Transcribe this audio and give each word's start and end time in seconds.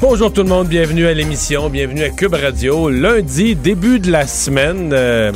Bonjour 0.00 0.32
tout 0.32 0.42
le 0.42 0.48
monde, 0.48 0.66
bienvenue 0.68 1.06
à 1.06 1.12
l'émission, 1.12 1.68
bienvenue 1.68 2.02
à 2.02 2.08
Cube 2.10 2.32
Radio. 2.34 2.88
Lundi, 2.88 3.54
début 3.54 4.00
de 4.00 4.10
la 4.10 4.26
semaine. 4.26 4.92
euh, 4.94 5.30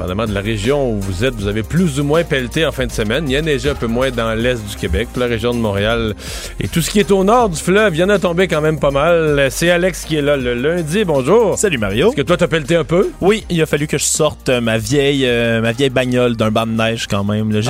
Dépendamment 0.00 0.24
de 0.24 0.32
la 0.32 0.40
région 0.40 0.92
où 0.92 0.98
vous 0.98 1.26
êtes, 1.26 1.34
vous 1.34 1.46
avez 1.46 1.62
plus 1.62 2.00
ou 2.00 2.04
moins 2.04 2.24
pelleté 2.24 2.64
en 2.64 2.72
fin 2.72 2.86
de 2.86 2.90
semaine. 2.90 3.24
Il 3.28 3.32
y 3.32 3.36
a 3.36 3.42
neigé 3.42 3.68
un 3.68 3.74
peu 3.74 3.86
moins 3.86 4.10
dans 4.10 4.32
l'est 4.32 4.54
du 4.66 4.74
Québec, 4.76 5.08
la 5.18 5.26
région 5.26 5.52
de 5.52 5.58
Montréal. 5.58 6.14
Et 6.58 6.68
tout 6.68 6.80
ce 6.80 6.90
qui 6.90 7.00
est 7.00 7.10
au 7.10 7.22
nord 7.22 7.50
du 7.50 7.60
fleuve, 7.60 7.94
il 7.94 7.98
y 8.00 8.02
en 8.04 8.08
a 8.08 8.18
tombé 8.18 8.48
quand 8.48 8.62
même 8.62 8.80
pas 8.80 8.90
mal. 8.90 9.48
C'est 9.50 9.68
Alex 9.70 10.06
qui 10.06 10.16
est 10.16 10.22
là 10.22 10.38
le 10.38 10.54
lundi. 10.54 11.04
Bonjour. 11.04 11.58
Salut 11.58 11.76
Mario. 11.76 12.08
Est-ce 12.08 12.16
que 12.16 12.22
toi, 12.22 12.38
t'as 12.38 12.46
pelleté 12.48 12.76
un 12.76 12.84
peu? 12.84 13.10
Oui, 13.20 13.44
il 13.50 13.60
a 13.60 13.66
fallu 13.66 13.86
que 13.86 13.98
je 13.98 14.04
sorte 14.04 14.48
euh, 14.48 14.62
ma 14.62 14.78
vieille 14.78 15.26
euh, 15.26 15.60
ma 15.60 15.72
vieille 15.72 15.90
bagnole 15.90 16.34
d'un 16.34 16.50
banc 16.50 16.66
de 16.66 16.72
neige 16.72 17.06
quand 17.06 17.22
même. 17.22 17.52
J'ai 17.52 17.60
dû 17.60 17.66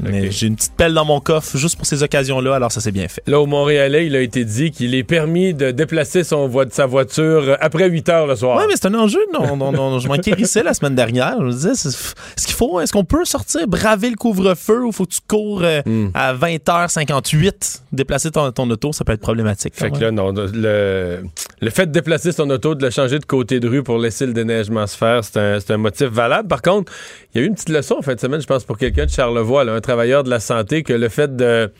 Mais 0.00 0.26
ok. 0.28 0.30
j'ai 0.30 0.46
une 0.46 0.56
petite 0.56 0.74
pelle 0.76 0.92
dans 0.92 1.06
mon 1.06 1.20
coffre 1.20 1.56
juste 1.56 1.76
pour 1.78 1.86
ces 1.86 2.02
occasions-là, 2.02 2.54
alors 2.56 2.70
ça 2.70 2.82
s'est 2.82 2.92
bien 2.92 3.08
fait. 3.08 3.22
Là, 3.26 3.40
au 3.40 3.46
Montréalais, 3.46 4.04
il 4.04 4.14
a 4.14 4.20
été 4.20 4.44
dit 4.44 4.72
qu'il 4.72 4.94
est 4.94 5.04
permis 5.04 5.54
de 5.54 5.70
déplacer 5.70 6.22
son 6.22 6.48
vo- 6.48 6.64
sa 6.70 6.84
voiture 6.84 7.56
après 7.62 7.88
8 7.88 8.08
heures 8.10 8.26
le 8.26 8.36
soir. 8.36 8.58
Ouais, 8.58 8.64
mais 8.68 8.74
c'est 8.76 8.88
un 8.88 8.94
enjeu. 8.94 9.20
Non, 9.32 9.56
non, 9.56 9.72
non, 9.72 9.98
je 10.00 10.06
m'inquérissais 10.08 10.62
la 10.62 10.74
semaine 10.74 10.94
dernière. 10.94 11.13
Je 11.14 11.44
me 11.44 11.50
disais, 11.50 11.74
c'est- 11.74 11.88
est-ce 11.88 12.46
qu'il 12.46 12.54
faut, 12.54 12.80
est-ce 12.80 12.92
qu'on 12.92 13.04
peut 13.04 13.24
sortir, 13.24 13.66
braver 13.66 14.10
le 14.10 14.16
couvre-feu 14.16 14.84
ou 14.84 14.92
faut 14.92 15.04
que 15.06 15.12
tu 15.14 15.20
cours 15.28 15.62
euh, 15.62 15.80
Hmm. 15.86 16.08
à 16.14 16.34
20h58, 16.34 17.82
déplacer 17.92 18.30
ton, 18.30 18.50
ton 18.52 18.68
auto, 18.70 18.92
ça 18.92 19.04
peut 19.04 19.12
être 19.12 19.20
problématique. 19.20 19.74
Fait 19.76 19.90
que 19.90 19.98
là, 19.98 20.10
non, 20.10 20.32
le, 20.32 21.22
le 21.60 21.70
fait 21.70 21.86
de 21.86 21.92
déplacer 21.92 22.32
son 22.32 22.48
auto, 22.50 22.74
de 22.74 22.84
le 22.84 22.90
changer 22.90 23.18
de 23.18 23.24
côté 23.24 23.60
de 23.60 23.68
rue 23.68 23.82
pour 23.82 23.98
laisser 23.98 24.26
le 24.26 24.32
déneigement 24.32 24.86
se 24.86 24.96
faire, 24.96 25.22
c'est 25.24 25.38
un, 25.38 25.58
un 25.68 25.76
motif 25.76 26.08
valable. 26.08 26.48
Par 26.48 26.62
contre, 26.62 26.92
il 27.34 27.38
y 27.38 27.40
a 27.42 27.44
eu 27.44 27.48
une 27.48 27.54
petite 27.54 27.68
leçon 27.70 27.96
en 27.98 28.02
fin 28.02 28.14
de 28.14 28.20
semaine, 28.20 28.40
je 28.40 28.46
pense, 28.46 28.64
pour 28.64 28.78
quelqu'un 28.78 29.06
de 29.06 29.10
Charlevoix, 29.10 29.64
là, 29.64 29.72
un 29.74 29.80
travailleur 29.80 30.24
de 30.24 30.30
la 30.30 30.40
santé, 30.40 30.82
que 30.82 30.92
le 30.92 31.08
fait 31.08 31.34
de 31.36 31.70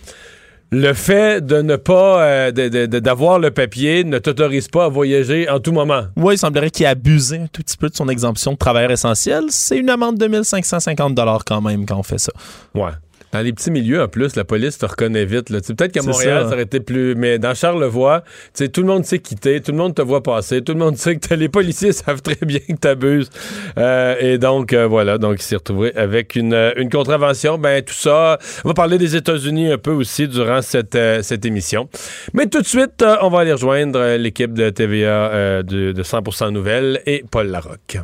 le 0.70 0.92
fait 0.92 1.44
de 1.44 1.62
ne 1.62 1.76
pas 1.76 2.24
euh, 2.24 2.50
d'avoir 2.50 3.38
le 3.38 3.50
papier 3.50 4.04
ne 4.04 4.18
t'autorise 4.18 4.68
pas 4.68 4.86
à 4.86 4.88
voyager 4.88 5.48
en 5.48 5.60
tout 5.60 5.72
moment. 5.72 6.04
Ouais, 6.16 6.34
il 6.34 6.38
semblerait 6.38 6.70
qu'il 6.70 6.84
ait 6.84 6.88
abusé 6.88 7.38
un 7.38 7.46
tout 7.46 7.62
petit 7.62 7.76
peu 7.76 7.88
de 7.88 7.94
son 7.94 8.08
exemption 8.08 8.52
de 8.52 8.56
travailleur 8.56 8.90
essentiel. 8.90 9.44
C'est 9.50 9.78
une 9.78 9.90
amende 9.90 10.18
de 10.18 10.26
1550 10.26 11.18
quand 11.46 11.60
même 11.60 11.86
quand 11.86 11.98
on 11.98 12.02
fait 12.02 12.18
ça. 12.18 12.32
Ouais. 12.74 12.90
Dans 13.34 13.40
les 13.40 13.52
petits 13.52 13.70
milieux, 13.70 14.02
en 14.02 14.08
plus, 14.08 14.36
la 14.36 14.44
police 14.44 14.78
te 14.78 14.86
reconnaît 14.86 15.26
vite. 15.26 15.48
Peut-être 15.48 15.92
qu'à 15.92 16.02
Montréal, 16.02 16.44
ça. 16.44 16.48
ça. 16.48 16.54
aurait 16.54 16.62
été 16.62 16.80
plus. 16.80 17.14
Mais 17.14 17.38
dans 17.38 17.54
Charlevoix, 17.54 18.24
tout 18.72 18.80
le 18.80 18.86
monde 18.86 19.04
sait 19.04 19.18
quitter, 19.18 19.60
tout 19.60 19.72
le 19.72 19.78
monde 19.78 19.94
te 19.94 20.02
voit 20.02 20.22
passer, 20.22 20.62
tout 20.62 20.72
le 20.72 20.78
monde 20.78 20.96
sait 21.04 21.16
que 21.16 21.34
les 21.34 21.48
policiers 21.48 21.92
savent 21.92 22.22
très 22.22 22.46
bien 22.46 22.60
que 22.60 22.74
tu 22.80 22.88
abuses. 22.88 23.30
et 23.76 24.38
donc, 24.38 24.72
euh, 24.72 24.86
voilà. 24.86 25.18
Donc, 25.18 25.36
il 25.40 25.42
s'est 25.42 25.56
retrouvé 25.56 25.94
avec 25.96 26.34
une, 26.36 26.54
euh, 26.54 26.72
une 26.76 26.88
contravention. 26.88 27.58
Ben, 27.58 27.82
tout 27.82 27.92
ça. 27.92 28.38
On 28.64 28.68
va 28.68 28.74
parler 28.74 28.96
des 28.98 29.16
États-Unis 29.16 29.72
un 29.72 29.78
peu 29.78 29.90
aussi 29.90 30.28
durant 30.28 30.62
cette, 30.62 30.94
euh, 30.94 31.22
cette 31.22 31.44
émission. 31.44 31.88
Mais 32.32 32.46
tout 32.46 32.60
de 32.60 32.66
suite, 32.66 33.02
euh, 33.02 33.16
on 33.22 33.28
va 33.28 33.40
aller 33.40 33.52
rejoindre 33.52 33.98
euh, 33.98 34.16
l'équipe 34.16 34.52
de 34.52 34.70
TVA 34.70 35.08
euh, 35.08 35.62
de, 35.62 35.92
de 35.92 36.02
100% 36.02 36.50
Nouvelles 36.50 37.00
et 37.06 37.24
Paul 37.30 37.48
Larocque. 37.48 37.98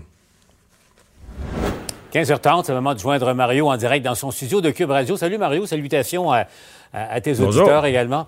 15h30, 2.13 2.65
c'est 2.65 2.73
le 2.73 2.79
moment 2.81 2.95
de 2.95 2.99
joindre 2.99 3.33
Mario 3.35 3.69
en 3.71 3.77
direct 3.77 4.05
dans 4.05 4.15
son 4.17 4.31
studio 4.33 4.61
de 4.61 4.71
Cube 4.71 4.91
Radio. 4.91 5.17
Salut 5.17 5.39
Mario, 5.39 5.65
salutations 5.67 6.33
à, 6.33 6.47
à- 6.93 7.13
à 7.15 7.21
tes 7.21 7.35
Bonjour. 7.35 7.63
auditeurs 7.63 7.87
également. 7.87 8.27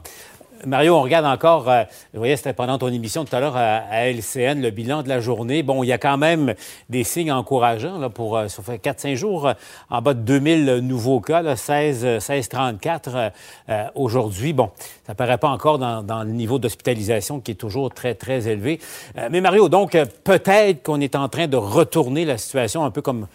Mario, 0.65 0.95
on 0.95 1.03
regarde 1.03 1.27
encore, 1.27 1.69
euh, 1.69 1.83
je 2.15 2.19
voyais, 2.19 2.37
c'était 2.37 2.53
pendant 2.53 2.79
ton 2.79 2.87
émission 2.87 3.25
tout 3.25 3.35
à 3.35 3.41
l'heure 3.41 3.57
à, 3.57 3.79
à 3.91 4.07
LCN, 4.07 4.61
le 4.63 4.71
bilan 4.71 5.03
de 5.03 5.09
la 5.09 5.19
journée. 5.19 5.65
Bon, 5.65 5.83
il 5.83 5.89
y 5.89 5.93
a 5.93 5.99
quand 5.99 6.17
même 6.17 6.55
des 6.89 7.03
signes 7.03 7.33
encourageants 7.33 7.99
là, 7.99 8.09
pour, 8.09 8.37
euh, 8.37 8.47
ça 8.47 8.63
fait 8.63 8.79
4-5 8.79 9.17
jours, 9.17 9.49
euh, 9.49 9.55
en 9.91 10.01
bas 10.01 10.15
de 10.15 10.21
2000 10.21 10.77
nouveaux 10.87 11.19
cas, 11.19 11.43
là, 11.43 11.57
16, 11.57 12.05
euh, 12.05 12.21
1634 12.21 13.09
euh, 13.17 13.31
euh, 13.71 13.85
aujourd'hui. 13.97 14.53
Bon, 14.53 14.71
ça 15.05 15.17
paraît 15.17 15.39
pas 15.39 15.49
encore 15.49 15.81
dans, 15.81 16.05
dans 16.05 16.23
le 16.23 16.31
niveau 16.31 16.61
d'hospitalisation 16.61 17.41
qui 17.41 17.51
est 17.51 17.55
toujours 17.57 17.93
très, 17.93 18.15
très 18.15 18.47
élevé. 18.47 18.79
Euh, 19.19 19.29
mais 19.33 19.41
Mario, 19.41 19.69
donc, 19.69 19.99
peut-être 20.23 20.85
qu'on 20.85 21.01
est 21.01 21.17
en 21.17 21.29
train 21.29 21.49
de 21.49 21.57
retourner 21.57 22.25
la 22.25 22.39
situation 22.39 22.85
un 22.85 22.93
peu 22.93 23.03
comme 23.03 23.27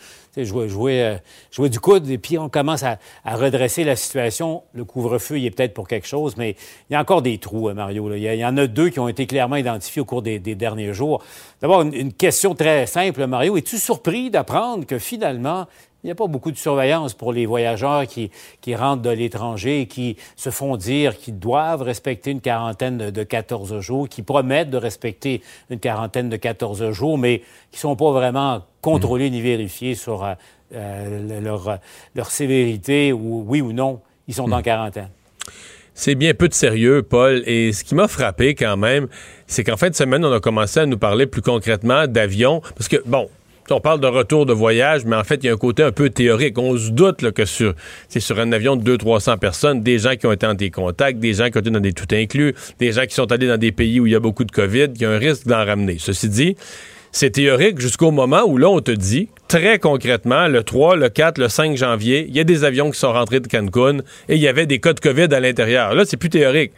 jouer, 0.44 1.04
euh, 1.04 1.16
jouer 1.52 1.70
du 1.70 1.80
coude 1.80 2.10
et 2.10 2.18
puis 2.18 2.38
on 2.38 2.50
commence 2.50 2.84
à, 2.84 2.98
redresser 3.26 3.84
la 3.84 3.96
situation. 3.96 4.64
Le 4.74 4.84
couvre-feu, 4.86 5.40
il 5.40 5.46
est 5.46 5.52
peut-être 5.52 5.74
pour 5.74 5.88
quelque 5.88 6.08
chose, 6.08 6.36
mais 6.38 6.56
il 6.90 6.94
y 6.94 6.96
a 6.96 7.02
encore 7.02 7.22
des 7.22 7.38
trous, 7.38 7.70
euh, 7.70 7.74
Mario. 7.74 8.14
Il, 8.14 8.22
y 8.22 8.46
en 8.46 8.58
a 8.58 8.68
deux 8.68 8.90
qui 8.90 9.00
ont 9.00 9.08
été 9.08 9.28
clairement 9.28 9.56
identifiés 9.56 10.02
au 10.02 10.06
cours 10.06 10.22
des, 10.22 10.40
derniers 10.40 10.94
jours. 10.94 11.24
D'abord, 11.62 11.82
une 11.82 12.14
question 12.14 12.56
très 12.56 12.86
simple, 12.86 13.26
Mario. 13.28 13.58
Es-tu 13.58 13.78
surpris 13.78 14.30
d'apprendre 14.30 14.86
que 14.86 15.00
finalement, 15.00 15.68
il 16.04 16.08
n'y 16.08 16.12
a 16.12 16.16
pas 16.16 16.28
beaucoup 16.28 16.52
de 16.52 16.58
surveillance 16.58 17.14
pour 17.14 17.34
les 17.34 17.46
voyageurs 17.46 18.06
qui, 18.06 18.32
qui 18.62 18.76
rentrent 18.76 19.02
de 19.02 19.10
l'étranger 19.10 19.82
et 19.82 19.88
qui 19.88 20.16
se 20.36 20.50
font 20.50 20.78
dire 20.78 21.18
qu'ils 21.18 21.40
doivent 21.40 21.82
respecter 21.82 22.32
une 22.32 22.42
quarantaine 22.42 22.98
de, 22.98 23.10
de 23.10 23.24
14 23.24 23.80
jours, 23.80 24.08
qui 24.08 24.22
promettent 24.22 24.70
de 24.70 24.78
respecter 24.78 25.42
une 25.70 25.80
quarantaine 25.80 26.30
de 26.30 26.38
14 26.38 26.92
jours, 26.92 27.18
mais 27.18 27.40
qui 27.72 27.78
ne 27.78 27.80
sont 27.80 27.96
pas 27.96 28.12
vraiment 28.12 28.64
contrôlés 28.82 29.30
ni 29.30 29.42
vérifiés 29.42 29.96
sur 29.96 30.24
euh, 30.24 30.34
euh, 30.74 31.42
leur, 31.42 31.80
leur 32.16 32.32
sévérité 32.32 33.12
ou 33.12 33.44
oui 33.48 33.62
ou 33.62 33.74
non, 33.74 34.00
ils 34.28 34.36
sont 34.36 34.52
en 34.52 34.62
quarantaine. 34.62 35.10
C'est 36.00 36.14
bien 36.14 36.36
peu 36.36 36.48
de 36.48 36.54
sérieux, 36.54 37.02
Paul. 37.02 37.42
Et 37.48 37.74
ce 37.74 37.84
qui 37.84 37.96
m'a 37.96 38.08
frappé 38.08 38.54
quand 38.54 38.78
même, 38.78 39.08
c'est 39.48 39.64
qu'en 39.64 39.78
fin 39.78 39.90
de 39.90 39.96
semaine, 39.96 40.24
on 40.24 40.32
a 40.32 40.40
commencé 40.40 40.80
à 40.80 40.86
nous 40.86 41.00
parler 41.00 41.26
plus 41.26 41.42
concrètement 41.42 42.06
d'avions. 42.06 42.62
Parce 42.76 42.88
que, 42.88 42.98
bon, 43.08 43.30
on 43.72 43.80
parle 43.80 44.00
de 44.00 44.08
retour 44.08 44.46
de 44.46 44.54
voyage, 44.54 45.06
mais 45.06 45.16
en 45.16 45.24
fait, 45.24 45.44
il 45.44 45.48
y 45.48 45.50
a 45.50 45.54
un 45.54 45.58
côté 45.58 45.84
un 45.84 45.92
peu 45.92 46.10
théorique. 46.10 46.58
On 46.58 46.78
se 46.78 46.92
doute 46.92 47.32
que 47.32 47.46
sur, 47.46 47.74
c'est 48.08 48.20
sur 48.20 48.40
un 48.40 48.52
avion 48.52 48.76
de 48.76 48.98
200-300 48.98 49.38
personnes, 49.38 49.84
des 49.84 50.00
gens 50.00 50.16
qui 50.16 50.26
ont 50.26 50.32
été 50.32 50.46
en 50.46 50.54
des 50.54 50.72
des 51.14 51.34
gens 51.34 51.50
qui 51.50 51.58
ont 51.58 51.62
été 51.62 51.70
dans 51.70 51.80
des 51.80 51.94
tout 51.94 52.08
inclus, 52.14 52.56
des 52.80 52.92
gens 52.92 53.06
qui 53.06 53.16
sont 53.16 53.32
allés 53.32 53.48
dans 53.48 53.58
des 53.58 53.72
pays 53.72 54.00
où 54.00 54.08
il 54.08 54.14
y 54.14 54.16
a 54.16 54.20
beaucoup 54.20 54.44
de 54.44 54.52
COVID, 54.52 54.88
il 54.96 55.02
y 55.02 55.06
a 55.06 55.12
un 55.12 55.18
risque 55.18 55.48
d'en 55.48 55.66
ramener. 55.66 55.98
Ceci 56.00 56.30
dit, 56.30 56.56
c'est 57.12 57.32
théorique 57.32 57.80
jusqu'au 57.80 58.12
moment 58.12 58.44
où 58.46 58.58
là, 58.58 58.70
on 58.70 58.80
te 58.80 58.92
dit, 58.92 59.30
très 59.48 59.80
concrètement, 59.80 60.48
le 60.48 60.64
3, 60.64 60.96
le 60.96 61.10
4, 61.10 61.38
le 61.38 61.50
5 61.50 61.76
janvier, 61.76 62.26
il 62.30 62.36
y 62.36 62.40
a 62.40 62.44
des 62.44 62.64
avions 62.64 62.92
qui 62.92 63.00
sont 63.00 63.12
rentrés 63.12 63.40
de 63.40 63.48
Cancun 63.48 64.00
et 64.30 64.36
il 64.36 64.42
y 64.42 64.48
avait 64.48 64.66
des 64.66 64.80
cas 64.80 64.94
de 64.94 65.00
COVID 65.00 65.34
à 65.34 65.40
l'intérieur. 65.40 65.94
Là, 65.96 66.04
c'est 66.06 66.18
plus 66.18 66.30
théorique. 66.30 66.72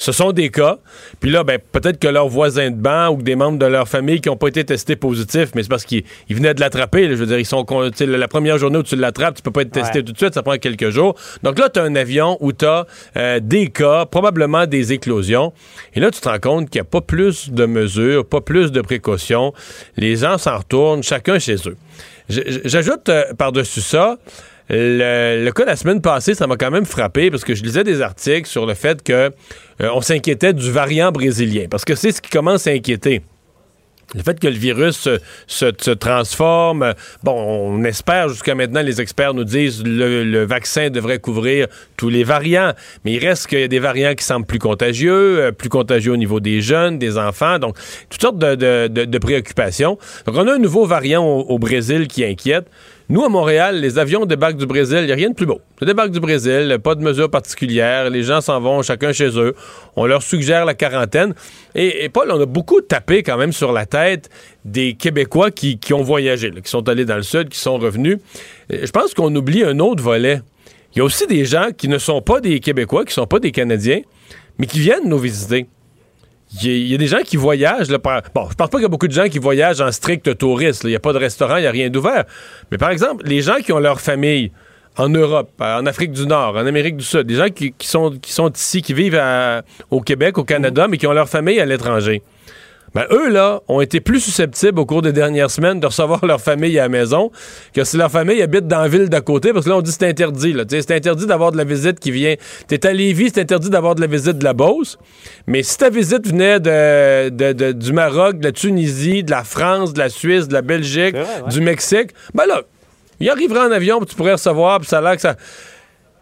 Ce 0.00 0.12
sont 0.12 0.32
des 0.32 0.48
cas. 0.48 0.78
Puis 1.20 1.30
là, 1.30 1.44
ben, 1.44 1.58
peut-être 1.72 1.98
que 1.98 2.08
leurs 2.08 2.26
voisins 2.28 2.70
de 2.70 2.74
banc 2.76 3.08
ou 3.10 3.18
que 3.18 3.22
des 3.22 3.36
membres 3.36 3.58
de 3.58 3.66
leur 3.66 3.86
famille 3.86 4.22
qui 4.22 4.30
n'ont 4.30 4.36
pas 4.38 4.48
été 4.48 4.64
testés 4.64 4.96
positifs, 4.96 5.50
mais 5.54 5.62
c'est 5.62 5.68
parce 5.68 5.84
qu'ils 5.84 6.04
ils 6.30 6.36
venaient 6.36 6.54
de 6.54 6.60
l'attraper. 6.60 7.06
Je 7.10 7.14
veux 7.16 7.26
dire, 7.26 7.38
ils 7.38 7.44
sont 7.44 7.66
la 8.00 8.28
première 8.28 8.56
journée 8.56 8.78
où 8.78 8.82
tu 8.82 8.96
l'attrapes, 8.96 9.34
tu 9.36 9.42
peux 9.42 9.50
pas 9.50 9.60
être 9.60 9.72
testé 9.72 9.98
Ouais. 9.98 10.04
tout 10.04 10.12
de 10.12 10.16
suite, 10.16 10.32
ça 10.32 10.42
prend 10.42 10.56
quelques 10.56 10.88
jours. 10.88 11.16
Donc 11.42 11.58
là, 11.58 11.68
tu 11.68 11.78
as 11.80 11.82
un 11.82 11.94
avion 11.96 12.38
où 12.40 12.52
tu 12.54 12.64
as 12.64 12.86
des 13.40 13.68
cas, 13.68 14.06
probablement 14.06 14.66
des 14.66 14.94
éclosions. 14.94 15.52
Et 15.94 16.00
là, 16.00 16.10
tu 16.10 16.20
te 16.20 16.28
rends 16.30 16.38
compte 16.38 16.70
qu'il 16.70 16.80
n'y 16.80 16.86
a 16.86 16.90
pas 16.90 17.02
plus 17.02 17.50
de 17.50 17.66
mesures, 17.66 18.24
pas 18.24 18.40
plus 18.40 18.72
de 18.72 18.80
précautions. 18.80 19.52
Les 19.98 20.16
gens 20.16 20.38
s'en 20.38 20.56
retournent, 20.56 21.02
chacun 21.02 21.38
chez 21.38 21.56
eux. 21.66 21.76
J'ajoute 22.30 23.08
euh, 23.08 23.34
par-dessus 23.34 23.80
ça, 23.80 24.16
le, 24.70 25.50
cas 25.50 25.64
de 25.64 25.68
la 25.68 25.76
semaine 25.76 26.00
passée, 26.00 26.34
ça 26.34 26.46
m'a 26.46 26.56
quand 26.56 26.70
même 26.70 26.86
frappé 26.86 27.30
parce 27.30 27.44
que 27.44 27.54
je 27.54 27.62
lisais 27.62 27.84
des 27.84 28.02
articles 28.02 28.48
sur 28.48 28.66
le 28.66 28.74
fait 28.74 29.02
que 29.02 29.12
euh, 29.12 29.30
on 29.92 30.00
s'inquiétait 30.00 30.52
du 30.52 30.70
variant 30.70 31.10
brésilien. 31.10 31.66
Parce 31.70 31.84
que 31.84 31.94
c'est 31.94 32.12
ce 32.12 32.22
qui 32.22 32.30
commence 32.30 32.66
à 32.66 32.70
inquiéter. 32.70 33.22
Le 34.14 34.24
fait 34.24 34.40
que 34.40 34.48
le 34.48 34.56
virus 34.56 35.08
se, 35.46 35.94
transforme, 35.94 36.94
bon, 37.22 37.32
on 37.32 37.84
espère 37.84 38.28
jusqu'à 38.28 38.56
maintenant, 38.56 38.82
les 38.82 39.00
experts 39.00 39.34
nous 39.34 39.44
disent 39.44 39.84
le, 39.84 40.24
le 40.24 40.44
vaccin 40.44 40.90
devrait 40.90 41.20
couvrir 41.20 41.68
tous 41.96 42.08
les 42.08 42.24
variants, 42.24 42.72
mais 43.04 43.12
il 43.12 43.24
reste 43.24 43.46
qu'il 43.46 43.60
y 43.60 43.62
a 43.62 43.68
des 43.68 43.78
variants 43.78 44.14
qui 44.16 44.24
semblent 44.24 44.46
plus 44.46 44.58
contagieux, 44.58 45.38
euh, 45.38 45.52
plus 45.52 45.68
contagieux 45.68 46.12
au 46.12 46.16
niveau 46.16 46.40
des 46.40 46.60
jeunes, 46.60 46.98
des 46.98 47.18
enfants, 47.18 47.60
donc 47.60 47.76
toutes 48.08 48.20
sortes 48.20 48.38
de, 48.38 49.18
préoccupations. 49.18 49.96
Donc 50.26 50.34
on 50.36 50.48
a 50.48 50.54
un 50.54 50.58
nouveau 50.58 50.86
variant 50.86 51.24
au 51.24 51.58
Brésil 51.60 52.08
qui 52.08 52.24
inquiète. 52.24 52.66
Nous, 53.10 53.24
à 53.24 53.28
Montréal, 53.28 53.80
les 53.80 53.98
avions 53.98 54.24
débarquent 54.24 54.56
du 54.56 54.66
Brésil, 54.66 54.98
il 55.00 55.06
n'y 55.06 55.12
a 55.12 55.16
rien 55.16 55.30
de 55.30 55.34
plus 55.34 55.44
beau. 55.44 55.60
Ça 55.80 55.84
débarque 55.84 56.12
du 56.12 56.20
Brésil, 56.20 56.78
pas 56.80 56.94
de 56.94 57.02
mesures 57.02 57.28
particulières, 57.28 58.08
les 58.08 58.22
gens 58.22 58.40
s'en 58.40 58.60
vont 58.60 58.82
chacun 58.82 59.12
chez 59.12 59.36
eux. 59.36 59.56
On 59.96 60.06
leur 60.06 60.22
suggère 60.22 60.64
la 60.64 60.74
quarantaine. 60.74 61.34
Et, 61.74 62.08
Paul, 62.08 62.30
on 62.30 62.40
a 62.40 62.46
beaucoup 62.46 62.80
tapé 62.80 63.24
quand 63.24 63.36
même 63.36 63.50
sur 63.50 63.72
la 63.72 63.84
tête 63.84 64.30
des 64.64 64.94
Québécois 64.94 65.50
qui, 65.50 65.80
ont 65.92 66.04
voyagé, 66.04 66.52
qui 66.52 66.70
sont 66.70 66.88
allés 66.88 67.04
dans 67.04 67.16
le 67.16 67.24
sud, 67.24 67.48
qui 67.48 67.58
sont 67.58 67.78
revenus. 67.78 68.18
Et 68.70 68.86
Je 68.86 68.92
pense 68.92 69.12
qu'on 69.12 69.34
oublie 69.34 69.64
un 69.64 69.80
autre 69.80 70.04
volet. 70.04 70.40
Il 70.94 70.98
y 70.98 71.00
a 71.00 71.04
aussi 71.04 71.26
des 71.26 71.44
gens 71.44 71.70
qui 71.76 71.88
ne 71.88 71.98
sont 71.98 72.22
pas 72.22 72.40
des 72.40 72.60
Québécois, 72.60 73.04
qui 73.04 73.10
ne 73.10 73.14
sont 73.14 73.26
pas 73.26 73.40
des 73.40 73.50
Canadiens, 73.50 74.02
mais 74.56 74.66
qui 74.66 74.78
viennent 74.78 75.08
nous 75.08 75.18
visiter. 75.18 75.66
Il 76.62 76.88
y, 76.88 76.94
a 76.94 76.98
des 76.98 77.06
gens 77.06 77.22
qui 77.24 77.36
voyagent. 77.36 77.90
Là, 77.90 77.98
bon, 77.98 78.18
je 78.24 78.54
pense 78.54 78.54
pas 78.54 78.68
qu'il 78.68 78.82
y 78.82 78.84
a 78.84 78.88
beaucoup 78.88 79.06
de 79.06 79.12
gens 79.12 79.28
qui 79.28 79.38
voyagent 79.38 79.80
en 79.80 79.92
strict 79.92 80.36
touriste. 80.36 80.82
Il 80.84 80.90
n'y 80.90 80.96
a 80.96 81.00
pas 81.00 81.12
de 81.12 81.18
restaurant, 81.18 81.56
il 81.56 81.62
n'y 81.62 81.66
a 81.66 81.70
rien 81.70 81.90
d'ouvert. 81.90 82.24
Mais 82.70 82.78
par 82.78 82.90
exemple, 82.90 83.24
les 83.24 83.40
gens 83.40 83.56
qui 83.64 83.72
ont 83.72 83.78
leur 83.78 84.00
famille 84.00 84.50
en 84.96 85.08
Europe, 85.08 85.50
en 85.60 85.86
Afrique 85.86 86.10
du 86.10 86.26
Nord, 86.26 86.56
en 86.56 86.66
Amérique 86.66 86.96
du 86.96 87.04
Sud, 87.04 87.22
des 87.22 87.36
gens 87.36 87.48
qui, 87.48 87.72
sont, 87.82 88.10
qui 88.20 88.32
sont 88.32 88.50
ici, 88.50 88.82
qui 88.82 88.94
vivent 88.94 89.20
au 89.90 90.00
Québec, 90.00 90.38
au 90.38 90.44
Canada, 90.44 90.88
mais 90.88 90.98
qui 90.98 91.06
ont 91.06 91.12
leur 91.12 91.28
famille 91.28 91.60
à 91.60 91.66
l'étranger. 91.66 92.22
Ben, 92.94 93.06
eux, 93.12 93.30
là, 93.30 93.60
ont 93.68 93.80
été 93.80 94.00
plus 94.00 94.20
susceptibles 94.20 94.80
au 94.80 94.86
cours 94.86 95.02
des 95.02 95.12
dernières 95.12 95.50
semaines 95.50 95.78
de 95.78 95.86
recevoir 95.86 96.24
leur 96.26 96.40
famille 96.40 96.76
à 96.78 96.82
la 96.82 96.88
maison 96.88 97.30
que 97.72 97.84
si 97.84 97.96
leur 97.96 98.10
famille 98.10 98.42
habite 98.42 98.66
dans 98.66 98.80
la 98.80 98.88
ville 98.88 99.08
d'à 99.08 99.20
côté, 99.20 99.52
parce 99.52 99.64
que 99.64 99.70
là, 99.70 99.76
on 99.76 99.82
dit 99.82 99.92
c'est 99.92 100.08
interdit. 100.08 100.56
C'est 100.68 100.90
interdit 100.90 101.26
d'avoir 101.26 101.52
de 101.52 101.56
la 101.56 101.64
visite 101.64 102.00
qui 102.00 102.10
vient. 102.10 102.34
T'es 102.66 102.84
à 102.86 102.92
Lévis, 102.92 103.30
c'est 103.32 103.40
interdit 103.40 103.70
d'avoir 103.70 103.94
de 103.94 104.00
la 104.00 104.08
visite 104.08 104.38
de 104.38 104.44
la 104.44 104.54
Beauce. 104.54 104.98
Mais 105.46 105.62
si 105.62 105.78
ta 105.78 105.88
visite 105.88 106.26
venait 106.26 106.58
de, 106.58 107.72
du 107.72 107.92
Maroc, 107.92 108.38
de 108.38 108.44
la 108.44 108.52
Tunisie, 108.52 109.22
de 109.22 109.30
la 109.30 109.44
France, 109.44 109.92
de 109.92 109.98
la 109.98 110.08
Suisse, 110.08 110.48
de 110.48 110.54
la 110.54 110.62
Belgique, 110.62 111.14
du 111.48 111.60
Mexique, 111.60 112.10
ben 112.34 112.46
là, 112.46 112.62
il 113.20 113.28
arriverait 113.28 113.60
en 113.60 113.70
avion, 113.70 113.98
puis 113.98 114.08
tu 114.08 114.16
pourrais 114.16 114.32
recevoir, 114.32 114.80
puis 114.80 114.88
ça 114.88 114.98
a 114.98 115.00
l'air 115.00 115.14
que 115.14 115.22
ça. 115.22 115.36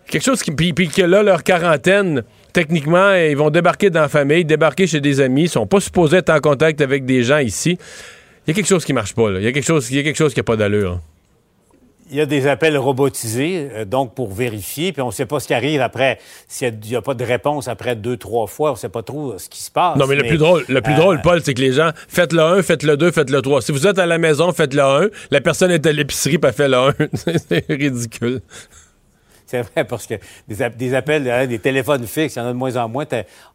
Quelque 0.09 0.25
chose 0.25 0.43
qui. 0.43 0.51
Puis, 0.51 0.73
puis 0.73 0.89
que 0.89 1.03
là, 1.03 1.23
leur 1.23 1.45
quarantaine 1.45 2.25
techniquement, 2.59 3.15
ils 3.15 3.37
vont 3.37 3.51
débarquer 3.51 3.89
dans 3.89 4.01
la 4.01 4.09
famille, 4.09 4.45
débarquer 4.45 4.89
chez 4.89 5.01
des 5.01 5.21
amis, 5.21 5.43
ils 5.43 5.49
sont 5.49 5.69
pas 5.69 5.79
supposés 5.79 6.17
être 6.17 6.31
en 6.31 6.41
contact 6.41 6.81
avec 6.81 7.05
des 7.05 7.23
gens 7.23 7.39
ici. 7.39 7.79
Il 8.45 8.49
y 8.49 8.51
a 8.51 8.55
quelque 8.55 8.67
chose 8.67 8.85
qui 8.85 8.93
marche 8.93 9.15
pas. 9.15 9.31
Il 9.31 9.45
y 9.45 9.47
a 9.47 9.53
quelque 9.53 9.65
chose, 9.65 9.89
y 9.93 10.01
a 10.01 10.03
quelque 10.03 10.17
chose 10.17 10.35
qui 10.35 10.41
n'a 10.41 10.45
pas 10.45 10.57
d'allure. 10.57 10.99
Il 12.11 12.17
y 12.17 12.21
a 12.21 12.27
des 12.27 12.49
appels 12.49 12.77
robotisés, 12.77 13.69
euh, 13.73 13.85
donc 13.85 14.13
pour 14.15 14.33
vérifier, 14.33 14.93
puis 14.93 15.03
on 15.03 15.09
ne 15.09 15.13
sait 15.13 15.27
pas 15.27 15.39
ce 15.39 15.47
qui 15.47 15.55
arrive 15.55 15.81
après. 15.81 16.19
S'il 16.49 16.77
n'y 16.85 16.97
a, 16.97 17.03
pas 17.03 17.15
de 17.15 17.23
réponse 17.23 17.69
après 17.69 17.95
deux, 17.95 18.17
trois 18.17 18.49
fois, 18.49 18.71
on 18.71 18.73
ne 18.73 18.79
sait 18.79 18.89
pas 18.89 19.05
trop 19.05 19.39
ce 19.39 19.49
qui 19.49 19.63
se 19.63 19.71
passe. 19.71 19.97
Non, 19.97 20.09
mais, 20.09 20.17
le 20.17 20.25
plus 20.25 20.39
drôle, 20.39 20.65
le 20.69 20.81
plus 20.81 20.95
drôle, 20.95 21.19
euh, 21.19 21.23
Paul, 21.23 21.41
c'est 21.45 21.55
que 21.55 21.61
les 21.61 21.75
gens, 21.75 21.91
faites 22.09 22.33
le 22.33 22.41
1, 22.41 22.63
faites 22.63 22.83
le 22.83 22.97
2, 22.97 23.13
faites 23.13 23.31
le 23.31 23.41
3. 23.41 23.63
Si 23.63 23.71
vous 23.71 23.87
êtes 23.87 24.01
à 24.01 24.07
la 24.07 24.19
maison, 24.19 24.53
faites 24.53 24.75
le 24.75 24.83
1. 24.83 25.09
La 25.31 25.41
personne 25.41 25.71
est 25.71 25.87
à 25.87 25.93
l'épicerie, 25.93 26.39
puis 26.39 26.49
elle 26.49 26.55
fait 26.55 26.69
le 26.69 26.77
1. 26.77 26.93
c'est 27.49 27.65
ridicule. 27.69 28.41
C'est 29.49 29.63
vrai, 29.63 29.85
parce 29.85 30.07
que 30.07 30.15
des, 30.47 30.95
appels, 30.95 31.31
hein, 31.31 31.47
des 31.47 31.59
téléphones 31.59 32.07
fixes, 32.07 32.37
il 32.37 32.39
y 32.39 32.43
en 32.43 32.49
a 32.49 32.53
de 32.53 32.53
moins 32.53 32.77
en 32.77 32.87
moins, 32.87 33.07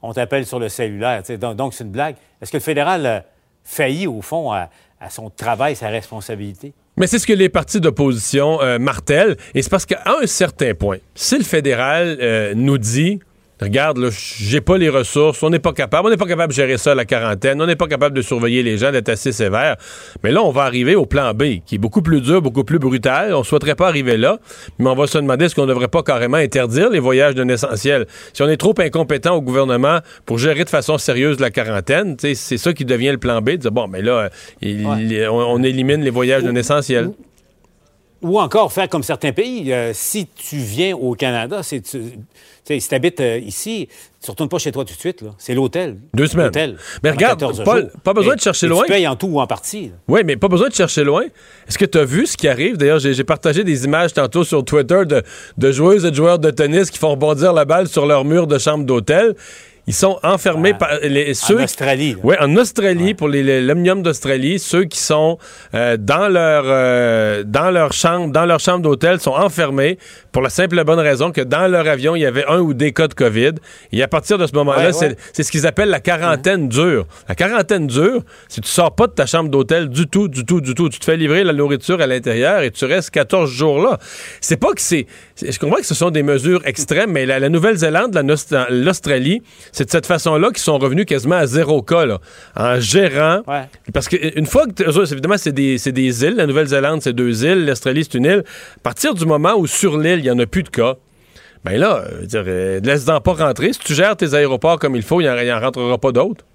on 0.01 0.11
t'appelle 0.11 0.43
sur 0.43 0.57
le 0.57 0.67
cellulaire. 0.67 1.21
Donc, 1.55 1.75
c'est 1.75 1.83
une 1.83 1.91
blague. 1.91 2.15
Est-ce 2.41 2.51
que 2.51 2.57
le 2.57 2.63
fédéral 2.63 3.23
faillit, 3.63 4.07
au 4.07 4.23
fond, 4.23 4.51
à, 4.51 4.69
son 5.09 5.29
travail, 5.29 5.75
sa 5.75 5.89
responsabilité? 5.89 6.73
Mais 6.97 7.05
c'est 7.05 7.19
ce 7.19 7.27
que 7.27 7.33
les 7.33 7.47
partis 7.47 7.79
d'opposition 7.79 8.59
euh, 8.61 8.79
martèlent. 8.79 9.37
Et 9.53 9.61
c'est 9.61 9.69
parce 9.69 9.85
qu'à 9.85 10.01
un 10.05 10.25
certain 10.25 10.73
point, 10.73 10.97
si 11.13 11.37
le 11.37 11.43
fédéral 11.43 12.17
euh, 12.19 12.53
nous 12.55 12.79
dit 12.79 13.19
regarde, 13.63 13.97
là, 13.97 14.09
j'ai 14.11 14.61
pas 14.61 14.77
les 14.77 14.89
ressources, 14.89 15.41
on 15.43 15.49
n'est 15.49 15.59
pas 15.59 15.73
capable, 15.73 16.07
on 16.07 16.09
n'est 16.11 16.17
pas 16.17 16.25
capable 16.25 16.51
de 16.51 16.55
gérer 16.55 16.77
ça 16.77 16.95
la 16.95 17.05
quarantaine, 17.05 17.61
on 17.61 17.65
n'est 17.65 17.75
pas 17.75 17.87
capable 17.87 18.15
de 18.15 18.21
surveiller 18.21 18.63
les 18.63 18.77
gens, 18.77 18.91
d'être 18.91 19.09
assez 19.09 19.31
sévère. 19.31 19.75
Mais 20.23 20.31
là, 20.31 20.43
on 20.43 20.51
va 20.51 20.63
arriver 20.63 20.95
au 20.95 21.05
plan 21.05 21.33
B, 21.33 21.59
qui 21.65 21.75
est 21.75 21.79
beaucoup 21.79 22.01
plus 22.01 22.21
dur, 22.21 22.41
beaucoup 22.41 22.63
plus 22.63 22.79
brutal. 22.79 23.33
On 23.33 23.43
souhaiterait 23.43 23.75
pas 23.75 23.87
arriver 23.87 24.17
là, 24.17 24.39
mais 24.79 24.89
on 24.89 24.95
va 24.95 25.07
se 25.07 25.17
demander 25.17 25.45
est-ce 25.45 25.55
qu'on 25.55 25.63
ne 25.63 25.67
devrait 25.67 25.87
pas 25.87 26.03
carrément 26.03 26.37
interdire 26.37 26.89
les 26.89 26.99
voyages 26.99 27.35
d'un 27.35 27.47
essentiel. 27.47 28.05
Si 28.33 28.41
on 28.41 28.49
est 28.49 28.57
trop 28.57 28.75
incompétent 28.77 29.35
au 29.35 29.41
gouvernement 29.41 29.99
pour 30.25 30.37
gérer 30.37 30.63
de 30.63 30.69
façon 30.69 30.97
sérieuse 30.97 31.39
la 31.39 31.49
quarantaine, 31.49 32.15
c'est 32.19 32.57
ça 32.57 32.73
qui 32.73 32.85
devient 32.85 33.11
le 33.11 33.17
plan 33.17 33.41
B, 33.41 33.51
de 33.51 33.55
dire 33.57 33.71
bon, 33.71 33.87
mais 33.87 34.01
là, 34.01 34.29
on, 34.61 35.63
élimine 35.63 36.01
les 36.01 36.09
voyages 36.09 36.43
d'un 36.43 36.55
essentiel. 36.55 37.07
Ou 37.07 37.15
encore 38.23 38.71
faire 38.71 38.89
comme 38.89 39.03
certains 39.03 39.31
pays. 39.31 39.71
Euh, 39.71 39.91
si 39.93 40.27
tu 40.27 40.57
viens 40.57 40.95
au 40.95 41.13
Canada, 41.15 41.61
c'est 41.63 41.81
si 42.65 42.87
tu 42.87 42.95
habites 42.95 43.19
euh, 43.19 43.39
ici, 43.39 43.89
tu 44.21 44.29
ne 44.29 44.31
retournes 44.31 44.49
pas 44.49 44.57
chez 44.57 44.71
toi 44.71 44.85
tout 44.85 44.93
de 44.93 44.99
suite. 44.99 45.23
C'est 45.37 45.53
l'hôtel. 45.53 45.97
Deux 46.13 46.27
semaines. 46.27 46.77
mais 47.03 47.11
regarde, 47.11 47.43
pas 48.03 48.13
besoin 48.13 48.35
de 48.35 48.41
chercher 48.41 48.67
loin. 48.67 48.83
Tu 48.85 48.91
payes 48.91 49.07
en 49.07 49.15
tout 49.15 49.27
ou 49.27 49.41
en 49.41 49.47
partie. 49.47 49.91
Oui, 50.07 50.21
mais 50.25 50.37
pas 50.37 50.47
besoin 50.47 50.69
de 50.69 50.73
chercher 50.73 51.03
loin. 51.03 51.23
Est-ce 51.67 51.77
que 51.77 51.85
tu 51.85 51.97
as 51.97 52.05
vu 52.05 52.25
ce 52.25 52.37
qui 52.37 52.47
arrive? 52.47 52.77
D'ailleurs, 52.77 52.99
j'ai 52.99 53.23
partagé 53.23 53.63
des 53.63 53.83
images 53.85 54.13
tantôt 54.13 54.43
sur 54.43 54.63
Twitter 54.63 55.03
de, 55.05 55.23
de 55.57 55.71
joueuses 55.71 56.05
et 56.05 56.11
de 56.11 56.15
joueurs 56.15 56.39
de 56.39 56.51
tennis 56.51 56.89
qui 56.89 56.99
font 56.99 57.11
rebondir 57.11 57.51
la 57.53 57.65
balle 57.65 57.87
sur 57.87 58.05
leur 58.05 58.23
mur 58.23 58.47
de 58.47 58.57
chambre 58.57 58.85
d'hôtel. 58.85 59.35
Ils 59.85 59.93
sont 59.93 60.17
enfermés 60.23 60.71
ah. 60.75 60.77
par 60.77 60.89
les, 61.01 61.33
ceux. 61.33 61.59
En 61.59 61.63
Australie. 61.63 62.15
Oui, 62.23 62.35
en 62.39 62.55
Australie, 62.55 63.13
pour 63.13 63.27
les, 63.27 63.61
l'omnium 63.61 64.01
d'Australie, 64.01 64.59
ceux 64.59 64.85
qui 64.85 64.99
sont 64.99 65.37
euh, 65.73 65.97
dans 65.99 66.29
leur 66.29 66.63
euh, 66.65 67.43
dans 67.45 67.69
leur 67.69 67.91
chambre, 67.91 68.31
dans 68.31 68.45
leur 68.45 68.59
chambre 68.59 68.81
d'hôtel, 68.81 69.19
sont 69.19 69.31
enfermés 69.31 69.97
pour 70.31 70.41
la 70.41 70.49
simple 70.49 70.79
et 70.79 70.83
bonne 70.83 70.99
raison 70.99 71.31
que 71.31 71.41
dans 71.41 71.67
leur 71.67 71.87
avion, 71.87 72.15
il 72.15 72.21
y 72.21 72.25
avait 72.25 72.45
un 72.47 72.59
ou 72.59 72.73
des 72.73 72.93
cas 72.93 73.07
de 73.07 73.13
COVID. 73.13 73.51
Et 73.91 74.01
à 74.01 74.07
partir 74.07 74.37
de 74.37 74.47
ce 74.47 74.53
moment-là, 74.53 74.93
c'est, 74.93 75.43
ce 75.43 75.51
qu'ils 75.51 75.67
appellent 75.67 75.89
la 75.89 75.99
quarantaine 75.99 76.69
dure. 76.69 77.05
La 77.27 77.35
quarantaine 77.35 77.87
dure, 77.87 78.23
si 78.47 78.61
tu 78.61 78.69
sors 78.69 78.95
pas 78.95 79.07
de 79.07 79.13
ta 79.13 79.25
chambre 79.25 79.49
d'hôtel 79.49 79.89
du 79.89 80.07
tout, 80.07 80.27
du 80.27 80.45
tout, 80.45 80.61
du 80.61 80.73
tout, 80.73 80.89
tu 80.89 80.99
te 80.99 81.05
fais 81.05 81.17
livrer 81.17 81.43
la 81.43 81.53
nourriture 81.53 82.01
à 82.01 82.07
l'intérieur 82.07 82.61
et 82.61 82.71
tu 82.71 82.85
restes 82.85 83.11
14 83.11 83.51
jours 83.51 83.79
là. 83.79 83.99
C'est 84.41 84.57
pas 84.57 84.73
que 84.73 84.81
c'est. 84.81 85.07
Je 85.41 85.57
comprends 85.59 85.77
que 85.77 85.85
ce 85.85 85.95
sont 85.95 86.09
des 86.09 86.23
mesures 86.23 86.61
extrêmes, 86.65 87.11
mais 87.11 87.25
la, 87.25 87.49
Nouvelle-Zélande, 87.49 88.19
l'Australie, 88.69 89.41
c'est 89.73 89.85
de 89.85 89.89
cette 89.89 90.05
façon-là 90.05 90.49
qu'ils 90.49 90.59
sont 90.59 90.77
revenus 90.77 91.05
quasiment 91.05 91.35
à 91.35 91.47
zéro 91.47 91.81
cas, 91.81 92.05
là, 92.05 92.19
en 92.55 92.79
gérant. 92.79 93.41
Parce 93.91 94.07
qu'une 94.07 94.45
fois 94.45 94.67
que, 94.67 95.11
évidemment, 95.11 95.37
c'est 95.37 95.51
des, 95.51 95.77
des, 95.77 96.23
îles. 96.23 96.35
La 96.35 96.45
Nouvelle-Zélande, 96.45 97.01
c'est 97.01 97.13
deux 97.13 97.43
îles. 97.43 97.65
L'Australie, 97.65 98.03
c'est 98.03 98.17
une 98.17 98.25
île. 98.25 98.43
À 98.77 98.79
partir 98.83 99.15
du 99.15 99.25
moment 99.25 99.55
où 99.55 99.67
sur 99.67 99.97
l'île, 99.97 100.19
il 100.19 100.23
n'y 100.23 100.31
en 100.31 100.39
a 100.39 100.45
plus 100.45 100.63
de 100.63 100.69
cas, 100.69 100.95
ben 101.65 101.77
là, 101.77 102.03
euh, 102.05 102.27
euh, 102.35 102.79
laisse-en 102.81 103.19
pas 103.19 103.33
rentrer. 103.33 103.73
Si 103.73 103.79
tu 103.79 103.95
gères 103.95 104.15
tes 104.15 104.33
aéroports 104.35 104.77
comme 104.77 104.95
il 104.95 105.01
faut, 105.01 105.21
il 105.21 105.29
n'y 105.29 105.51
en, 105.51 105.59
rentrera 105.59 105.97
pas 105.97 106.11
d'autres. 106.11 106.45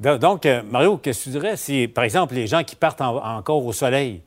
Donc, 0.00 0.44
euh, 0.44 0.62
Mario, 0.68 0.98
qu'est-ce 0.98 1.20
que 1.20 1.24
tu 1.24 1.30
dirais 1.30 1.56
si, 1.56 1.88
par 1.88 2.04
exemple, 2.04 2.34
les 2.34 2.46
gens 2.46 2.62
qui 2.62 2.76
partent 2.76 3.00
encore 3.00 3.64
au 3.64 3.72
soleil, 3.72 4.20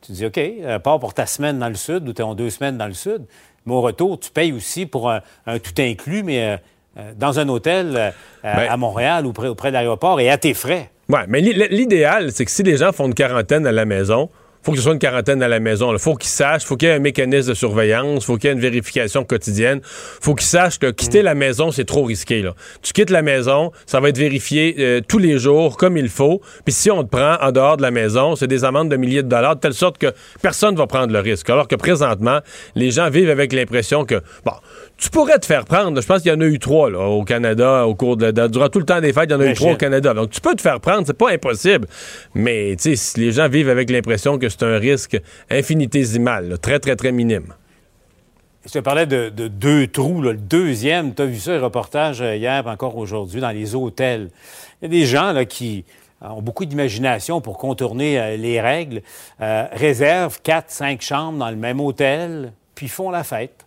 tu 0.00 0.12
dis, 0.12 0.26
OK, 0.26 0.40
pars 0.82 0.98
pour 0.98 1.14
ta 1.14 1.26
semaine 1.26 1.58
dans 1.58 1.68
le 1.68 1.74
sud 1.74 2.08
ou 2.08 2.12
tu 2.12 2.22
es 2.22 2.34
deux 2.34 2.50
semaines 2.50 2.76
dans 2.76 2.86
le 2.86 2.94
sud, 2.94 3.26
mais 3.66 3.74
au 3.74 3.80
retour, 3.80 4.18
tu 4.18 4.30
payes 4.30 4.52
aussi 4.52 4.86
pour 4.86 5.10
un, 5.10 5.20
tout 5.46 5.72
inclus, 5.78 6.22
mais 6.22 6.42
euh, 6.42 6.56
dans 7.16 7.38
un 7.38 7.48
hôtel 7.48 7.94
euh, 7.96 8.10
ben- 8.42 8.68
à 8.68 8.76
Montréal 8.76 9.26
ou 9.26 9.32
près, 9.32 9.48
auprès 9.48 9.68
de 9.68 9.74
l'aéroport 9.74 10.20
et 10.20 10.30
à 10.30 10.38
tes 10.38 10.54
frais. 10.54 10.90
Oui, 11.08 11.20
mais 11.28 11.40
l'idéal, 11.40 12.32
c'est 12.32 12.44
que 12.44 12.50
si 12.50 12.62
les 12.62 12.78
gens 12.78 12.92
font 12.92 13.06
une 13.06 13.14
quarantaine 13.14 13.66
à 13.66 13.72
la 13.72 13.84
maison, 13.84 14.30
faut 14.64 14.72
que 14.72 14.78
ce 14.78 14.84
soit 14.84 14.94
une 14.94 14.98
quarantaine 14.98 15.42
à 15.42 15.48
la 15.48 15.60
maison. 15.60 15.92
Il 15.92 15.98
faut 15.98 16.14
qu'ils 16.14 16.30
sachent, 16.30 16.64
faut 16.64 16.76
qu'il 16.76 16.88
y 16.88 16.90
ait 16.90 16.94
un 16.94 16.98
mécanisme 16.98 17.50
de 17.50 17.54
surveillance, 17.54 18.24
faut 18.24 18.38
qu'il 18.38 18.48
y 18.48 18.50
ait 18.50 18.54
une 18.54 18.62
vérification 18.62 19.22
quotidienne. 19.22 19.80
faut 19.84 20.34
qu'ils 20.34 20.46
sachent 20.46 20.78
que 20.78 20.90
quitter 20.90 21.20
mm. 21.20 21.24
la 21.24 21.34
maison, 21.34 21.70
c'est 21.70 21.84
trop 21.84 22.02
risqué. 22.02 22.40
Là. 22.40 22.54
Tu 22.80 22.94
quittes 22.94 23.10
la 23.10 23.20
maison, 23.20 23.72
ça 23.84 24.00
va 24.00 24.08
être 24.08 24.16
vérifié 24.16 24.74
euh, 24.78 25.00
tous 25.06 25.18
les 25.18 25.38
jours, 25.38 25.76
comme 25.76 25.98
il 25.98 26.08
faut. 26.08 26.40
Puis 26.64 26.72
si 26.72 26.90
on 26.90 27.04
te 27.04 27.10
prend 27.10 27.36
en 27.42 27.52
dehors 27.52 27.76
de 27.76 27.82
la 27.82 27.90
maison, 27.90 28.36
c'est 28.36 28.46
des 28.46 28.64
amendes 28.64 28.88
de 28.88 28.96
milliers 28.96 29.22
de 29.22 29.28
dollars, 29.28 29.56
de 29.56 29.60
telle 29.60 29.74
sorte 29.74 29.98
que 29.98 30.14
personne 30.40 30.72
ne 30.72 30.78
va 30.78 30.86
prendre 30.86 31.12
le 31.12 31.20
risque. 31.20 31.50
Alors 31.50 31.68
que 31.68 31.76
présentement, 31.76 32.38
les 32.74 32.90
gens 32.90 33.10
vivent 33.10 33.30
avec 33.30 33.52
l'impression 33.52 34.06
que, 34.06 34.22
bon, 34.46 34.54
tu 34.96 35.10
pourrais 35.10 35.38
te 35.38 35.46
faire 35.46 35.64
prendre. 35.64 36.00
Je 36.00 36.06
pense 36.06 36.22
qu'il 36.22 36.32
y 36.32 36.34
en 36.34 36.40
a 36.40 36.46
eu 36.46 36.58
trois 36.58 36.90
là, 36.90 37.00
au 37.00 37.24
Canada 37.24 37.86
au 37.86 37.94
cours 37.94 38.16
de, 38.16 38.30
durant 38.48 38.68
tout 38.68 38.78
le 38.78 38.84
temps 38.84 39.00
des 39.00 39.12
fêtes. 39.12 39.26
Il 39.28 39.32
y 39.32 39.34
en 39.34 39.40
a 39.40 39.46
eu 39.46 39.54
trois 39.54 39.72
au 39.72 39.76
Canada. 39.76 40.14
Donc 40.14 40.30
tu 40.30 40.40
peux 40.40 40.54
te 40.54 40.62
faire 40.62 40.80
prendre, 40.80 41.06
c'est 41.06 41.18
pas 41.18 41.30
impossible. 41.30 41.88
Mais 42.34 42.76
tu 42.80 42.96
sais, 42.96 43.20
les 43.20 43.32
gens 43.32 43.48
vivent 43.48 43.68
avec 43.68 43.90
l'impression 43.90 44.38
que 44.38 44.48
c'est 44.48 44.62
un 44.62 44.78
risque 44.78 45.20
infinitésimal, 45.50 46.58
très 46.60 46.78
très 46.78 46.96
très 46.96 47.12
minime. 47.12 47.54
Je 48.66 48.72
te 48.72 48.78
parlais 48.78 49.06
de, 49.06 49.28
deux 49.28 49.86
trous. 49.88 50.22
Le 50.22 50.34
deuxième, 50.34 51.14
tu 51.14 51.20
as 51.20 51.26
vu 51.26 51.38
ça, 51.38 51.52
le 51.52 51.62
reportage 51.62 52.22
euh, 52.22 52.34
hier, 52.34 52.66
encore 52.66 52.96
aujourd'hui, 52.96 53.42
dans 53.42 53.50
les 53.50 53.74
hôtels. 53.74 54.30
Il 54.80 54.86
y 54.86 54.86
a 54.86 54.88
des 54.88 55.04
gens 55.04 55.32
là, 55.32 55.44
qui 55.44 55.84
ont 56.22 56.40
beaucoup 56.40 56.64
d'imagination 56.64 57.42
pour 57.42 57.58
contourner 57.58 58.18
euh, 58.18 58.36
les 58.38 58.62
règles, 58.62 59.02
euh, 59.42 59.66
réservent 59.72 60.40
quatre, 60.40 60.70
cinq 60.70 61.02
chambres 61.02 61.38
dans 61.38 61.50
le 61.50 61.56
même 61.56 61.78
hôtel, 61.78 62.54
puis 62.74 62.88
font 62.88 63.10
la 63.10 63.22
fête 63.22 63.63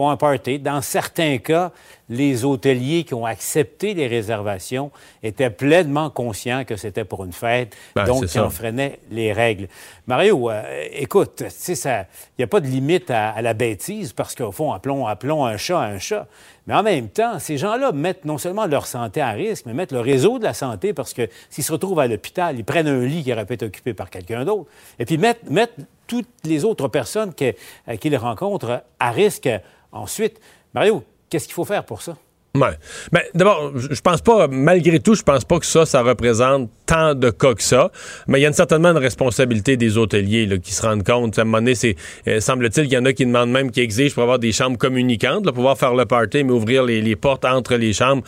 font 0.00 0.08
un 0.08 0.16
party. 0.16 0.58
Dans 0.58 0.80
certains 0.80 1.36
cas, 1.36 1.72
les 2.08 2.46
hôteliers 2.46 3.04
qui 3.04 3.12
ont 3.12 3.26
accepté 3.26 3.92
les 3.92 4.06
réservations 4.06 4.90
étaient 5.22 5.50
pleinement 5.50 6.08
conscients 6.08 6.64
que 6.64 6.76
c'était 6.76 7.04
pour 7.04 7.22
une 7.22 7.34
fête, 7.34 7.76
ben, 7.94 8.04
donc 8.04 8.24
ils 8.34 8.40
enfreinaient 8.40 8.98
les 9.10 9.34
règles. 9.34 9.68
Mario, 10.06 10.50
euh, 10.50 10.62
écoute, 10.92 11.44
il 11.68 12.06
n'y 12.38 12.44
a 12.44 12.46
pas 12.46 12.60
de 12.60 12.66
limite 12.66 13.10
à, 13.10 13.42
la 13.42 13.52
bêtise 13.52 14.14
parce 14.14 14.34
qu'au 14.34 14.52
fond, 14.52 14.72
appelons, 14.72 15.06
appelons 15.06 15.44
un 15.44 15.58
chat 15.58 15.80
un 15.80 15.98
chat. 15.98 16.26
Mais 16.66 16.74
en 16.74 16.82
même 16.82 17.08
temps, 17.08 17.38
ces 17.38 17.58
gens-là 17.58 17.92
mettent 17.92 18.24
non 18.24 18.38
seulement 18.38 18.64
leur 18.64 18.86
santé 18.86 19.20
à 19.20 19.32
risque, 19.32 19.66
mais 19.66 19.74
mettent 19.74 19.92
le 19.92 20.00
réseau 20.00 20.38
de 20.38 20.44
la 20.44 20.54
santé 20.54 20.94
parce 20.94 21.12
que 21.12 21.28
s'ils 21.50 21.64
se 21.64 21.72
retrouvent 21.72 22.00
à 22.00 22.06
l'hôpital, 22.06 22.56
ils 22.58 22.64
prennent 22.64 22.88
un 22.88 23.04
lit 23.04 23.22
qui 23.22 23.32
aurait 23.34 23.44
pu 23.44 23.54
être 23.54 23.64
occupé 23.64 23.92
par 23.92 24.08
quelqu'un 24.08 24.46
d'autre. 24.46 24.70
Et 24.98 25.04
puis 25.04 25.18
mettent, 25.18 25.50
mettent 25.50 25.76
toutes 26.06 26.26
les 26.44 26.64
autres 26.64 26.88
personnes 26.88 27.32
qu'ils 27.34 28.16
rencontrent 28.16 28.82
à 28.98 29.10
risque 29.12 29.48
Ensuite, 29.92 30.40
Mario, 30.74 31.04
qu'est-ce 31.28 31.46
qu'il 31.46 31.54
faut 31.54 31.64
faire 31.64 31.84
pour 31.84 32.02
ça? 32.02 32.16
Ouais. 32.56 32.72
Ben, 33.12 33.22
d'abord, 33.32 33.72
je 33.76 34.00
pense 34.00 34.22
pas, 34.22 34.48
malgré 34.48 34.98
tout, 34.98 35.14
je 35.14 35.22
pense 35.22 35.44
pas 35.44 35.60
que 35.60 35.66
ça, 35.66 35.86
ça 35.86 36.02
représente 36.02 36.68
tant 36.84 37.14
de 37.14 37.30
cas 37.30 37.54
que 37.54 37.62
ça. 37.62 37.92
Mais 38.26 38.40
il 38.40 38.42
y 38.42 38.46
a 38.46 38.52
certainement 38.52 38.88
une 38.88 38.98
responsabilité 38.98 39.76
des 39.76 39.96
hôteliers 39.96 40.46
là, 40.46 40.58
qui 40.58 40.72
se 40.72 40.82
rendent 40.82 41.04
compte. 41.04 41.38
À 41.38 41.42
un 41.42 41.44
moment 41.44 41.58
donné, 41.58 41.76
c'est, 41.76 41.94
euh, 42.26 42.40
semble-t-il 42.40 42.88
qu'il 42.88 42.94
y 42.94 42.98
en 42.98 43.04
a 43.04 43.12
qui 43.12 43.24
demandent 43.24 43.52
même, 43.52 43.70
qui 43.70 43.80
exigent 43.80 44.12
pour 44.14 44.24
avoir 44.24 44.40
des 44.40 44.50
chambres 44.50 44.78
communicantes, 44.78 45.44
pour 45.44 45.54
pouvoir 45.54 45.78
faire 45.78 45.94
le 45.94 46.06
party, 46.06 46.42
mais 46.42 46.50
ouvrir 46.50 46.82
les, 46.82 47.14
portes 47.14 47.44
entre 47.44 47.76
les 47.76 47.92
chambres. 47.92 48.24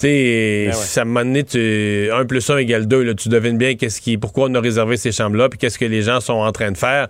Tu 0.00 0.06
sais, 0.06 0.64
ben 0.66 0.72
ça 0.72 1.04
m'a 1.04 1.22
donné, 1.22 1.44
tu, 1.44 2.10
1 2.12 2.24
plus 2.24 2.50
1 2.50 2.56
égale 2.58 2.88
2. 2.88 3.02
Là, 3.02 3.14
tu 3.14 3.28
devines 3.28 3.56
bien 3.56 3.76
qu'est-ce 3.76 4.00
qui, 4.00 4.18
pourquoi 4.18 4.48
on 4.50 4.54
a 4.56 4.60
réservé 4.60 4.96
ces 4.96 5.12
chambres-là, 5.12 5.48
puis 5.48 5.60
qu'est-ce 5.60 5.78
que 5.78 5.84
les 5.84 6.02
gens 6.02 6.20
sont 6.20 6.32
en 6.32 6.50
train 6.50 6.72
de 6.72 6.78
faire. 6.78 7.06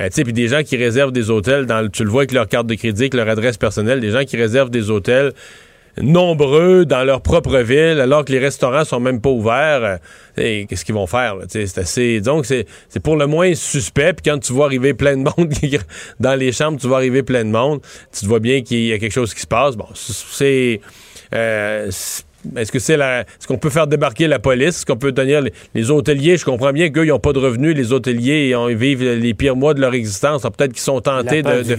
Euh, 0.00 0.06
tu 0.06 0.14
sais, 0.14 0.24
puis 0.24 0.32
des 0.32 0.48
gens 0.48 0.64
qui 0.64 0.76
réservent 0.76 1.12
des 1.12 1.30
hôtels, 1.30 1.66
dans, 1.66 1.88
tu 1.88 2.02
le 2.02 2.10
vois 2.10 2.22
avec 2.22 2.32
leur 2.32 2.48
carte 2.48 2.66
de 2.66 2.74
crédit, 2.74 3.02
avec 3.02 3.14
leur 3.14 3.28
adresse 3.28 3.56
personnelle, 3.56 4.00
des 4.00 4.10
gens 4.10 4.24
qui 4.24 4.36
réservent 4.36 4.70
des 4.70 4.90
hôtels 4.90 5.32
nombreux 6.02 6.84
dans 6.84 7.04
leur 7.04 7.20
propre 7.20 7.58
ville, 7.58 8.00
alors 8.00 8.24
que 8.24 8.32
les 8.32 8.38
restaurants 8.38 8.84
sont 8.84 9.00
même 9.00 9.20
pas 9.20 9.30
ouverts. 9.30 9.98
Euh, 10.38 10.64
qu'est-ce 10.66 10.84
qu'ils 10.84 10.94
vont 10.94 11.06
faire? 11.06 11.36
C'est 11.48 11.78
assez. 11.78 12.20
Donc, 12.20 12.46
c'est 12.46 12.66
pour 13.02 13.16
le 13.16 13.26
moins 13.26 13.54
suspect. 13.54 14.12
Puis 14.12 14.30
quand 14.30 14.38
tu 14.38 14.52
vois 14.52 14.66
arriver 14.66 14.94
plein 14.94 15.16
de 15.16 15.22
monde 15.22 15.52
dans 16.20 16.34
les 16.34 16.52
chambres, 16.52 16.78
tu 16.80 16.86
vois 16.86 16.98
arriver 16.98 17.22
plein 17.22 17.44
de 17.44 17.50
monde, 17.50 17.80
tu 18.12 18.20
te 18.20 18.26
vois 18.26 18.40
bien 18.40 18.62
qu'il 18.62 18.84
y 18.86 18.92
a 18.92 18.98
quelque 18.98 19.12
chose 19.12 19.34
qui 19.34 19.40
se 19.40 19.46
passe. 19.46 19.76
Bon, 19.76 19.88
c'est. 19.94 20.80
Euh, 21.34 21.90
est-ce 22.56 22.72
que 22.72 22.78
c'est 22.78 22.96
la. 22.96 23.20
Est-ce 23.20 23.46
qu'on 23.46 23.58
peut 23.58 23.70
faire 23.70 23.86
débarquer 23.86 24.26
la 24.26 24.38
police? 24.38 24.68
Est-ce 24.68 24.86
qu'on 24.86 24.96
peut 24.96 25.12
tenir 25.12 25.42
les, 25.74 25.90
hôteliers? 25.90 26.36
Je 26.36 26.44
comprends 26.44 26.72
bien 26.72 26.90
qu'eux, 26.90 27.04
ils 27.04 27.08
n'ont 27.08 27.18
pas 27.18 27.32
de 27.32 27.38
revenus. 27.38 27.76
Les 27.76 27.92
hôteliers, 27.92 28.54
ils 28.68 28.76
vivent 28.76 29.02
les 29.02 29.34
pires 29.34 29.56
mois 29.56 29.74
de 29.74 29.80
leur 29.80 29.94
existence. 29.94 30.42
Peut-être 30.42 30.72
qu'ils 30.72 30.80
sont 30.80 31.00
tentés 31.00 31.42
de. 31.42 31.62
de 31.62 31.76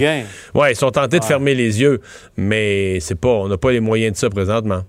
ouais, 0.54 0.72
ils 0.72 0.76
sont 0.76 0.92
tentés 0.92 1.20
de 1.20 1.26
fermer 1.26 1.56
les 1.56 1.82
yeux. 1.82 2.02
Mais 2.38 3.00
c'est 3.00 3.20
pas. 3.20 3.30
On 3.30 3.48
n'a 3.48 3.58
pas 3.58 3.72
les 3.72 3.80
moyens 3.80 4.14
de 4.14 4.18
ça 4.18 4.30
présentement. 4.30 4.84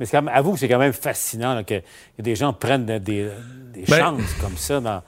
Mais 0.00 0.06
c'est 0.06 0.16
avoue 0.16 0.54
que 0.54 0.58
c'est 0.58 0.68
quand 0.68 0.78
même 0.78 0.92
fascinant 0.92 1.62
que, 1.62 1.80
des 2.18 2.34
gens 2.34 2.52
prennent 2.52 2.84
des, 2.84 2.98
des 2.98 3.84
ben 3.88 3.98
chances 3.98 4.34
comme 4.40 4.56
ça 4.56 4.80
dans 4.80 5.02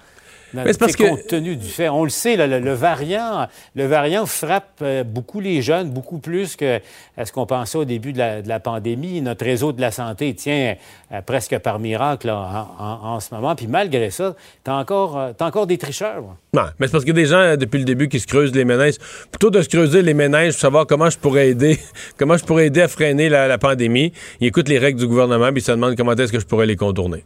c'est 0.53 0.79
parce 0.79 0.97
que... 0.97 1.09
compte 1.09 1.27
tenu 1.27 1.57
du 1.57 1.67
fait, 1.67 1.89
on 1.89 2.05
le 2.05 2.11
sait, 2.11 2.37
le, 2.37 2.73
variant, 2.73 3.49
le 3.75 3.87
variant 3.87 4.27
frappe 4.27 4.79
euh, 4.83 5.05
beaucoup 5.05 5.41
les 5.41 5.63
jeunes, 5.63 5.91
beaucoup 5.91 6.19
plus 6.19 6.57
que 6.57 6.81
ce 7.23 7.33
qu'on 7.33 7.47
pensait 7.47 7.79
au 7.79 7.85
début 7.85 8.13
de 8.13 8.19
la, 8.19 8.61
pandémie. 8.61 9.21
Notre 9.21 9.45
réseau 9.45 9.73
de 9.73 9.81
la 9.81 9.91
santé 9.91 10.35
tient 10.35 10.77
euh, 11.13 11.21
presque 11.23 11.59
par 11.59 11.79
miracle 11.79 12.31
en, 12.31 13.19
ce 13.21 13.35
moment. 13.35 13.55
Puis 13.55 13.67
malgré 13.67 14.11
ça, 14.11 14.35
t'as 14.65 14.75
encore, 14.75 15.19
euh, 15.19 15.33
as 15.39 15.45
encore 15.45 15.67
des 15.67 15.79
tricheurs. 15.79 16.23
Non, 16.53 16.63
mais 16.79 16.87
c'est 16.87 16.93
parce 16.93 17.05
qu'il 17.05 17.17
y 17.17 17.19
a 17.19 17.23
des 17.23 17.29
gens 17.29 17.57
depuis 17.57 17.79
le 17.79 17.85
début 17.85 18.09
qui 18.09 18.21
se 18.21 18.27
creusent 18.27 18.55
les 18.55 18.65
ménages. 18.65 18.95
Plutôt 19.31 19.51
de 19.51 19.63
se 19.63 19.69
creuser 19.69 20.03
les 20.03 20.15
ménages 20.15 20.53
pour 20.53 20.61
savoir 20.61 20.87
comment 20.87 21.11
je 21.11 21.19
pourrais 21.19 21.51
aider, 21.51 21.79
comment 22.19 22.37
je 22.37 22.45
pourrais 22.45 22.67
aider 22.67 22.83
à 22.83 22.89
freiner 22.89 23.29
la, 23.29 23.59
pandémie, 23.59 24.13
ils 24.41 24.49
écoutent 24.49 24.69
les 24.69 24.79
règles 24.79 25.01
du 25.01 25.07
gouvernement 25.07 25.51
puis 25.53 25.63
ils 25.63 25.65
se 25.65 25.73
demandent 25.73 25.97
comment 25.97 26.15
est-ce 26.15 26.33
que 26.33 26.41
je 26.41 26.47
pourrais 26.47 26.67
les 26.67 26.77
contourner. 26.77 27.25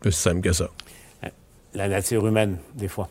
Plus 0.00 0.12
simple 0.12 0.40
que 0.40 0.52
ça 0.52 0.68
la 1.78 1.88
nature 1.88 2.26
humaine, 2.26 2.58
des 2.74 2.88
fois. 2.88 3.08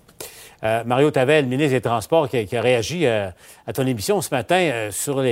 Euh, 0.64 0.84
Mario 0.86 1.12
Tavel, 1.12 1.46
ministre 1.46 1.74
des 1.74 1.82
Transports, 1.82 2.28
qui 2.30 2.56
a, 2.56 2.62
réagi 2.62 3.06
euh, 3.06 3.30
à 3.66 3.74
ton 3.74 3.86
émission 3.86 4.22
ce 4.22 4.30
matin 4.32 4.56
euh, 4.56 4.92
sur 4.92 5.24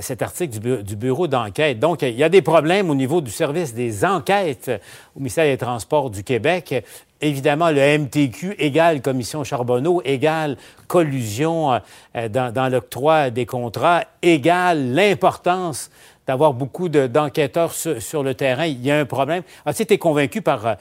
cet 0.00 0.22
article 0.22 0.82
du, 0.82 0.96
bureau 0.96 1.28
d'enquête. 1.28 1.78
Donc, 1.78 2.02
il 2.02 2.16
y 2.16 2.24
a 2.24 2.28
des 2.28 2.42
problèmes 2.42 2.90
au 2.90 2.94
niveau 2.94 3.20
du 3.20 3.30
service 3.30 3.74
des 3.74 4.04
enquêtes 4.04 4.70
au 5.14 5.20
ministère 5.20 5.44
des 5.44 5.58
Transports 5.58 6.10
du 6.10 6.24
Québec. 6.24 6.84
Évidemment, 7.20 7.70
le 7.70 7.98
MTQ 7.98 8.56
égale 8.58 9.00
Commission 9.00 9.44
Charbonneau, 9.44 10.02
égale 10.04 10.56
collusion 10.86 11.80
dans, 12.14 12.52
dans 12.52 12.68
l'octroi 12.68 13.30
des 13.30 13.46
contrats, 13.46 14.04
égale 14.22 14.92
l'importance 14.92 15.90
d'avoir 16.26 16.52
beaucoup 16.52 16.88
d'enquêteurs 16.88 17.72
sur, 17.72 18.22
le 18.22 18.34
terrain. 18.34 18.66
Il 18.66 18.84
y 18.84 18.90
a 18.90 18.98
un 18.98 19.04
problème. 19.04 19.42
As-tu 19.64 19.82
été 19.82 19.98
convaincu 19.98 20.42
par 20.42 20.66
euh, 20.66 20.74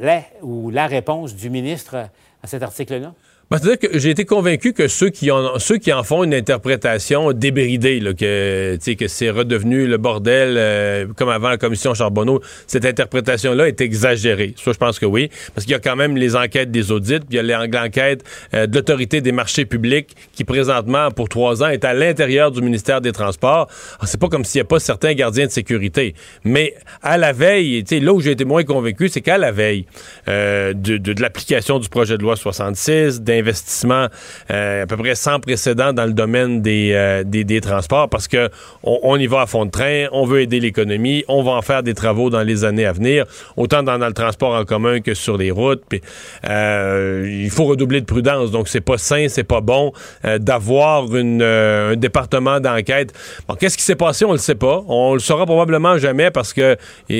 la, 0.00 0.22
ou 0.42 0.70
la 0.70 0.86
réponse 0.86 1.34
du 1.34 1.50
ministre 1.50 2.08
à 2.42 2.46
cet 2.46 2.62
article-là? 2.62 3.12
C'est-à-dire 3.56 3.78
que 3.78 3.98
j'ai 4.00 4.10
été 4.10 4.24
convaincu 4.24 4.72
que 4.72 4.88
ceux 4.88 5.10
qui, 5.10 5.30
en, 5.30 6.02
font 6.02 6.24
une 6.24 6.34
interprétation 6.34 7.32
débridée, 7.32 8.00
que, 8.18 8.76
c'est 9.06 9.30
redevenu 9.30 9.86
le 9.86 9.96
bordel 9.96 10.56
euh, 10.56 11.06
comme 11.16 11.28
avant 11.28 11.50
la 11.50 11.56
commission 11.56 11.94
Charbonneau, 11.94 12.40
cette 12.66 12.84
interprétation-là 12.84 13.68
est 13.68 13.80
exagérée. 13.80 14.54
Ça, 14.56 14.72
je 14.72 14.78
pense 14.78 14.98
que 14.98 15.06
oui, 15.06 15.30
parce 15.54 15.66
qu'il 15.66 15.72
y 15.72 15.76
a 15.76 15.78
quand 15.78 15.94
même 15.94 16.16
les 16.16 16.34
enquêtes 16.34 16.72
des 16.72 16.90
audits, 16.90 17.20
puis 17.20 17.38
il 17.38 17.46
y 17.46 17.52
a 17.52 17.66
l'enquête 17.66 18.24
euh, 18.54 18.66
de 18.66 18.74
l'autorité 18.74 19.20
des 19.20 19.30
marchés 19.30 19.66
publics 19.66 20.16
qui, 20.32 20.42
présentement, 20.42 21.12
pour 21.12 21.28
trois 21.28 21.62
ans, 21.62 21.68
est 21.68 21.84
à 21.84 21.94
l'intérieur 21.94 22.50
du 22.50 22.60
ministère 22.60 23.00
des 23.00 23.12
Transports. 23.12 23.68
Ah, 24.00 24.06
c'est 24.06 24.20
pas 24.20 24.28
comme 24.28 24.44
s'il 24.44 24.58
n'y 24.58 24.62
a 24.62 24.68
pas 24.68 24.80
certains 24.80 25.14
gardiens 25.14 25.46
de 25.46 25.52
sécurité. 25.52 26.14
Mais 26.42 26.74
à 27.02 27.18
la 27.18 27.32
veille, 27.32 27.84
là 27.88 28.12
où 28.12 28.20
j'ai 28.20 28.32
été 28.32 28.44
moins 28.44 28.64
convaincu, 28.64 29.08
c'est 29.08 29.20
qu'à 29.20 29.38
la 29.38 29.52
veille 29.52 29.86
euh, 30.26 30.72
de 30.74 31.22
l'application 31.22 31.78
du 31.78 31.88
projet 31.88 32.18
de 32.18 32.22
loi 32.22 32.34
66, 32.34 33.20
investissement 33.44 34.06
euh, 34.50 34.82
à 34.82 34.86
peu 34.86 34.96
près 34.96 35.14
sans 35.14 35.40
précédent 35.40 35.92
dans 35.92 36.06
le 36.06 36.12
domaine 36.12 36.62
des, 36.62 36.92
euh, 36.94 37.22
des, 37.24 37.60
transports 37.60 38.08
parce 38.08 38.28
que 38.28 38.48
on, 38.82 39.16
y 39.16 39.26
va 39.26 39.42
à 39.42 39.46
fond 39.46 39.66
de 39.66 39.70
train, 39.70 40.06
on 40.12 40.24
veut 40.24 40.40
aider 40.40 40.60
l'économie, 40.60 41.24
on 41.28 41.42
va 41.42 41.52
en 41.52 41.62
faire 41.62 41.82
des 41.82 41.94
travaux 41.94 42.30
dans 42.30 42.42
les 42.42 42.64
années 42.64 42.86
à 42.86 42.92
venir, 42.92 43.26
autant 43.56 43.82
dans, 43.82 43.96
le 43.96 44.12
transport 44.12 44.54
en 44.54 44.64
commun 44.64 45.00
que 45.00 45.14
sur 45.14 45.36
les 45.36 45.50
routes. 45.50 45.82
Euh, 46.48 47.40
il 47.44 47.50
faut 47.50 47.64
redoubler 47.64 48.00
de 48.00 48.06
prudence, 48.06 48.50
donc 48.50 48.68
c'est 48.68 48.80
pas 48.80 48.98
sain, 48.98 49.26
c'est 49.28 49.44
pas 49.44 49.60
bon 49.60 49.92
d'avoir 50.40 51.04
un 51.12 51.96
département 51.96 52.60
d'enquête. 52.60 53.12
Qu'est-ce 53.58 53.76
qui 53.76 53.84
s'est 53.84 53.94
passé, 53.94 54.24
on 54.24 54.32
le 54.32 54.38
sait 54.38 54.54
pas. 54.54 54.82
On 54.88 55.14
le 55.14 55.20
saura 55.20 55.46
probablement 55.46 55.98
jamais 55.98 56.30
parce 56.30 56.52
que 56.52 56.76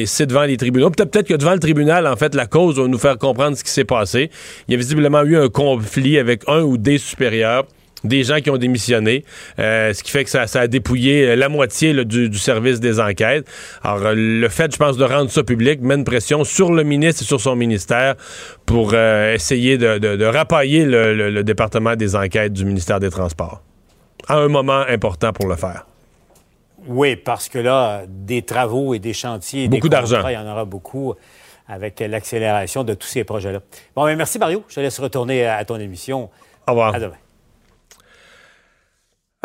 c'est 0.07 0.27
devant 0.27 0.45
les 0.45 0.57
tribunaux. 0.57 0.91
Peut-être 0.91 1.11
peut 1.11 1.23
que 1.23 1.35
devant 1.35 1.53
le 1.53 1.59
tribunal, 1.59 2.07
en 2.07 2.17
fait, 2.17 2.35
la 2.35 2.47
cause 2.47 2.79
va 2.79 2.87
nous 2.87 2.99
faire 2.99 3.19
comprendre 3.19 3.57
ce 3.57 3.65
qui 3.65 3.71
s'est 3.71 3.85
passé. 3.85 4.31
Il 4.69 4.73
y 4.73 4.75
a 4.75 4.79
visiblement 4.79 5.23
eu 5.23 5.37
un 5.37 5.49
conflit 5.49 5.85
avec 6.19 6.43
un 6.49 6.63
ou 6.63 6.77
des 6.77 6.99
supérieurs 6.99 7.65
des 8.05 8.23
gens 8.23 8.41
qui 8.41 8.51
ont 8.51 8.59
démissionné, 8.59 9.25
euh, 9.59 9.93
ce 9.93 10.03
qui 10.03 10.11
fait 10.11 10.25
que 10.25 10.31
ça, 10.31 10.45
a 10.55 10.67
dépouillé 10.67 11.27
euh, 11.27 11.37
la 11.37 11.49
moitié 11.49 12.05
du, 12.05 12.39
service 12.39 12.79
des 12.79 13.01
enquêtes. 13.01 13.47
Alors, 13.83 14.07
euh, 14.07 14.15
le 14.15 14.49
fait, 14.49 14.73
je 14.73 14.77
pense, 14.77 14.97
de 14.97 15.05
rendre 15.05 15.31
ça 15.31 15.43
public 15.43 15.81
met 15.81 15.95
une 15.95 16.05
pression 16.05 16.45
sur 16.45 16.73
le 16.73 16.85
ministre 16.85 17.23
et 17.23 17.25
sur 17.25 17.41
son 17.41 17.57
ministère 17.57 18.15
pour 18.67 18.95
essayer 18.95 19.79
de, 19.79 19.99
de, 19.99 20.25
rapailler 20.25 20.85
le, 20.85 21.43
département 21.43 21.97
des 21.97 22.15
enquêtes 22.15 22.53
du 22.53 22.65
ministère 22.65 23.01
des 23.01 23.11
Transports. 23.11 23.63
À 24.29 24.37
un 24.37 24.49
moment 24.49 24.85
important 24.89 25.33
pour 25.33 25.49
le 25.49 25.57
faire. 25.57 25.87
Oui, 26.87 27.17
parce 27.17 27.49
que 27.49 27.59
là, 27.59 28.03
des 28.07 28.43
travaux 28.43 28.95
et 28.95 28.99
des 28.99 29.15
chantiers, 29.15 29.69
beaucoup 29.69 29.89
d'argent. 29.89 30.27
Il 30.29 30.35
y 30.35 30.37
en 30.37 30.51
aura 30.51 30.67
beaucoup 30.67 31.15
avec 31.67 32.01
l'accélération 32.01 32.85
de 32.85 32.95
tous 32.95 33.09
ces 33.09 33.25
projets-là. 33.25 33.61
Bon, 33.95 34.05
ben, 34.05 34.17
merci 34.17 34.39
Mario. 34.39 34.65
Je 34.69 34.77
te 34.77 34.81
laisse 34.81 34.99
retourner 34.99 35.47
à 35.47 35.65
ton 35.65 35.77
émission. 35.77 36.31
Au 36.67 36.71
revoir. 36.73 36.95
À 36.95 37.01
demain. 37.01 37.24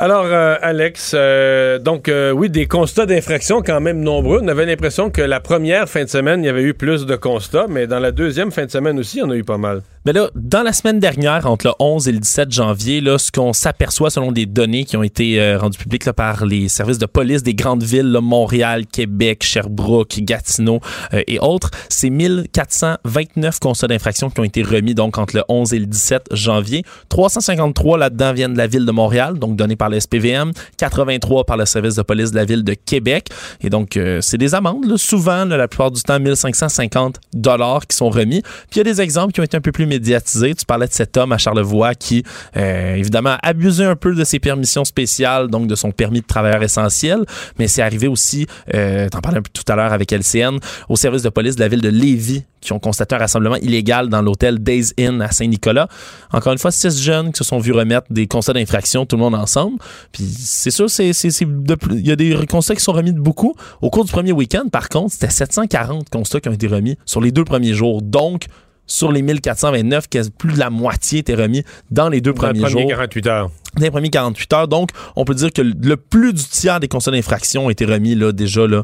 Alors, 0.01 0.27
euh, 0.27 0.55
Alex, 0.61 1.11
euh, 1.13 1.77
donc 1.77 2.07
euh, 2.07 2.31
oui, 2.31 2.49
des 2.49 2.67
constats 2.67 3.05
d'infraction 3.05 3.61
quand 3.61 3.81
même 3.81 3.99
nombreux. 3.99 4.39
On 4.41 4.47
avait 4.47 4.65
l'impression 4.65 5.09
que 5.09 5.21
la 5.21 5.41
première 5.41 5.89
fin 5.89 6.05
de 6.05 6.09
semaine, 6.09 6.41
il 6.41 6.45
y 6.45 6.49
avait 6.49 6.63
eu 6.63 6.73
plus 6.73 7.05
de 7.05 7.17
constats, 7.17 7.65
mais 7.67 7.85
dans 7.85 7.99
la 7.99 8.13
deuxième 8.13 8.49
fin 8.49 8.65
de 8.65 8.71
semaine 8.71 8.97
aussi, 8.97 9.21
en 9.21 9.29
a 9.29 9.35
eu 9.35 9.43
pas 9.43 9.57
mal. 9.57 9.81
Mais 10.05 10.13
là, 10.13 10.29
dans 10.33 10.63
la 10.63 10.71
semaine 10.71 10.99
dernière, 10.99 11.45
entre 11.45 11.67
le 11.67 11.73
11 11.77 12.07
et 12.07 12.13
le 12.13 12.19
17 12.19 12.51
janvier, 12.51 13.01
là, 13.01 13.17
ce 13.17 13.31
qu'on 13.31 13.51
s'aperçoit 13.51 14.09
selon 14.09 14.31
des 14.31 14.45
données 14.45 14.85
qui 14.85 14.95
ont 14.95 15.03
été 15.03 15.41
euh, 15.41 15.57
rendues 15.57 15.77
publiques 15.77 16.05
là, 16.05 16.13
par 16.13 16.45
les 16.45 16.69
services 16.69 16.97
de 16.97 17.05
police 17.05 17.43
des 17.43 17.53
grandes 17.53 17.83
villes, 17.83 18.17
Montréal, 18.21 18.85
Québec, 18.87 19.43
Sherbrooke, 19.43 20.19
Gatineau 20.21 20.79
euh, 21.13 21.21
et 21.27 21.39
autres, 21.39 21.71
c'est 21.89 22.09
1429 22.09 23.59
constats 23.59 23.87
d'infraction 23.87 24.29
qui 24.29 24.39
ont 24.39 24.45
été 24.45 24.63
remis 24.63 24.95
donc 24.95 25.17
entre 25.17 25.35
le 25.35 25.43
11 25.49 25.73
et 25.73 25.79
le 25.79 25.85
17 25.85 26.29
janvier. 26.31 26.83
353 27.09 27.97
là-dedans 27.97 28.31
viennent 28.31 28.53
de 28.53 28.57
la 28.57 28.67
ville 28.67 28.85
de 28.85 28.91
Montréal, 28.91 29.37
donc 29.37 29.57
données 29.57 29.75
par 29.75 29.88
le 29.89 29.99
SPVM, 29.99 30.51
83 30.77 31.45
par 31.45 31.57
le 31.57 31.65
service 31.65 31.95
de 31.95 32.01
police 32.01 32.31
de 32.31 32.35
la 32.35 32.45
ville 32.45 32.63
de 32.63 32.73
Québec. 32.73 33.29
Et 33.61 33.69
donc, 33.69 33.97
euh, 33.97 34.21
c'est 34.21 34.37
des 34.37 34.55
amendes, 34.55 34.97
souvent, 34.97 35.45
la 35.45 35.67
plupart 35.67 35.91
du 35.91 36.01
temps, 36.01 36.19
1550 36.19 37.19
dollars 37.33 37.87
qui 37.87 37.95
sont 37.95 38.09
remis. 38.09 38.41
Puis 38.41 38.75
il 38.75 38.77
y 38.77 38.81
a 38.81 38.83
des 38.83 39.01
exemples 39.01 39.33
qui 39.33 39.39
ont 39.39 39.43
été 39.43 39.57
un 39.57 39.61
peu 39.61 39.71
plus 39.71 39.85
médiatisé. 39.85 40.53
Tu 40.55 40.65
parlais 40.65 40.87
de 40.87 40.93
cet 40.93 41.17
homme 41.17 41.31
à 41.31 41.37
Charlevoix 41.37 41.95
qui, 41.95 42.23
euh, 42.57 42.95
évidemment, 42.95 43.37
abusait 43.43 43.85
un 43.85 43.95
peu 43.95 44.15
de 44.15 44.23
ses 44.23 44.39
permissions 44.39 44.85
spéciales, 44.85 45.47
donc 45.47 45.67
de 45.67 45.75
son 45.75 45.91
permis 45.91 46.21
de 46.21 46.27
travailleur 46.27 46.63
essentiel, 46.63 47.25
mais 47.57 47.67
c'est 47.67 47.81
arrivé 47.81 48.07
aussi, 48.07 48.47
euh, 48.73 49.09
t'en 49.09 49.19
parlais 49.19 49.39
un 49.39 49.41
peu 49.41 49.49
tout 49.53 49.69
à 49.71 49.75
l'heure 49.75 49.93
avec 49.93 50.11
LCN, 50.11 50.57
au 50.87 50.95
service 50.95 51.23
de 51.23 51.29
police 51.29 51.55
de 51.55 51.61
la 51.61 51.67
ville 51.67 51.81
de 51.81 51.89
Lévis 51.89 52.43
qui 52.61 52.73
ont 52.73 52.79
constaté 52.79 53.15
un 53.15 53.19
rassemblement 53.19 53.55
illégal 53.57 54.09
dans 54.09 54.21
l'hôtel 54.21 54.59
Days 54.59 54.93
Inn 54.99 55.21
à 55.21 55.31
Saint-Nicolas. 55.31 55.87
Encore 56.31 56.53
une 56.53 56.59
fois, 56.59 56.71
six 56.71 57.01
jeunes 57.01 57.31
qui 57.31 57.37
se 57.37 57.43
sont 57.43 57.59
vus 57.59 57.71
remettre 57.71 58.07
des 58.09 58.27
constats 58.27 58.53
d'infraction, 58.53 59.05
tout 59.05 59.15
le 59.15 59.21
monde 59.21 59.35
ensemble. 59.35 59.77
Puis 60.11 60.23
c'est 60.23 60.71
sûr, 60.71 60.89
c'est, 60.89 61.11
il 61.11 62.07
y 62.07 62.11
a 62.11 62.15
des 62.15 62.45
constats 62.47 62.75
qui 62.75 62.81
sont 62.81 62.93
remis 62.93 63.13
de 63.13 63.19
beaucoup. 63.19 63.55
Au 63.81 63.89
cours 63.89 64.05
du 64.05 64.11
premier 64.11 64.31
week-end, 64.31 64.67
par 64.71 64.89
contre, 64.89 65.13
c'était 65.13 65.29
740 65.29 66.09
constats 66.09 66.39
qui 66.39 66.49
ont 66.49 66.53
été 66.53 66.67
remis 66.67 66.97
sur 67.05 67.21
les 67.21 67.31
deux 67.31 67.43
premiers 67.43 67.73
jours. 67.73 68.01
Donc, 68.01 68.47
sur 68.89 69.11
les 69.11 69.21
1429, 69.21 70.07
plus 70.37 70.53
de 70.53 70.59
la 70.59 70.69
moitié 70.69 71.19
était 71.19 71.35
remis 71.35 71.63
dans 71.91 72.09
les 72.09 72.21
deux 72.21 72.33
Dans 72.33 72.51
les 72.51 72.59
premiers 72.59 72.69
jours. 72.69 72.89
48 72.89 73.27
heures. 73.27 73.51
Dans 73.77 73.83
les 73.83 73.91
premiers 73.91 74.09
48 74.09 74.53
heures. 74.53 74.67
Donc, 74.67 74.89
on 75.15 75.25
peut 75.25 75.35
dire 75.35 75.53
que 75.53 75.61
le 75.61 75.95
plus 75.95 76.33
du 76.33 76.43
tiers 76.43 76.79
des 76.79 76.87
constats 76.87 77.11
d'infraction 77.11 77.67
ont 77.67 77.69
été 77.69 77.85
remis 77.85 78.15
là, 78.15 78.31
déjà 78.31 78.65
là, 78.65 78.83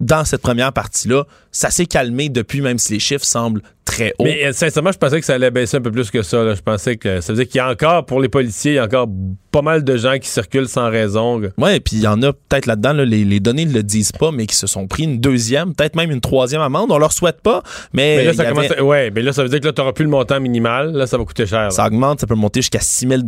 dans 0.00 0.24
cette 0.24 0.42
première 0.42 0.72
partie-là. 0.72 1.24
Ça 1.50 1.70
s'est 1.70 1.86
calmé 1.86 2.28
depuis, 2.28 2.60
même 2.60 2.78
si 2.78 2.92
les 2.92 3.00
chiffres 3.00 3.24
semblent 3.24 3.62
très 3.84 4.12
hauts. 4.18 4.24
Mais 4.24 4.44
euh, 4.46 4.52
sincèrement, 4.52 4.92
je 4.92 4.98
pensais 4.98 5.18
que 5.18 5.24
ça 5.24 5.34
allait 5.34 5.50
baisser 5.50 5.78
un 5.78 5.80
peu 5.80 5.90
plus 5.90 6.10
que 6.10 6.22
ça. 6.22 6.44
là. 6.44 6.54
Je 6.54 6.60
pensais 6.60 6.96
que 6.96 7.20
ça 7.22 7.32
veut 7.32 7.38
dire 7.38 7.48
qu'il 7.48 7.56
y 7.56 7.60
a 7.60 7.70
encore, 7.70 8.04
pour 8.04 8.20
les 8.20 8.28
policiers, 8.28 8.72
il 8.72 8.74
y 8.74 8.78
a 8.78 8.84
encore 8.84 9.08
pas 9.50 9.62
mal 9.62 9.82
de 9.82 9.96
gens 9.96 10.18
qui 10.18 10.28
circulent 10.28 10.68
sans 10.68 10.90
raison. 10.90 11.38
là. 11.38 11.48
Ouais, 11.56 11.80
puis 11.80 11.96
il 11.96 12.02
y 12.02 12.06
en 12.06 12.22
a 12.22 12.32
peut-être 12.34 12.66
là-dedans, 12.66 12.92
là, 12.92 13.04
les, 13.06 13.24
les 13.24 13.40
données 13.40 13.64
ne 13.64 13.72
le 13.72 13.82
disent 13.82 14.12
pas, 14.12 14.30
mais 14.30 14.46
qui 14.46 14.54
se 14.56 14.66
sont 14.66 14.86
pris 14.86 15.04
une 15.04 15.18
deuxième, 15.20 15.74
peut-être 15.74 15.96
même 15.96 16.10
une 16.10 16.20
troisième 16.20 16.60
amende. 16.60 16.92
On 16.92 16.98
leur 16.98 17.12
souhaite 17.12 17.40
pas, 17.40 17.62
mais, 17.94 18.16
Mais 18.18 18.24
là, 18.24 18.34
ça 18.34 18.42
avait- 18.42 18.52
commence 18.52 18.70
à- 18.72 18.84
Ouais, 18.84 19.10
mais 19.12 19.22
là, 19.22 19.32
ça 19.32 19.42
veut 19.42 19.48
dire 19.48 19.60
que 19.60 19.66
là, 19.66 19.72
t'auras 19.72 19.92
plus 19.94 20.04
le 20.04 20.10
montant 20.10 20.38
minimal. 20.38 20.92
Là, 20.92 21.06
ça 21.06 21.16
va 21.16 21.24
coûter 21.24 21.46
cher. 21.46 21.62
là. 21.64 21.70
ça 21.70 21.86
augmente, 21.86 22.20
ça 22.20 22.26
peut 22.26 22.34
monter 22.34 22.60
jusqu'à 22.60 22.80
6 22.80 23.08
000 23.08 23.22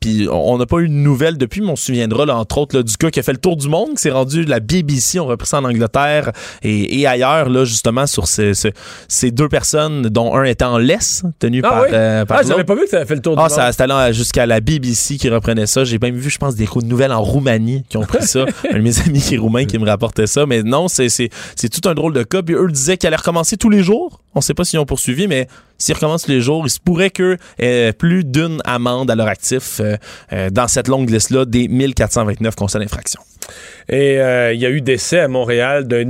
Puis 0.00 0.26
on 0.32 0.56
n'a 0.56 0.64
pas 0.66 0.78
eu 0.78 0.88
de 0.88 0.94
nouvelles 0.94 1.36
depuis, 1.36 1.60
mais 1.60 1.70
on 1.72 1.76
se 1.76 1.84
souviendra, 1.84 2.24
là, 2.24 2.36
entre 2.38 2.56
autres, 2.56 2.74
là, 2.74 2.82
du 2.82 2.94
gars 2.98 3.10
qui 3.10 3.20
a 3.20 3.22
fait 3.22 3.32
le 3.32 3.38
tour 3.38 3.56
du 3.58 3.68
monde, 3.68 3.90
qui 3.96 4.02
s'est 4.02 4.10
rendu 4.10 4.44
la 4.44 4.60
BBC, 4.60 5.20
on 5.20 5.26
a 5.26 5.32
repris 5.32 5.46
ça 5.46 5.58
en 5.58 5.64
Angleterre 5.64 6.15
et, 6.62 7.00
et 7.00 7.06
ailleurs, 7.06 7.48
là, 7.48 7.64
justement, 7.64 8.06
sur 8.06 8.26
ce- 8.28 8.54
ce- 8.54 8.68
ces 9.08 9.30
deux 9.30 9.48
personnes, 9.48 10.02
dont 10.08 10.34
un 10.34 10.44
était 10.44 10.64
en 10.64 10.78
laisse, 10.78 11.22
tenu 11.38 11.60
Ah 11.64 11.68
par, 11.68 11.82
oui? 11.82 11.88
euh, 11.92 12.24
par 12.24 12.38
Ah, 12.38 12.42
j'avais 12.46 12.64
pas 12.64 12.74
vu 12.74 12.82
que 12.82 12.88
ça 12.90 12.98
avait 12.98 13.06
fait 13.06 13.14
le 13.14 13.22
tour 13.22 13.36
du 13.36 13.42
Ah, 13.44 13.48
ça, 13.48 13.70
c'était 13.72 14.12
jusqu'à 14.12 14.46
la 14.46 14.60
BBC 14.60 15.16
qui 15.16 15.28
reprenait 15.28 15.66
ça. 15.66 15.84
J'ai 15.84 15.98
même 15.98 16.16
vu, 16.16 16.30
je 16.30 16.38
pense, 16.38 16.54
des 16.54 16.66
coups 16.66 16.84
de 16.84 16.90
nouvelles 16.90 17.12
en 17.12 17.22
Roumanie 17.22 17.84
qui 17.88 17.96
ont 17.96 18.04
pris 18.04 18.22
ça. 18.26 18.44
un 18.72 18.76
de 18.78 18.82
mes 18.82 18.98
amis 19.00 19.20
qui 19.20 19.34
est 19.34 19.38
roumain 19.38 19.64
qui 19.64 19.78
me 19.78 19.86
rapportait 19.86 20.26
ça. 20.26 20.46
Mais 20.46 20.62
non, 20.62 20.88
c'est, 20.88 21.08
tout 21.72 21.88
un 21.88 21.94
drôle 21.94 22.12
de 22.12 22.22
cas. 22.22 22.42
Puis 22.42 22.54
eux 22.54 22.68
disaient 22.70 22.96
qu'ils 22.96 23.06
allaient 23.08 23.16
recommencer 23.16 23.56
tous 23.56 23.70
les 23.70 23.82
jours. 23.82 24.20
On 24.34 24.40
sait 24.40 24.54
pas 24.54 24.64
s'ils 24.64 24.78
ont 24.78 24.84
poursuivi, 24.86 25.26
mais 25.28 25.46
s'ils 25.78 25.94
recommencent 25.94 26.24
tous 26.24 26.30
les 26.30 26.40
jours, 26.40 26.62
il 26.66 26.70
se 26.70 26.78
pourrait 26.80 27.10
que 27.10 27.36
euh, 27.62 27.92
plus 27.92 28.24
d'une 28.24 28.60
amende 28.64 29.10
à 29.10 29.14
leur 29.14 29.28
actif 29.28 29.80
euh, 29.80 29.96
euh, 30.32 30.50
dans 30.50 30.68
cette 30.68 30.88
longue 30.88 31.08
liste-là 31.10 31.44
des 31.46 31.68
1429 31.68 32.54
constats 32.54 32.78
d'infraction. 32.78 33.20
Et 33.88 34.18
euh, 34.20 34.52
il 34.52 34.60
y 34.60 34.66
a 34.66 34.70
eu 34.70 34.80
décès 34.80 35.20
à 35.20 35.28
Montréal 35.28 35.86
d'un 35.86 36.05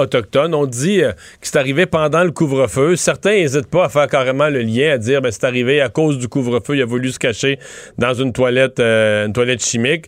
autochtone. 0.00 0.54
On 0.54 0.66
dit 0.66 1.02
euh, 1.02 1.12
que 1.12 1.46
c'est 1.46 1.56
arrivé 1.56 1.86
pendant 1.86 2.24
le 2.24 2.30
couvre-feu. 2.30 2.96
Certains 2.96 3.32
n'hésitent 3.32 3.70
pas 3.70 3.84
à 3.84 3.88
faire 3.88 4.06
carrément 4.06 4.48
le 4.48 4.60
lien, 4.60 4.92
à 4.92 4.98
dire 4.98 5.20
ben, 5.22 5.30
c'est 5.30 5.44
arrivé 5.44 5.80
à 5.80 5.88
cause 5.88 6.18
du 6.18 6.28
couvre-feu. 6.28 6.76
Il 6.76 6.82
a 6.82 6.86
voulu 6.86 7.10
se 7.10 7.18
cacher 7.18 7.58
dans 7.98 8.14
une 8.14 8.32
toilette, 8.32 8.80
euh, 8.80 9.26
une 9.26 9.32
toilette 9.32 9.64
chimique. 9.64 10.06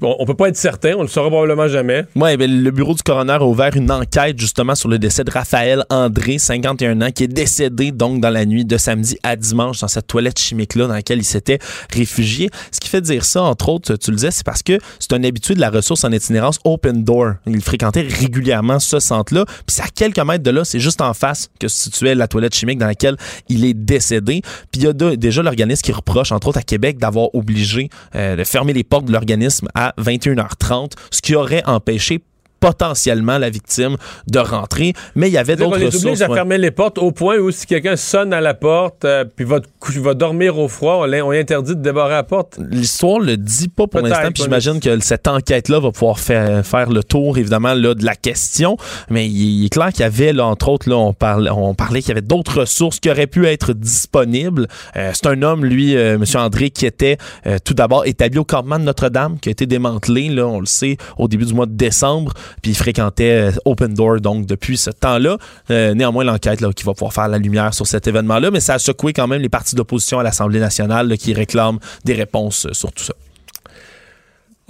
Bon, 0.00 0.14
on 0.18 0.26
peut 0.26 0.34
pas 0.34 0.48
être 0.48 0.56
certain, 0.56 0.94
on 0.98 1.02
le 1.02 1.08
saura 1.08 1.30
probablement 1.30 1.66
jamais. 1.66 2.04
Ouais, 2.14 2.36
ben, 2.36 2.62
le 2.62 2.70
bureau 2.70 2.94
du 2.94 3.02
coroner 3.02 3.32
a 3.32 3.44
ouvert 3.44 3.74
une 3.74 3.90
enquête 3.90 4.38
justement 4.38 4.74
sur 4.74 4.90
le 4.90 4.98
décès 4.98 5.24
de 5.24 5.30
Raphaël 5.30 5.84
André, 5.88 6.38
51 6.38 7.00
ans, 7.00 7.10
qui 7.10 7.24
est 7.24 7.28
décédé 7.28 7.90
donc 7.90 8.20
dans 8.20 8.28
la 8.28 8.44
nuit 8.44 8.66
de 8.66 8.76
samedi 8.76 9.16
à 9.22 9.36
dimanche 9.36 9.80
dans 9.80 9.88
cette 9.88 10.06
toilette 10.06 10.38
chimique-là 10.38 10.86
dans 10.86 10.92
laquelle 10.92 11.18
il 11.18 11.24
s'était 11.24 11.58
réfugié. 11.94 12.50
Ce 12.72 12.78
qui 12.78 12.90
fait 12.90 13.00
dire 13.00 13.24
ça, 13.24 13.42
entre 13.42 13.70
autres, 13.70 13.96
tu 13.96 14.10
le 14.10 14.16
disais, 14.16 14.30
c'est 14.30 14.44
parce 14.44 14.62
que 14.62 14.78
c'est 14.98 15.14
un 15.14 15.24
habitué 15.24 15.54
de 15.54 15.60
la 15.60 15.70
ressource 15.70 16.04
en 16.04 16.12
itinérance 16.12 16.58
Open 16.64 17.02
Door. 17.02 17.34
Il 17.46 17.62
fréquentait 17.62 18.02
régulièrement 18.02 18.80
ce 18.80 19.00
centre-là. 19.00 19.46
Puis 19.46 19.76
c'est 19.76 19.82
à 19.82 19.88
quelques 19.88 20.18
mètres 20.18 20.44
de 20.44 20.50
là, 20.50 20.64
c'est 20.64 20.80
juste 20.80 21.00
en 21.00 21.14
face 21.14 21.48
que 21.58 21.68
se 21.68 21.84
situait 21.84 22.14
la 22.14 22.28
toilette 22.28 22.54
chimique 22.54 22.78
dans 22.78 22.86
laquelle 22.86 23.16
il 23.48 23.64
est 23.64 23.74
décédé. 23.74 24.42
Puis 24.70 24.82
il 24.82 24.84
y 24.84 24.86
a 24.86 24.92
déjà 24.92 25.42
l'organisme 25.42 25.82
qui 25.82 25.92
reproche, 25.92 26.32
entre 26.32 26.48
autres 26.48 26.58
à 26.58 26.62
Québec, 26.62 26.98
d'avoir 26.98 27.34
obligé 27.34 27.88
euh, 28.14 28.36
de 28.36 28.44
fermer 28.44 28.74
les 28.74 28.84
portes 28.84 29.06
de 29.06 29.12
l'organisme 29.12 29.68
à 29.74 29.94
21h30, 29.98 30.92
ce 31.10 31.22
qui 31.22 31.34
aurait 31.34 31.62
empêché 31.66 32.22
potentiellement 32.60 33.38
la 33.38 33.50
victime 33.50 33.96
de 34.26 34.38
rentrer, 34.38 34.92
mais 35.14 35.28
il 35.28 35.32
y 35.32 35.38
avait 35.38 35.56
d'autres 35.56 35.78
les 35.78 36.22
à 36.22 36.28
ouais. 36.28 36.34
fermer 36.34 36.58
les 36.58 36.70
portes 36.70 36.98
au 36.98 37.12
point 37.12 37.38
où 37.38 37.50
si 37.50 37.66
quelqu'un 37.66 37.96
sonne 37.96 38.32
à 38.32 38.40
la 38.40 38.54
porte 38.54 39.04
euh, 39.04 39.24
puis 39.24 39.44
va, 39.44 39.60
va 39.96 40.14
dormir 40.14 40.58
au 40.58 40.68
froid, 40.68 41.06
on, 41.06 41.12
on 41.12 41.30
lui 41.30 41.38
interdit 41.38 41.74
de 41.74 41.80
débarrer 41.80 42.14
la 42.14 42.22
porte. 42.22 42.58
L'histoire 42.58 43.18
le 43.18 43.36
dit 43.36 43.68
pas 43.68 43.86
pour 43.86 44.00
l'instant, 44.00 44.30
puis 44.32 44.34
pas 44.34 44.44
j'imagine 44.44 44.80
que 44.80 45.00
cette 45.00 45.26
enquête-là 45.26 45.80
va 45.80 45.90
pouvoir 45.90 46.18
faire, 46.18 46.64
faire 46.64 46.90
le 46.90 47.02
tour, 47.02 47.38
évidemment, 47.38 47.74
là, 47.74 47.94
de 47.94 48.04
la 48.04 48.14
question. 48.14 48.76
Mais 49.08 49.26
il, 49.26 49.60
il 49.60 49.66
est 49.66 49.68
clair 49.70 49.90
qu'il 49.92 50.00
y 50.00 50.04
avait, 50.04 50.32
là, 50.32 50.46
entre 50.46 50.68
autres, 50.68 50.88
là, 50.88 50.96
on, 50.96 51.12
parlait, 51.12 51.50
on 51.50 51.74
parlait 51.74 52.00
qu'il 52.00 52.10
y 52.10 52.12
avait 52.12 52.20
d'autres 52.20 52.60
ressources 52.60 53.00
qui 53.00 53.10
auraient 53.10 53.26
pu 53.26 53.46
être 53.46 53.72
disponibles. 53.72 54.66
Euh, 54.96 55.10
c'est 55.14 55.26
un 55.26 55.42
homme, 55.42 55.64
lui, 55.64 55.96
euh, 55.96 56.14
M. 56.14 56.24
André, 56.34 56.70
qui 56.70 56.86
était 56.86 57.16
euh, 57.46 57.58
tout 57.64 57.74
d'abord 57.74 58.06
établi 58.06 58.38
au 58.38 58.44
campement 58.44 58.78
de 58.78 58.84
Notre-Dame, 58.84 59.38
qui 59.38 59.48
a 59.48 59.52
été 59.52 59.66
démantelé, 59.66 60.28
là, 60.28 60.46
on 60.46 60.60
le 60.60 60.66
sait, 60.66 60.96
au 61.18 61.28
début 61.28 61.46
du 61.46 61.54
mois 61.54 61.66
de 61.66 61.72
décembre, 61.72 62.32
puis 62.62 62.72
il 62.72 62.74
fréquentait 62.74 63.50
euh, 63.50 63.52
Open 63.64 63.94
Door, 63.94 64.20
donc 64.20 64.46
depuis 64.46 64.76
ce 64.76 64.90
temps-là. 64.90 65.38
Euh, 65.70 65.94
néanmoins, 65.94 66.24
l'enquête 66.24 66.60
qui 66.74 66.84
va 66.84 66.92
pouvoir 66.92 67.12
faire 67.12 67.28
la 67.28 67.38
lumière 67.38 67.74
sur 67.74 67.86
cet 67.86 68.06
événement-là, 68.06 68.50
mais 68.50 68.60
ça 68.60 68.74
a 68.74 68.78
secoué 68.78 69.12
quand 69.12 69.26
même 69.26 69.42
les 69.42 69.48
partis 69.48 69.74
d'opposition 69.74 70.18
à 70.18 70.22
l'Assemblée 70.22 70.60
nationale 70.60 71.16
qui 71.16 71.32
réclament 71.32 71.78
des 72.04 72.14
réponses 72.14 72.66
euh, 72.66 72.72
sur 72.72 72.92
tout 72.92 73.04
ça. 73.04 73.14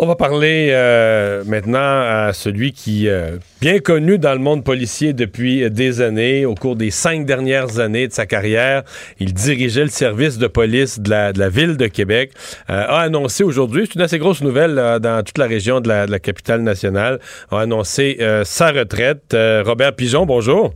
On 0.02 0.06
va 0.06 0.16
parler 0.16 0.70
euh, 0.70 1.44
maintenant 1.44 1.78
à 1.78 2.32
celui 2.32 2.72
qui, 2.72 3.06
euh, 3.06 3.36
bien 3.60 3.80
connu 3.80 4.16
dans 4.16 4.32
le 4.32 4.38
monde 4.38 4.64
policier 4.64 5.12
depuis 5.12 5.70
des 5.70 6.00
années, 6.00 6.46
au 6.46 6.54
cours 6.54 6.74
des 6.74 6.90
cinq 6.90 7.26
dernières 7.26 7.80
années 7.80 8.08
de 8.08 8.12
sa 8.14 8.24
carrière, 8.24 8.82
il 9.18 9.34
dirigeait 9.34 9.82
le 9.82 9.90
service 9.90 10.38
de 10.38 10.46
police 10.46 11.00
de 11.00 11.10
la, 11.10 11.34
de 11.34 11.38
la 11.38 11.50
ville 11.50 11.76
de 11.76 11.86
Québec, 11.86 12.32
euh, 12.70 12.82
a 12.88 13.00
annoncé 13.00 13.44
aujourd'hui, 13.44 13.84
c'est 13.86 13.96
une 13.96 14.00
assez 14.00 14.18
grosse 14.18 14.40
nouvelle 14.40 14.74
dans 15.02 15.22
toute 15.22 15.36
la 15.36 15.46
région 15.46 15.82
de 15.82 15.88
la, 15.88 16.06
de 16.06 16.10
la 16.10 16.18
capitale 16.18 16.62
nationale, 16.62 17.20
a 17.50 17.60
annoncé 17.60 18.18
sa 18.44 18.70
retraite. 18.70 19.36
Robert 19.66 19.94
Pigeon, 19.94 20.24
bonjour. 20.24 20.72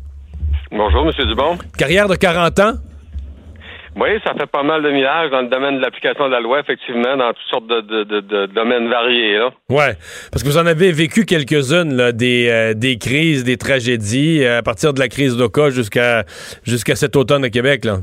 Bonjour, 0.71 1.07
M. 1.07 1.27
Dubon. 1.27 1.57
Carrière 1.79 2.09
de 2.09 2.17
40 2.17 2.61
ans? 2.61 2.73
Oui, 3.97 4.09
ça 4.25 4.35
fait 4.35 4.47
pas 4.51 4.63
mal 4.65 4.83
de 4.83 4.91
millages 4.91 5.31
dans 5.31 5.43
le 5.43 5.49
domaine 5.49 5.77
de 5.77 5.81
l'application 5.81 6.27
de 6.27 6.33
la 6.33 6.41
loi, 6.41 6.59
effectivement, 6.61 7.17
dans 7.17 7.29
toutes 7.33 7.49
sortes 7.51 7.67
de, 7.69 7.81
de- 7.81 8.05
de- 8.05 8.21
de 8.21 8.47
domaines 8.47 8.89
variés. 8.89 9.39
Ouais, 9.69 9.95
parce 10.33 10.43
que 10.43 10.49
vous 10.49 10.59
en 10.59 10.67
avez 10.67 10.91
vécu 10.91 11.25
quelques-unes, 11.25 12.11
des, 12.13 12.49
euh, 12.51 12.75
des 12.75 12.99
crises, 12.99 13.45
des 13.45 13.57
tragédies, 13.57 14.43
euh, 14.45 14.59
à 14.59 14.63
partir 14.63 14.93
de 14.95 14.99
la 14.99 15.09
crise 15.09 15.37
d'Oka 15.37 15.71
jusqu'à 15.71 16.25
jusqu'à 16.65 16.97
cet 16.97 17.15
automne 17.15 17.45
à 17.45 17.51
Québec. 17.51 17.85
Là. 17.85 17.99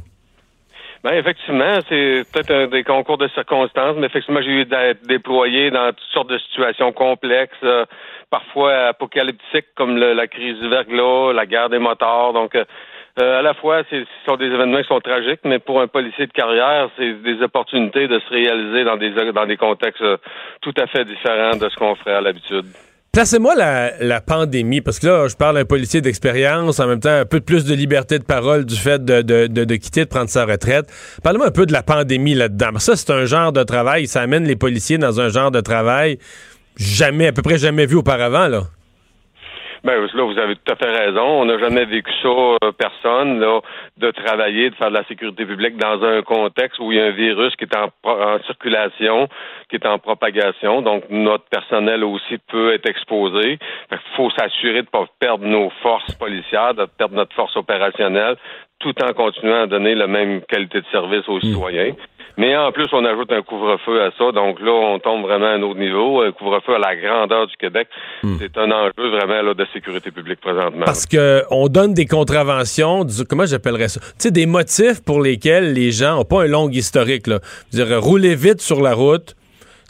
Ben, 1.03 1.13
effectivement, 1.15 1.79
c'est 1.89 2.23
peut-être 2.31 2.51
un 2.51 2.67
des 2.67 2.83
concours 2.83 3.17
de 3.17 3.27
circonstances, 3.29 3.95
mais 3.97 4.05
effectivement, 4.05 4.41
j'ai 4.41 4.61
eu 4.61 4.65
d'être 4.65 5.01
déployé 5.07 5.71
dans 5.71 5.89
toutes 5.89 6.13
sortes 6.13 6.29
de 6.29 6.37
situations 6.37 6.91
complexes, 6.93 7.51
euh, 7.63 7.85
parfois 8.29 8.87
apocalyptiques, 8.89 9.65
comme 9.75 9.97
le- 9.97 10.13
la 10.13 10.27
crise 10.27 10.57
du 10.59 10.69
verglas, 10.69 11.33
la 11.33 11.45
guerre 11.47 11.69
des 11.69 11.79
motards. 11.79 12.33
Donc, 12.33 12.55
euh, 12.55 12.63
euh, 13.19 13.39
à 13.39 13.41
la 13.41 13.53
fois, 13.55 13.83
ce 13.89 14.03
sont 14.25 14.37
des 14.37 14.45
événements 14.45 14.81
qui 14.81 14.87
sont 14.87 14.99
tragiques, 15.01 15.41
mais 15.43 15.59
pour 15.59 15.81
un 15.81 15.87
policier 15.87 16.27
de 16.27 16.31
carrière, 16.31 16.89
c'est 16.97 17.13
des 17.23 17.41
opportunités 17.41 18.07
de 18.07 18.19
se 18.19 18.29
réaliser 18.29 18.83
dans 18.83 18.97
des 18.97 19.11
dans 19.33 19.45
des 19.45 19.57
contextes 19.57 20.01
euh, 20.01 20.17
tout 20.61 20.73
à 20.77 20.87
fait 20.87 21.03
différents 21.05 21.57
de 21.57 21.67
ce 21.69 21.75
qu'on 21.75 21.95
ferait 21.95 22.15
à 22.15 22.21
l'habitude. 22.21 22.65
Placez-moi 23.13 23.55
la, 23.55 23.91
la 23.99 24.21
pandémie, 24.21 24.79
parce 24.79 24.97
que 24.97 25.07
là, 25.07 25.27
je 25.27 25.35
parle 25.35 25.55
d'un 25.55 25.65
policier 25.65 25.99
d'expérience, 25.99 26.79
en 26.79 26.87
même 26.87 27.01
temps, 27.01 27.09
un 27.09 27.25
peu 27.25 27.41
plus 27.41 27.65
de 27.65 27.75
liberté 27.75 28.17
de 28.17 28.23
parole 28.23 28.65
du 28.65 28.75
fait 28.75 29.03
de, 29.03 29.21
de, 29.21 29.47
de, 29.47 29.65
de 29.65 29.75
quitter, 29.75 30.05
de 30.05 30.09
prendre 30.09 30.29
sa 30.29 30.45
retraite. 30.45 30.85
Parlez-moi 31.21 31.47
un 31.47 31.51
peu 31.51 31.65
de 31.65 31.73
la 31.73 31.83
pandémie 31.83 32.35
là-dedans. 32.35 32.77
Ça, 32.77 32.95
c'est 32.95 33.11
un 33.11 33.25
genre 33.25 33.51
de 33.51 33.63
travail, 33.63 34.07
ça 34.07 34.21
amène 34.21 34.45
les 34.45 34.55
policiers 34.55 34.97
dans 34.97 35.19
un 35.19 35.27
genre 35.27 35.51
de 35.51 35.59
travail 35.59 36.19
jamais, 36.77 37.27
à 37.27 37.33
peu 37.33 37.41
près 37.41 37.57
jamais 37.57 37.85
vu 37.85 37.97
auparavant, 37.97 38.47
là. 38.47 38.61
Ben 39.83 39.99
là, 39.99 40.23
vous 40.23 40.37
avez 40.37 40.55
tout 40.55 40.71
à 40.71 40.75
fait 40.75 40.91
raison. 40.91 41.41
On 41.41 41.45
n'a 41.45 41.57
jamais 41.57 41.85
vécu 41.85 42.11
ça, 42.21 42.27
euh, 42.27 42.71
personne, 42.77 43.39
là, 43.39 43.61
de 43.97 44.11
travailler, 44.11 44.69
de 44.69 44.75
faire 44.75 44.89
de 44.89 44.93
la 44.93 45.03
sécurité 45.05 45.43
publique 45.43 45.75
dans 45.77 46.03
un 46.03 46.21
contexte 46.21 46.79
où 46.79 46.91
il 46.91 46.99
y 46.99 47.01
a 47.01 47.05
un 47.05 47.11
virus 47.11 47.55
qui 47.55 47.63
est 47.63 47.75
en, 47.75 47.89
circulation, 48.45 49.27
qui 49.69 49.77
est 49.77 49.85
en 49.87 49.97
propagation. 49.97 50.83
Donc, 50.83 51.05
notre 51.09 51.45
personnel 51.45 52.03
aussi 52.03 52.37
peut 52.47 52.73
être 52.75 52.87
exposé. 52.87 53.57
Il 53.91 53.97
faut 54.15 54.29
s'assurer 54.29 54.81
de 54.81 54.87
ne 54.87 54.99
pas 54.99 55.05
perdre 55.19 55.45
nos 55.45 55.71
forces 55.81 56.13
policières, 56.13 56.75
de 56.75 56.85
perdre 56.85 57.15
notre 57.15 57.35
force 57.35 57.55
opérationnelle, 57.57 58.35
tout 58.77 58.93
en 59.03 59.13
continuant 59.13 59.63
à 59.63 59.67
donner 59.67 59.95
la 59.95 60.07
même 60.07 60.41
qualité 60.41 60.81
de 60.81 60.85
service 60.91 61.27
aux 61.27 61.39
citoyens. 61.39 61.93
Mais 62.37 62.55
en 62.55 62.71
plus, 62.71 62.87
on 62.93 63.03
ajoute 63.05 63.31
un 63.31 63.41
couvre-feu 63.41 64.01
à 64.03 64.11
ça. 64.17 64.31
Donc 64.31 64.59
là, 64.59 64.71
on 64.71 64.99
tombe 64.99 65.23
vraiment 65.23 65.45
à 65.47 65.51
un 65.51 65.61
autre 65.61 65.79
niveau. 65.79 66.21
Un 66.21 66.31
couvre-feu 66.31 66.75
à 66.75 66.79
la 66.79 66.95
grandeur 66.95 67.47
du 67.47 67.55
Québec. 67.57 67.87
C'est 68.39 68.57
un 68.57 68.71
enjeu 68.71 69.09
vraiment 69.09 69.41
là, 69.41 69.53
de 69.53 69.65
sécurité 69.73 70.11
publique 70.11 70.39
présentement. 70.41 70.85
Parce 70.85 71.05
que 71.05 71.43
on 71.49 71.67
donne 71.67 71.93
des 71.93 72.05
contraventions, 72.05 73.03
du- 73.03 73.25
comment 73.25 73.45
j'appellerais 73.45 73.87
ça? 73.89 73.99
Tu 74.01 74.07
sais, 74.17 74.31
des 74.31 74.45
motifs 74.45 75.03
pour 75.05 75.21
lesquels 75.21 75.73
les 75.73 75.91
gens 75.91 76.15
n'ont 76.15 76.25
pas 76.25 76.43
un 76.43 76.47
long 76.47 76.69
historique. 76.69 77.27
Là. 77.27 77.39
Je 77.73 77.77
veux 77.81 77.85
dire, 77.85 78.01
rouler 78.01 78.35
vite 78.35 78.61
sur 78.61 78.81
la 78.81 78.93
route, 78.93 79.35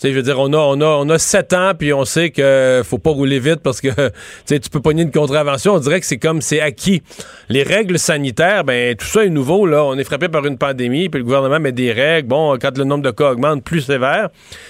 je 0.10 0.16
veux 0.16 0.24
dire, 0.24 0.40
on 0.40 0.52
a, 0.54 0.58
on 0.58 0.82
a, 0.82 0.86
on 0.86 1.10
a 1.10 1.20
7 1.20 1.54
ans, 1.54 1.72
puis 1.78 1.94
on 1.94 2.06
sait 2.06 2.32
que 2.32 2.82
faut 2.84 2.98
pas 2.98 3.12
rouler 3.12 3.40
vite 3.40 3.60
parce 3.64 3.82
que 3.82 3.90
tu 4.48 4.70
peux 4.72 4.82
pogner 4.82 5.04
une 5.04 5.12
contravention. 5.12 5.74
On 5.74 5.80
dirait 5.80 6.00
que 6.00 6.06
c'est 6.06 6.18
comme 6.18 6.42
c'est 6.42 6.60
acquis. 6.60 7.04
Les 7.50 7.64
règles 7.64 8.00
sanitaires, 8.00 8.64
ben 8.64 8.96
tout 8.96 9.06
ça 9.06 9.24
est 9.26 9.30
nouveau. 9.30 9.66
Là, 9.66 9.84
on 9.84 9.98
est 9.98 10.04
frappé 10.04 10.28
par 10.28 10.46
une 10.46 10.58
pandémie, 10.58 11.10
puis 11.10 11.20
le 11.20 11.26
gouvernement 11.26 11.60
met 11.60 11.72
des 11.72 11.92
règles. 11.92 12.28
Bon, 12.28 12.58
quand 12.60 12.78
le 12.78 12.84
nombre 12.84 13.04
de 13.04 13.12
cas 13.12 13.32
augmente, 13.32 13.64
plus 13.64 13.82
sévère. 13.82 14.30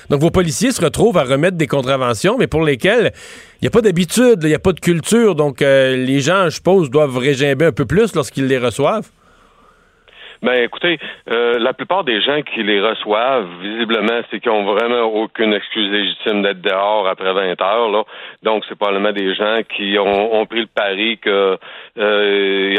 Donc 0.09 0.21
vos 0.21 0.31
policiers 0.31 0.71
se 0.71 0.81
retrouvent 0.81 1.17
à 1.17 1.23
remettre 1.23 1.57
des 1.57 1.67
contraventions, 1.67 2.37
mais 2.37 2.47
pour 2.47 2.63
lesquelles 2.63 3.13
il 3.61 3.65
n'y 3.65 3.67
a 3.67 3.71
pas 3.71 3.81
d'habitude, 3.81 4.39
il 4.41 4.47
n'y 4.47 4.53
a 4.53 4.59
pas 4.59 4.73
de 4.73 4.79
culture. 4.79 5.35
Donc 5.35 5.61
euh, 5.61 5.95
les 5.95 6.19
gens, 6.19 6.45
je 6.45 6.55
suppose, 6.55 6.89
doivent 6.89 7.17
régimber 7.17 7.65
un 7.65 7.71
peu 7.71 7.85
plus 7.85 8.13
lorsqu'ils 8.15 8.47
les 8.47 8.57
reçoivent. 8.57 9.09
Ben 10.41 10.63
écoutez, 10.63 10.97
euh, 11.29 11.59
la 11.59 11.73
plupart 11.73 12.03
des 12.03 12.19
gens 12.19 12.41
qui 12.41 12.63
les 12.63 12.81
reçoivent, 12.81 13.47
visiblement, 13.61 14.21
c'est 14.29 14.39
qu'ils 14.39 14.51
ont 14.51 14.63
vraiment 14.63 15.03
aucune 15.03 15.53
excuse 15.53 15.91
légitime 15.91 16.41
d'être 16.41 16.61
dehors 16.61 17.07
après 17.07 17.31
20 17.31 17.61
heures. 17.61 17.89
Là. 17.89 18.03
Donc, 18.41 18.63
c'est 18.67 18.75
probablement 18.75 19.11
des 19.11 19.35
gens 19.35 19.59
qui 19.75 19.99
ont, 19.99 20.45
pris 20.47 20.61
le 20.61 20.67
pari 20.67 21.19
que 21.19 21.57
euh, 21.99 22.75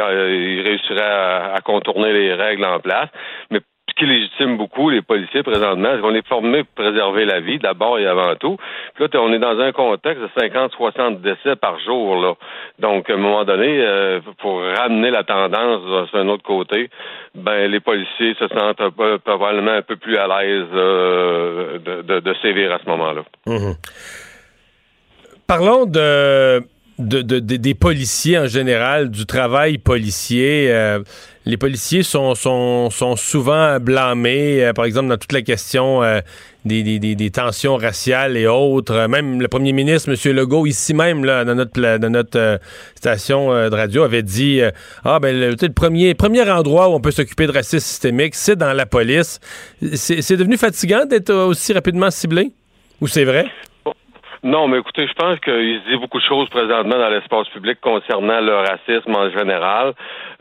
réussiraient 0.64 1.02
à, 1.02 1.54
à, 1.54 1.60
contourner 1.60 2.12
les 2.12 2.34
règles 2.34 2.64
en 2.64 2.80
place. 2.80 3.08
Mais 3.50 3.60
ce 3.92 3.98
qui 3.98 4.06
légitime 4.06 4.56
beaucoup 4.56 4.90
les 4.90 5.02
policiers 5.02 5.42
présentement, 5.42 5.90
c'est 5.94 6.00
qu'on 6.00 6.14
est 6.14 6.26
formé 6.26 6.64
pour 6.64 6.84
préserver 6.84 7.24
la 7.24 7.40
vie, 7.40 7.58
d'abord 7.58 7.98
et 7.98 8.06
avant 8.06 8.34
tout. 8.36 8.56
Puis 8.94 9.04
là, 9.04 9.20
on 9.20 9.32
est 9.32 9.38
dans 9.38 9.58
un 9.58 9.72
contexte 9.72 10.22
de 10.22 10.28
50-60 10.40 11.20
décès 11.20 11.56
par 11.56 11.78
jour. 11.80 12.36
Donc, 12.78 13.10
à 13.10 13.14
un 13.14 13.16
moment 13.16 13.44
donné, 13.44 13.80
euh, 13.80 14.20
pour 14.38 14.62
ramener 14.62 15.10
la 15.10 15.24
tendance 15.24 16.08
sur 16.08 16.18
un 16.18 16.28
autre 16.28 16.42
côté, 16.42 16.90
ben 17.34 17.70
les 17.70 17.80
policiers 17.80 18.34
se 18.38 18.48
sentent 18.48 18.82
probablement 19.24 19.72
un 19.72 19.82
peu 19.82 19.96
plus 19.96 20.16
à 20.16 20.26
l'aise 20.26 20.66
euh, 20.72 21.78
de, 21.78 22.34
sévir 22.42 22.72
à 22.72 22.78
ce 22.78 22.88
moment-là. 22.88 23.22
Mmh. 23.46 23.72
Parlons 25.46 25.84
de 25.84 26.62
de, 26.98 27.38
des 27.38 27.74
policiers 27.74 28.38
en 28.38 28.46
général, 28.46 29.10
du 29.10 29.26
travail 29.26 29.78
policier. 29.78 30.70
Euh, 30.70 31.00
les 31.44 31.56
policiers 31.56 32.02
sont, 32.02 32.34
sont, 32.34 32.90
sont 32.90 33.16
souvent 33.16 33.78
blâmés, 33.80 34.64
euh, 34.64 34.72
par 34.72 34.84
exemple, 34.84 35.08
dans 35.08 35.16
toute 35.16 35.32
la 35.32 35.42
question 35.42 36.02
euh, 36.02 36.20
des, 36.64 36.82
des, 36.82 37.14
des, 37.14 37.30
tensions 37.30 37.76
raciales 37.76 38.36
et 38.36 38.46
autres. 38.46 39.08
Même 39.08 39.40
le 39.40 39.48
premier 39.48 39.72
ministre, 39.72 40.10
M. 40.10 40.36
Legault, 40.36 40.66
ici 40.66 40.94
même, 40.94 41.24
là, 41.24 41.44
dans 41.44 41.54
notre, 41.54 41.98
dans 41.98 42.10
notre 42.10 42.60
station 42.94 43.48
de 43.48 43.74
radio, 43.74 44.04
avait 44.04 44.22
dit 44.22 44.60
Ah, 45.04 45.18
ben, 45.20 45.36
le, 45.36 45.56
le, 45.60 45.72
premier, 45.72 46.14
premier 46.14 46.48
endroit 46.48 46.88
où 46.88 46.92
on 46.92 47.00
peut 47.00 47.10
s'occuper 47.10 47.46
de 47.46 47.52
racisme 47.52 47.80
systémique, 47.80 48.34
c'est 48.34 48.56
dans 48.56 48.72
la 48.72 48.86
police. 48.86 49.40
C'est 49.94 50.36
devenu 50.36 50.56
fatigant 50.56 51.04
d'être 51.04 51.32
aussi 51.32 51.72
rapidement 51.72 52.10
ciblé? 52.10 52.52
Ou 53.00 53.08
c'est 53.08 53.24
vrai? 53.24 53.46
Non, 54.44 54.66
mais 54.66 54.78
écoutez, 54.78 55.06
je 55.06 55.12
pense 55.12 55.38
qu'il 55.38 55.80
se 55.84 55.88
dit 55.88 55.96
beaucoup 55.96 56.18
de 56.18 56.24
choses 56.24 56.48
présentement 56.48 56.98
dans 56.98 57.08
l'espace 57.10 57.48
public 57.50 57.78
concernant 57.80 58.40
le 58.40 58.56
racisme 58.56 59.14
en 59.14 59.30
général. 59.30 59.92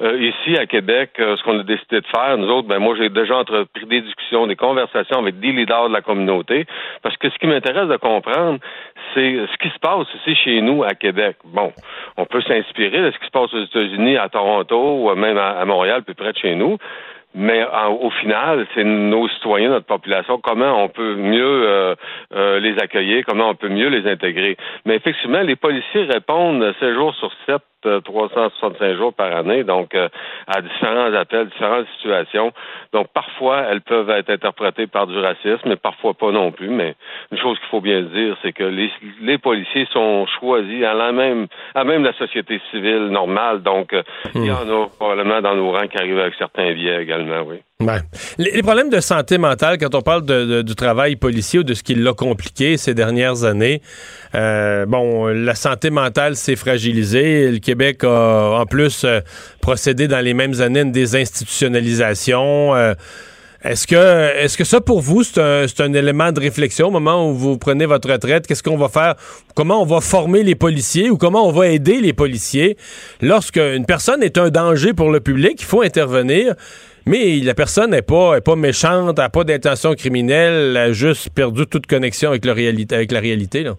Euh, 0.02 0.18
ici, 0.20 0.58
à 0.58 0.66
Québec, 0.66 1.12
euh, 1.20 1.38
ce 1.38 1.44
qu'on 1.44 1.60
a 1.60 1.64
décidé 1.64 2.02
de 2.02 2.08
faire, 2.08 2.36
nous 2.40 2.48
autres, 2.48 2.68
ben 2.68 2.80
moi, 2.80 2.96
j'ai 2.98 3.10
déjà 3.10 3.38
entrepris 3.38 3.86
des 3.86 4.02
discussions, 4.02 4.48
des 4.48 4.56
conversations 4.56 5.20
avec 5.20 5.40
des 5.40 5.52
leaders 5.52 5.90
de 5.90 5.94
la 5.94 6.02
communauté, 6.02 6.66
parce 7.04 7.16
que 7.18 7.30
ce 7.30 7.38
qui 7.38 7.46
m'intéresse 7.46 7.90
de 7.90 7.98
comprendre, 7.98 8.58
c'est 9.14 9.38
ce 9.46 9.58
qui 9.58 9.70
se 9.70 9.80
passe 9.80 10.08
ici 10.16 10.36
chez 10.36 10.62
nous 10.62 10.84
à 10.84 10.96
Québec. 10.96 11.36
Bon, 11.46 11.72
on 12.18 12.26
peut 12.26 12.42
s'inspirer 12.42 13.04
de 13.04 13.12
ce 13.12 13.20
qui 13.20 13.26
se 13.28 13.32
passe 13.32 13.54
aux 13.54 13.64
États-Unis, 13.64 14.18
à 14.18 14.30
Toronto, 14.30 15.12
ou 15.12 15.14
même 15.14 15.38
à, 15.38 15.64
Montréal, 15.66 16.02
plus 16.02 16.16
près 16.16 16.34
de 16.34 16.38
chez 16.40 16.56
nous. 16.56 16.80
Mais 17.34 17.64
au 18.02 18.10
final, 18.10 18.68
c'est 18.76 18.84
nos 18.84 19.28
citoyens, 19.30 19.70
notre 19.70 19.86
population, 19.86 20.40
comment 20.40 20.84
on 20.84 20.90
peut 20.90 21.16
mieux 21.16 21.64
euh, 21.66 21.96
euh, 22.34 22.60
les 22.60 22.78
accueillir, 22.80 23.24
comment 23.26 23.50
on 23.50 23.56
peut 23.56 23.70
mieux 23.70 23.88
les 23.88 24.10
intégrer. 24.10 24.58
Mais 24.86 24.96
effectivement, 24.96 25.42
les 25.42 25.56
policiers 25.56 26.04
répondent 26.04 26.74
7 26.80 26.94
jours 26.94 27.16
sur 27.16 27.32
7 27.46 27.62
365 27.82 28.84
euh, 28.84 28.98
jours 28.98 29.14
par 29.14 29.36
année, 29.36 29.64
donc 29.64 29.96
euh, 29.96 30.10
à 30.48 30.62
différents 30.62 31.14
appels, 31.14 31.48
différentes 31.48 31.88
situations. 31.98 32.52
Donc 32.94 33.08
parfois, 33.14 33.62
elles 33.70 33.82
peuvent 33.82 34.10
être 34.10 34.30
interprétées 34.30 34.88
par 34.88 35.08
du 35.08 35.18
racisme, 35.18 35.62
mais 35.66 35.76
parfois 35.76 36.14
pas 36.14 36.32
non 36.32 36.52
plus. 36.52 36.70
Mais 36.70 36.96
une 37.32 37.38
chose 37.38 37.58
qu'il 37.60 37.70
faut 37.70 37.82
bien 37.82 38.02
dire, 38.02 38.38
c'est 38.42 38.54
que 38.54 38.64
les, 38.64 38.92
les, 39.22 39.38
policiers 39.38 39.88
sont 39.92 40.26
choisis 40.40 40.84
à 40.84 40.94
la 40.94 41.12
même, 41.12 41.48
à 41.76 41.84
même 41.84 42.04
la 42.04 42.14
société 42.14 42.62
civile 42.72 43.08
normale. 43.08 43.62
Donc 43.62 43.94
euh, 43.94 44.04
il 44.36 44.46
y 44.46 44.52
en 44.52 44.70
a 44.70 44.88
probablement 44.98 45.42
dans 45.42 45.56
nos 45.56 45.72
rangs 45.72 45.88
qui 45.88 45.98
arrivent 45.98 46.20
avec 46.20 46.36
certains 46.36 46.74
biais 46.74 47.02
également, 47.02 47.42
oui. 47.42 47.62
Les, 48.38 48.62
problèmes 48.62 48.90
de 48.90 49.00
santé 49.00 49.38
mentale, 49.38 49.78
quand 49.78 49.96
on 49.96 50.02
parle 50.02 50.64
du 50.64 50.76
travail 50.76 51.16
policier 51.16 51.60
ou 51.60 51.64
de 51.64 51.74
ce 51.74 51.84
qui 51.84 51.96
l'a 51.96 52.14
compliqué 52.14 52.78
ces 52.78 52.94
dernières 52.94 53.44
années, 53.44 53.82
euh, 54.36 54.86
bon, 54.86 55.28
la 55.28 55.56
santé 55.56 55.90
mentale 55.90 56.36
s'est 56.36 56.56
fragilisée. 56.56 57.52
Le 57.52 57.60
Québec 57.60 58.04
a 58.04 58.60
en 58.60 58.66
plus 58.66 59.04
euh, 59.04 59.22
procédé 59.62 60.08
dans 60.08 60.22
les 60.22 60.34
mêmes 60.34 60.62
années 60.62 60.80
à 60.80 60.84
une 60.84 60.92
désinstitutionnalisation. 60.92 62.76
Euh, 62.76 62.94
est-ce 63.64 63.86
que, 63.86 64.36
est-ce 64.38 64.64
ça 64.64 64.82
pour 64.82 65.02
vous, 65.02 65.24
c'est 65.24 65.40
un, 65.40 65.66
un, 65.80 65.94
élément 65.94 66.32
de 66.32 66.40
réflexion 66.40 66.88
au 66.88 66.92
moment 66.92 67.30
où 67.30 67.36
vous 67.36 67.58
prenez 67.60 67.86
votre 67.86 68.12
retraite? 68.12 68.48
Qu'est-ce 68.48 68.64
qu'on 68.64 68.78
va 68.78 68.90
faire? 68.90 69.16
Comment 69.54 69.84
on 69.84 69.86
va 69.86 70.02
former 70.02 70.42
les 70.42 70.56
policiers 70.56 71.12
ou 71.12 71.18
comment 71.18 71.48
on 71.48 71.52
va 71.52 71.68
aider 71.68 72.02
les 72.02 72.14
policiers? 72.14 72.76
Lorsque 73.22 73.58
une 73.58 73.86
personne 73.86 74.24
est 74.24 74.40
un 74.40 74.50
danger 74.50 74.94
pour 74.94 75.12
le 75.12 75.20
public? 75.20 75.58
Il 75.60 75.66
faut 75.66 75.84
intervenir. 75.84 76.56
Mais 77.06 77.40
la 77.40 77.54
personne 77.54 77.92
n'est 77.92 78.02
pas, 78.02 78.38
est 78.38 78.42
pas 78.42 78.56
méchante, 78.56 79.18
n'a 79.18 79.30
pas 79.30 79.44
d'intention 79.44 79.96
criminelle, 79.96 80.72
elle 80.72 80.78
a 80.78 80.92
juste 80.94 81.30
perdu 81.32 81.66
toute 81.66 81.88
connexion 81.88 82.30
avec, 82.30 82.46
la 82.46 82.54
réalité, 82.54 82.96
avec 82.96 83.12
la 83.12 83.20
réalité. 83.20 83.64
Là. 83.64 83.76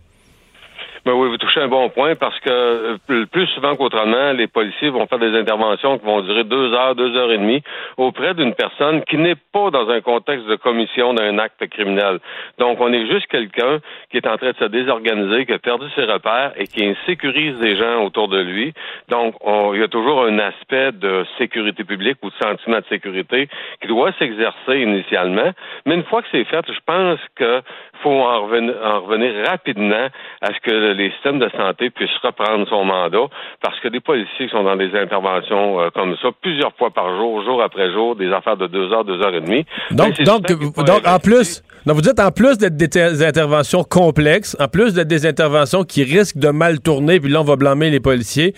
Ben 1.04 1.14
oui, 1.14 1.28
vous 1.28 1.36
touchez 1.36 1.60
un 1.60 1.66
bon 1.66 1.88
point 1.88 2.14
parce 2.14 2.38
que 2.38 2.96
euh, 3.10 3.26
plus 3.26 3.48
souvent 3.48 3.74
qu'autrement, 3.74 4.30
les 4.34 4.46
policiers 4.46 4.88
vont 4.88 5.04
faire 5.08 5.18
des 5.18 5.36
interventions 5.36 5.98
qui 5.98 6.06
vont 6.06 6.20
durer 6.20 6.44
deux 6.44 6.72
heures, 6.74 6.94
deux 6.94 7.16
heures 7.16 7.32
et 7.32 7.38
demie 7.38 7.60
auprès 7.96 8.34
d'une 8.34 8.54
personne 8.54 9.02
qui 9.02 9.16
n'est 9.16 9.34
pas 9.34 9.70
dans 9.70 9.88
un 9.90 10.00
contexte 10.00 10.46
de 10.46 10.54
commission 10.54 11.12
d'un 11.12 11.38
acte 11.38 11.66
criminel. 11.70 12.20
Donc, 12.58 12.80
on 12.80 12.92
est 12.92 13.04
juste 13.08 13.26
quelqu'un 13.26 13.80
qui 14.12 14.18
est 14.18 14.28
en 14.28 14.36
train 14.36 14.52
de 14.52 14.56
se 14.56 14.66
désorganiser, 14.66 15.44
qui 15.44 15.52
a 15.52 15.58
perdu 15.58 15.86
ses 15.96 16.04
repères 16.04 16.52
et 16.56 16.68
qui 16.68 16.84
insécurise 16.84 17.60
les 17.60 17.74
gens 17.74 18.04
autour 18.04 18.28
de 18.28 18.38
lui. 18.38 18.72
Donc, 19.08 19.34
il 19.74 19.80
y 19.80 19.82
a 19.82 19.88
toujours 19.88 20.24
un 20.24 20.38
aspect 20.38 20.92
de 20.92 21.24
sécurité 21.36 21.82
publique 21.82 22.18
ou 22.22 22.30
de 22.30 22.34
sentiment 22.40 22.78
de 22.78 22.86
sécurité 22.88 23.48
qui 23.80 23.88
doit 23.88 24.12
s'exercer 24.20 24.78
initialement. 24.78 25.50
Mais 25.84 25.96
une 25.96 26.04
fois 26.04 26.22
que 26.22 26.28
c'est 26.30 26.44
fait, 26.44 26.64
je 26.68 26.78
pense 26.86 27.18
que 27.34 27.60
faut 28.02 28.10
en 28.10 28.44
revenir, 28.44 28.74
en 28.82 29.00
revenir 29.00 29.32
rapidement 29.46 30.08
à 30.40 30.48
ce 30.48 30.60
que 30.62 30.92
les 30.92 31.10
systèmes 31.12 31.38
de 31.38 31.48
santé 31.56 31.90
puissent 31.90 32.10
reprendre 32.22 32.66
son 32.68 32.84
mandat, 32.84 33.26
parce 33.60 33.78
que 33.80 33.88
des 33.88 34.00
policiers 34.00 34.46
qui 34.46 34.50
sont 34.50 34.64
dans 34.64 34.76
des 34.76 34.94
interventions 34.94 35.80
euh, 35.80 35.88
comme 35.94 36.16
ça, 36.20 36.28
plusieurs 36.40 36.74
fois 36.76 36.90
par 36.90 37.16
jour, 37.16 37.42
jour 37.44 37.62
après 37.62 37.92
jour, 37.92 38.16
des 38.16 38.30
affaires 38.32 38.56
de 38.56 38.66
deux 38.66 38.92
heures, 38.92 39.04
deux 39.04 39.20
heures 39.22 39.34
et 39.34 39.40
demie. 39.40 39.64
Donc, 39.90 40.16
ben, 40.18 40.24
donc, 40.24 40.84
donc 40.84 41.06
en 41.06 41.18
plus, 41.18 41.62
donc 41.86 41.96
vous 41.96 42.02
dites 42.02 42.20
en 42.20 42.30
plus 42.30 42.58
d'être 42.58 42.76
des 42.76 43.24
interventions 43.24 43.84
complexes, 43.84 44.56
en 44.60 44.68
plus 44.68 44.94
d'être 44.94 45.08
des 45.08 45.26
interventions 45.26 45.84
qui 45.84 46.04
risquent 46.04 46.38
de 46.38 46.50
mal 46.50 46.80
tourner, 46.80 47.20
puis 47.20 47.30
là, 47.30 47.40
on 47.40 47.44
va 47.44 47.56
blâmer 47.56 47.90
les 47.90 48.00
policiers. 48.00 48.54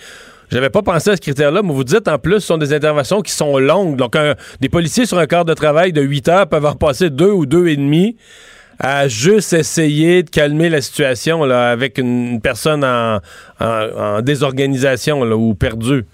J'avais 0.51 0.69
pas 0.69 0.83
pensé 0.83 1.09
à 1.09 1.15
ce 1.15 1.21
critère-là, 1.21 1.61
mais 1.63 1.73
vous 1.73 1.83
dites 1.83 2.07
en 2.07 2.19
plus, 2.19 2.35
ce 2.35 2.47
sont 2.47 2.57
des 2.57 2.71
interventions 2.73 3.21
qui 3.21 3.31
sont 3.31 3.57
longues. 3.57 3.95
Donc, 3.95 4.15
des 4.61 4.69
policiers 4.69 5.07
sur 5.07 5.17
un 5.17 5.25
quart 5.25 5.43
de 5.43 5.53
travail 5.53 5.91
de 5.91 6.01
8 6.01 6.27
heures 6.29 6.47
peuvent 6.47 6.65
en 6.65 6.75
passer 6.75 7.09
deux 7.09 7.31
ou 7.31 7.47
deux 7.47 7.67
et 7.67 7.75
demi 7.75 8.15
à 8.79 9.07
juste 9.07 9.53
essayer 9.53 10.23
de 10.23 10.29
calmer 10.29 10.69
la 10.69 10.81
situation 10.81 11.45
là, 11.45 11.71
avec 11.71 11.97
une 11.97 12.41
personne 12.41 12.83
en, 12.83 14.21
désorganisation 14.21 15.23
là, 15.23 15.35
ou 15.35 15.55
perdue. 15.55 16.05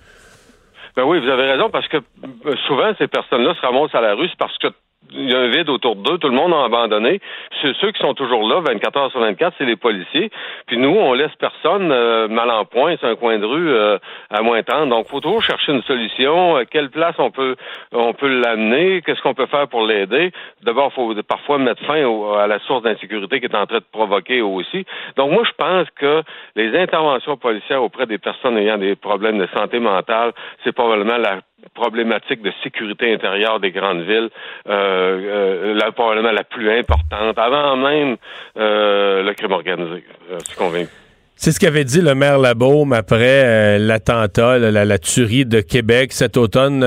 Ben 0.96 1.04
oui, 1.04 1.20
vous 1.20 1.30
avez 1.30 1.50
raison, 1.52 1.70
parce 1.70 1.88
que 1.88 1.98
euh, 1.98 2.56
souvent, 2.68 2.92
ces 2.98 3.08
personnes-là 3.08 3.56
se 3.56 3.62
ramassent 3.62 3.96
à 3.96 4.02
la 4.02 4.14
rue 4.14 4.30
parce 4.38 4.58
que 4.58 4.68
il 5.14 5.30
y 5.30 5.36
a 5.36 5.40
un 5.40 5.48
vide 5.48 5.70
autour 5.70 5.96
d'eux, 5.96 6.18
tout 6.18 6.30
le 6.30 6.36
monde 6.36 6.54
a 6.54 6.64
abandonné. 6.64 7.20
C'est 7.62 7.74
ceux 7.78 7.92
qui 7.92 8.00
sont 8.00 8.14
toujours 8.14 8.48
là, 8.48 8.62
24 8.62 8.98
heures 8.98 9.12
sur 9.12 9.20
24, 9.20 9.56
c'est 9.58 9.66
les 9.66 9.76
policiers. 9.76 10.32
Puis 10.68 10.78
nous, 10.78 10.90
on 10.90 11.14
laisse 11.14 11.36
personne 11.40 11.92
euh, 11.92 12.28
mal 12.28 12.50
en 12.50 12.66
point, 12.66 12.96
c'est 13.00 13.08
un 13.08 13.16
coin 13.16 13.38
de 13.38 13.46
rue 13.46 13.70
euh, 13.70 13.98
à 14.30 14.42
moins 14.42 14.64
temps. 14.64 14.88
Donc, 14.88 15.08
faut 15.08 15.20
toujours 15.20 15.44
chercher 15.44 15.74
une 15.74 15.84
solution. 15.84 16.56
À 16.56 16.66
quelle 16.66 16.90
place 16.90 17.16
on 17.18 17.32
peut 17.32 17.56
on 17.92 18.14
peut 18.14 18.28
l'amener? 18.28 19.02
Qu'est-ce 19.02 19.22
qu'on 19.22 19.34
peut 19.34 19.48
faire 19.48 19.68
pour 19.68 19.86
l'aider? 19.86 20.32
D'abord, 20.64 20.94
faut 20.94 21.14
parfois 21.28 21.58
mettre 21.58 21.84
fin 21.86 22.02
à 22.38 22.48
la 22.48 22.60
source 22.60 22.84
d'insécurité 22.84 23.40
qui 23.40 23.46
est 23.46 23.56
en 23.56 23.66
train 23.66 23.80
de 23.80 23.86
provoquer 23.92 24.42
aussi. 24.42 24.86
Donc, 25.18 25.32
moi, 25.32 25.44
je 25.46 25.52
pense 25.58 25.88
que 25.92 26.24
les 26.56 26.78
interventions 26.78 27.38
policières 27.38 27.84
auprès 27.84 28.06
des 28.06 28.18
personnes 28.18 28.58
ayant 28.58 28.78
des 28.78 28.96
problèmes 28.96 29.40
de 29.40 29.48
santé 29.54 29.80
mentale, 29.80 30.32
c'est 30.64 30.72
probablement 30.72 31.18
la 31.18 31.40
problématique 31.74 32.42
de 32.42 32.52
sécurité 32.64 33.14
intérieure 33.14 33.60
des 33.60 33.72
grandes 33.72 34.02
villes, 34.02 34.30
euh, 34.68 34.74
euh, 34.74 35.74
la, 35.74 35.92
probablement 35.92 36.32
la 36.32 36.44
plus 36.44 36.70
importante, 36.72 37.38
avant 37.38 37.76
même 37.78 38.18
euh, 38.58 39.24
le 39.24 39.34
crime 39.34 39.52
organisé. 39.52 40.04
je 40.32 40.46
suis 40.46 40.58
convaincu. 40.58 40.90
C'est 41.36 41.52
ce 41.52 41.60
qu'avait 41.60 41.86
dit 41.86 42.02
le 42.02 42.14
maire 42.14 42.38
Labaume 42.38 42.94
après 42.94 43.80
l'attentat, 43.80 44.60
la, 44.60 45.00
tuerie 45.00 45.44
de 45.44 45.60
Québec 45.60 46.14
cet 46.14 46.38
automne. 46.38 46.86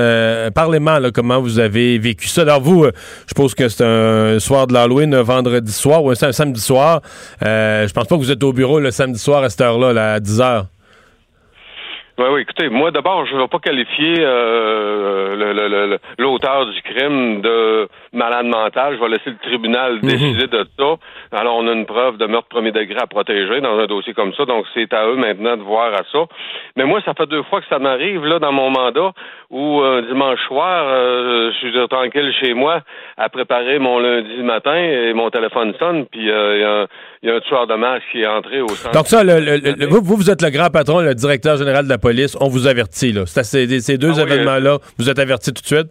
Parlez-moi, 0.55 1.11
comment 1.13 1.41
vous 1.41 1.59
avez 1.59 1.97
vécu 1.97 2.29
ça. 2.29 2.43
Alors 2.43 2.61
vous, 2.61 2.85
je 2.85 2.91
suppose 3.27 3.53
que 3.53 3.67
c'est 3.67 3.83
un 3.83 4.39
soir 4.39 4.67
de 4.67 4.73
l'Halloween, 4.73 5.13
un 5.13 5.23
vendredi 5.23 5.73
soir 5.73 6.05
ou 6.05 6.11
un, 6.11 6.15
samedi 6.15 6.61
soir. 6.61 7.01
je 7.41 7.91
pense 7.91 8.07
pas 8.07 8.15
que 8.15 8.21
vous 8.21 8.31
êtes 8.31 8.43
au 8.43 8.53
bureau 8.53 8.79
le 8.79 8.91
samedi 8.91 9.19
soir 9.19 9.43
à 9.43 9.49
cette 9.49 9.59
heure-là, 9.59 9.91
là, 9.91 10.13
à 10.13 10.19
10 10.21 10.39
heures. 10.39 10.65
Oui, 12.17 12.25
oui, 12.31 12.41
écoutez, 12.41 12.69
moi 12.69 12.91
d'abord, 12.91 13.25
je 13.25 13.35
ne 13.35 13.41
vais 13.41 13.47
pas 13.49 13.59
qualifier 13.59 14.15
euh, 14.19 15.97
l'auteur 16.17 16.65
du 16.67 16.81
crime 16.81 17.41
de 17.41 17.89
malade 18.13 18.45
mental. 18.45 18.95
Je 18.95 19.01
vais 19.01 19.09
laisser 19.09 19.31
le 19.31 19.37
tribunal 19.37 19.95
mhm. 19.95 20.01
décider 20.01 20.47
de 20.47 20.65
ça. 20.79 20.95
Alors, 21.33 21.57
on 21.57 21.67
a 21.67 21.73
une 21.73 21.85
preuve 21.85 22.15
de 22.15 22.25
meurtre 22.25 22.47
premier 22.47 22.71
degré 22.71 22.97
à 23.01 23.07
protéger 23.07 23.59
dans 23.59 23.77
un 23.77 23.85
dossier 23.85 24.13
comme 24.13 24.33
ça, 24.33 24.45
donc 24.45 24.65
c'est 24.73 24.93
à 24.93 25.07
eux 25.07 25.17
maintenant 25.17 25.57
de 25.57 25.63
voir 25.63 25.93
à 25.93 26.03
ça. 26.09 26.19
Mais 26.77 26.85
moi, 26.85 27.01
ça 27.03 27.13
fait 27.13 27.25
deux 27.25 27.43
fois 27.43 27.59
que 27.59 27.67
ça 27.67 27.79
m'arrive 27.79 28.25
là 28.25 28.39
dans 28.39 28.53
mon 28.53 28.69
mandat 28.69 29.11
où 29.49 29.81
un 29.81 30.01
dimanche 30.01 30.39
soir, 30.47 30.85
euh, 30.87 31.51
je 31.51 31.57
suis 31.57 31.87
tranquille 31.89 32.33
chez 32.39 32.53
moi 32.53 32.79
à 33.17 33.27
préparer 33.27 33.77
mon 33.77 33.99
lundi 33.99 34.41
matin 34.41 34.75
et 34.75 35.13
mon 35.13 35.29
téléphone 35.29 35.73
sonne, 35.77 36.05
puis 36.05 36.31
euh, 36.31 36.85
il 37.25 37.29
y, 37.29 37.31
a 37.31 37.37
un 37.37 37.39
tueur 37.39 37.65
de 37.65 37.73
masse 37.73 38.03
qui 38.11 38.21
est 38.21 38.27
entré 38.27 38.61
au 38.61 38.67
centre. 38.69 38.91
Donc 38.91 39.07
ça, 39.07 39.23
vous, 39.89 40.15
vous 40.15 40.29
êtes 40.29 40.43
le 40.43 40.51
grand 40.51 40.69
patron, 40.69 40.99
le 41.01 41.15
directeur 41.15 41.57
général 41.57 41.85
de 41.85 41.89
la 41.89 41.97
police, 41.97 42.37
on 42.39 42.49
vous 42.49 42.67
avertit, 42.67 43.13
là. 43.13 43.23
C'est 43.25 43.43
ces, 43.43 43.97
deux 43.97 44.19
ah 44.19 44.21
événements-là, 44.21 44.77
vous 44.99 45.09
êtes 45.09 45.17
averti 45.17 45.51
tout 45.51 45.63
de 45.63 45.67
suite? 45.67 45.87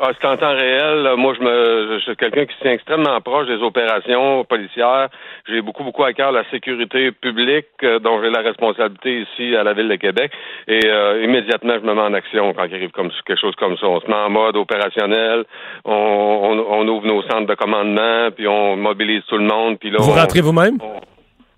Ah, 0.00 0.10
c'est 0.20 0.26
en 0.26 0.36
temps 0.36 0.54
réel. 0.54 1.14
Moi, 1.16 1.34
je 1.38 1.44
me, 1.44 1.98
je 1.98 2.04
suis 2.04 2.16
quelqu'un 2.16 2.46
qui 2.46 2.54
est 2.66 2.72
extrêmement 2.72 3.20
proche 3.20 3.46
des 3.46 3.62
opérations 3.62 4.44
policières. 4.44 5.08
J'ai 5.48 5.62
beaucoup, 5.62 5.84
beaucoup 5.84 6.02
à 6.02 6.12
cœur 6.12 6.32
la 6.32 6.42
sécurité 6.50 7.12
publique, 7.12 7.66
euh, 7.84 8.00
dont 8.00 8.20
j'ai 8.20 8.30
la 8.30 8.40
responsabilité 8.40 9.20
ici 9.20 9.54
à 9.54 9.62
la 9.62 9.72
ville 9.72 9.88
de 9.88 9.94
Québec. 9.94 10.32
Et 10.66 10.80
euh, 10.84 11.22
immédiatement, 11.22 11.74
je 11.80 11.86
me 11.86 11.94
mets 11.94 12.00
en 12.00 12.12
action 12.12 12.52
quand 12.54 12.64
il 12.64 12.74
arrive 12.74 12.90
comme 12.90 13.10
quelque 13.24 13.40
chose 13.40 13.54
comme 13.54 13.76
ça. 13.76 13.86
On 13.86 14.00
se 14.00 14.08
met 14.08 14.16
en 14.16 14.30
mode 14.30 14.56
opérationnel. 14.56 15.44
On, 15.84 16.64
on, 16.70 16.88
ouvre 16.88 17.06
nos 17.06 17.22
centres 17.22 17.46
de 17.46 17.54
commandement, 17.54 18.30
puis 18.34 18.48
on 18.48 18.76
mobilise 18.76 19.22
tout 19.28 19.38
le 19.38 19.46
monde. 19.46 19.78
Puis 19.78 19.90
là, 19.90 19.98
vous 20.00 20.10
rentrez 20.10 20.40
vous-même? 20.40 20.78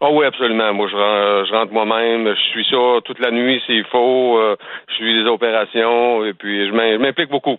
Oh 0.01 0.11
oui, 0.13 0.27
absolument. 0.27 0.75
Moi, 0.75 0.89
je 0.89 1.53
rentre, 1.53 1.73
moi-même. 1.73 2.29
Je 2.29 2.41
suis 2.51 2.67
ça 2.71 3.01
toute 3.03 3.19
la 3.19 3.31
nuit 3.31 3.63
s'il 3.67 3.85
faut. 3.85 4.39
Euh, 4.39 4.57
je 4.89 4.95
suis 4.95 5.23
des 5.23 5.29
opérations 5.29 6.23
et 6.23 6.35
puis 6.35 6.67
je 6.67 6.99
m'implique 6.99 7.31
beaucoup. 7.31 7.57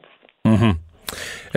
Mm-hmm. 0.48 0.74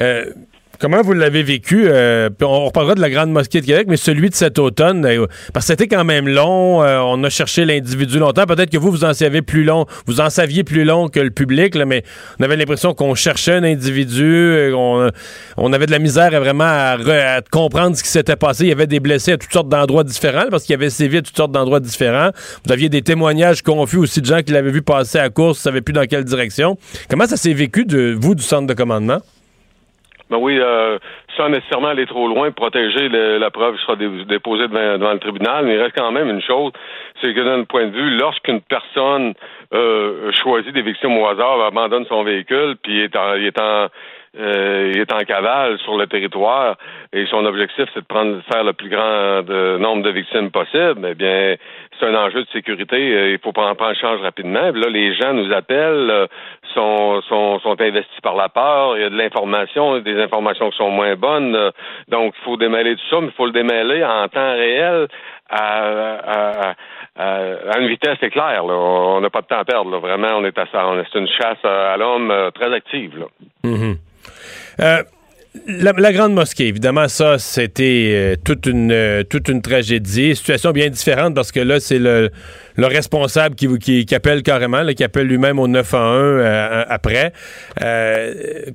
Euh, 0.01 0.33
Comment 0.81 1.03
vous 1.03 1.13
l'avez 1.13 1.43
vécu? 1.43 1.89
Euh, 1.89 2.31
on 2.41 2.65
reparlera 2.65 2.95
de 2.95 3.03
la 3.03 3.11
Grande 3.11 3.31
Mosquée 3.31 3.61
de 3.61 3.67
Québec, 3.67 3.85
mais 3.87 3.99
celui 3.99 4.31
de 4.31 4.35
cet 4.35 4.59
automne, 4.59 5.05
euh, 5.05 5.27
parce 5.53 5.67
que 5.67 5.73
c'était 5.73 5.89
quand 5.89 6.05
même 6.05 6.27
long. 6.27 6.83
Euh, 6.83 7.01
on 7.01 7.23
a 7.23 7.29
cherché 7.29 7.67
l'individu 7.67 8.19
longtemps. 8.19 8.47
Peut-être 8.47 8.71
que 8.71 8.79
vous, 8.79 8.91
vous 8.91 9.05
en 9.05 9.13
saviez 9.13 9.43
plus 9.43 9.63
long, 9.63 9.85
vous 10.07 10.23
en 10.23 10.31
saviez 10.31 10.65
plus 10.65 10.85
long 10.85 11.09
que 11.09 11.21
le 11.21 11.29
public, 11.29 11.77
mais 11.77 12.03
on 12.39 12.45
avait 12.45 12.57
l'impression 12.57 12.95
qu'on 12.95 13.15
cherchait 13.15 13.53
un 13.53 13.63
individu. 13.63 14.73
On, 14.75 15.11
on, 15.59 15.73
avait 15.75 15.85
de 15.85 15.91
la 15.91 15.99
misère 15.99 16.35
à 16.35 16.41
vraiment 16.41 16.65
à, 16.65 17.43
comprendre 17.51 17.95
ce 17.95 18.03
qui 18.03 18.09
s'était 18.09 18.37
passé. 18.37 18.65
Il 18.65 18.69
y 18.71 18.73
avait 18.73 18.87
des 18.87 19.01
blessés 19.01 19.33
à 19.33 19.37
toutes 19.37 19.53
sortes 19.53 19.69
d'endroits 19.69 20.05
différents, 20.05 20.47
parce 20.51 20.65
qu'il 20.65 20.73
y 20.73 20.77
avait 20.77 20.89
sévi 20.89 21.19
à 21.19 21.23
toutes 21.23 21.37
sortes 21.37 21.53
d'endroits 21.53 21.81
différents. 21.81 22.31
Vous 22.65 22.73
aviez 22.73 22.89
des 22.89 23.03
témoignages 23.03 23.61
confus 23.61 23.99
aussi 23.99 24.23
de 24.23 24.27
gens 24.27 24.41
qui 24.41 24.53
l'avaient 24.53 24.71
vu 24.71 24.81
passer 24.81 25.19
à 25.19 25.29
course, 25.29 25.59
ne 25.59 25.63
savaient 25.63 25.83
plus 25.83 25.93
dans 25.93 26.07
quelle 26.07 26.25
direction. 26.25 26.79
Comment 27.11 27.27
ça 27.27 27.37
s'est 27.37 27.53
vécu 27.53 27.85
de 27.85 28.17
vous, 28.19 28.35
du 28.35 28.43
centre 28.43 28.67
de 28.67 28.73
commandement? 28.73 29.21
Ben 30.31 30.39
oui, 30.39 30.59
euh, 30.61 30.97
sans 31.37 31.49
nécessairement 31.49 31.89
aller 31.89 32.07
trop 32.07 32.29
loin, 32.29 32.53
protéger 32.53 33.09
la 33.09 33.51
preuve 33.51 33.77
sera 33.79 33.97
déposée 33.97 34.69
devant, 34.69 35.13
le 35.13 35.19
tribunal, 35.19 35.67
mais 35.67 35.75
il 35.75 35.83
reste 35.83 35.97
quand 35.97 36.13
même 36.13 36.31
une 36.31 36.41
chose, 36.41 36.73
c'est 37.21 37.35
que 37.35 37.41
d'un 37.41 37.65
point 37.65 37.87
de 37.87 37.91
vue, 37.91 38.17
lorsqu'une 38.17 38.61
personne 38.61 39.35
euh, 39.75 40.31
choisit 40.33 40.73
des 40.73 40.83
victimes 40.83 41.19
au 41.19 41.27
hasard, 41.27 41.61
abandonne 41.63 42.07
son 42.07 42.23
véhicule, 42.23 42.77
puis 42.81 43.01
est 43.01 43.17
en, 43.17 43.35
est 43.35 43.59
en 43.61 43.89
il 44.35 44.99
est 44.99 45.13
en 45.13 45.21
cavale 45.21 45.79
sur 45.81 45.97
le 45.97 46.07
territoire 46.07 46.77
et 47.13 47.27
son 47.27 47.45
objectif 47.45 47.87
c'est 47.93 48.01
de 48.01 48.07
prendre 48.07 48.41
faire 48.53 48.65
le 48.65 48.73
plus 48.73 48.89
grand 48.89 49.43
nombre 49.79 50.03
de 50.03 50.11
victimes 50.11 50.51
possible, 50.51 51.07
eh 51.09 51.15
bien 51.15 51.57
c'est 52.01 52.07
un 52.07 52.15
enjeu 52.15 52.43
de 52.43 52.49
sécurité. 52.51 52.97
Euh, 52.97 53.33
il 53.33 53.39
faut 53.39 53.53
prendre, 53.53 53.77
prendre 53.77 53.95
charge 53.97 54.21
rapidement. 54.21 54.71
là, 54.73 54.89
les 54.89 55.15
gens 55.15 55.33
nous 55.33 55.53
appellent, 55.53 56.11
euh, 56.11 56.27
sont, 56.75 57.21
sont, 57.29 57.61
sont 57.61 57.81
investis 57.81 58.21
par 58.23 58.35
la 58.35 58.49
peur. 58.49 58.97
Il 58.97 59.03
y 59.03 59.05
a 59.05 59.11
de 59.11 59.17
l'information, 59.17 59.99
des 59.99 60.21
informations 60.21 60.71
qui 60.71 60.77
sont 60.77 60.91
moins 60.91 61.15
bonnes. 61.17 61.57
donc, 62.09 62.35
il 62.39 62.45
faut 62.45 62.57
démêler 62.57 62.97
tout 62.97 63.09
ça, 63.11 63.21
mais 63.21 63.29
il 63.29 63.33
faut 63.33 63.47
le 63.47 63.53
démêler 63.53 64.05
en 64.05 64.29
temps 64.29 64.53
réel 64.53 65.09
à, 65.51 66.75
à, 67.17 67.79
une 67.79 67.89
vitesse 67.89 68.23
éclair. 68.23 68.65
Là. 68.65 68.75
On 68.75 69.21
n'a 69.21 69.31
pas 69.31 69.43
de 69.43 69.47
temps 69.47 69.59
à 69.59 69.65
perdre. 69.65 69.91
Là. 69.91 69.99
Vraiment, 69.99 70.29
on 70.37 70.45
est 70.45 70.57
à 70.59 70.67
ça. 70.67 70.91
C'est 71.13 71.19
une 71.19 71.29
chasse 71.29 71.65
à 71.65 71.97
l'homme 71.97 72.33
très 72.55 72.73
active. 72.73 73.19
Là. 73.19 73.27
Mm-hmm. 73.65 73.97
Euh, 74.81 75.03
la, 75.67 76.13
grande 76.13 76.33
mosquée, 76.33 76.69
évidemment, 76.69 77.09
ça, 77.09 77.39
c'était 77.39 78.13
euh, 78.15 78.37
toute 78.43 78.67
une 78.67 78.93
euh, 78.93 79.25
toute 79.25 79.49
une 79.49 79.63
tragédie. 79.63 80.37
Situation 80.37 80.71
bien 80.71 80.89
différente 80.89 81.35
parce 81.35 81.51
que 81.51 81.59
là, 81.59 81.81
c'est 81.81 81.99
le, 81.99 82.31
le 82.77 82.87
responsable 82.87 83.57
qui, 83.57 84.07
qui, 84.07 84.15
appelle 84.15 84.45
carrément, 84.45 84.87
qui 84.95 85.03
appelle 85.03 85.27
lui-même 85.27 85.59
au 85.59 85.67
911 85.67 86.87
après. 86.89 87.33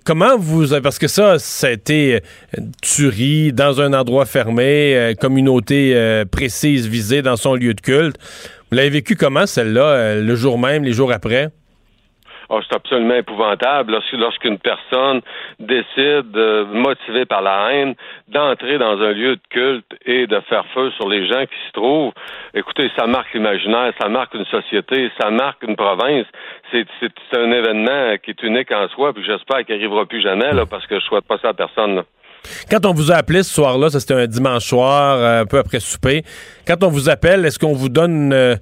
comment 0.04 0.38
vous... 0.38 0.80
Parce 0.82 1.00
que 1.00 1.08
ça, 1.08 1.40
ça 1.40 1.68
a 1.68 1.72
été 1.72 2.22
tuerie 2.82 3.54
dans 3.54 3.80
un 3.80 3.94
endroit 3.94 4.26
fermé, 4.26 5.16
communauté 5.20 6.24
précise 6.30 6.88
visée 6.88 7.22
dans 7.22 7.38
son 7.38 7.56
lieu 7.56 7.74
de 7.74 7.82
culte. 7.82 8.18
Vous 8.70 8.78
l'avez 8.78 8.90
vécu 8.90 9.16
comment, 9.16 9.46
celle-là, 9.46 10.16
le 10.16 10.36
jour 10.36 10.60
même, 10.60 10.84
les 10.84 10.92
jours 10.92 11.14
après? 11.14 11.52
Oh, 12.50 12.60
c'est 12.62 12.76
absolument 12.76 13.16
épouvantable 13.16 13.98
lorsqu'une 14.14 14.60
personne 14.60 15.22
décide, 15.60 16.36
motivée 16.72 17.26
par 17.26 17.42
la 17.42 17.72
haine, 17.72 17.96
d'entrer 18.28 18.78
dans 18.78 19.00
un 19.02 19.12
lieu 19.12 19.36
de 19.36 19.42
culte 19.50 19.86
et 20.06 20.28
de 20.28 20.40
faire 20.42 20.66
feu 20.74 20.92
sur 20.92 21.10
les 21.10 21.28
gens 21.28 21.42
qui 21.42 21.56
s'y 21.66 21.72
trouvent. 21.74 22.14
Écoutez, 22.54 22.92
ça 22.98 23.08
marque 23.08 23.34
l'imaginaire, 23.34 23.94
ça 24.00 24.10
marque 24.10 24.34
une 24.34 24.46
société, 24.46 25.12
ça 25.20 25.32
marque 25.32 25.64
une 25.64 25.76
province. 25.76 26.26
C'est, 26.72 26.86
un 27.36 27.52
événement 27.52 28.16
qui 28.24 28.32
est 28.32 28.44
unique 28.44 28.72
en 28.72 28.88
soi, 28.90 29.14
puis 29.14 29.24
j'espère 29.26 29.66
qu'il 29.66 29.76
n'arrivera 29.76 30.06
plus 30.06 30.22
jamais, 30.22 30.52
là, 30.54 30.66
parce 30.66 30.86
que 30.88 31.00
je 31.00 31.06
souhaite 31.06 31.26
pas 31.26 31.38
ça 31.42 31.50
à 31.50 31.54
personne. 31.54 32.04
Quand 32.70 32.86
on 32.86 32.94
vous 32.94 33.12
a 33.12 33.16
appelé 33.16 33.44
ce 33.44 33.54
soir-là, 33.54 33.90
c'était 33.90 34.14
un 34.14 34.28
dimanche 34.28 34.64
soir, 34.64 35.18
euh, 35.18 35.42
un 35.42 35.46
peu 35.46 35.58
après 35.58 35.80
souper, 35.80 36.24
quand 36.68 36.84
on 36.84 36.90
vous 36.90 37.10
appelle, 37.10 37.46
est-ce 37.46 37.60
qu'on 37.60 37.74
vous 37.74 37.90
donne... 37.90 38.34
Euh, 38.34 38.56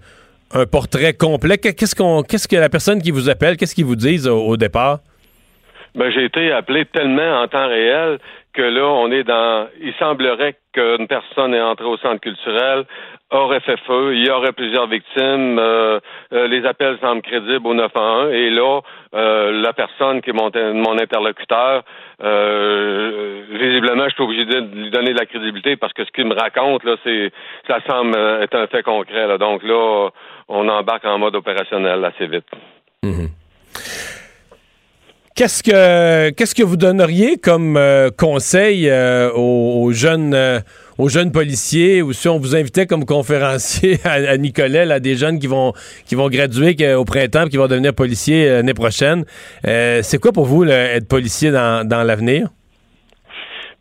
un 0.54 0.66
portrait 0.66 1.13
complet. 1.13 1.58
Qu'est-ce 1.58 1.96
qu'on, 1.96 2.24
qu'est-ce 2.24 2.48
que 2.48 2.56
la 2.56 2.70
personne 2.70 3.02
qui 3.02 3.12
vous 3.12 3.30
appelle, 3.30 3.58
qu'est-ce 3.58 3.76
qu'ils 3.76 3.86
vous 3.86 3.96
disent 3.96 4.28
au, 4.28 4.56
départ? 4.58 5.00
Ben, 5.96 6.12
j'ai 6.12 6.26
été 6.26 6.52
appelé 6.52 6.86
tellement 6.86 7.42
en 7.42 7.48
temps 7.48 7.68
réel 7.68 8.20
que 8.54 8.62
là, 8.62 8.86
on 8.86 9.12
est 9.12 9.24
dans. 9.24 9.68
Il 9.82 9.94
semblerait 9.96 10.56
qu'une 10.74 11.08
personne 11.08 11.54
est 11.54 11.62
entrée 11.62 11.86
au 11.86 11.98
centre 11.98 12.22
culturel, 12.22 12.86
aurait 13.32 13.60
fait 13.62 13.78
feu, 13.88 14.16
il 14.16 14.26
y 14.26 14.30
aurait 14.30 14.52
plusieurs 14.52 14.88
victimes, 14.88 15.58
euh, 15.60 16.00
euh, 16.34 16.48
les 16.48 16.66
appels 16.66 16.98
semblent 17.02 17.22
crédibles 17.22 17.66
au 17.68 17.74
911, 17.74 18.34
et 18.34 18.50
là, 18.50 18.82
euh, 19.16 19.62
la 19.62 19.74
personne 19.74 20.22
qui 20.22 20.30
est 20.30 20.34
mon, 20.34 20.98
interlocuteur, 21.00 21.84
visiblement, 22.20 24.08
je 24.08 24.13
suis 24.13 24.24
obligé 24.24 24.46
de 24.46 24.60
lui 24.60 24.92
donner 24.92 25.13
de 25.13 25.20
la 25.20 25.26
crédibilité 25.26 25.76
parce 25.76 25.94
que 25.94 26.06
ce 26.06 26.12
qu'il 26.12 26.26
me 26.26 26.36
raconte, 26.36 26.84
là, 26.84 26.96
ça 27.68 27.80
semble 27.88 28.16
être 28.42 28.56
un 28.56 28.68
fait 28.68 28.84
concret. 28.84 29.38
Donc 29.38 29.63
là, 29.63 30.10
on 30.48 30.68
embarque 30.70 31.06
en 31.06 31.18
mode 31.18 31.36
opérationnel 31.36 32.04
assez 32.06 32.28
vite. 32.28 32.48
Mhm. 33.04 33.30
Qu'est-ce 35.36 35.63
que 35.63 36.30
qu'est-ce 36.30 36.54
que 36.54 36.62
vous 36.62 36.78
donneriez 36.78 37.38
comme 37.38 37.76
euh, 37.76 38.12
conseil 38.15 38.88
euh, 38.88 39.32
aux, 39.34 39.91
jeunes 39.91 40.36
euh, 40.36 40.60
aux 41.00 41.10
jeunes 41.10 41.32
policiers 41.32 42.04
ou 42.04 42.13
si 42.13 42.28
on 42.28 42.38
vous 42.38 42.56
invitait 42.56 42.86
comme 42.86 43.04
conférencier 43.04 44.00
à, 44.04 44.38
Nicolet 44.38 44.86
là, 44.86 45.00
des 45.00 45.15
jeunes 45.15 45.39
qui 45.39 45.48
vont 45.48 45.74
qui 46.06 46.13
vont 46.13 46.30
graduer 46.30 46.93
au 46.93 47.04
printemps 47.04 47.48
qui 47.48 47.58
vont 47.58 47.67
devenir 47.67 47.96
policiers 47.96 48.48
l'année 48.48 48.76
prochaine 48.76 49.26
c'est 49.63 50.19
quoi 50.22 50.34
pour 50.34 50.46
vous 50.46 50.65
être 50.65 51.08
policier 51.08 51.50
dans, 51.50 51.88
dans 51.88 52.04
l'avenir? 52.04 52.50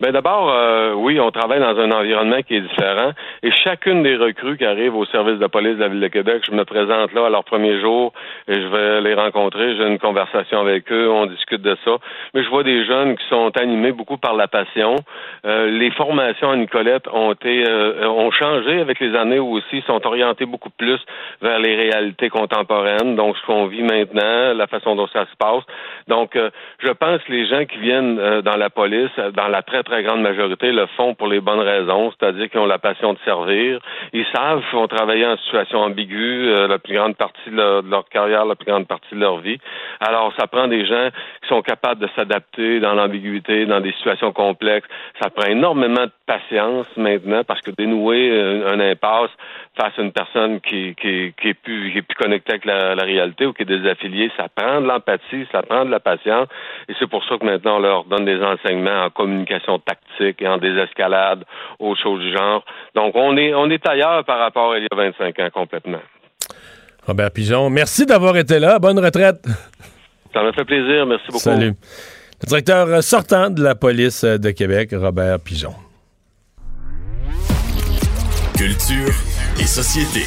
Ben 0.03 0.11
d'abord, 0.11 0.51
euh, 0.51 0.95
oui, 0.95 1.21
on 1.21 1.31
travaille 1.31 1.61
dans 1.61 1.79
un 1.79 1.93
environnement 1.93 2.43
qui 2.43 2.57
est 2.57 2.61
différent. 2.61 3.13
Et 3.45 3.53
chacune 3.53 4.03
des 4.03 4.17
recrues 4.17 4.59
qui 4.59 4.65
arrivent 4.65 4.97
au 4.97 5.05
service 5.07 5.39
de 5.39 5.47
police 5.47 5.77
de 5.77 5.81
la 5.81 5.87
Ville 5.87 6.01
de 6.01 6.09
Québec, 6.09 6.43
je 6.45 6.51
me 6.51 6.65
présente 6.65 7.13
là 7.13 7.27
à 7.27 7.31
leur 7.31 7.45
premier 7.45 7.81
jour 7.81 8.13
et 8.49 8.55
je 8.55 8.67
vais 8.67 9.01
les 9.01 9.15
rencontrer. 9.15 9.77
J'ai 9.77 9.87
une 9.87 10.01
conversation 10.01 10.59
avec 10.59 10.91
eux, 10.91 11.09
on 11.09 11.27
discute 11.27 11.63
de 11.63 11.77
ça. 11.85 11.99
Mais 12.35 12.43
je 12.43 12.49
vois 12.49 12.65
des 12.65 12.85
jeunes 12.85 13.17
qui 13.17 13.25
sont 13.29 13.57
animés 13.57 13.93
beaucoup 13.93 14.17
par 14.17 14.35
la 14.35 14.49
passion. 14.49 14.97
Euh, 15.47 15.71
les 15.71 15.93
formations 15.93 16.51
à 16.51 16.57
Nicolette 16.57 17.07
ont 17.13 17.35
été 17.35 17.65
euh, 17.69 18.09
ont 18.09 18.33
changé 18.33 18.81
avec 18.81 18.99
les 18.99 19.15
années 19.15 19.39
aussi, 19.39 19.83
sont 19.87 20.05
orientées 20.05 20.47
beaucoup 20.47 20.71
plus 20.71 20.99
vers 21.43 21.61
les 21.61 21.77
réalités 21.77 22.29
contemporaines. 22.29 23.15
Donc 23.15 23.37
ce 23.37 23.47
qu'on 23.47 23.67
vit 23.67 23.85
maintenant, 23.85 24.53
la 24.53 24.67
façon 24.67 24.97
dont 24.97 25.07
ça 25.07 25.27
se 25.27 25.37
passe. 25.39 25.63
Donc 26.09 26.37
je 26.81 26.91
pense 26.91 27.21
les 27.29 27.47
gens 27.47 27.65
qui 27.67 27.79
viennent 27.79 28.41
dans 28.41 28.57
la 28.57 28.69
police, 28.69 29.17
dans 29.37 29.47
la 29.47 29.63
très 29.63 29.85
très 29.85 29.92
grande 30.01 30.23
majorité 30.23 30.73
le 30.73 30.87
font 30.97 31.15
pour 31.15 31.27
les 31.27 31.41
bonnes 31.41 31.61
raisons, 31.61 32.11
c'est-à-dire 32.13 32.49
qu'ils 32.49 32.61
ont 32.61 32.67
la 32.67 32.79
passion 32.79 33.13
de 33.13 33.19
servir. 33.25 33.79
Ils 34.13 34.25
savent 34.35 34.63
qu'ils 34.63 34.79
vont 34.79 34.89
travailler 34.89 35.27
en 35.27 35.37
situation 35.37 35.81
ambiguë 35.81 36.49
euh, 36.49 36.67
la 36.67 36.79
plus 36.79 36.95
grande 36.95 37.17
partie 37.17 37.51
de 37.51 37.83
leur, 37.91 38.09
carrière, 38.09 38.47
la 38.47 38.55
plus 38.55 38.67
grande 38.67 38.87
partie 38.87 39.15
de 39.15 39.21
leur 39.21 39.39
vie. 39.39 39.59
Alors, 40.01 40.33
ça 40.39 40.47
prend 40.47 40.69
des 40.69 40.87
gens 40.87 41.09
qui 41.43 41.49
sont 41.49 41.61
capables 41.61 42.01
de 42.01 42.09
s'adapter 42.17 42.81
dans 42.81 42.95
l'ambiguïté, 42.95 43.67
dans 43.67 43.81
des 43.81 43.93
situations 43.93 44.33
complexes. 44.33 44.89
Ça 45.21 45.29
prend 45.29 45.47
énormément 45.47 46.07
de 46.07 46.13
patience 46.27 46.87
maintenant 46.97 47.43
parce 47.45 47.61
que 47.61 47.71
dénouer 47.73 48.33
un, 48.67 48.81
impasse 48.81 49.31
face 49.77 49.93
à 49.99 50.03
une 50.03 50.13
personne 50.13 50.61
qui, 50.61 50.95
qui, 51.01 51.33
qui 51.41 51.49
est 51.49 51.55
plus 51.55 51.93
qui 51.93 51.99
est 51.99 52.03
plus 52.03 52.17
connectée 52.17 52.53
avec 52.53 52.65
la, 52.65 52.95
réalité 52.95 53.47
ou 53.47 53.53
qui 53.53 53.63
est 53.63 53.67
désaffiliée, 53.67 54.31
ça 54.37 54.47
prend 54.55 54.81
de 54.81 54.87
l'empathie, 54.87 55.47
ça 55.51 55.63
prend 55.63 55.85
de 55.85 55.91
la 55.91 56.01
patience. 56.01 56.49
Et 56.89 56.93
c'est 56.99 57.09
pour 57.09 57.25
ça 57.25 57.39
que 57.39 57.45
maintenant 57.45 57.77
on 57.77 57.81
leur 57.81 58.05
donne 58.05 58.25
des 58.25 58.41
enseignements 58.43 59.05
en 59.05 59.11
communication 59.11 59.79
tactique 59.79 60.43
et 60.43 60.49
en 60.49 60.59
désescalade, 60.59 61.45
autres 61.79 62.03
choses 62.03 62.21
du 62.21 62.33
genre. 62.37 62.65
Donc 62.95 63.17
on 63.17 63.37
est 63.37 63.55
on 63.55 63.71
est 63.71 63.87
ailleurs 63.89 64.25
par 64.25 64.39
rapport 64.39 64.73
à 64.73 64.79
il 64.79 64.85
y 64.85 64.89
a 64.91 64.97
25 64.97 65.39
ans 65.39 65.51
complètement. 65.53 66.03
Robert 67.07 67.31
Pigeon, 67.31 67.71
merci 67.71 68.07
d'avoir 68.07 68.37
été 68.37 68.59
là. 68.59 68.79
Bonne 68.79 68.99
retraite. 68.99 69.45
Ça 70.33 70.43
m'a 70.43 70.53
fait 70.53 70.65
plaisir. 70.65 71.07
Merci 71.07 71.27
beaucoup. 71.27 71.39
Salut. 71.39 71.73
Le 72.43 72.47
directeur 72.47 73.03
sortant 73.03 73.51
de 73.51 73.63
la 73.63 73.75
police 73.75 74.25
de 74.25 74.51
Québec, 74.51 74.91
Robert 74.93 75.39
Pigeon. 75.41 75.75
Culture 78.63 79.13
et 79.59 79.67
société. 79.67 80.21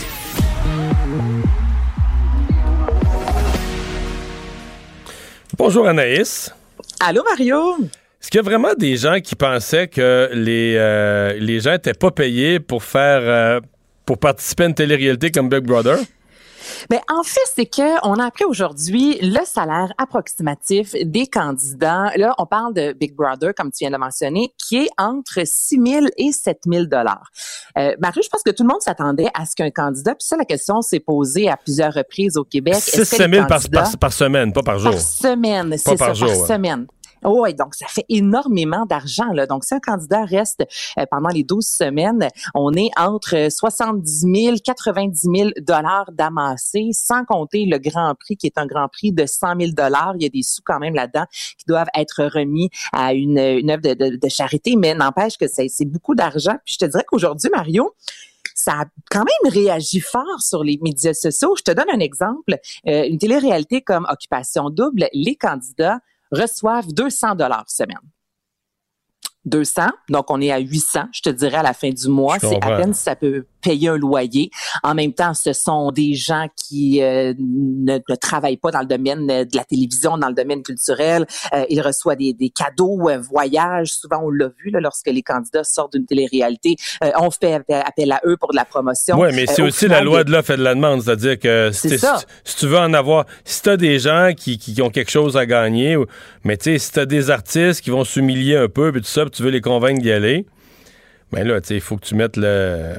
Bonjour 5.57 5.87
Anaïs. 5.87 6.53
Allô 6.99 7.23
Mario? 7.23 7.77
Est-ce 7.79 8.29
qu'il 8.29 8.39
y 8.39 8.39
a 8.39 8.43
vraiment 8.43 8.73
des 8.77 8.97
gens 8.97 9.21
qui 9.21 9.35
pensaient 9.37 9.87
que 9.87 10.29
les, 10.33 10.75
euh, 10.75 11.37
les 11.39 11.61
gens 11.61 11.71
n'étaient 11.71 11.93
pas 11.93 12.11
payés 12.11 12.59
pour 12.59 12.83
faire 12.83 13.21
euh, 13.21 13.61
pour 14.05 14.17
participer 14.17 14.63
à 14.63 14.65
une 14.65 14.75
télé-réalité 14.75 15.31
comme 15.31 15.47
Big 15.47 15.61
Brother? 15.61 15.97
Mais 16.89 17.01
en 17.09 17.23
fait, 17.23 17.39
c'est 17.53 17.65
que 17.65 18.05
on 18.07 18.19
a 18.19 18.25
appris 18.25 18.45
aujourd'hui 18.45 19.17
le 19.21 19.43
salaire 19.45 19.91
approximatif 19.97 20.95
des 21.03 21.27
candidats. 21.27 22.11
Là, 22.15 22.33
on 22.37 22.45
parle 22.45 22.73
de 22.73 22.93
Big 22.93 23.15
Brother, 23.15 23.53
comme 23.55 23.71
tu 23.71 23.79
viens 23.81 23.91
de 23.91 23.97
mentionner, 23.97 24.53
qui 24.57 24.77
est 24.77 24.89
entre 24.97 25.41
6 25.43 25.79
000 25.85 26.05
et 26.17 26.31
7 26.31 26.59
000 26.65 26.85
dollars. 26.85 27.29
Euh, 27.77 27.95
Marie, 27.99 28.21
je 28.23 28.29
pense 28.29 28.43
que 28.43 28.51
tout 28.51 28.63
le 28.63 28.69
monde 28.69 28.81
s'attendait 28.81 29.29
à 29.33 29.45
ce 29.45 29.55
qu'un 29.55 29.71
candidat, 29.71 30.15
puis 30.15 30.25
ça, 30.25 30.37
la 30.37 30.45
question 30.45 30.81
s'est 30.81 30.99
posée 30.99 31.49
à 31.49 31.57
plusieurs 31.57 31.93
reprises 31.93 32.37
au 32.37 32.43
Québec. 32.43 32.75
6 32.75 33.05
000 33.05 33.47
par, 33.47 33.61
par, 33.99 34.13
semaine, 34.13 34.53
pas 34.53 34.63
par 34.63 34.79
jour. 34.79 34.91
Par 34.91 35.01
semaine, 35.01 35.75
c'est 35.77 35.97
ça, 35.97 36.05
par 36.07 36.15
semaine. 36.15 36.87
Oh, 37.23 37.41
oui, 37.43 37.53
donc 37.53 37.75
ça 37.75 37.87
fait 37.87 38.05
énormément 38.09 38.85
d'argent. 38.85 39.31
Là. 39.33 39.47
Donc, 39.47 39.63
si 39.63 39.73
un 39.73 39.79
candidat 39.79 40.25
reste 40.25 40.63
euh, 40.99 41.05
pendant 41.09 41.29
les 41.29 41.43
12 41.43 41.65
semaines, 41.65 42.27
on 42.53 42.73
est 42.73 42.89
entre 42.97 43.47
70 43.49 44.25
000, 44.33 44.55
90 44.63 45.29
000 45.35 45.49
dollars 45.61 46.11
d'amassés, 46.11 46.89
sans 46.93 47.25
compter 47.25 47.65
le 47.65 47.77
Grand 47.77 48.13
Prix, 48.19 48.37
qui 48.37 48.47
est 48.47 48.57
un 48.57 48.65
Grand 48.65 48.87
Prix 48.87 49.11
de 49.11 49.25
100 49.25 49.59
000 49.59 49.71
dollars. 49.73 50.13
Il 50.15 50.23
y 50.23 50.25
a 50.25 50.29
des 50.29 50.43
sous 50.43 50.61
quand 50.63 50.79
même 50.79 50.95
là-dedans 50.95 51.25
qui 51.57 51.65
doivent 51.67 51.89
être 51.95 52.25
remis 52.25 52.69
à 52.91 53.13
une, 53.13 53.39
œuvre 53.39 53.81
de, 53.81 54.17
de, 54.17 54.29
charité, 54.29 54.75
mais 54.75 54.93
n'empêche 54.93 55.37
que 55.37 55.45
c'est 55.47 55.85
beaucoup 55.85 56.15
d'argent. 56.15 56.55
Puis 56.65 56.75
je 56.79 56.85
te 56.85 56.91
dirais 56.91 57.03
qu'aujourd'hui, 57.07 57.49
Mario, 57.53 57.93
ça 58.55 58.81
a 58.81 58.85
quand 59.11 59.25
même 59.25 59.53
réagi 59.53 59.99
fort 59.99 60.41
sur 60.41 60.63
les 60.63 60.79
médias 60.81 61.13
sociaux. 61.13 61.55
Je 61.57 61.63
te 61.63 61.71
donne 61.71 61.89
un 61.91 61.99
exemple. 61.99 62.57
Euh, 62.87 63.05
une 63.07 63.17
télé-réalité 63.17 63.81
comme 63.81 64.07
Occupation 64.09 64.69
Double, 64.69 65.07
les 65.13 65.35
candidats 65.35 65.99
reçoivent 66.31 66.87
200 66.93 67.35
dollars 67.35 67.65
semaine. 67.67 67.97
200, 69.45 69.83
donc 70.09 70.31
on 70.31 70.41
est 70.41 70.51
à 70.51 70.57
800, 70.57 71.05
je 71.13 71.21
te 71.21 71.29
dirais 71.29 71.57
à 71.57 71.63
la 71.63 71.73
fin 71.73 71.89
du 71.89 72.07
mois. 72.07 72.39
C'est 72.39 72.63
à 72.63 72.77
peine 72.77 72.93
si 72.93 73.03
ça 73.03 73.15
peut 73.15 73.45
payer 73.65 73.89
un 73.89 73.97
loyer. 73.97 74.51
En 74.83 74.93
même 74.93 75.13
temps, 75.13 75.33
ce 75.33 75.53
sont 75.53 75.91
des 75.91 76.13
gens 76.13 76.47
qui 76.55 77.01
euh, 77.01 77.33
ne, 77.39 77.97
travaillent 78.15 78.57
pas 78.57 78.71
dans 78.71 78.81
le 78.81 78.85
domaine 78.85 79.25
de 79.25 79.57
la 79.57 79.63
télévision, 79.63 80.17
dans 80.17 80.29
le 80.29 80.35
domaine 80.35 80.61
culturel. 80.61 81.25
Euh, 81.53 81.65
ils 81.69 81.81
reçoivent 81.81 82.17
des, 82.17 82.33
des 82.33 82.49
cadeaux, 82.49 83.09
euh, 83.09 83.17
voyages. 83.17 83.89
Souvent, 83.89 84.21
on 84.23 84.29
l'a 84.29 84.49
vu 84.63 84.69
là, 84.69 84.79
lorsque 84.79 85.07
les 85.07 85.23
candidats 85.23 85.63
sortent 85.63 85.93
d'une 85.93 86.05
télé-réalité. 86.05 86.75
Euh, 87.03 87.11
on 87.17 87.31
fait 87.31 87.55
appel 87.69 88.11
à 88.11 88.21
eux 88.25 88.37
pour 88.37 88.51
de 88.51 88.55
la 88.55 88.65
promotion. 88.65 89.19
Oui, 89.19 89.29
mais 89.33 89.47
c'est 89.47 89.61
aussi 89.61 89.87
la 89.87 90.01
loi 90.01 90.23
de 90.23 90.31
l'offre 90.31 90.51
et 90.51 90.57
de 90.57 90.63
la 90.63 90.75
demande. 90.75 91.01
C'est-à-dire 91.01 91.39
que 91.39 91.71
si, 91.73 91.97
si, 91.97 92.55
tu 92.57 92.67
veux 92.67 92.77
en 92.77 92.93
avoir... 92.93 93.25
Si 93.43 93.61
tu 93.63 93.69
as 93.69 93.77
des 93.77 93.97
gens 93.99 94.31
qui, 94.35 94.57
qui, 94.57 94.79
ont 94.81 94.89
quelque 94.89 95.11
chose 95.11 95.37
à 95.37 95.45
gagner, 95.45 95.97
mais 96.43 96.57
tu 96.57 96.65
sais, 96.65 96.77
si 96.77 96.91
tu 96.91 96.99
as 96.99 97.05
des 97.05 97.31
artistes 97.31 97.81
qui 97.81 97.89
vont 97.89 98.03
s'humilier 98.03 98.57
un 98.57 98.69
peu, 98.69 98.91
puis 98.91 99.01
tout 99.01 99.07
ça, 99.07 99.23
puis 99.23 99.31
tu 99.31 99.43
veux 99.43 99.49
les 99.49 99.61
convaincre 99.61 100.01
d'y 100.01 100.11
aller, 100.11 100.45
ben 101.31 101.47
là, 101.47 101.59
tu 101.61 101.69
sais, 101.69 101.75
il 101.75 101.81
faut 101.81 101.97
que 101.97 102.05
tu 102.05 102.15
mettes 102.15 102.37
le 102.37 102.93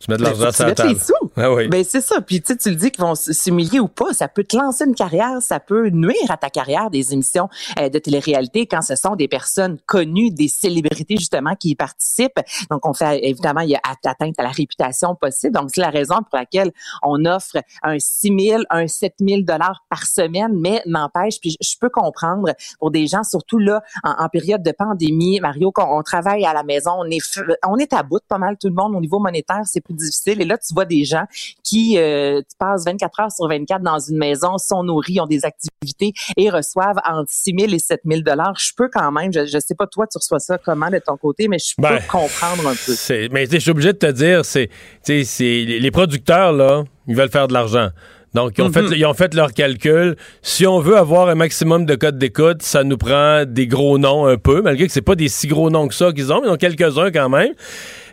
tu 0.00 0.10
mets 0.10 0.16
de 0.16 0.22
ben, 0.22 0.30
l'argent 0.30 0.50
sur 0.50 0.66
la 0.66 0.74
table. 0.74 0.98
Ah 1.36 1.52
oui. 1.52 1.68
Ben 1.68 1.84
c'est 1.84 2.00
ça. 2.00 2.22
Puis 2.22 2.40
tu 2.40 2.56
tu 2.56 2.70
le 2.70 2.76
dis 2.76 2.90
qu'ils 2.90 3.04
vont 3.04 3.14
s'humilier 3.14 3.80
ou 3.80 3.88
pas, 3.88 4.14
ça 4.14 4.28
peut 4.28 4.44
te 4.44 4.56
lancer 4.56 4.86
une 4.86 4.94
carrière, 4.94 5.42
ça 5.42 5.60
peut 5.60 5.90
nuire 5.90 6.30
à 6.30 6.38
ta 6.38 6.48
carrière 6.48 6.90
des 6.90 7.12
émissions 7.12 7.50
euh, 7.78 7.90
de 7.90 7.98
télé-réalité 7.98 8.66
quand 8.66 8.80
ce 8.80 8.96
sont 8.96 9.14
des 9.14 9.28
personnes 9.28 9.78
connues, 9.84 10.30
des 10.30 10.48
célébrités 10.48 11.18
justement 11.18 11.54
qui 11.54 11.70
y 11.70 11.74
participent. 11.74 12.40
Donc 12.70 12.86
on 12.86 12.94
fait 12.94 13.20
évidemment 13.22 13.60
il 13.60 13.70
y 13.70 13.74
a 13.74 13.80
atteinte 14.04 14.38
à 14.38 14.42
la 14.42 14.48
réputation 14.48 15.14
possible. 15.14 15.54
Donc 15.54 15.68
c'est 15.74 15.82
la 15.82 15.90
raison 15.90 16.16
pour 16.16 16.38
laquelle 16.38 16.72
on 17.02 17.26
offre 17.26 17.58
un 17.82 17.98
6 17.98 18.38
000, 18.38 18.62
un 18.70 18.88
7 18.88 19.16
000 19.20 19.42
dollars 19.42 19.84
par 19.90 20.06
semaine, 20.06 20.58
mais 20.58 20.82
n'empêche. 20.86 21.40
Puis 21.42 21.58
je 21.60 21.76
peux 21.78 21.90
comprendre 21.90 22.54
pour 22.78 22.90
des 22.90 23.06
gens 23.06 23.22
surtout 23.22 23.58
là 23.58 23.82
en, 24.02 24.28
période 24.30 24.62
de 24.62 24.72
pandémie, 24.72 25.40
Mario, 25.40 25.72
quand 25.72 25.94
on 25.94 26.02
travaille 26.02 26.46
à 26.46 26.54
la 26.54 26.62
maison, 26.62 26.92
on 26.98 27.10
est 27.10 27.20
on 27.66 27.76
est 27.76 27.92
à 27.92 28.02
bout 28.02 28.20
pas 28.26 28.38
mal 28.38 28.56
tout 28.56 28.68
le 28.68 28.74
monde 28.74 28.94
au 28.96 29.00
niveau 29.00 29.18
monétaire, 29.18 29.62
c'est 29.66 29.80
difficile. 29.94 30.40
Et 30.40 30.44
là, 30.44 30.58
tu 30.58 30.72
vois 30.74 30.84
des 30.84 31.04
gens 31.04 31.24
qui 31.62 31.98
euh, 31.98 32.42
passent 32.58 32.84
24 32.84 33.20
heures 33.20 33.32
sur 33.32 33.48
24 33.48 33.82
dans 33.82 33.98
une 33.98 34.18
maison, 34.18 34.58
sont 34.58 34.82
nourris, 34.82 35.20
ont 35.20 35.26
des 35.26 35.44
activités 35.44 36.12
et 36.36 36.50
reçoivent 36.50 37.00
entre 37.08 37.30
6 37.30 37.54
000 37.58 37.72
et 37.72 37.78
7 37.78 38.00
000 38.04 38.20
dollars. 38.22 38.54
Je 38.58 38.72
peux 38.76 38.88
quand 38.92 39.10
même, 39.12 39.32
je, 39.32 39.40
ne 39.40 39.60
sais 39.60 39.74
pas 39.74 39.86
toi, 39.86 40.06
tu 40.06 40.18
reçois 40.18 40.40
ça 40.40 40.58
comment 40.58 40.90
de 40.90 40.98
ton 40.98 41.16
côté, 41.16 41.48
mais 41.48 41.58
je 41.58 41.74
peux 41.76 41.82
ben, 41.82 42.00
comprendre 42.08 42.68
un 42.68 42.74
peu. 42.74 43.28
Mais 43.32 43.46
je 43.46 43.58
suis 43.58 43.70
obligé 43.70 43.92
de 43.92 43.98
te 43.98 44.10
dire, 44.10 44.44
c'est, 44.44 44.68
les 45.08 45.90
producteurs 45.90 46.52
là, 46.52 46.84
ils 47.06 47.16
veulent 47.16 47.30
faire 47.30 47.48
de 47.48 47.52
l'argent. 47.52 47.90
Donc, 48.34 48.52
ils 48.58 48.62
ont, 48.62 48.70
fait, 48.70 48.82
mhm. 48.82 48.94
ils 48.96 49.06
ont 49.06 49.14
fait 49.14 49.34
leur 49.34 49.52
calcul. 49.52 50.16
Si 50.42 50.66
on 50.66 50.78
veut 50.78 50.96
avoir 50.96 51.28
un 51.28 51.34
maximum 51.34 51.84
de 51.84 51.96
codes 51.96 52.18
d'écoute, 52.18 52.62
ça 52.62 52.84
nous 52.84 52.96
prend 52.96 53.44
des 53.44 53.66
gros 53.66 53.98
noms 53.98 54.26
un 54.26 54.36
peu, 54.36 54.62
malgré 54.62 54.86
que 54.86 54.92
c'est 54.92 55.02
pas 55.02 55.16
des 55.16 55.28
si 55.28 55.48
gros 55.48 55.68
noms 55.68 55.88
que 55.88 55.94
ça 55.94 56.12
qu'ils 56.12 56.32
ont, 56.32 56.40
mais 56.40 56.46
ils 56.46 56.52
ont 56.52 56.56
quelques-uns 56.56 57.10
quand 57.10 57.28
même. 57.28 57.54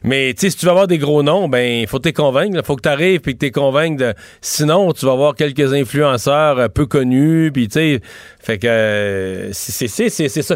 Mais 0.04 0.34
si 0.38 0.50
tu 0.56 0.66
veux 0.66 0.72
avoir 0.72 0.88
des 0.88 0.98
gros 0.98 1.24
noms, 1.24 1.48
ben 1.48 1.82
il 1.82 1.88
faut 1.88 2.00
te 2.00 2.10
convaincre. 2.10 2.58
Il 2.58 2.64
faut 2.64 2.76
que 2.76 2.82
tu 2.82 2.90
arrives 2.90 3.20
puis 3.20 3.38
que 3.38 3.46
tu 3.46 3.52
convainques 3.52 3.98
de. 3.98 4.14
Sinon, 4.42 4.92
tu 4.94 5.06
vas 5.06 5.14
avoir 5.14 5.36
quelques 5.36 5.74
influenceurs 5.74 6.60
euh, 6.60 6.68
peu 6.68 6.86
connus. 6.86 7.52
Puis 7.54 7.68
tu 7.68 7.74
sais, 7.74 8.00
fait 8.40 8.58
que 8.58 8.68
euh, 8.68 9.50
c'est 9.54 9.88
ça. 9.88 10.56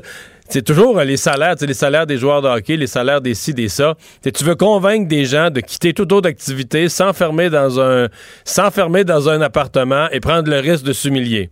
C'est 0.49 0.63
toujours 0.63 0.99
euh, 0.99 1.05
les 1.05 1.15
salaires, 1.15 1.55
les 1.61 1.73
salaires 1.73 2.05
des 2.05 2.17
joueurs 2.17 2.41
de 2.41 2.47
hockey, 2.47 2.75
les 2.75 2.87
salaires 2.87 3.21
des 3.21 3.33
ci, 3.33 3.53
des 3.53 3.69
ça. 3.69 3.95
tu 4.21 4.43
veux 4.43 4.55
convaincre 4.55 5.07
des 5.07 5.23
gens 5.23 5.49
de 5.49 5.61
quitter 5.61 5.93
toute 5.93 6.11
autre 6.11 6.27
activité, 6.27 6.87
dans 6.87 8.09
s'enfermer 8.43 9.03
dans 9.05 9.29
un 9.29 9.41
appartement 9.41 10.09
et 10.11 10.19
prendre 10.19 10.49
le 10.49 10.59
risque 10.59 10.83
de 10.83 10.93
s'humilier. 10.93 11.49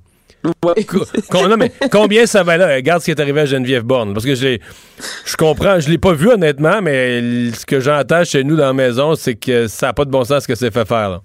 Combien 1.91 2.25
ça 2.25 2.43
va 2.43 2.57
là? 2.57 2.75
Regarde 2.75 3.01
ce 3.01 3.05
qui 3.05 3.11
est 3.11 3.19
arrivé 3.19 3.41
à 3.41 3.45
Geneviève 3.45 3.83
Borne. 3.83 4.13
Parce 4.13 4.25
que 4.25 4.35
je, 4.35 4.57
je 5.25 5.35
comprends, 5.35 5.79
je 5.79 5.89
l'ai 5.89 5.97
pas 5.97 6.13
vu 6.13 6.29
honnêtement, 6.29 6.81
mais 6.81 7.51
ce 7.51 7.65
que 7.65 7.79
j'entends 7.79 8.23
chez 8.23 8.43
nous 8.43 8.55
dans 8.55 8.67
la 8.67 8.73
maison, 8.73 9.15
c'est 9.15 9.35
que 9.35 9.67
ça 9.67 9.87
n'a 9.87 9.93
pas 9.93 10.05
de 10.05 10.11
bon 10.11 10.23
sens 10.23 10.43
ce 10.43 10.47
que 10.47 10.55
c'est 10.55 10.71
fait 10.71 10.87
faire. 10.87 11.09
Là. 11.09 11.21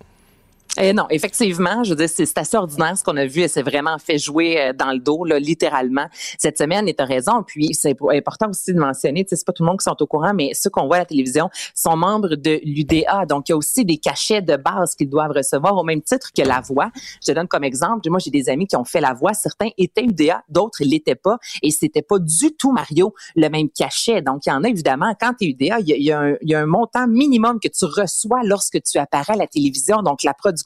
Eh 0.77 0.93
non, 0.93 1.07
effectivement, 1.09 1.85
je 1.85 1.91
veux 1.91 1.97
dire, 1.97 2.09
c'est 2.09 2.37
assez 2.37 2.57
ordinaire 2.57 2.99
ce 2.99 3.05
qu'on 3.05 3.17
a 3.17 3.27
vu 3.27 3.43
et 3.43 3.49
c'est 3.49 3.63
vraiment 3.63 3.97
fait 3.99 4.19
jouer 4.19 4.61
euh, 4.61 4.73
dans 4.73 4.91
le 4.91 4.99
dos, 4.99 5.25
là, 5.25 5.39
littéralement, 5.39 6.07
cette 6.37 6.59
semaine. 6.59 6.89
Et 6.89 6.95
tu 6.95 7.05
raison. 7.05 7.45
Puis, 7.47 7.75
c'est 7.75 7.95
important 8.13 8.51
aussi 8.51 8.75
de 8.75 8.81
mentionner, 8.81 9.25
c'est 9.29 9.45
pas 9.45 9.53
tout 9.53 9.63
le 9.63 9.69
monde 9.69 9.79
qui 9.79 9.85
sont 9.85 9.97
au 10.01 10.07
courant, 10.07 10.35
mais 10.35 10.51
ceux 10.53 10.71
qu'on 10.71 10.87
voit 10.87 10.97
à 10.97 10.99
la 11.01 11.05
télévision 11.05 11.49
sont 11.77 11.97
membres 11.97 12.35
de 12.35 12.61
l'UDA. 12.65 13.25
Donc, 13.27 13.49
il 13.49 13.53
y 13.53 13.55
a 13.55 13.57
aussi 13.57 13.85
des 13.85 13.99
cachets 13.99 14.43
de 14.43 14.57
base 14.57 14.97
qu'ils 14.97 15.09
doivent 15.09 15.31
recevoir 15.31 15.77
au 15.77 15.85
même 15.85 16.03
titre 16.03 16.31
que 16.37 16.43
la 16.43 16.61
voix. 16.61 16.91
Je 17.23 17.29
te 17.29 17.33
donne 17.33 17.47
comme 17.47 17.63
exemple, 17.63 18.11
moi, 18.11 18.19
j'ai 18.19 18.33
des 18.33 18.49
amis 18.49 18.67
qui 18.67 18.75
ont 18.75 18.85
fait 18.85 19.01
la 19.01 19.15
voix. 19.15 19.33
Certains 19.33 19.69
étaient 19.79 20.03
UDA, 20.03 20.43
d'autres 20.49 20.83
l'étaient 20.83 21.15
pas. 21.15 21.39
Et 21.63 21.71
c'était 21.71 22.03
pas 22.03 22.19
du 22.19 22.53
tout, 22.57 22.73
Mario, 22.73 23.15
le 23.37 23.49
même 23.49 23.71
cachet. 23.71 24.23
Donc, 24.23 24.47
il 24.47 24.49
y 24.49 24.53
en 24.53 24.65
a 24.65 24.69
évidemment, 24.69 25.15
quand 25.21 25.35
tu 25.39 25.45
es 25.45 25.49
UDA, 25.51 25.79
il 25.81 26.03
y, 26.03 26.11
a, 26.11 26.31
il 26.41 26.51
y 26.51 26.55
a 26.55 26.61
un 26.61 26.67
montant 26.67 27.07
minimum 27.07 27.61
que 27.61 27.69
tu 27.69 27.85
reçois 27.85 28.41
lorsque 28.43 28.83
tu 28.83 28.99
apparais 28.99 29.35
à 29.35 29.37
la 29.37 29.47
télévision. 29.47 30.03
Donc, 30.03 30.25
la 30.25 30.35
production 30.35 30.64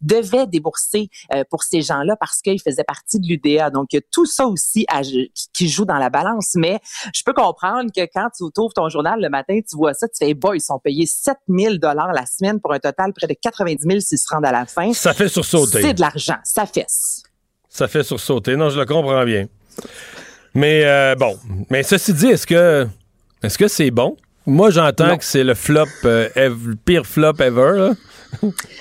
devait 0.00 0.46
débourser 0.46 1.08
euh, 1.34 1.44
pour 1.50 1.62
ces 1.62 1.82
gens-là 1.82 2.16
parce 2.16 2.40
qu'ils 2.40 2.60
faisaient 2.60 2.84
partie 2.84 3.20
de 3.20 3.26
l'UDA. 3.26 3.70
Donc, 3.70 3.88
il 3.92 3.96
y 3.96 3.98
a 3.98 4.02
tout 4.10 4.26
ça 4.26 4.46
aussi 4.46 4.86
qui 5.52 5.68
joue 5.68 5.84
dans 5.84 5.98
la 5.98 6.10
balance. 6.10 6.52
Mais 6.54 6.80
je 7.14 7.22
peux 7.24 7.32
comprendre 7.32 7.90
que 7.94 8.02
quand 8.12 8.28
tu 8.36 8.44
ouvres 8.44 8.74
ton 8.74 8.88
journal 8.88 9.20
le 9.20 9.28
matin, 9.28 9.58
tu 9.68 9.76
vois 9.76 9.94
ça, 9.94 10.08
tu 10.08 10.14
fais, 10.18 10.34
boy, 10.34 10.58
ils 10.58 10.60
sont 10.60 10.78
payés 10.78 11.06
7 11.06 11.36
000 11.48 11.74
la 11.82 12.26
semaine 12.26 12.60
pour 12.60 12.72
un 12.72 12.78
total 12.78 13.12
près 13.12 13.26
de 13.26 13.34
90 13.40 13.82
000 13.82 14.00
s'ils 14.00 14.18
se 14.18 14.26
rendent 14.28 14.46
à 14.46 14.52
la 14.52 14.66
fin. 14.66 14.92
Ça 14.92 15.14
fait 15.14 15.28
sursauter. 15.28 15.82
C'est 15.82 15.94
de 15.94 16.00
l'argent. 16.00 16.36
Ça 16.44 16.66
fesse. 16.66 17.22
Ça 17.68 17.88
fait 17.88 18.02
sursauter. 18.02 18.56
Non, 18.56 18.70
je 18.70 18.78
le 18.78 18.86
comprends 18.86 19.24
bien. 19.24 19.46
Mais 20.54 20.84
euh, 20.84 21.14
bon, 21.14 21.38
mais 21.68 21.82
ceci 21.82 22.14
dit, 22.14 22.28
est-ce 22.28 22.46
que 22.46 22.86
est-ce 23.42 23.58
que 23.58 23.68
c'est 23.68 23.90
bon? 23.90 24.16
Moi, 24.46 24.70
j'entends 24.70 25.18
que 25.18 25.24
c'est 25.24 25.44
le 25.44 25.54
flop, 25.54 25.86
euh, 26.04 26.28
pire 26.84 27.04
flop 27.04 27.34
ever. 27.40 27.90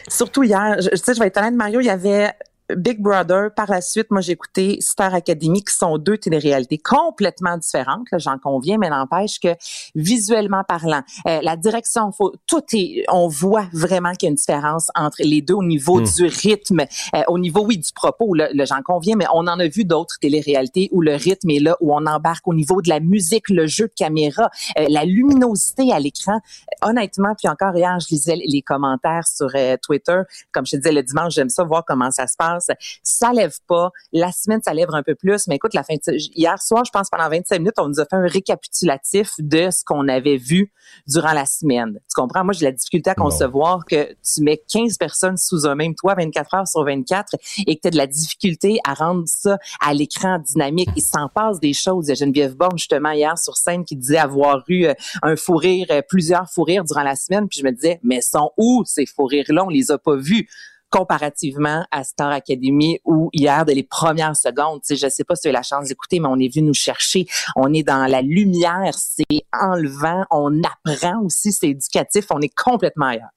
Surtout 0.07 0.43
hier, 0.43 0.77
je, 0.79 0.95
sais, 0.95 1.13
je 1.13 1.19
vais 1.19 1.27
être 1.27 1.37
honnête, 1.37 1.55
Mario, 1.55 1.79
il 1.79 1.85
y 1.85 1.89
avait 1.89 2.31
Big 2.73 2.99
Brother, 2.99 3.53
par 3.53 3.69
la 3.69 3.81
suite, 3.81 4.09
moi 4.09 4.21
j'ai 4.21 4.31
écouté 4.31 4.77
Star 4.81 5.13
Academy, 5.13 5.63
qui 5.63 5.73
sont 5.73 5.97
deux 5.97 6.17
téléréalités 6.17 6.79
complètement 6.79 7.57
différentes, 7.57 8.07
j'en 8.17 8.39
conviens, 8.39 8.77
mais 8.79 8.89
n'empêche 8.89 9.39
que 9.39 9.49
visuellement 9.93 10.63
parlant, 10.67 11.01
euh, 11.27 11.39
la 11.43 11.57
direction, 11.57 12.11
faut, 12.11 12.33
tout 12.47 12.63
est, 12.73 13.03
on 13.09 13.27
voit 13.27 13.67
vraiment 13.71 14.13
qu'il 14.13 14.27
y 14.27 14.29
a 14.29 14.31
une 14.31 14.35
différence 14.35 14.87
entre 14.95 15.17
les 15.19 15.41
deux 15.41 15.53
au 15.53 15.63
niveau 15.63 16.01
hmm. 16.01 16.05
du 16.05 16.25
rythme, 16.25 16.85
euh, 17.15 17.21
au 17.27 17.37
niveau 17.37 17.63
oui 17.65 17.77
du 17.77 17.91
propos, 17.93 18.33
là, 18.33 18.49
j'en 18.65 18.81
conviens, 18.81 19.15
mais 19.15 19.25
on 19.33 19.47
en 19.47 19.59
a 19.59 19.67
vu 19.67 19.85
d'autres 19.85 20.15
téléréalités 20.19 20.89
où 20.91 21.01
le 21.01 21.15
rythme 21.15 21.51
est 21.51 21.59
là, 21.59 21.77
où 21.81 21.93
on 21.93 22.05
embarque 22.07 22.47
au 22.47 22.53
niveau 22.53 22.81
de 22.81 22.89
la 22.89 22.99
musique, 22.99 23.49
le 23.49 23.67
jeu 23.67 23.87
de 23.87 23.93
caméra, 23.95 24.49
euh, 24.79 24.85
la 24.89 25.05
luminosité 25.05 25.91
à 25.91 25.99
l'écran. 25.99 26.39
Honnêtement, 26.81 27.35
puis 27.37 27.47
encore 27.47 27.75
hier, 27.75 27.99
je 27.99 28.07
lisais 28.09 28.35
les 28.35 28.61
commentaires 28.61 29.27
sur 29.27 29.49
Twitter, 29.81 30.21
comme 30.51 30.65
je 30.65 30.71
te 30.71 30.77
disais 30.77 30.91
le 30.91 31.03
dimanche, 31.03 31.33
j'aime 31.33 31.49
ça 31.49 31.63
voir 31.63 31.83
comment 31.85 32.11
ça 32.11 32.27
se 32.27 32.35
passe 32.35 32.54
ça 32.59 33.33
lève 33.33 33.57
pas. 33.67 33.91
La 34.13 34.31
semaine, 34.31 34.61
ça 34.63 34.73
lève 34.73 34.89
un 34.93 35.03
peu 35.03 35.15
plus. 35.15 35.47
Mais 35.47 35.55
écoute, 35.55 35.73
la 35.73 35.83
fin 35.83 35.95
de... 35.95 36.17
hier 36.35 36.61
soir, 36.61 36.83
je 36.85 36.91
pense 36.91 37.09
pendant 37.09 37.29
25 37.29 37.59
minutes, 37.59 37.79
on 37.79 37.87
nous 37.87 37.99
a 37.99 38.05
fait 38.05 38.15
un 38.15 38.27
récapitulatif 38.27 39.31
de 39.39 39.69
ce 39.71 39.83
qu'on 39.83 40.07
avait 40.07 40.37
vu 40.37 40.71
durant 41.07 41.33
la 41.33 41.45
semaine. 41.45 41.93
Tu 41.93 42.13
comprends? 42.15 42.43
Moi, 42.43 42.53
j'ai 42.53 42.65
la 42.65 42.71
difficulté 42.71 43.09
à 43.09 43.15
concevoir 43.15 43.85
que 43.85 44.13
tu 44.13 44.41
mets 44.41 44.61
15 44.71 44.97
personnes 44.97 45.37
sous 45.37 45.65
un 45.65 45.75
même 45.75 45.95
toit 45.95 46.15
24 46.15 46.53
heures 46.53 46.67
sur 46.67 46.83
24 46.83 47.35
et 47.65 47.75
que 47.75 47.81
tu 47.81 47.87
as 47.87 47.91
de 47.91 47.97
la 47.97 48.07
difficulté 48.07 48.79
à 48.85 48.93
rendre 48.93 49.23
ça 49.25 49.57
à 49.81 49.93
l'écran 49.93 50.39
dynamique. 50.39 50.89
Il 50.95 51.01
s'en 51.01 51.27
passe 51.29 51.59
des 51.59 51.73
choses. 51.73 52.07
Il 52.07 52.09
y 52.09 52.11
a 52.11 52.15
Geneviève 52.15 52.55
Borne, 52.55 52.77
justement, 52.77 53.11
hier 53.11 53.37
sur 53.37 53.57
scène, 53.57 53.85
qui 53.85 53.95
disait 53.95 54.17
avoir 54.17 54.63
eu 54.67 54.85
euh, 54.85 54.93
un 55.21 55.35
fou 55.35 55.55
rire, 55.55 55.87
euh, 55.89 56.01
plusieurs 56.07 56.49
fous 56.49 56.63
rires 56.63 56.83
durant 56.83 57.03
la 57.03 57.15
semaine. 57.15 57.47
Puis 57.47 57.59
je 57.59 57.65
me 57.65 57.71
disais, 57.71 57.99
mais 58.03 58.21
sont 58.21 58.51
où 58.57 58.83
ces 58.85 59.05
fous 59.05 59.25
rires-là? 59.25 59.65
On 59.65 59.69
les 59.69 59.91
a 59.91 59.97
pas 59.97 60.15
vus 60.15 60.47
comparativement 60.95 61.85
à 61.91 62.05
Star 62.05 62.31
Academy 62.31 62.99
où 63.03 63.29
hier, 63.33 63.65
de 63.65 63.73
les 63.73 63.83
premières 63.83 64.37
secondes, 64.37 64.79
je 64.89 65.09
sais 65.09 65.25
pas 65.25 65.35
si 65.35 65.41
tu 65.41 65.47
as 65.49 65.51
eu 65.51 65.53
la 65.53 65.61
chance 65.61 65.89
d'écouter, 65.89 66.21
mais 66.21 66.29
on 66.29 66.39
est 66.39 66.53
venu 66.53 66.67
nous 66.67 66.73
chercher. 66.73 67.25
On 67.57 67.73
est 67.73 67.83
dans 67.83 68.09
la 68.09 68.21
lumière, 68.21 68.93
c'est 68.95 69.41
enlevant, 69.51 70.23
on 70.31 70.61
apprend 70.63 71.21
aussi, 71.21 71.51
c'est 71.51 71.69
éducatif, 71.69 72.27
on 72.29 72.39
est 72.39 72.55
complètement 72.55 73.07
ailleurs. 73.07 73.34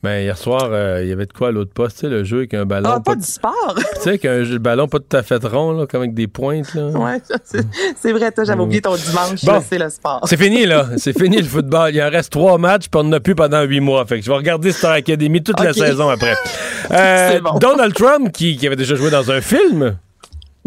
Ben, 0.00 0.22
hier 0.22 0.38
soir, 0.38 0.68
euh, 0.70 1.00
il 1.02 1.08
y 1.08 1.12
avait 1.12 1.26
de 1.26 1.32
quoi 1.32 1.48
à 1.48 1.50
l'autre 1.50 1.72
poste, 1.72 1.96
tu 1.96 2.00
sais, 2.02 2.08
le 2.08 2.22
jeu 2.22 2.38
avec 2.38 2.54
un 2.54 2.64
ballon. 2.64 2.88
Ah, 2.88 3.00
pas, 3.00 3.16
du 3.16 3.24
sport! 3.24 3.74
Tu 3.96 4.02
sais, 4.02 4.18
qu'un 4.18 4.44
ballon 4.58 4.86
pas 4.86 5.00
tout 5.00 5.16
à 5.16 5.24
fait 5.24 5.44
rond, 5.44 5.72
là, 5.72 5.86
comme 5.88 6.02
avec 6.02 6.14
des 6.14 6.28
pointes, 6.28 6.72
là. 6.74 6.90
Ouais, 6.90 7.20
c'est 7.96 8.12
vrai, 8.12 8.30
toi, 8.30 8.44
j'avais 8.44 8.60
oublié 8.60 8.80
ton 8.80 8.94
dimanche, 8.94 9.44
bon, 9.44 9.60
c'est 9.68 9.78
le 9.78 9.90
sport. 9.90 10.20
C'est 10.24 10.36
fini, 10.36 10.66
là. 10.66 10.86
C'est 10.98 11.18
fini 11.18 11.38
le 11.38 11.48
football. 11.48 11.92
Il 11.92 12.00
en 12.00 12.10
reste 12.10 12.30
trois 12.30 12.58
matchs, 12.58 12.88
puis 12.88 13.00
on 13.00 13.04
n'en 13.04 13.14
a 13.14 13.20
plus 13.20 13.34
pendant 13.34 13.62
huit 13.62 13.80
mois. 13.80 14.06
Fait 14.06 14.20
que 14.20 14.24
je 14.24 14.30
vais 14.30 14.36
regarder 14.36 14.70
Star 14.70 14.92
Academy 14.92 15.42
toute 15.42 15.58
la 15.60 15.72
saison 15.72 16.08
après. 16.08 16.34
Euh, 16.90 17.40
bon. 17.40 17.58
Donald 17.58 17.92
Trump, 17.92 18.32
qui, 18.32 18.56
qui 18.56 18.66
avait 18.66 18.76
déjà 18.76 18.94
joué 18.94 19.10
dans 19.10 19.30
un 19.30 19.42
film. 19.42 19.98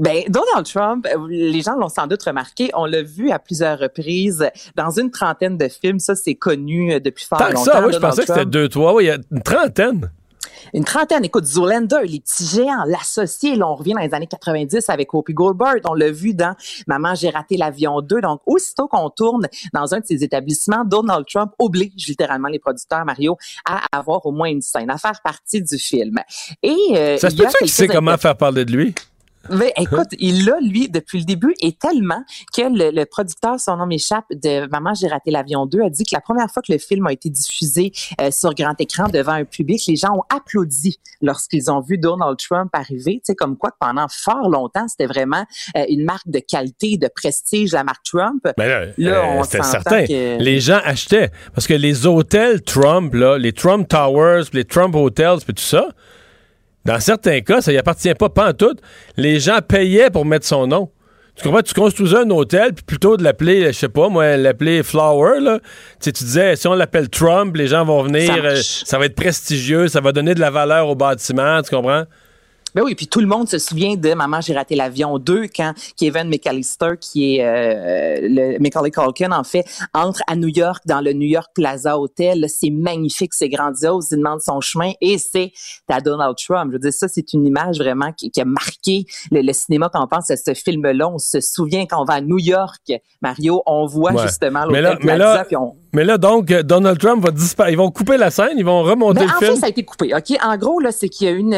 Ben, 0.01 0.23
Donald 0.29 0.65
Trump, 0.65 1.05
euh, 1.05 1.27
les 1.29 1.61
gens 1.61 1.75
l'ont 1.75 1.87
sans 1.87 2.07
doute 2.07 2.23
remarqué, 2.23 2.71
on 2.73 2.85
l'a 2.85 3.03
vu 3.03 3.29
à 3.29 3.37
plusieurs 3.37 3.77
reprises 3.77 4.49
dans 4.75 4.89
une 4.89 5.11
trentaine 5.11 5.59
de 5.59 5.67
films. 5.67 5.99
Ça, 5.99 6.15
c'est 6.15 6.33
connu 6.33 6.91
euh, 6.91 6.99
depuis 6.99 7.23
fort 7.23 7.37
Tant 7.37 7.49
longtemps. 7.49 7.65
ça, 7.65 7.85
oui, 7.85 7.93
je 7.93 7.99
pensais 7.99 8.21
que 8.21 8.27
c'était 8.33 8.45
deux, 8.47 8.67
trois. 8.67 8.95
Oui, 8.95 9.03
il 9.03 9.07
y 9.07 9.11
a 9.11 9.17
une 9.31 9.43
trentaine. 9.43 10.11
Une 10.73 10.85
trentaine. 10.85 11.23
Écoute, 11.23 11.45
Zoolander, 11.45 11.99
les 12.05 12.19
petits 12.19 12.45
géants, 12.47 12.83
l'associé, 12.87 13.55
là, 13.55 13.67
on 13.67 13.75
revient 13.75 13.93
dans 13.93 14.01
les 14.01 14.13
années 14.15 14.25
90 14.25 14.89
avec 14.89 15.13
Opie 15.13 15.35
Goldberg. 15.35 15.81
On 15.87 15.93
l'a 15.93 16.09
vu 16.09 16.33
dans 16.33 16.55
Maman, 16.87 17.13
j'ai 17.13 17.29
raté 17.29 17.57
l'avion 17.57 18.01
2. 18.01 18.21
Donc, 18.21 18.41
aussitôt 18.47 18.87
qu'on 18.87 19.11
tourne 19.11 19.47
dans 19.71 19.93
un 19.93 19.99
de 19.99 20.05
ces 20.05 20.23
établissements, 20.23 20.83
Donald 20.83 21.27
Trump 21.31 21.51
oblige 21.59 22.07
littéralement 22.07 22.47
les 22.47 22.59
producteurs, 22.59 23.05
Mario, 23.05 23.37
à 23.65 23.81
avoir 23.91 24.25
au 24.25 24.31
moins 24.31 24.49
une 24.49 24.61
scène, 24.61 24.89
à 24.89 24.97
faire 24.97 25.21
partie 25.23 25.61
du 25.61 25.77
film. 25.77 26.17
Et, 26.63 26.75
euh, 26.95 27.17
Ça 27.17 27.29
se 27.29 27.35
peut-tu 27.35 27.57
qu'il 27.59 27.69
sait 27.69 27.87
comment 27.87 28.17
faire 28.17 28.35
parler 28.35 28.65
de 28.65 28.71
lui? 28.71 28.95
Mais 29.49 29.73
écoute, 29.77 30.09
il 30.19 30.45
l'a, 30.45 30.59
lui, 30.61 30.89
depuis 30.89 31.19
le 31.19 31.25
début, 31.25 31.53
et 31.61 31.73
tellement 31.73 32.23
que 32.53 32.61
le, 32.61 33.03
producteur, 33.05 33.59
son 33.59 33.77
nom 33.77 33.85
m'échappe, 33.85 34.25
de 34.31 34.67
Maman, 34.69 34.93
j'ai 34.93 35.07
raté 35.07 35.31
l'avion 35.31 35.65
2, 35.65 35.81
a 35.81 35.89
dit 35.89 36.03
que 36.03 36.13
la 36.13 36.21
première 36.21 36.49
fois 36.49 36.61
que 36.61 36.71
le 36.71 36.77
film 36.77 37.07
a 37.07 37.13
été 37.13 37.29
diffusé 37.29 37.91
euh, 38.19 38.31
sur 38.31 38.53
grand 38.53 38.79
écran 38.79 39.07
devant 39.07 39.33
un 39.33 39.45
public, 39.45 39.81
les 39.87 39.95
gens 39.95 40.13
ont 40.13 40.23
applaudi 40.33 40.99
lorsqu'ils 41.21 41.71
ont 41.71 41.81
vu 41.81 41.97
Donald 41.97 42.37
Trump 42.37 42.69
arriver. 42.73 43.15
Tu 43.15 43.31
sais, 43.31 43.35
comme 43.35 43.57
quoi, 43.57 43.71
pendant 43.79 44.07
fort 44.09 44.49
longtemps, 44.49 44.87
c'était 44.87 45.07
vraiment 45.07 45.45
euh, 45.75 45.85
une 45.89 46.03
marque 46.03 46.27
de 46.27 46.39
qualité, 46.39 46.97
de 46.97 47.09
prestige, 47.13 47.71
la 47.71 47.83
marque 47.83 48.03
Trump. 48.03 48.41
Mais 48.45 48.53
ben 48.57 48.67
là, 48.67 48.85
là 48.97 49.39
euh, 49.39 49.43
c'était 49.43 49.63
certain. 49.63 50.05
Les 50.05 50.59
gens 50.59 50.79
achetaient. 50.83 51.31
Parce 51.53 51.67
que 51.67 51.73
les 51.73 52.05
hôtels 52.05 52.61
Trump, 52.61 53.13
là, 53.13 53.37
les 53.37 53.53
Trump 53.53 53.87
Towers, 53.87 54.43
les 54.53 54.65
Trump 54.65 54.95
Hotels, 54.95 55.39
puis 55.43 55.53
tout 55.53 55.63
ça, 55.63 55.89
dans 56.85 56.99
certains 56.99 57.41
cas, 57.41 57.61
ça 57.61 57.71
y 57.71 57.77
appartient 57.77 58.13
pas, 58.13 58.29
pas 58.29 58.49
en 58.49 58.53
tout. 58.53 58.75
Les 59.17 59.39
gens 59.39 59.59
payaient 59.67 60.09
pour 60.09 60.25
mettre 60.25 60.45
son 60.45 60.67
nom. 60.67 60.89
Tu 61.35 61.43
comprends? 61.43 61.61
Tu 61.61 61.73
construisais 61.73 62.17
un 62.17 62.29
hôtel, 62.29 62.73
puis 62.73 62.83
plutôt 62.83 63.15
de 63.15 63.23
l'appeler, 63.23 63.67
je 63.67 63.71
sais 63.71 63.89
pas, 63.89 64.09
moi, 64.09 64.35
l'appeler 64.35 64.83
Flower, 64.83 65.39
là, 65.39 65.59
tu, 66.01 66.11
tu 66.11 66.23
disais, 66.23 66.55
si 66.55 66.67
on 66.67 66.73
l'appelle 66.73 67.09
Trump, 67.09 67.55
les 67.55 67.67
gens 67.67 67.85
vont 67.85 68.03
venir, 68.03 68.27
ça, 68.27 68.39
euh, 68.39 68.61
ça, 68.61 68.97
va 68.97 69.05
être 69.05 69.15
prestigieux, 69.15 69.87
ça 69.87 70.01
va 70.01 70.11
donner 70.11 70.35
de 70.35 70.41
la 70.41 70.49
valeur 70.49 70.89
au 70.89 70.95
bâtiment, 70.95 71.61
tu 71.61 71.73
comprends? 71.73 72.03
Ben 72.73 72.83
oui, 72.83 72.95
puis 72.95 73.07
tout 73.07 73.19
le 73.19 73.27
monde 73.27 73.49
se 73.49 73.59
souvient 73.59 73.95
de 73.95 74.13
Maman, 74.13 74.39
j'ai 74.39 74.53
raté 74.53 74.75
l'avion 74.75 75.19
2 75.19 75.47
quand 75.53 75.73
Kevin 75.97 76.29
McAllister, 76.29 76.91
qui 76.99 77.35
est 77.35 77.45
euh, 77.45 78.19
le 78.21 78.59
Macaulay 78.59 78.91
Culkin, 78.91 79.31
en 79.31 79.43
fait, 79.43 79.65
entre 79.93 80.21
à 80.27 80.35
New 80.35 80.47
York 80.47 80.83
dans 80.85 81.01
le 81.01 81.11
New 81.13 81.27
York 81.27 81.49
Plaza 81.53 81.99
Hotel. 81.99 82.45
C'est 82.47 82.69
magnifique, 82.69 83.33
c'est 83.33 83.49
grandiose. 83.49 84.07
Il 84.11 84.19
demande 84.19 84.39
son 84.41 84.61
chemin 84.61 84.91
et 85.01 85.17
c'est 85.17 85.51
à 85.89 85.99
Donald 85.99 86.35
Trump. 86.37 86.69
Je 86.69 86.73
veux 86.73 86.79
dire, 86.79 86.93
ça, 86.93 87.07
c'est 87.07 87.33
une 87.33 87.45
image 87.45 87.77
vraiment 87.77 88.13
qui, 88.13 88.31
a 88.39 88.45
marqué 88.45 89.05
le, 89.31 89.51
cinéma 89.51 89.89
quand 89.91 90.03
on 90.03 90.07
pense 90.07 90.31
à 90.31 90.37
ce 90.37 90.53
film-là. 90.53 91.09
On 91.09 91.17
se 91.17 91.41
souvient 91.41 91.85
quand 91.85 92.01
on 92.01 92.05
va 92.05 92.15
à 92.15 92.21
New 92.21 92.39
York, 92.39 92.91
Mario, 93.21 93.63
on 93.65 93.85
voit 93.85 94.15
justement 94.23 94.65
l'hôtel 94.65 94.97
Plaza, 94.99 95.43
puis 95.45 95.57
on 95.57 95.75
mais 95.93 96.03
là, 96.03 96.17
donc, 96.17 96.47
Donald 96.51 96.97
Trump 96.99 97.23
va 97.23 97.31
disparaître. 97.31 97.73
Ils 97.73 97.77
vont 97.77 97.91
couper 97.91 98.17
la 98.17 98.31
scène, 98.31 98.53
ils 98.57 98.65
vont 98.65 98.83
remonter 98.83 99.19
ben, 99.19 99.25
le 99.25 99.33
film. 99.33 99.51
En 99.51 99.55
fait, 99.55 99.59
ça 99.59 99.65
a 99.65 99.69
été 99.69 99.83
coupé. 99.83 100.13
OK? 100.15 100.37
En 100.41 100.57
gros, 100.57 100.79
là, 100.79 100.91
c'est 100.91 101.09
qu'il 101.09 101.27
y 101.27 101.29
a 101.29 101.33
une, 101.33 101.53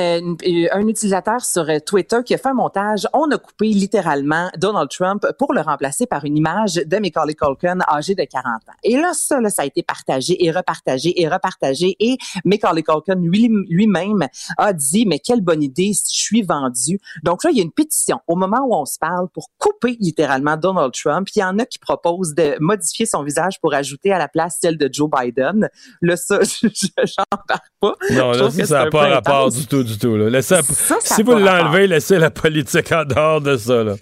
un 0.72 0.88
utilisateur 0.88 1.44
sur 1.46 1.70
euh, 1.70 1.80
Twitter 1.86 2.18
qui 2.26 2.34
a 2.34 2.38
fait 2.38 2.50
un 2.50 2.54
montage. 2.54 3.08
On 3.14 3.30
a 3.32 3.38
coupé 3.38 3.68
littéralement 3.68 4.50
Donald 4.58 4.90
Trump 4.90 5.26
pour 5.38 5.54
le 5.54 5.62
remplacer 5.62 6.08
par 6.08 6.26
une 6.26 6.38
image 6.38 6.76
de 6.76 6.98
Macaulay 6.98 7.36
Culkin 7.36 7.80
âgé 7.88 8.16
de 8.16 8.24
40 8.24 8.46
ans. 8.46 8.74
Et 8.84 8.98
là, 8.98 9.12
ça, 9.14 9.40
là, 9.40 9.50
ça 9.50 9.62
a 9.62 9.66
été 9.66 9.84
partagé 9.84 10.44
et 10.44 10.52
repartagé 10.52 11.22
et 11.22 11.28
repartagé. 11.28 11.96
Et 12.00 12.18
Macaulay 12.46 12.84
Culkin 12.84 13.16
lui-même 13.16 14.28
a 14.58 14.74
dit, 14.74 15.06
mais 15.06 15.20
quelle 15.20 15.42
bonne 15.42 15.64
idée 15.64 15.92
je 15.94 16.18
suis 16.18 16.42
vendu. 16.42 17.00
Donc 17.24 17.44
là, 17.44 17.52
il 17.52 17.58
y 17.58 17.60
a 17.60 17.64
une 17.64 17.72
pétition 17.72 18.20
au 18.28 18.36
moment 18.36 18.66
où 18.66 18.76
on 18.76 18.86
se 18.86 18.98
parle 18.98 19.28
pour 19.30 19.50
couper 19.58 19.98
littéralement 20.00 20.58
Donald 20.58 20.94
Trump. 20.94 21.28
Il 21.36 21.40
y 21.40 21.44
en 21.44 21.60
a 21.60 21.66
qui 21.66 21.80
proposent 21.80 22.34
de 22.34 22.56
modifier 22.60 23.06
son 23.06 23.24
visage 23.24 23.60
pour 23.62 23.74
ajouter 23.74 24.12
à 24.12 24.18
la 24.18 24.23
place 24.28 24.58
celle 24.62 24.78
de 24.78 24.90
Joe 24.92 25.10
Biden. 25.10 25.70
Là, 26.02 26.16
ça, 26.16 26.40
j'en 26.62 27.24
parle 27.48 27.60
pas. 27.80 27.96
Non, 28.12 28.32
là, 28.32 28.50
ça 28.50 28.84
n'a 28.86 28.90
pas 28.90 29.10
rapport 29.10 29.52
du 29.52 29.66
tout, 29.66 29.84
du 29.84 29.98
tout. 29.98 30.16
Là. 30.16 30.42
si 30.42 31.24
vous 31.24 31.36
l'enlevez, 31.36 31.88
laissez 31.88 32.18
la 32.18 32.32
politique 32.32 32.92
en 32.92 33.06
dehors 33.06 33.42
de 33.42 33.58
ça. 33.58 33.84
Là. 33.84 33.96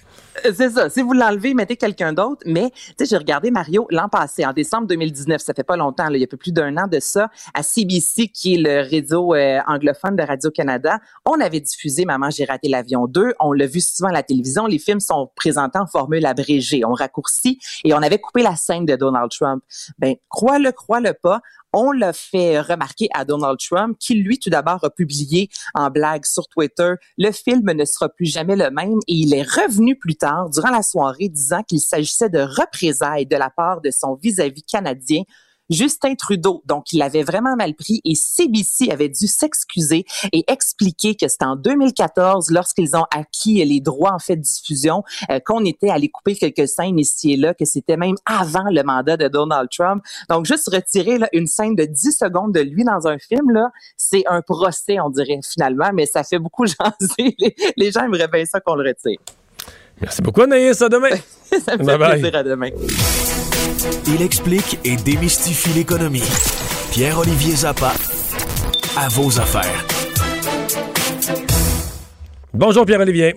C'est 0.55 0.69
ça. 0.69 0.89
Si 0.89 1.01
vous 1.01 1.13
l'enlevez, 1.13 1.53
mettez 1.53 1.75
quelqu'un 1.75 2.13
d'autre. 2.13 2.41
Mais, 2.45 2.71
tu 2.71 2.93
sais, 2.97 3.05
j'ai 3.05 3.17
regardé 3.17 3.51
Mario 3.51 3.87
l'an 3.89 4.09
passé, 4.09 4.45
en 4.45 4.53
décembre 4.53 4.87
2019. 4.87 5.41
Ça 5.41 5.53
fait 5.53 5.63
pas 5.63 5.77
longtemps, 5.77 6.07
là, 6.07 6.17
il 6.17 6.21
y 6.21 6.23
a 6.23 6.27
peu 6.27 6.37
plus 6.37 6.51
d'un 6.51 6.75
an 6.77 6.87
de 6.87 6.99
ça, 6.99 7.29
à 7.53 7.63
CBC, 7.63 8.27
qui 8.27 8.55
est 8.55 8.57
le 8.57 8.81
réseau 8.89 9.33
euh, 9.33 9.59
anglophone 9.67 10.15
de 10.15 10.23
Radio-Canada. 10.23 10.99
On 11.25 11.39
avait 11.39 11.59
diffusé 11.59 12.05
Maman, 12.05 12.29
j'ai 12.29 12.45
raté 12.45 12.69
l'avion 12.69 13.07
2. 13.07 13.33
On 13.39 13.53
l'a 13.53 13.67
vu 13.67 13.81
souvent 13.81 14.09
à 14.09 14.13
la 14.13 14.23
télévision. 14.23 14.65
Les 14.65 14.79
films 14.79 14.99
sont 14.99 15.29
présentés 15.35 15.79
en 15.79 15.87
formule 15.87 16.25
abrégée. 16.25 16.83
On 16.85 16.93
raccourcit 16.93 17.59
et 17.83 17.93
on 17.93 18.01
avait 18.01 18.19
coupé 18.19 18.41
la 18.41 18.55
scène 18.55 18.85
de 18.85 18.95
Donald 18.95 19.29
Trump. 19.31 19.63
Ben, 19.99 20.15
crois-le, 20.29 20.71
crois-le 20.71 21.13
pas, 21.13 21.41
on 21.73 21.91
l'a 21.91 22.13
fait 22.13 22.59
remarquer 22.59 23.07
à 23.13 23.25
Donald 23.25 23.57
Trump, 23.59 23.97
qui 23.99 24.15
lui 24.15 24.39
tout 24.39 24.49
d'abord 24.49 24.83
a 24.83 24.89
publié 24.89 25.49
en 25.73 25.89
blague 25.89 26.25
sur 26.25 26.47
Twitter, 26.47 26.93
le 27.17 27.31
film 27.31 27.71
ne 27.71 27.85
sera 27.85 28.09
plus 28.09 28.25
jamais 28.25 28.55
le 28.55 28.69
même 28.71 28.99
et 29.07 29.13
il 29.13 29.33
est 29.33 29.43
revenu 29.43 29.97
plus 29.97 30.15
tard 30.15 30.49
durant 30.49 30.69
la 30.69 30.83
soirée 30.83 31.29
disant 31.29 31.63
qu'il 31.63 31.79
s'agissait 31.79 32.29
de 32.29 32.39
représailles 32.39 33.25
de 33.25 33.35
la 33.35 33.49
part 33.49 33.81
de 33.81 33.91
son 33.91 34.15
vis-à-vis 34.15 34.63
canadien 34.63 35.23
Justin 35.71 36.15
Trudeau. 36.15 36.61
Donc, 36.65 36.91
il 36.93 36.99
l'avait 36.99 37.23
vraiment 37.23 37.55
mal 37.55 37.73
pris 37.73 38.01
et 38.05 38.13
CBC 38.15 38.91
avait 38.91 39.09
dû 39.09 39.27
s'excuser 39.27 40.05
et 40.31 40.43
expliquer 40.47 41.15
que 41.15 41.27
c'était 41.27 41.45
en 41.45 41.55
2014, 41.55 42.51
lorsqu'ils 42.51 42.95
ont 42.95 43.05
acquis 43.15 43.63
les 43.63 43.79
droits 43.79 44.13
en 44.13 44.19
fait 44.19 44.35
de 44.35 44.41
diffusion, 44.41 45.03
euh, 45.29 45.39
qu'on 45.43 45.65
était 45.65 45.89
allé 45.89 46.09
couper 46.09 46.35
quelques 46.35 46.67
scènes 46.67 46.99
ici 46.99 47.33
et 47.33 47.37
là, 47.37 47.53
que 47.53 47.65
c'était 47.65 47.97
même 47.97 48.15
avant 48.25 48.69
le 48.69 48.83
mandat 48.83 49.17
de 49.17 49.27
Donald 49.27 49.69
Trump. 49.71 50.03
Donc, 50.29 50.45
juste 50.45 50.69
retirer 50.71 51.17
là, 51.17 51.29
une 51.33 51.47
scène 51.47 51.75
de 51.75 51.85
10 51.85 52.11
secondes 52.11 52.53
de 52.53 52.61
lui 52.61 52.83
dans 52.83 53.07
un 53.07 53.17
film, 53.17 53.51
là, 53.51 53.69
c'est 53.97 54.23
un 54.27 54.41
procès, 54.41 54.99
on 54.99 55.09
dirait 55.09 55.39
finalement, 55.49 55.91
mais 55.93 56.05
ça 56.05 56.23
fait 56.23 56.39
beaucoup 56.39 56.65
jaser. 56.67 57.35
Les, 57.39 57.55
les 57.77 57.91
gens 57.91 58.03
aimeraient 58.03 58.27
bien 58.27 58.45
ça 58.45 58.59
qu'on 58.59 58.75
le 58.75 58.89
retire. 58.89 59.19
Merci 60.01 60.21
beaucoup, 60.21 60.41
Anaïs. 60.41 60.81
À 60.81 60.89
demain. 60.89 61.09
Ça 61.63 61.77
me 61.77 61.83
fait 61.83 61.97
plaisir. 61.97 62.35
À 62.35 62.43
demain. 62.43 62.69
Il 64.07 64.21
explique 64.21 64.79
et 64.83 64.95
démystifie 64.95 65.69
l'économie. 65.73 66.23
Pierre-Olivier 66.91 67.55
Zappa, 67.55 67.93
à 68.97 69.07
vos 69.09 69.39
affaires. 69.39 69.85
Bonjour, 72.53 72.85
Pierre-Olivier. 72.85 73.35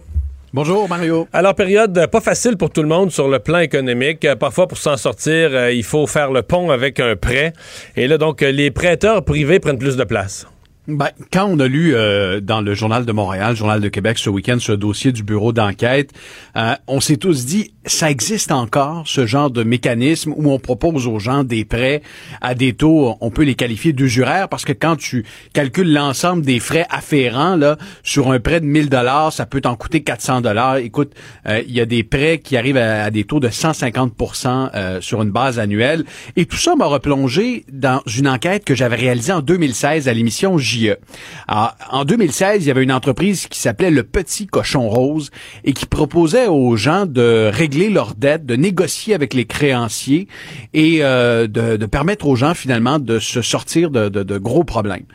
Bonjour 0.52 0.88
Mario. 0.88 1.26
Alors, 1.32 1.54
période 1.54 2.06
pas 2.12 2.20
facile 2.20 2.56
pour 2.56 2.70
tout 2.70 2.82
le 2.82 2.88
monde 2.88 3.10
sur 3.10 3.26
le 3.26 3.40
plan 3.40 3.58
économique. 3.58 4.24
Euh, 4.24 4.36
parfois, 4.36 4.68
pour 4.68 4.78
s'en 4.78 4.96
sortir, 4.96 5.50
euh, 5.52 5.72
il 5.72 5.82
faut 5.82 6.06
faire 6.06 6.30
le 6.30 6.42
pont 6.42 6.70
avec 6.70 7.00
un 7.00 7.16
prêt. 7.16 7.52
Et 7.96 8.06
là, 8.06 8.18
donc, 8.18 8.40
les 8.40 8.70
prêteurs 8.70 9.24
privés 9.24 9.58
prennent 9.58 9.78
plus 9.78 9.96
de 9.96 10.04
place. 10.04 10.46
Ben, 10.86 11.08
quand 11.32 11.46
on 11.46 11.58
a 11.60 11.66
lu 11.66 11.94
euh, 11.94 12.40
dans 12.40 12.60
le 12.60 12.74
Journal 12.74 13.06
de 13.06 13.12
Montréal, 13.12 13.56
Journal 13.56 13.80
de 13.80 13.88
Québec 13.88 14.18
ce 14.18 14.28
week-end 14.28 14.58
ce 14.60 14.72
dossier 14.72 15.12
du 15.12 15.22
bureau 15.22 15.50
d'enquête, 15.54 16.10
euh, 16.56 16.74
on 16.86 17.00
s'est 17.00 17.16
tous 17.16 17.46
dit, 17.46 17.72
ça 17.86 18.10
existe 18.10 18.52
encore 18.52 19.04
ce 19.06 19.24
genre 19.24 19.50
de 19.50 19.62
mécanisme 19.62 20.34
où 20.36 20.50
on 20.50 20.58
propose 20.58 21.06
aux 21.06 21.18
gens 21.18 21.42
des 21.42 21.64
prêts 21.64 22.02
à 22.42 22.54
des 22.54 22.74
taux, 22.74 23.16
on 23.22 23.30
peut 23.30 23.44
les 23.44 23.54
qualifier 23.54 23.94
d'usuraires 23.94 24.50
parce 24.50 24.66
que 24.66 24.74
quand 24.74 24.96
tu 24.96 25.24
calcules 25.54 25.90
l'ensemble 25.90 26.42
des 26.42 26.60
frais 26.60 26.86
afférents 26.90 27.56
là 27.56 27.78
sur 28.02 28.30
un 28.30 28.38
prêt 28.38 28.60
de 28.60 28.66
1000 28.66 28.90
dollars, 28.90 29.32
ça 29.32 29.46
peut 29.46 29.62
t'en 29.62 29.76
coûter 29.76 30.02
400 30.02 30.42
dollars. 30.42 30.76
Écoute, 30.76 31.12
euh, 31.46 31.62
il 31.66 31.72
y 31.72 31.80
a 31.80 31.86
des 31.86 32.04
prêts 32.04 32.40
qui 32.40 32.58
arrivent 32.58 32.76
à, 32.76 33.10
des 33.10 33.24
taux 33.24 33.40
de 33.40 33.48
150% 33.48 35.00
sur 35.00 35.22
une 35.22 35.30
base 35.30 35.58
annuelle 35.58 36.04
et 36.36 36.44
tout 36.44 36.58
ça 36.58 36.76
m'a 36.76 36.84
replongé 36.84 37.64
dans 37.72 38.02
une 38.18 38.28
enquête 38.28 38.66
que 38.66 38.74
j'avais 38.74 38.96
réalisée 38.96 39.32
en 39.32 39.40
2016 39.40 40.08
à 40.08 40.12
l'émission 40.12 40.58
E. 40.82 40.96
en 41.48 42.04
2016, 42.04 42.64
il 42.64 42.68
y 42.68 42.70
avait 42.70 42.82
une 42.82 42.92
entreprise 42.92 43.46
qui 43.46 43.58
s'appelait 43.58 43.90
Le 43.90 44.02
Petit 44.02 44.46
Cochon 44.46 44.88
Rose 44.88 45.30
et 45.64 45.72
qui 45.72 45.86
proposait 45.86 46.46
aux 46.46 46.76
gens 46.76 47.06
de 47.06 47.50
régler 47.52 47.90
leurs 47.90 48.14
dettes, 48.14 48.46
de 48.46 48.56
négocier 48.56 49.14
avec 49.14 49.34
les 49.34 49.44
créanciers 49.44 50.28
et 50.72 50.98
euh, 51.02 51.46
de, 51.46 51.86
permettre 51.86 52.26
aux 52.26 52.36
gens 52.36 52.54
finalement 52.54 52.98
de 52.98 53.18
se 53.18 53.42
sortir 53.42 53.90
de 53.90 54.38
gros 54.38 54.64
problèmes 54.64 55.06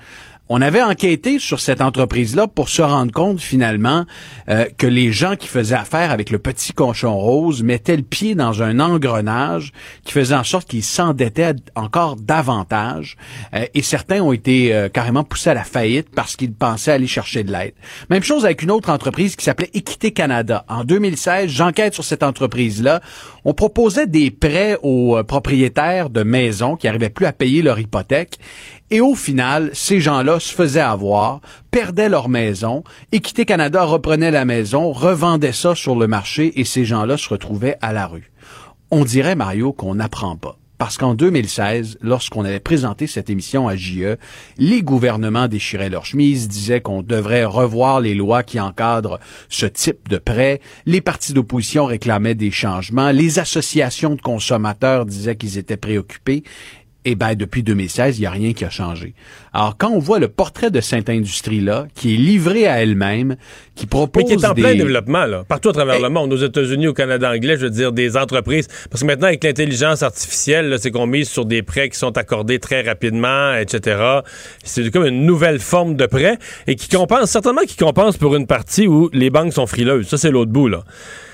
on 0.51 0.61
avait 0.61 0.81
enquêté 0.81 1.37
sur 1.37 1.59
cette 1.59 1.79
entreprise-là 1.79 2.47
pour 2.47 2.69
se 2.69 2.81
rendre 2.81 3.11
compte 3.11 3.39
finalement 3.39 4.05
euh, 4.49 4.65
que 4.77 4.87
les 4.87 5.11
gens 5.11 5.35
qui 5.35 5.47
faisaient 5.47 5.75
affaire 5.75 6.09
avec 6.09 6.31
le 6.31 6.39
petit 6.39 6.73
cochon 6.73 7.15
rose 7.15 7.61
mettaient 7.61 7.95
le 7.95 8.01
pied 8.01 8.33
dans 8.33 8.63
un 8.63 8.79
engrenage 8.79 9.71
qui 10.03 10.11
faisait 10.11 10.35
en 10.35 10.43
sorte 10.43 10.67
qu'ils 10.67 10.83
s'endettaient 10.83 11.53
encore 11.75 12.15
davantage 12.15 13.15
euh, 13.53 13.65
et 13.75 13.83
certains 13.83 14.21
ont 14.21 14.33
été 14.33 14.73
euh, 14.73 14.89
carrément 14.89 15.23
poussés 15.23 15.51
à 15.51 15.53
la 15.53 15.63
faillite 15.63 16.07
parce 16.15 16.35
qu'ils 16.35 16.53
pensaient 16.53 16.93
aller 16.93 17.05
chercher 17.07 17.43
de 17.43 17.51
l'aide. 17.51 17.73
Même 18.09 18.23
chose 18.23 18.43
avec 18.43 18.63
une 18.63 18.71
autre 18.71 18.89
entreprise 18.89 19.35
qui 19.35 19.45
s'appelait 19.45 19.69
Équité 19.75 20.11
Canada. 20.11 20.65
En 20.67 20.83
2016, 20.83 21.47
j'enquête 21.51 21.93
sur 21.93 22.03
cette 22.03 22.23
entreprise-là. 22.23 23.01
On 23.45 23.53
proposait 23.53 24.07
des 24.07 24.31
prêts 24.31 24.77
aux 24.81 25.23
propriétaires 25.23 26.09
de 26.09 26.23
maisons 26.23 26.75
qui 26.75 26.87
n'arrivaient 26.87 27.11
plus 27.11 27.27
à 27.27 27.33
payer 27.33 27.61
leur 27.61 27.79
hypothèque 27.79 28.39
et 28.91 29.01
au 29.01 29.15
final, 29.15 29.69
ces 29.73 29.99
gens-là 29.99 30.39
se 30.39 30.53
faisaient 30.53 30.79
avoir, 30.79 31.41
perdaient 31.71 32.09
leur 32.09 32.29
maison, 32.29 32.83
Équité 33.11 33.45
Canada 33.45 33.83
reprenait 33.83 34.31
la 34.31 34.45
maison, 34.45 34.91
revendait 34.91 35.51
ça 35.51 35.75
sur 35.75 35.95
le 35.95 36.07
marché 36.07 36.59
et 36.59 36.65
ces 36.65 36.85
gens-là 36.85 37.17
se 37.17 37.29
retrouvaient 37.29 37.77
à 37.81 37.93
la 37.93 38.07
rue. 38.07 38.31
On 38.91 39.05
dirait, 39.05 39.35
Mario, 39.35 39.73
qu'on 39.73 39.95
n'apprend 39.95 40.35
pas. 40.35 40.57
Parce 40.79 40.97
qu'en 40.97 41.13
2016, 41.13 41.97
lorsqu'on 42.01 42.45
avait 42.45 42.61
présenté 42.61 43.05
cette 43.05 43.29
émission 43.29 43.67
à 43.67 43.75
JE, 43.75 44.15
les 44.57 44.81
gouvernements 44.81 45.49
déchiraient 45.49 45.89
leurs 45.89 46.05
chemises, 46.05 46.47
disaient 46.47 46.79
qu'on 46.79 47.01
devrait 47.01 47.43
revoir 47.43 47.99
les 47.99 48.15
lois 48.15 48.43
qui 48.43 48.61
encadrent 48.61 49.19
ce 49.49 49.65
type 49.65 50.07
de 50.07 50.17
prêt. 50.17 50.61
Les 50.85 51.01
partis 51.01 51.33
d'opposition 51.33 51.85
réclamaient 51.85 52.33
des 52.33 52.49
changements. 52.49 53.11
Les 53.11 53.39
associations 53.39 54.15
de 54.15 54.21
consommateurs 54.21 55.05
disaient 55.05 55.35
qu'ils 55.35 55.57
étaient 55.57 55.75
préoccupés. 55.75 56.43
Eh 57.05 57.15
ben, 57.15 57.35
depuis 57.35 57.63
2016, 57.63 58.17
il 58.17 58.21
n'y 58.21 58.27
a 58.27 58.31
rien 58.31 58.53
qui 58.53 58.65
a 58.65 58.69
changé. 58.69 59.13
Alors, 59.53 59.75
quand 59.77 59.89
on 59.89 59.99
voit 59.99 60.19
le 60.19 60.27
portrait 60.27 60.71
de 60.71 60.81
cette 60.81 61.09
industrie-là, 61.09 61.87
qui 61.95 62.13
est 62.13 62.17
livrée 62.17 62.67
à 62.67 62.81
elle-même, 62.81 63.35
qui 63.75 63.85
propose 63.85 64.23
Mais 64.23 64.35
qui 64.35 64.43
est 64.43 64.45
en 64.45 64.53
plein 64.53 64.75
développement, 64.75 65.25
là, 65.25 65.43
partout 65.47 65.69
à 65.69 65.73
travers 65.73 65.99
le 65.99 66.09
monde, 66.09 66.31
aux 66.33 66.37
États-Unis, 66.37 66.87
au 66.87 66.93
Canada 66.93 67.31
anglais, 67.31 67.55
je 67.57 67.65
veux 67.65 67.69
dire, 67.69 67.91
des 67.91 68.17
entreprises. 68.17 68.67
Parce 68.89 69.01
que 69.01 69.07
maintenant, 69.07 69.27
avec 69.27 69.43
l'intelligence 69.43 70.03
artificielle, 70.03 70.75
c'est 70.79 70.91
qu'on 70.91 71.07
mise 71.07 71.29
sur 71.29 71.45
des 71.45 71.63
prêts 71.63 71.89
qui 71.89 71.97
sont 71.97 72.17
accordés 72.17 72.59
très 72.59 72.81
rapidement, 72.81 73.55
etc. 73.55 74.19
C'est 74.63 74.89
comme 74.91 75.05
une 75.05 75.25
nouvelle 75.25 75.59
forme 75.59 75.95
de 75.95 76.05
prêt 76.05 76.37
et 76.67 76.75
qui 76.75 76.89
compense, 76.89 77.29
certainement 77.31 77.61
qui 77.67 77.77
compense 77.77 78.17
pour 78.17 78.35
une 78.35 78.47
partie 78.47 78.87
où 78.87 79.09
les 79.13 79.29
banques 79.29 79.53
sont 79.53 79.67
frileuses. 79.67 80.07
Ça, 80.07 80.17
c'est 80.17 80.31
l'autre 80.31 80.51
bout, 80.51 80.67
là. 80.67 80.83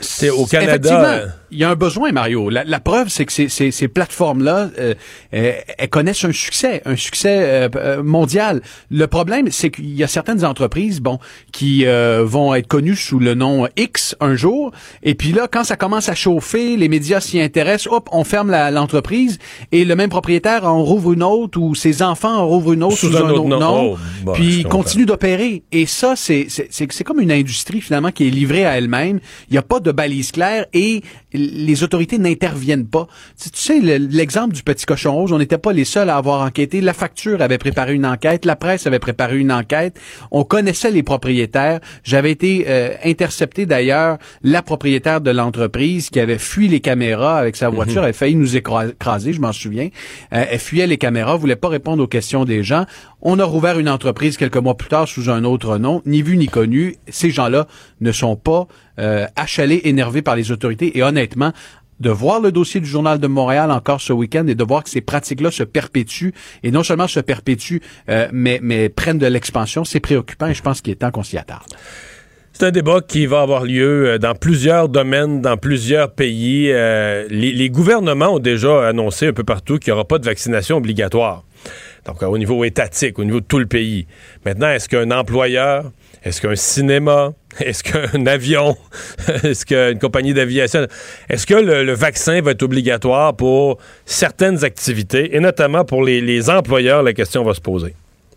C'est 0.01 0.29
au 0.29 0.45
Canada 0.45 1.25
il 1.55 1.59
y 1.59 1.63
a 1.63 1.69
un 1.69 1.75
besoin, 1.75 2.11
Mario. 2.11 2.49
La, 2.49 2.79
preuve, 2.79 3.07
c'est 3.07 3.25
que 3.25 3.31
ces, 3.31 3.47
ces, 3.47 3.71
ces 3.71 3.87
plateformes-là, 3.87 4.69
euh, 4.77 4.93
euh, 5.33 5.53
elles 5.77 5.89
connaissent 5.89 6.25
un 6.25 6.33
succès, 6.33 6.81
un 6.85 6.97
succès 6.97 7.69
euh, 7.75 8.03
mondial. 8.05 8.61
Le 8.89 9.07
problème, 9.07 9.47
c'est 9.51 9.69
qu'il 9.69 9.95
y 9.95 10.03
a 10.03 10.07
certaines 10.07 10.45
entreprises, 10.45 11.01
bon, 11.01 11.19
qui 11.51 11.85
vont 11.85 12.53
être 12.53 12.67
connues 12.67 12.95
sous 12.95 13.19
le 13.19 13.33
nom 13.33 13.67
X 13.77 14.15
un 14.19 14.35
jour, 14.35 14.71
et 15.03 15.15
puis 15.15 15.31
là, 15.31 15.47
quand 15.51 15.63
ça 15.63 15.75
commence 15.75 16.09
à 16.09 16.15
chauffer, 16.15 16.77
les 16.77 16.87
médias 16.87 17.19
s'y 17.19 17.39
intéressent, 17.39 17.91
hop, 17.91 18.09
on 18.11 18.23
ferme 18.23 18.51
l'entreprise, 18.51 19.39
et 19.71 19.85
le 19.85 19.95
même 19.95 20.09
propriétaire 20.09 20.65
en 20.65 20.83
rouvre 20.83 21.13
une 21.13 21.23
autre, 21.23 21.59
ou 21.59 21.75
ses 21.75 22.01
enfants 22.01 22.35
en 22.35 22.47
rouvrent 22.47 22.73
une 22.73 22.83
autre 22.83 22.97
sous, 22.97 23.15
un, 23.15 23.29
autre, 23.29 23.43
nom, 23.43 23.93
oh, 23.93 23.97
bah, 24.23 24.33
puis 24.33 24.63
continue 24.63 25.05
d'opérer. 25.05 25.63
Et 25.71 25.85
ça, 25.85 26.15
c'est 26.15 26.47
c'est 26.49 27.03
comme 27.03 27.19
une 27.19 27.31
industrie 27.31 27.81
finalement 27.81 28.11
qui 28.11 28.27
est 28.27 28.31
livrée 28.31 28.65
à 28.65 28.77
elle-même. 28.77 29.19
Il 29.49 29.53
n'y 29.53 29.57
a 29.57 29.61
pas 29.61 29.79
de 29.79 29.91
balise 29.91 30.31
claire 30.31 30.65
et 30.73 31.01
les 31.33 31.83
autorités 31.83 32.17
n'interviennent 32.17 32.87
pas. 32.87 33.07
Tu, 33.41 33.49
sais, 33.53 33.79
l'exemple 33.79 34.53
du 34.53 34.63
petit 34.63 34.85
cochon 34.85 35.13
rouge, 35.13 35.31
on 35.31 35.37
n'était 35.37 35.57
pas 35.57 35.73
les 35.73 35.85
seuls 35.85 36.09
à 36.09 36.17
avoir 36.17 36.41
enquêté. 36.41 36.81
La 36.81 36.93
facture 36.93 37.41
avait 37.41 37.57
préparé 37.57 37.93
une 37.95 38.05
enquête, 38.05 38.45
la 38.45 38.55
presse 38.55 38.85
avait 38.87 38.99
préparé 38.99 39.37
une 39.37 39.51
enquête. 39.51 39.99
On 40.31 40.43
connaissait 40.43 40.91
les 40.91 41.03
propriétaires. 41.03 41.79
J'avais 42.03 42.31
été 42.31 42.65
euh, 42.67 42.93
intercepté 43.03 43.65
d'ailleurs 43.65 44.17
la 44.43 44.61
propriétaire 44.61 45.21
de 45.21 45.31
l'entreprise 45.31 46.09
qui 46.09 46.19
avait 46.19 46.37
fui 46.37 46.67
les 46.67 46.79
caméras 46.79 47.37
avec 47.37 47.55
sa 47.55 47.69
voiture, 47.69 48.01
mhm. 48.01 48.03
elle 48.03 48.09
a 48.09 48.13
failli 48.13 48.35
nous 48.35 48.55
écraser, 48.55 49.33
je 49.33 49.41
m'en 49.41 49.51
souviens. 49.51 49.89
Euh, 50.33 50.45
elle 50.49 50.59
fuyait 50.59 50.87
les 50.87 50.97
caméras, 50.97 51.35
voulait 51.37 51.55
pas 51.55 51.69
répondre 51.69 52.03
aux 52.03 52.07
questions 52.07 52.45
des 52.45 52.63
gens. 52.63 52.85
On 53.21 53.39
a 53.39 53.43
rouvert 53.43 53.79
une 53.79 53.89
entreprise 53.89 54.37
quelques 54.37 54.57
mois 54.57 54.77
plus 54.77 54.89
tard 54.89 55.07
sous 55.07 55.29
un 55.29 55.43
autre 55.43 55.77
nom, 55.77 56.01
ni 56.05 56.21
vu 56.21 56.37
ni 56.37 56.47
connu. 56.47 56.95
Ces 57.07 57.31
gens-là 57.31 57.67
ne 58.01 58.11
sont 58.11 58.35
pas 58.35 58.67
euh, 58.99 59.25
achalés, 59.35 59.81
énervés 59.85 60.21
par 60.21 60.35
les 60.35 60.51
autorités. 60.51 60.97
Et 60.97 61.03
honnêtement, 61.03 61.51
de 61.99 62.09
voir 62.09 62.39
le 62.39 62.51
dossier 62.51 62.81
du 62.81 62.87
Journal 62.87 63.19
de 63.19 63.27
Montréal 63.27 63.71
encore 63.71 64.01
ce 64.01 64.13
week-end 64.13 64.45
et 64.47 64.55
de 64.55 64.63
voir 64.63 64.83
que 64.83 64.89
ces 64.89 65.01
pratiques-là 65.01 65.51
se 65.51 65.63
perpétuent, 65.63 66.33
et 66.63 66.71
non 66.71 66.83
seulement 66.83 67.07
se 67.07 67.19
perpétuent, 67.19 67.81
euh, 68.09 68.27
mais, 68.31 68.89
prennent 68.89 69.17
de 69.17 69.27
l'expansion, 69.27 69.83
c'est 69.83 69.99
préoccupant 69.99 70.47
et 70.47 70.53
je 70.53 70.61
pense 70.61 70.81
qu'il 70.81 70.93
est 70.93 70.97
temps 70.97 71.11
qu'on 71.11 71.23
s'y 71.23 71.37
attarde. 71.37 71.67
C'est 72.53 72.65
un 72.65 72.71
débat 72.71 73.01
qui 73.01 73.25
va 73.25 73.41
avoir 73.41 73.65
lieu 73.65 74.07
euh, 74.07 74.17
dans 74.17 74.33
plusieurs 74.33 74.87
domaines, 74.87 75.41
dans 75.41 75.57
plusieurs 75.57 76.11
pays. 76.13 76.67
les, 76.67 77.27
les, 77.29 77.69
gouvernements 77.69 78.35
ont 78.35 78.39
déjà 78.39 78.87
annoncé 78.87 79.27
un 79.27 79.33
peu 79.33 79.43
partout 79.43 79.77
qu'il 79.77 79.91
n'y 79.91 79.95
aura 79.95 80.05
pas 80.05 80.19
de 80.19 80.25
vaccination 80.25 80.77
obligatoire. 80.77 81.43
Donc, 82.05 82.21
au 82.21 82.37
niveau 82.37 82.63
étatique, 82.63 83.17
au 83.19 83.23
niveau 83.23 83.39
de 83.39 83.45
tout 83.45 83.59
le 83.59 83.65
pays. 83.65 84.05
Maintenant, 84.45 84.69
est-ce 84.69 84.87
qu'un 84.87 85.11
employeur, 85.11 85.91
est-ce 86.23 86.39
qu'un 86.39 86.55
cinéma, 86.55 87.33
est-ce 87.59 87.83
qu'un 87.83 88.25
avion, 88.25 88.77
est-ce 89.43 89.65
qu'une 89.65 89.99
compagnie 89.99 90.33
d'aviation, 90.33 90.87
est-ce 91.29 91.45
que 91.45 91.53
le, 91.53 91.93
vaccin 91.93 92.41
va 92.41 92.51
être 92.51 92.63
obligatoire 92.63 93.35
pour 93.35 93.77
certaines 94.05 94.63
activités, 94.63 95.35
et 95.35 95.39
notamment 95.39 95.85
pour 95.85 96.03
les, 96.03 96.49
employeurs, 96.49 97.03
la 97.03 97.13
question 97.13 97.43
va 97.43 97.53
se 97.53 97.61
poser. 97.61 97.95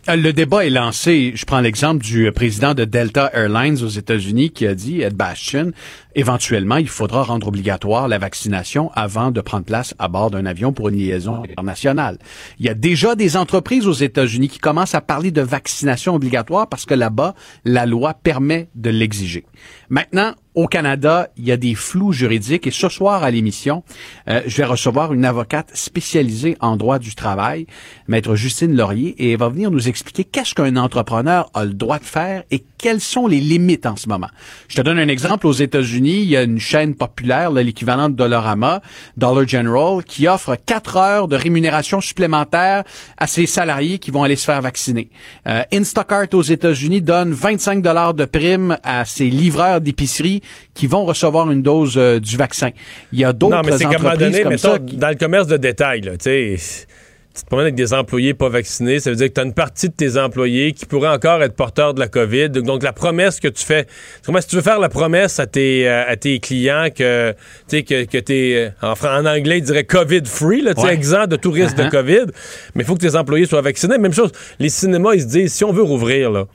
Euh, 0.08 0.16
le 0.16 0.32
débat 0.32 0.64
est 0.64 0.70
lancé. 0.70 1.32
Je 1.34 1.44
prends 1.44 1.60
l'exemple 1.60 2.02
du 2.02 2.30
président 2.32 2.74
de 2.74 2.84
Delta 2.84 3.30
Airlines 3.34 3.82
aux 3.82 3.88
États-Unis 3.88 4.50
qui 4.50 4.66
a 4.66 4.74
dit, 4.74 5.02
Ed 5.02 5.14
Bastian, 5.14 5.70
éventuellement, 6.18 6.78
il 6.78 6.88
faudra 6.88 7.22
rendre 7.22 7.46
obligatoire 7.46 8.08
la 8.08 8.18
vaccination 8.18 8.90
avant 8.94 9.30
de 9.30 9.40
prendre 9.40 9.64
place 9.64 9.94
à 10.00 10.08
bord 10.08 10.32
d'un 10.32 10.46
avion 10.46 10.72
pour 10.72 10.88
une 10.88 10.96
liaison 10.96 11.44
internationale. 11.44 12.18
Il 12.58 12.66
y 12.66 12.68
a 12.68 12.74
déjà 12.74 13.14
des 13.14 13.36
entreprises 13.36 13.86
aux 13.86 13.92
États-Unis 13.92 14.48
qui 14.48 14.58
commencent 14.58 14.96
à 14.96 15.00
parler 15.00 15.30
de 15.30 15.42
vaccination 15.42 16.16
obligatoire 16.16 16.68
parce 16.68 16.86
que 16.86 16.94
là-bas, 16.94 17.36
la 17.64 17.86
loi 17.86 18.14
permet 18.14 18.68
de 18.74 18.90
l'exiger. 18.90 19.44
Maintenant, 19.90 20.34
au 20.58 20.66
Canada, 20.66 21.28
il 21.36 21.44
y 21.44 21.52
a 21.52 21.56
des 21.56 21.76
flous 21.76 22.12
juridiques 22.12 22.66
et 22.66 22.72
ce 22.72 22.88
soir 22.88 23.22
à 23.22 23.30
l'émission, 23.30 23.84
euh, 24.28 24.42
je 24.44 24.56
vais 24.56 24.64
recevoir 24.64 25.12
une 25.12 25.24
avocate 25.24 25.70
spécialisée 25.72 26.56
en 26.58 26.76
droit 26.76 26.98
du 26.98 27.14
travail, 27.14 27.66
maître 28.08 28.34
Justine 28.34 28.74
Laurier, 28.74 29.14
et 29.18 29.32
elle 29.32 29.38
va 29.38 29.50
venir 29.50 29.70
nous 29.70 29.88
expliquer 29.88 30.24
qu'est-ce 30.24 30.56
qu'un 30.56 30.74
entrepreneur 30.76 31.48
a 31.54 31.64
le 31.64 31.74
droit 31.74 32.00
de 32.00 32.04
faire 32.04 32.42
et 32.50 32.64
quelles 32.76 33.00
sont 33.00 33.28
les 33.28 33.38
limites 33.38 33.86
en 33.86 33.94
ce 33.94 34.08
moment. 34.08 34.26
Je 34.66 34.76
te 34.76 34.80
donne 34.80 34.98
un 34.98 35.06
exemple. 35.06 35.46
Aux 35.46 35.52
États-Unis, 35.52 36.07
il 36.10 36.28
y 36.28 36.36
a 36.36 36.42
une 36.42 36.58
chaîne 36.58 36.94
populaire, 36.94 37.50
l'équivalent 37.50 38.08
de 38.08 38.14
Dollarama, 38.14 38.82
Dollar 39.16 39.46
General, 39.46 40.02
qui 40.04 40.28
offre 40.28 40.56
quatre 40.66 40.96
heures 40.96 41.28
de 41.28 41.36
rémunération 41.36 42.00
supplémentaire 42.00 42.84
à 43.16 43.26
ses 43.26 43.46
salariés 43.46 43.98
qui 43.98 44.10
vont 44.10 44.22
aller 44.22 44.36
se 44.36 44.44
faire 44.44 44.60
vacciner. 44.60 45.10
Euh, 45.46 45.62
Instacart 45.72 46.26
aux 46.32 46.42
États-Unis 46.42 47.02
donne 47.02 47.32
25 47.32 47.82
dollars 47.82 48.14
de 48.14 48.24
prime 48.24 48.78
à 48.82 49.04
ses 49.04 49.30
livreurs 49.30 49.80
d'épicerie 49.80 50.42
qui 50.74 50.86
vont 50.86 51.04
recevoir 51.04 51.50
une 51.50 51.62
dose 51.62 51.96
du 51.96 52.36
vaccin. 52.36 52.70
Il 53.12 53.18
y 53.18 53.24
a 53.24 53.32
d'autres 53.32 53.56
entreprises 53.56 54.42
comme 54.42 54.58
ça. 54.58 54.78
Dans 54.78 55.08
le 55.08 55.14
commerce 55.16 55.46
de 55.46 55.56
détail, 55.56 56.02
tu 56.02 56.16
sais 56.20 56.86
tu 57.34 57.42
te 57.42 57.46
promènes 57.46 57.66
avec 57.66 57.74
des 57.76 57.94
employés 57.94 58.34
pas 58.34 58.48
vaccinés, 58.48 58.98
ça 58.98 59.10
veut 59.10 59.16
dire 59.16 59.28
que 59.28 59.34
tu 59.34 59.40
as 59.40 59.44
une 59.44 59.54
partie 59.54 59.88
de 59.88 59.94
tes 59.94 60.18
employés 60.18 60.72
qui 60.72 60.86
pourraient 60.86 61.08
encore 61.08 61.42
être 61.42 61.54
porteurs 61.54 61.94
de 61.94 62.00
la 62.00 62.08
COVID. 62.08 62.50
Donc, 62.50 62.82
la 62.82 62.92
promesse 62.92 63.38
que 63.38 63.48
tu 63.48 63.64
fais, 63.64 63.86
comment 64.24 64.40
si 64.40 64.48
tu 64.48 64.56
veux 64.56 64.62
faire 64.62 64.80
la 64.80 64.88
promesse 64.88 65.38
à 65.38 65.46
tes, 65.46 65.88
euh, 65.88 66.04
à 66.08 66.16
tes 66.16 66.40
clients 66.40 66.88
que, 66.94 67.34
tu 67.68 67.84
que, 67.84 68.04
que 68.04 68.32
es, 68.32 68.72
euh, 68.82 68.94
en, 68.94 69.26
anglais, 69.26 69.58
ils 69.58 69.64
diraient 69.64 69.84
COVID-free, 69.84 70.62
là, 70.62 70.72
ouais. 70.76 70.92
exempt 70.92 71.28
de 71.28 71.36
tout 71.36 71.52
risque 71.52 71.76
de 71.76 71.84
uh-huh. 71.84 71.90
COVID, 71.90 72.26
mais 72.74 72.82
il 72.82 72.84
faut 72.84 72.94
que 72.94 73.06
tes 73.06 73.14
employés 73.14 73.46
soient 73.46 73.62
vaccinés. 73.62 73.98
Même 73.98 74.14
chose, 74.14 74.32
les 74.58 74.68
cinémas, 74.68 75.14
ils 75.14 75.22
se 75.22 75.26
disent, 75.26 75.52
si 75.52 75.64
on 75.64 75.72
veut 75.72 75.82
rouvrir, 75.82 76.30
là, 76.30 76.46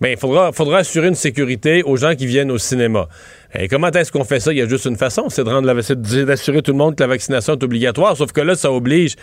ben, 0.00 0.08
il 0.08 0.16
faudra, 0.16 0.78
assurer 0.78 1.08
une 1.08 1.14
sécurité 1.14 1.82
aux 1.82 1.96
gens 1.96 2.14
qui 2.14 2.26
viennent 2.26 2.50
au 2.50 2.58
cinéma. 2.58 3.08
Et 3.54 3.68
comment 3.68 3.90
est-ce 3.90 4.10
qu'on 4.10 4.24
fait 4.24 4.40
ça? 4.40 4.52
Il 4.52 4.58
y 4.58 4.62
a 4.62 4.68
juste 4.68 4.86
une 4.86 4.96
façon, 4.96 5.28
c'est 5.28 5.44
d'assurer 5.44 6.62
tout 6.62 6.72
le 6.72 6.78
monde 6.78 6.96
que 6.96 7.02
la 7.02 7.08
vaccination 7.08 7.54
est 7.54 7.62
obligatoire. 7.62 8.16
Sauf 8.16 8.32
que 8.32 8.40
là, 8.40 8.54
ça 8.54 8.72
oblige 8.72 9.16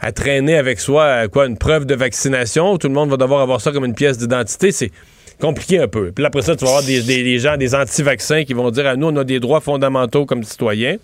à 0.00 0.12
traîner 0.12 0.56
avec 0.56 0.80
soi 0.80 1.26
euh, 1.34 1.46
une 1.46 1.58
preuve 1.58 1.84
de 1.86 1.94
vaccination. 1.94 2.78
Tout 2.78 2.88
le 2.88 2.94
monde 2.94 3.10
va 3.10 3.16
devoir 3.16 3.40
avoir 3.40 3.60
ça 3.60 3.72
comme 3.72 3.84
une 3.84 3.94
pièce 3.94 4.18
d'identité. 4.18 4.72
C'est 4.72 4.90
compliqué 5.40 5.78
un 5.80 5.88
peu. 5.88 6.12
Puis 6.12 6.24
après 6.24 6.42
ça, 6.42 6.54
tu 6.54 6.64
vas 6.64 6.70
avoir 6.70 6.84
des, 6.84 7.02
des 7.02 7.38
gens, 7.38 7.56
des 7.56 7.74
anti-vaccins 7.74 8.44
qui 8.44 8.54
vont 8.54 8.70
dire 8.70 8.86
à 8.86 8.96
nous, 8.96 9.08
on 9.08 9.16
a 9.16 9.24
des 9.24 9.40
droits 9.40 9.60
fondamentaux 9.60 10.26
comme 10.26 10.44
citoyens. 10.44 10.96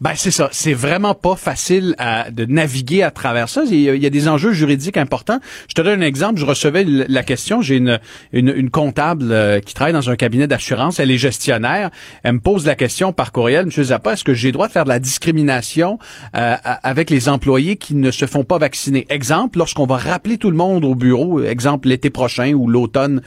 Ben 0.00 0.12
c'est 0.16 0.32
ça, 0.32 0.48
c'est 0.50 0.74
vraiment 0.74 1.14
pas 1.14 1.36
facile 1.36 1.94
à, 1.98 2.30
de 2.30 2.44
naviguer 2.44 3.02
à 3.02 3.10
travers 3.12 3.48
ça. 3.48 3.62
Il 3.70 3.80
y, 3.80 4.06
a, 4.06 4.10
des 4.10 4.28
enjeux 4.28 4.52
juridiques 4.52 4.96
importants. 4.96 5.38
Je 5.68 5.74
te 5.74 5.82
donne 5.82 6.02
un 6.02 6.06
exemple. 6.06 6.40
Je 6.40 6.44
recevais 6.44 6.84
la 6.84 7.22
question. 7.22 7.62
J'ai 7.62 7.76
une, 7.76 8.00
une, 8.32 8.70
comptable 8.70 9.30
euh, 9.30 9.60
qui 9.60 9.72
travaille 9.72 9.92
dans 9.92 10.10
un 10.10 10.16
cabinet 10.16 10.48
d'assurance. 10.48 10.98
Elle 10.98 11.12
est 11.12 11.18
gestionnaire. 11.18 11.90
Elle 12.24 12.34
me 12.34 12.40
pose 12.40 12.66
la 12.66 12.74
question 12.74 13.12
par 13.12 13.30
courriel, 13.30 13.66
Monsieur 13.66 13.84
Zappa, 13.84 14.14
est-ce 14.14 14.24
que 14.24 14.34
j'ai 14.34 14.50
droit 14.50 14.66
de 14.66 14.72
faire 14.72 14.84
de 14.84 14.88
la 14.88 14.98
discrimination 14.98 15.98
euh, 16.36 16.56
avec 16.82 17.08
les 17.08 17.28
employés 17.28 17.76
qui 17.76 17.94
ne 17.94 18.10
se 18.10 18.26
font 18.26 18.44
pas 18.44 18.58
vacciner? 18.58 19.06
Exemple, 19.10 19.58
lorsqu'on 19.58 19.86
va 19.86 19.96
rappeler 19.96 20.38
tout 20.38 20.50
le 20.50 20.56
monde 20.56 20.84
au 20.84 20.96
bureau, 20.96 21.40
exemple 21.40 21.88
l'été 21.88 22.10
prochain 22.10 22.52
ou 22.52 22.68
l'automne 22.68 23.22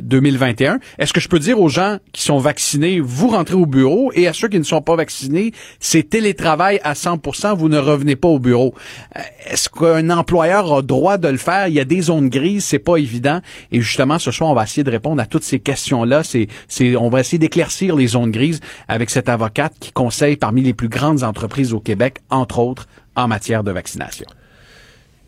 2021, 0.00 0.74
euh, 0.74 0.78
est-ce 0.98 1.12
que 1.12 1.20
je 1.20 1.28
peux 1.28 1.38
dire 1.38 1.60
aux 1.60 1.68
gens 1.68 1.98
qui 2.12 2.22
sont 2.22 2.38
vaccinés, 2.38 3.00
vous 3.00 3.28
rentrez 3.28 3.54
au 3.54 3.66
bureau, 3.66 4.12
et 4.14 4.26
à 4.26 4.32
ceux 4.32 4.48
qui 4.48 4.58
ne 4.58 4.64
sont 4.64 4.82
pas 4.82 4.96
vaccinés, 4.96 5.52
c'est 5.78 6.05
télétravail 6.06 6.80
à 6.82 6.94
100%, 6.94 7.56
vous 7.56 7.68
ne 7.68 7.78
revenez 7.78 8.16
pas 8.16 8.28
au 8.28 8.38
bureau. 8.38 8.74
Euh, 9.16 9.20
est-ce 9.46 9.68
qu'un 9.68 10.10
employeur 10.10 10.72
a 10.72 10.82
droit 10.82 11.18
de 11.18 11.28
le 11.28 11.36
faire? 11.36 11.68
Il 11.68 11.74
y 11.74 11.80
a 11.80 11.84
des 11.84 12.02
zones 12.02 12.28
grises, 12.28 12.64
c'est 12.64 12.78
pas 12.78 12.96
évident. 12.96 13.40
Et 13.72 13.80
justement, 13.80 14.18
ce 14.18 14.30
soir, 14.30 14.50
on 14.50 14.54
va 14.54 14.64
essayer 14.64 14.84
de 14.84 14.90
répondre 14.90 15.20
à 15.20 15.26
toutes 15.26 15.44
ces 15.44 15.60
questions-là. 15.60 16.22
C'est, 16.22 16.48
c'est, 16.68 16.96
on 16.96 17.08
va 17.08 17.20
essayer 17.20 17.38
d'éclaircir 17.38 17.96
les 17.96 18.08
zones 18.08 18.30
grises 18.30 18.60
avec 18.88 19.10
cette 19.10 19.28
avocate 19.28 19.74
qui 19.78 19.92
conseille 19.92 20.36
parmi 20.36 20.62
les 20.62 20.72
plus 20.72 20.88
grandes 20.88 21.22
entreprises 21.22 21.72
au 21.74 21.80
Québec, 21.80 22.18
entre 22.30 22.58
autres, 22.58 22.86
en 23.14 23.28
matière 23.28 23.64
de 23.64 23.72
vaccination. 23.72 24.26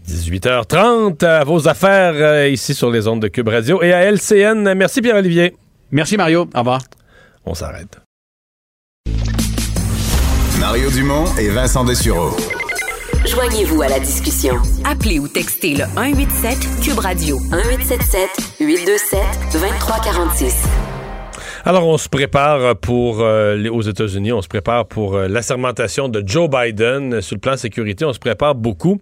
18h30 0.09 1.25
à 1.25 1.45
vos 1.45 1.69
affaires 1.69 2.15
euh, 2.15 2.49
ici 2.49 2.75
sur 2.75 2.91
les 2.91 3.07
ondes 3.09 3.21
de 3.21 3.29
Cube 3.29 3.49
Radio 3.49 3.83
et 3.83 3.93
à 3.93 4.11
LCN. 4.11 4.75
Merci 4.75 5.03
Pierre-Olivier. 5.03 5.55
Merci 5.91 6.17
Mario. 6.17 6.49
Au 6.55 6.59
revoir. 6.59 6.81
On 7.45 7.55
s'arrête. 7.55 8.08
Mario 10.61 10.91
Dumont 10.91 11.25
et 11.39 11.51
Vincent 11.51 11.85
Dessureau. 11.85 12.37
Joignez-vous 13.25 13.81
à 13.83 13.89
la 13.89 14.01
discussion. 14.01 14.57
Appelez 14.85 15.21
ou 15.21 15.29
textez 15.29 15.75
le 15.75 15.85
187 15.95 16.59
Cube 16.83 16.99
Radio 16.99 17.39
1877 17.39 18.59
827 18.59 19.21
2346. 19.53 20.65
Alors, 21.65 21.87
on 21.87 21.97
se 21.97 22.09
prépare 22.09 22.77
pour, 22.77 23.21
euh, 23.21 23.69
aux 23.69 23.83
États-Unis, 23.83 24.33
on 24.33 24.43
se 24.43 24.49
prépare 24.49 24.87
pour 24.87 25.15
euh, 25.15 25.29
l'assermentation 25.29 26.09
de 26.09 26.23
Joe 26.27 26.51
Biden. 26.51 27.21
Sur 27.21 27.37
le 27.37 27.41
plan 27.41 27.57
sécurité, 27.57 28.05
on 28.05 28.13
se 28.13 28.19
prépare 28.19 28.55
beaucoup. 28.55 29.01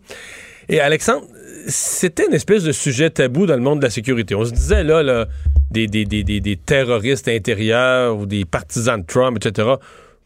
Et 0.68 0.80
Alexandre, 0.80 1.26
c'était 1.68 2.26
une 2.26 2.34
espèce 2.34 2.64
de 2.64 2.72
sujet 2.72 3.08
tabou 3.08 3.46
dans 3.46 3.56
le 3.56 3.62
monde 3.62 3.78
de 3.78 3.84
la 3.84 3.90
sécurité. 3.90 4.34
On 4.34 4.44
se 4.44 4.52
disait, 4.52 4.84
là, 4.84 5.02
là 5.02 5.26
des, 5.70 5.86
des, 5.86 6.04
des, 6.04 6.22
des 6.22 6.56
terroristes 6.56 7.28
intérieurs 7.28 8.16
ou 8.18 8.26
des 8.26 8.44
partisans 8.44 9.00
de 9.00 9.06
Trump, 9.06 9.38
etc., 9.38 9.76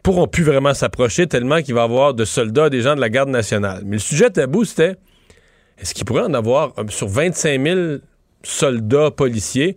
pourront 0.02 0.26
plus 0.26 0.44
vraiment 0.44 0.74
s'approcher 0.74 1.26
tellement 1.26 1.62
qu'il 1.62 1.74
va 1.74 1.82
y 1.82 1.84
avoir 1.84 2.14
de 2.14 2.24
soldats, 2.24 2.70
des 2.70 2.82
gens 2.82 2.94
de 2.94 3.00
la 3.00 3.08
garde 3.08 3.28
nationale. 3.28 3.82
Mais 3.84 3.96
le 3.96 4.00
sujet 4.00 4.30
tabou, 4.30 4.64
c'était 4.64 4.96
est-ce 5.78 5.94
qu'il 5.94 6.04
pourrait 6.04 6.24
en 6.24 6.34
avoir 6.34 6.72
euh, 6.78 6.84
sur 6.88 7.08
25 7.08 7.62
000 7.62 7.80
soldats 8.42 9.10
policiers? 9.10 9.76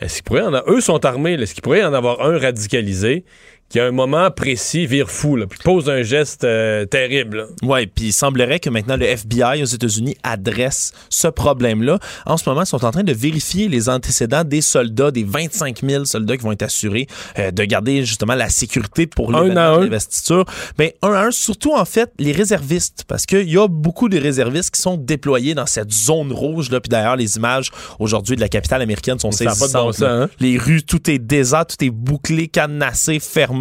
Est-ce 0.00 0.14
qu'il 0.16 0.22
pourrait 0.24 0.42
en 0.42 0.54
avoir, 0.54 0.68
eux 0.68 0.80
sont 0.80 1.04
armés, 1.04 1.34
est-ce 1.34 1.54
qu'il 1.54 1.62
pourrait 1.62 1.84
en 1.84 1.92
avoir 1.92 2.22
un 2.22 2.38
radicalisé 2.38 3.24
qui 3.70 3.78
à 3.78 3.86
un 3.86 3.92
moment 3.92 4.30
précis 4.32 4.84
vire 4.84 5.08
fou, 5.08 5.36
là, 5.36 5.46
puis 5.46 5.60
pose 5.62 5.88
un 5.88 6.02
geste 6.02 6.42
euh, 6.42 6.84
terrible. 6.86 7.46
Oui, 7.62 7.86
puis 7.86 8.06
il 8.06 8.12
semblerait 8.12 8.58
que 8.58 8.68
maintenant 8.68 8.96
le 8.96 9.06
FBI 9.06 9.62
aux 9.62 9.66
États-Unis 9.66 10.16
adresse 10.24 10.92
ce 11.08 11.28
problème-là. 11.28 12.00
En 12.26 12.36
ce 12.36 12.48
moment, 12.48 12.62
ils 12.62 12.66
sont 12.66 12.84
en 12.84 12.90
train 12.90 13.04
de 13.04 13.12
vérifier 13.12 13.68
les 13.68 13.88
antécédents 13.88 14.42
des 14.42 14.60
soldats, 14.60 15.12
des 15.12 15.22
25 15.22 15.82
000 15.88 16.04
soldats 16.04 16.36
qui 16.36 16.42
vont 16.42 16.50
être 16.50 16.64
assurés 16.64 17.06
euh, 17.38 17.52
de 17.52 17.62
garder 17.62 18.04
justement 18.04 18.34
la 18.34 18.48
sécurité 18.48 19.06
pour 19.06 19.30
l'investiture. 19.30 20.44
Mais 20.76 20.96
ben, 21.02 21.10
un 21.10 21.14
à 21.14 21.26
un, 21.26 21.30
surtout 21.30 21.72
en 21.72 21.84
fait 21.84 22.12
les 22.18 22.32
réservistes, 22.32 23.04
parce 23.06 23.24
qu'il 23.24 23.48
y 23.48 23.56
a 23.56 23.68
beaucoup 23.68 24.08
de 24.08 24.18
réservistes 24.18 24.74
qui 24.74 24.80
sont 24.80 24.96
déployés 24.96 25.54
dans 25.54 25.66
cette 25.66 25.92
zone 25.92 26.32
rouge 26.32 26.72
là. 26.72 26.80
Puis 26.80 26.88
d'ailleurs, 26.88 27.16
les 27.16 27.36
images 27.36 27.70
aujourd'hui 28.00 28.34
de 28.34 28.40
la 28.40 28.48
capitale 28.48 28.82
américaine 28.82 29.20
sont 29.20 29.30
saisissantes. 29.30 30.02
Hein? 30.02 30.28
Les 30.40 30.58
rues, 30.58 30.82
tout 30.82 31.08
est 31.08 31.20
désert, 31.20 31.66
tout 31.66 31.84
est 31.84 31.90
bouclé, 31.90 32.48
cadenassé, 32.48 33.20
fermé 33.20 33.59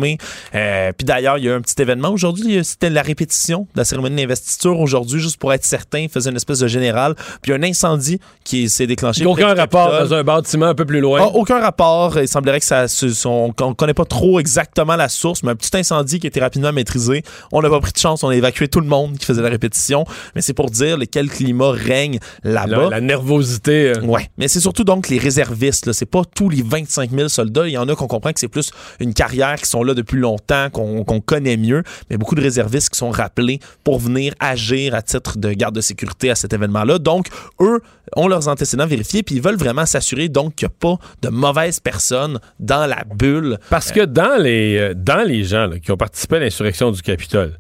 euh, 0.56 0.92
puis 0.98 1.06
d'ailleurs, 1.06 1.38
il 1.38 1.46
y 1.46 1.50
a 1.50 1.56
un 1.56 1.62
petit 1.62 1.82
événement 1.82 2.10
aujourd'hui. 2.10 2.64
C'était 2.64 2.90
la 2.90 3.02
répétition 3.02 3.68
de 3.74 3.80
la 3.80 3.86
cérémonie 3.86 4.16
d'investiture 4.16 4.80
aujourd'hui, 4.80 5.20
juste 5.20 5.38
pour 5.38 5.54
être 5.54 5.66
certain. 5.66 6.00
Il 6.00 6.10
faisait 6.10 6.30
une 6.30 6.36
espèce 6.36 6.60
de 6.60 6.68
général. 6.68 7.16
Puis 7.42 7.54
un 7.54 7.64
incendie 7.64 8.20
qui 8.44 8.70
s'est 8.70 8.88
déclenché. 8.88 9.26
Aucun 9.26 9.54
rapport 9.54 9.92
dans 9.92 10.14
un 10.14 10.24
bâtiment 10.24 10.68
un 10.68 10.76
peu 10.76 10.86
plus 10.86 11.00
loin. 11.00 11.20
Ah, 11.24 11.28
aucun 11.34 11.60
rapport. 11.60 12.20
Il 12.20 12.28
semblerait 12.28 12.60
que 12.60 12.66
ça. 12.66 12.86
On 13.26 13.48
ne 13.48 13.74
connaît 13.74 13.94
pas 13.94 14.06
trop 14.06 14.40
exactement 14.40 14.96
la 14.96 15.10
source, 15.10 15.44
mais 15.44 15.52
un 15.52 15.56
petit 15.56 15.76
incendie 15.78 16.20
qui 16.20 16.28
a 16.28 16.30
été 16.30 16.40
rapidement 16.40 16.72
maîtrisé. 16.72 17.24
On 17.52 17.62
n'a 17.62 17.70
pas 17.70 17.80
pris 17.80 17.92
de 17.92 17.98
chance. 17.98 18.24
On 18.24 18.30
a 18.30 18.36
évacué 18.36 18.68
tout 18.68 18.80
le 18.80 18.88
monde 18.88 19.18
qui 19.18 19.26
faisait 19.26 19.42
la 19.42 19.50
répétition. 19.50 20.06
Mais 20.36 20.42
c'est 20.42 20.54
pour 20.54 20.70
dire 20.70 20.98
quel 21.12 21.30
climat 21.30 21.72
règne 21.72 22.20
là-bas. 22.44 22.90
La, 22.90 23.02
nervosité. 23.02 23.94
Euh. 23.96 24.02
Ouais. 24.02 24.30
Mais 24.38 24.48
c'est 24.48 24.60
surtout 24.60 24.84
donc 24.84 25.10
les 25.10 25.18
réservistes. 25.18 25.92
C'est 25.92 26.06
pas 26.06 26.24
tous 26.36 26.50
les 26.50 26.62
25 26.62 27.12
000 27.12 27.28
soldats. 27.30 27.68
Il 27.68 27.74
y 27.74 27.78
en 27.78 27.88
a 27.88 27.96
qu'on 27.96 28.08
comprend 28.08 28.32
que 28.34 28.40
c'est 28.40 28.48
plus 28.48 28.72
une 29.00 29.14
carrière 29.14 29.56
qui 29.56 29.70
sont 29.70 29.84
là 29.84 29.89
depuis 29.94 30.18
longtemps, 30.18 30.70
qu'on 30.70 31.22
connaît 31.22 31.58
mieux, 31.58 31.84
mais 32.10 32.18
beaucoup 32.18 32.36
de 32.36 32.42
réservistes 32.42 32.90
qui 32.90 32.98
sont 32.98 33.10
rappelés 33.10 33.60
pour 33.84 34.00
venir 34.00 34.34
agir 34.40 34.96
à 34.96 35.02
titre 35.02 35.38
de 35.38 35.52
garde 35.54 35.76
de 35.76 35.82
sécurité 35.82 36.30
à 36.30 36.36
cet 36.36 36.54
événement-là. 36.54 37.00
Donc, 37.00 37.28
eux 37.62 37.82
ont 38.16 38.28
leurs 38.28 38.48
antécédents 38.48 38.88
vérifiés, 38.88 39.24
puis 39.24 39.36
ils 39.36 39.42
veulent 39.42 39.58
vraiment 39.58 39.86
s'assurer 39.86 40.30
donc 40.30 40.56
qu'il 40.56 40.68
n'y 40.68 40.74
a 40.74 40.76
pas 40.80 40.98
de 41.22 41.30
mauvaises 41.30 41.80
personnes 41.80 42.40
dans 42.60 42.86
la 42.86 43.04
bulle. 43.04 43.58
Parce 43.70 43.92
que 43.92 44.06
dans 44.06 44.42
les, 44.42 44.78
euh, 44.78 44.94
dans 44.96 45.26
les 45.26 45.44
gens 45.44 45.70
qui 45.82 45.92
ont 45.92 45.98
participé 45.98 46.38
à 46.38 46.40
l'insurrection 46.40 46.92
du 46.92 47.02
Capitole, 47.02 47.58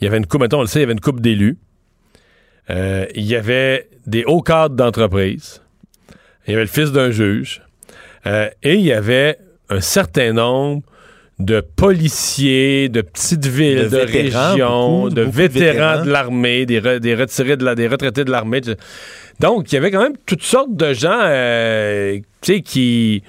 il 0.00 0.04
y 0.04 0.08
avait 0.08 0.18
une 0.18 0.26
coupe, 0.26 0.40
mettons, 0.40 0.58
on 0.58 0.62
le 0.62 0.66
sait, 0.66 0.80
il 0.80 0.82
y 0.82 0.84
avait 0.84 0.92
une 0.92 1.00
coupe 1.00 1.20
d'élus. 1.20 1.58
Euh, 2.70 3.06
il 3.14 3.24
y 3.24 3.36
avait 3.36 3.88
des 4.06 4.24
hauts 4.24 4.42
cadres 4.42 4.76
d'entreprise. 4.76 5.60
Il 6.46 6.52
y 6.52 6.54
avait 6.54 6.64
le 6.64 6.70
fils 6.70 6.92
d'un 6.92 7.10
juge. 7.10 7.62
Euh, 8.26 8.48
et 8.62 8.74
il 8.74 8.82
y 8.82 8.92
avait 8.92 9.38
un 9.68 9.80
certain 9.80 10.32
nombre 10.32 10.82
de 11.40 11.60
policiers, 11.60 12.88
de 12.88 13.00
petites 13.00 13.46
villes, 13.46 13.88
de, 13.88 13.98
régions, 13.98 15.08
de, 15.08 15.22
vétérans 15.22 16.04
de, 16.04 16.10
l'armée, 16.10 16.66
des, 16.66 17.00
des, 17.00 17.14
retirés 17.14 17.56
de 17.56 17.64
la, 17.64 17.74
des 17.74 17.88
retraités 17.88 18.24
de 18.24 18.30
l'armée. 18.30 18.60
Donc, 19.40 19.72
il 19.72 19.74
y 19.74 19.78
avait 19.78 19.90
quand 19.90 20.02
même 20.02 20.16
toutes 20.26 20.42
sortes 20.42 20.76
de 20.76 20.92
gens 20.92 21.18
euh, 21.22 22.18
qui 22.42 23.22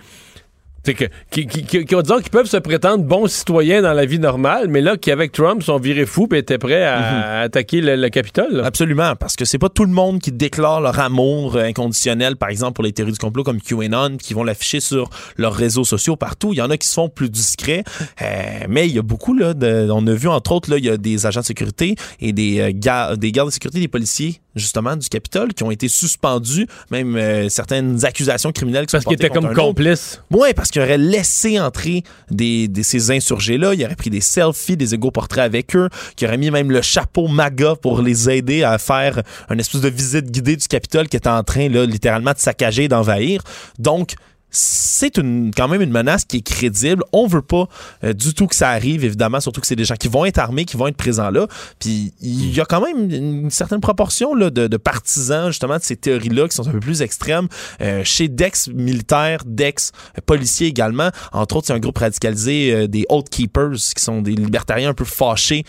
que, 0.83 1.05
qui, 1.29 1.47
qui, 1.47 1.63
qui, 1.63 1.85
qui, 1.85 2.29
peuvent 2.31 2.47
se 2.47 2.57
prétendre 2.57 3.03
bons 3.03 3.27
citoyens 3.27 3.81
dans 3.81 3.93
la 3.93 4.05
vie 4.05 4.19
normale, 4.19 4.67
mais 4.67 4.81
là, 4.81 4.97
qui 4.97 5.11
avec 5.11 5.31
Trump 5.31 5.61
sont 5.63 5.77
virés 5.77 6.05
fous 6.05 6.27
et 6.33 6.39
étaient 6.39 6.57
prêts 6.57 6.83
à, 6.83 6.99
mhm. 6.99 7.43
attaquer 7.45 7.81
le, 7.81 8.09
Capitole. 8.09 8.61
Absolument, 8.65 9.15
parce 9.15 9.35
que 9.35 9.45
c'est 9.45 9.57
pas 9.57 9.69
tout 9.69 9.85
le 9.85 9.91
monde 9.91 10.19
qui 10.19 10.31
déclare 10.31 10.81
leur 10.81 10.99
amour 10.99 11.55
inconditionnel, 11.57 12.35
par 12.35 12.49
exemple 12.49 12.73
pour 12.73 12.83
les 12.83 12.91
théories 12.91 13.13
du 13.13 13.19
complot 13.19 13.43
comme 13.43 13.61
QAnon, 13.61 14.17
qui 14.17 14.33
vont 14.33 14.43
l'afficher 14.43 14.79
sur 14.79 15.09
leurs 15.37 15.53
réseaux 15.53 15.85
sociaux 15.85 16.15
partout. 16.15 16.51
Il 16.51 16.57
y 16.57 16.61
en 16.61 16.69
a 16.69 16.77
qui 16.77 16.87
se 16.87 16.93
font 16.93 17.09
plus 17.09 17.29
discrets, 17.29 17.83
euh, 18.21 18.25
mais 18.67 18.87
il 18.87 18.95
y 18.95 18.99
a 18.99 19.01
beaucoup 19.01 19.33
là. 19.33 19.53
De, 19.53 19.87
on 19.91 20.05
a 20.07 20.13
vu 20.13 20.27
entre 20.27 20.51
autres 20.51 20.69
là, 20.69 20.77
il 20.77 20.85
y 20.85 20.89
a 20.89 20.97
des 20.97 21.25
agents 21.25 21.41
de 21.41 21.45
sécurité 21.45 21.95
et 22.19 22.33
des, 22.33 22.59
euh, 22.59 23.15
des 23.15 23.31
gardes 23.31 23.49
de 23.49 23.53
sécurité, 23.53 23.79
des 23.79 23.87
policiers 23.87 24.41
justement 24.55 24.95
du 24.95 25.07
Capitole 25.09 25.53
qui 25.53 25.63
ont 25.63 25.71
été 25.71 25.87
suspendus, 25.87 26.67
même 26.89 27.15
euh, 27.15 27.49
certaines 27.49 28.03
accusations 28.05 28.51
criminelles 28.51 28.85
qui 28.85 28.93
parce 28.93 29.05
qu'ils 29.05 29.13
étaient 29.13 29.29
comme 29.29 29.53
complices. 29.53 30.21
Oui, 30.31 30.49
parce 30.55 30.69
qu'il 30.69 30.81
aurait 30.81 30.97
laissé 30.97 31.59
entrer 31.59 32.03
des, 32.29 32.69
ces 32.83 33.11
insurgés-là, 33.11 33.73
il 33.73 33.83
aurait 33.85 33.95
pris 33.95 34.09
des 34.09 34.21
selfies, 34.21 34.77
des 34.77 34.93
égaux 34.93 35.11
portraits 35.11 35.43
avec 35.43 35.75
eux, 35.75 35.89
qui 36.15 36.25
aurait 36.25 36.37
mis 36.37 36.51
même 36.51 36.71
le 36.71 36.81
chapeau 36.81 37.27
MAGA 37.27 37.75
pour 37.75 38.01
les 38.01 38.29
aider 38.29 38.63
à 38.63 38.77
faire 38.77 39.21
une 39.49 39.59
espèce 39.59 39.81
de 39.81 39.89
visite 39.89 40.31
guidée 40.31 40.55
du 40.55 40.67
Capitole 40.67 41.07
qui 41.07 41.17
était 41.17 41.29
en 41.29 41.43
train 41.43 41.69
là 41.69 41.85
littéralement 41.85 42.31
de 42.31 42.39
saccager, 42.39 42.87
d'envahir. 42.87 43.41
Donc 43.79 44.15
c'est 44.51 45.17
une, 45.17 45.51
quand 45.55 45.67
même 45.67 45.81
une 45.81 45.91
menace 45.91 46.25
qui 46.25 46.37
est 46.37 46.41
crédible. 46.41 47.03
On 47.13 47.25
veut 47.25 47.41
pas 47.41 47.67
euh, 48.03 48.13
du 48.13 48.33
tout 48.33 48.47
que 48.47 48.55
ça 48.55 48.69
arrive, 48.69 49.05
évidemment, 49.05 49.39
surtout 49.39 49.61
que 49.61 49.67
c'est 49.67 49.75
des 49.75 49.85
gens 49.85 49.95
qui 49.95 50.09
vont 50.09 50.25
être 50.25 50.37
armés, 50.37 50.65
qui 50.65 50.77
vont 50.77 50.87
être 50.87 50.97
présents 50.97 51.29
là. 51.29 51.47
Puis 51.79 52.13
il 52.21 52.53
y 52.53 52.59
a 52.59 52.65
quand 52.65 52.81
même 52.81 53.09
une 53.09 53.49
certaine 53.49 53.79
proportion 53.79 54.35
là, 54.35 54.49
de, 54.49 54.77
partisans, 54.77 55.47
justement, 55.47 55.77
de 55.77 55.83
ces 55.83 55.95
théories-là 55.95 56.47
qui 56.47 56.55
sont 56.55 56.67
un 56.67 56.71
peu 56.71 56.79
plus 56.79 57.01
extrêmes. 57.01 57.47
Euh, 57.81 58.03
chez 58.03 58.27
Dex 58.27 58.67
militaires, 58.67 59.43
Dex 59.45 59.91
policiers 60.25 60.67
également. 60.67 61.09
Entre 61.31 61.55
autres, 61.55 61.67
c'est 61.67 61.73
un 61.73 61.79
groupe 61.79 61.97
radicalisé 61.97 62.73
euh, 62.73 62.87
des 62.87 63.05
Oath 63.09 63.29
Keepers, 63.29 63.77
qui 63.95 64.03
sont 64.03 64.21
des 64.21 64.35
libertariens 64.35 64.89
un 64.89 64.93
peu 64.93 65.05
fâchés 65.05 65.63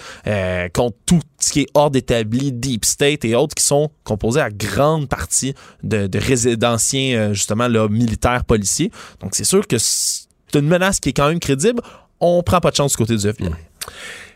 contre 0.72 0.96
tout 1.06 1.20
ce 1.42 1.52
qui 1.52 1.60
est 1.62 1.68
ordre 1.74 1.98
établi, 1.98 2.52
Deep 2.52 2.84
State 2.84 3.24
et 3.24 3.34
autres, 3.34 3.54
qui 3.54 3.64
sont 3.64 3.90
composés 4.04 4.40
à 4.40 4.50
grande 4.50 5.08
partie 5.08 5.54
de, 5.82 6.06
de 6.06 6.54
d'anciens, 6.54 7.32
justement, 7.32 7.68
là, 7.68 7.88
militaires 7.88 8.44
policiers 8.44 8.62
donc, 9.20 9.34
c'est 9.34 9.44
sûr 9.44 9.66
que 9.66 9.76
c'est 9.78 10.26
une 10.54 10.66
menace 10.66 11.00
qui 11.00 11.10
est 11.10 11.12
quand 11.12 11.28
même 11.28 11.40
crédible. 11.40 11.80
On 12.20 12.42
prend 12.42 12.60
pas 12.60 12.70
de 12.70 12.76
chance 12.76 12.92
du 12.92 12.96
côté 12.96 13.16
du 13.16 13.26
FBI. 13.26 13.48
Mm. 13.48 13.56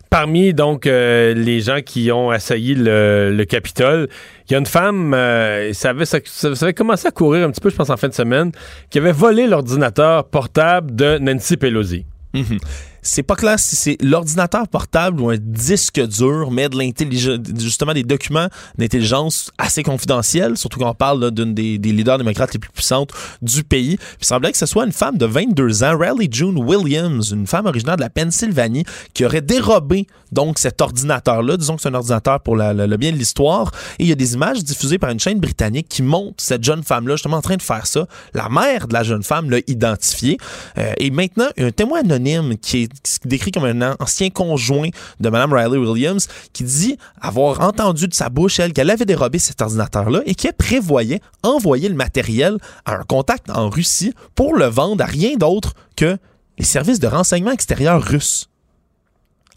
Parmi 0.09 0.55
donc 0.55 0.87
euh, 0.87 1.35
les 1.35 1.61
gens 1.61 1.81
qui 1.85 2.13
ont 2.13 2.31
assailli 2.31 2.77
le, 2.77 3.45
Capitole, 3.49 4.09
il 4.49 4.53
y 4.53 4.55
a 4.55 4.59
une 4.59 4.67
femme, 4.67 5.13
euh, 5.15 5.73
ça, 5.73 5.91
avait, 5.91 6.05
ça, 6.05 6.19
avait 6.61 6.75
commencé 6.75 7.09
à 7.09 7.11
courir 7.11 7.47
un 7.47 7.51
petit 7.51 7.61
peu, 7.61 7.71
je 7.71 7.77
pense, 7.77 7.91
en 7.91 7.97
fin 7.97 8.09
de 8.09 8.15
semaine, 8.15 8.53
qui 8.89 8.99
avait 8.99 9.13
volé 9.13 9.49
l'ordinateur 9.49 10.25
portable 10.29 10.95
de 10.95 11.19
Nancy 11.19 11.57
Pelosi. 11.57 12.07
Mm-hmm 12.35 12.59
c'est 13.07 13.23
pas 13.23 13.37
clair 13.37 13.59
si 13.59 13.77
c'est 13.77 13.97
l'ordinateur 14.03 14.67
portable 14.69 15.21
ou 15.21 15.31
un 15.31 15.37
disque 15.39 16.01
dur, 16.01 16.51
mais 16.51 16.69
de 16.69 16.77
l'intelligence, 16.77 17.39
justement 17.57 17.95
des 17.95 18.03
documents 18.03 18.49
d'intelligence 18.77 19.51
assez 19.59 19.83
confidentiels, 19.83 20.57
surtout 20.57 20.81
quand 20.81 20.91
on 20.91 20.95
parle 20.95 21.31
d'une 21.31 21.55
des, 21.55 21.79
leaders 21.79 22.19
démocrates 22.19 22.53
les 22.53 22.59
plus 22.59 22.71
puissantes 22.71 23.13
du 23.43 23.63
pays. 23.63 23.99
il 24.21 24.27
semblait 24.27 24.53
que 24.53 24.59
ce 24.59 24.67
soit 24.67 24.85
une 24.85 24.93
femme 24.93 25.17
de 25.17 25.27
22 25.27 25.85
ans, 25.85 25.97
Riley 25.99 26.29
June 26.31 26.59
Williams, 26.59 27.31
une 27.31 27.47
femme 27.47 27.67
originaire 27.67 27.97
de 27.97 28.03
la 28.03 28.11
Pennsylvanie, 28.11 28.85
qui 29.15 29.25
aurait 29.25 29.41
dérobé 29.41 30.07
donc 30.33 30.59
cet 30.59 30.81
ordinateur-là. 30.81 31.57
Disons 31.57 31.77
que 31.77 31.83
c'est 31.83 31.89
un 31.89 31.95
ordinateur 31.95 32.41
pour 32.41 32.57
le 32.57 32.97
bien 32.97 33.13
de 33.13 33.17
l'histoire. 33.17 33.71
Et 33.99 34.05
il 34.05 34.09
y 34.09 34.13
a 34.13 34.17
des 34.17 34.35
images 34.35 34.63
diffusées 34.65 34.99
par 34.99 35.11
une 35.11 35.21
chaîne 35.21 35.39
britannique 35.39 35.89
qui 35.89 36.03
montrent 36.03 36.43
cette 36.43 36.65
jeune 36.65 36.83
femme-là 36.83 37.15
justement 37.15 37.37
en 37.37 37.43
train 37.43 37.57
de 37.57 37.63
faire 37.63 37.87
ça. 37.87 38.07
La 38.35 38.49
mère 38.49 38.89
de 38.89 38.93
la 38.93 39.03
jeune 39.03 39.23
femme 39.23 39.51
l'a 39.51 39.59
identifiée. 39.67 40.39
Euh, 40.79 40.93
et 40.99 41.11
maintenant, 41.11 41.47
un 41.59 41.71
témoin 41.71 42.01
anonyme 42.01 42.57
qui 42.59 42.85
est 42.85 42.93
décrit 43.25 43.51
comme 43.51 43.65
un 43.65 43.95
ancien 44.01 44.31
conjoint 44.31 44.89
de 45.21 45.29
Mme 45.29 45.53
Riley 45.53 45.79
Williams, 45.79 46.29
qui 46.53 46.65
dit 46.65 46.97
avoir 47.21 47.61
entendu 47.61 48.09
de 48.09 48.15
sa 48.15 48.29
bouche, 48.29 48.61
elle, 48.61 48.73
qu'elle 48.73 48.91
avait 48.91 49.05
dérobé 49.05 49.39
cet 49.39 49.63
ordinateur-là 49.63 50.21
et 50.27 50.35
qu'elle 50.35 50.55
prévoyait 50.55 51.21
envoyer 51.43 51.89
le 51.89 51.95
matériel 51.95 52.59
à 52.85 52.97
un 52.97 53.05
contact 53.05 53.51
en 53.51 53.69
Russie 53.69 54.13
pour 54.35 54.55
le 54.55 54.67
vendre 54.67 55.03
à 55.03 55.07
rien 55.07 55.37
d'autre 55.37 55.75
que 55.97 56.19
les 56.59 56.65
services 56.65 57.01
de 57.01 57.07
renseignement 57.07 57.53
extérieur 57.53 58.03
russes. 58.03 58.49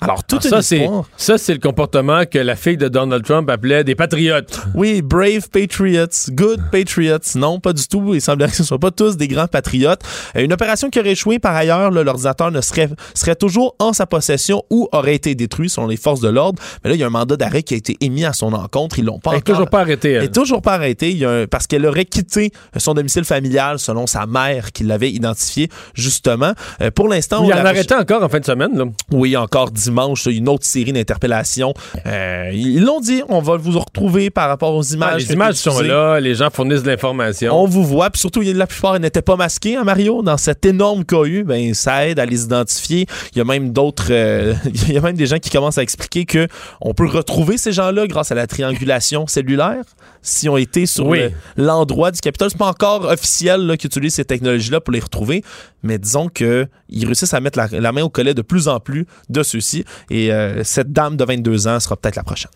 Alors, 0.02 0.24
tout 0.24 0.40
ça, 0.40 0.62
c'est 0.62 0.88
ça, 1.18 1.38
c'est 1.38 1.54
le 1.54 1.60
comportement 1.60 2.24
que 2.26 2.40
la 2.40 2.56
fille 2.56 2.78
de 2.78 2.88
Donald 2.88 3.24
Trump 3.26 3.50
appelait 3.50 3.84
des 3.84 3.96
patriotes. 3.96 4.62
Oui, 4.74 5.02
brave 5.02 5.50
patriots, 5.50 6.32
good 6.32 6.62
patriots. 6.72 7.18
Non, 7.36 7.60
pas 7.60 7.74
du 7.74 7.86
tout. 7.86 8.14
Il 8.14 8.22
semblerait 8.22 8.50
que 8.50 8.56
ce 8.56 8.62
ne 8.62 8.68
soient 8.68 8.80
pas 8.80 8.92
tous 8.92 9.18
des 9.18 9.28
grands 9.28 9.48
patriotes. 9.48 10.02
Euh, 10.38 10.44
une 10.46 10.54
opération 10.54 10.90
qui 10.90 11.00
aurait 11.00 11.12
échoué 11.12 11.40
par 11.40 11.54
ailleurs, 11.54 11.92
l'ordinateur 11.92 12.50
ne 12.52 12.62
serait 12.62 12.90
serait 13.14 13.36
toujours 13.36 13.76
en 13.80 13.92
sa 13.92 14.06
possession 14.06 14.64
ou 14.70 14.88
aurait 14.94 15.16
été 15.16 15.36
détruit 15.36 15.70
selon 15.70 15.88
les 15.88 15.98
forces 15.98 16.22
de 16.22 16.30
l'ordre. 16.30 16.62
Mais 16.84 16.92
là, 16.92 16.96
il 16.96 17.00
y 17.00 17.04
a 17.04 17.08
un 17.08 17.12
mandat 17.12 17.36
d'arrêt 17.36 17.64
qui 17.64 17.74
a 17.74 17.78
été 17.78 17.98
émis 18.00 18.24
à 18.24 18.32
son 18.32 18.54
encontre. 18.54 19.00
Ils 19.00 19.06
l'ont 19.06 19.20
pas. 19.20 19.32
Elle 19.32 19.38
encore... 19.40 19.56
toujours 19.56 19.70
pas 19.70 19.82
arrêté. 19.82 20.12
Elle. 20.12 20.18
elle 20.18 20.24
est 20.26 20.34
toujours 20.34 20.62
pas 20.62 20.76
arrêtée. 20.76 21.12
Il 21.12 21.18
y 21.18 21.26
a 21.26 21.46
parce 21.48 21.68
qu'elle 21.68 21.86
aurait 21.86 22.06
quitté 22.06 22.52
son 22.78 22.94
domicile 22.94 23.26
familial 23.26 23.80
selon 23.80 24.08
sa 24.08 24.26
mère 24.26 24.72
qui 24.72 24.86
l'avait 24.86 25.12
identifié 25.12 25.70
justement. 25.94 26.54
Euh, 26.82 26.90
pour 26.90 27.10
l'instant, 27.10 27.44
il 27.44 27.50
y 27.50 27.54
en 27.54 27.58
a 27.58 27.70
arrêté 27.70 27.96
encore 27.96 28.24
en 28.24 28.30
fin 28.30 28.40
de 28.40 28.46
semaine. 28.46 28.78
Là. 28.78 28.86
Oui, 29.12 29.36
encore 29.36 29.72
dimanche, 29.90 30.26
une 30.28 30.48
autre 30.48 30.66
série 30.66 30.94
d'interpellations. 30.94 31.74
Euh, 32.06 32.52
ils 32.54 32.84
l'ont 32.84 33.00
dit, 33.00 33.22
on 33.30 33.42
va 33.42 33.58
vous 33.58 33.78
retrouver 33.80 34.30
par 34.30 34.48
rapport 34.48 34.76
aux 34.76 34.84
images. 34.84 35.14
Ah, 35.14 35.18
les 35.18 35.34
images 35.34 35.56
sont 35.56 35.80
là, 35.82 36.20
les 36.20 36.36
gens 36.36 36.50
fournissent 36.50 36.84
de 36.84 36.90
l'information. 36.90 37.54
On 37.54 37.66
vous 37.66 37.84
voit, 37.84 38.10
puis 38.10 38.20
surtout, 38.20 38.42
la 38.42 38.68
plupart 38.68 39.00
n'étaient 39.00 39.22
pas 39.22 39.36
masqués, 39.36 39.76
hein, 39.76 39.84
Mario, 39.84 40.22
dans 40.22 40.38
cet 40.38 40.66
énorme 40.66 41.04
cohue. 41.04 41.44
Ben, 41.44 41.74
ça 41.74 42.08
aide 42.08 42.20
à 42.20 42.26
les 42.26 42.44
identifier. 42.44 43.06
Il 43.34 43.38
y 43.38 43.42
a 43.42 43.46
même 43.46 43.72
d'autres, 43.72 44.08
euh, 44.12 44.54
il 44.88 44.94
y 44.94 44.98
a 44.98 45.02
même 45.02 45.16
des 45.18 45.28
gens 45.28 45.40
qui 45.40 45.50
commencent 45.50 45.78
à 45.78 45.84
expliquer 45.84 46.26
que 46.26 46.48
on 46.82 46.94
peut 46.94 47.08
retrouver 47.08 47.58
ces 47.58 47.72
gens-là 47.72 48.08
grâce 48.08 48.32
à 48.32 48.36
la 48.36 48.48
triangulation 48.48 49.28
cellulaire 49.28 49.84
si 50.22 50.50
on 50.50 50.58
été 50.58 50.86
sur 50.86 51.14
l'endroit 51.58 52.12
du 52.12 52.20
Capitole. 52.20 52.50
C'est 52.50 52.58
pas 52.58 52.68
encore 52.68 53.06
officiel 53.06 53.76
qu'ils 53.78 53.88
utilisent 53.88 54.16
ces 54.16 54.26
technologies-là 54.26 54.82
pour 54.82 54.94
les 54.94 55.00
retrouver, 55.00 55.44
mais 55.84 55.98
disons 55.98 56.28
qu'ils 56.30 56.68
réussissent 57.06 57.34
à 57.34 57.40
mettre 57.40 57.60
la, 57.72 57.92
main 57.92 58.04
au 58.04 58.10
collet 58.10 58.34
de 58.34 58.42
plus 58.42 58.68
en 58.68 58.80
plus 58.80 59.06
de 59.30 59.44
ceux-ci. 59.44 59.79
Et 60.10 60.32
euh, 60.32 60.64
cette 60.64 60.92
dame 60.92 61.18
de 61.18 61.24
22 61.24 61.68
ans 61.68 61.80
sera 61.80 61.96
peut-être 61.98 62.16
la 62.16 62.24
prochaine. 62.24 62.52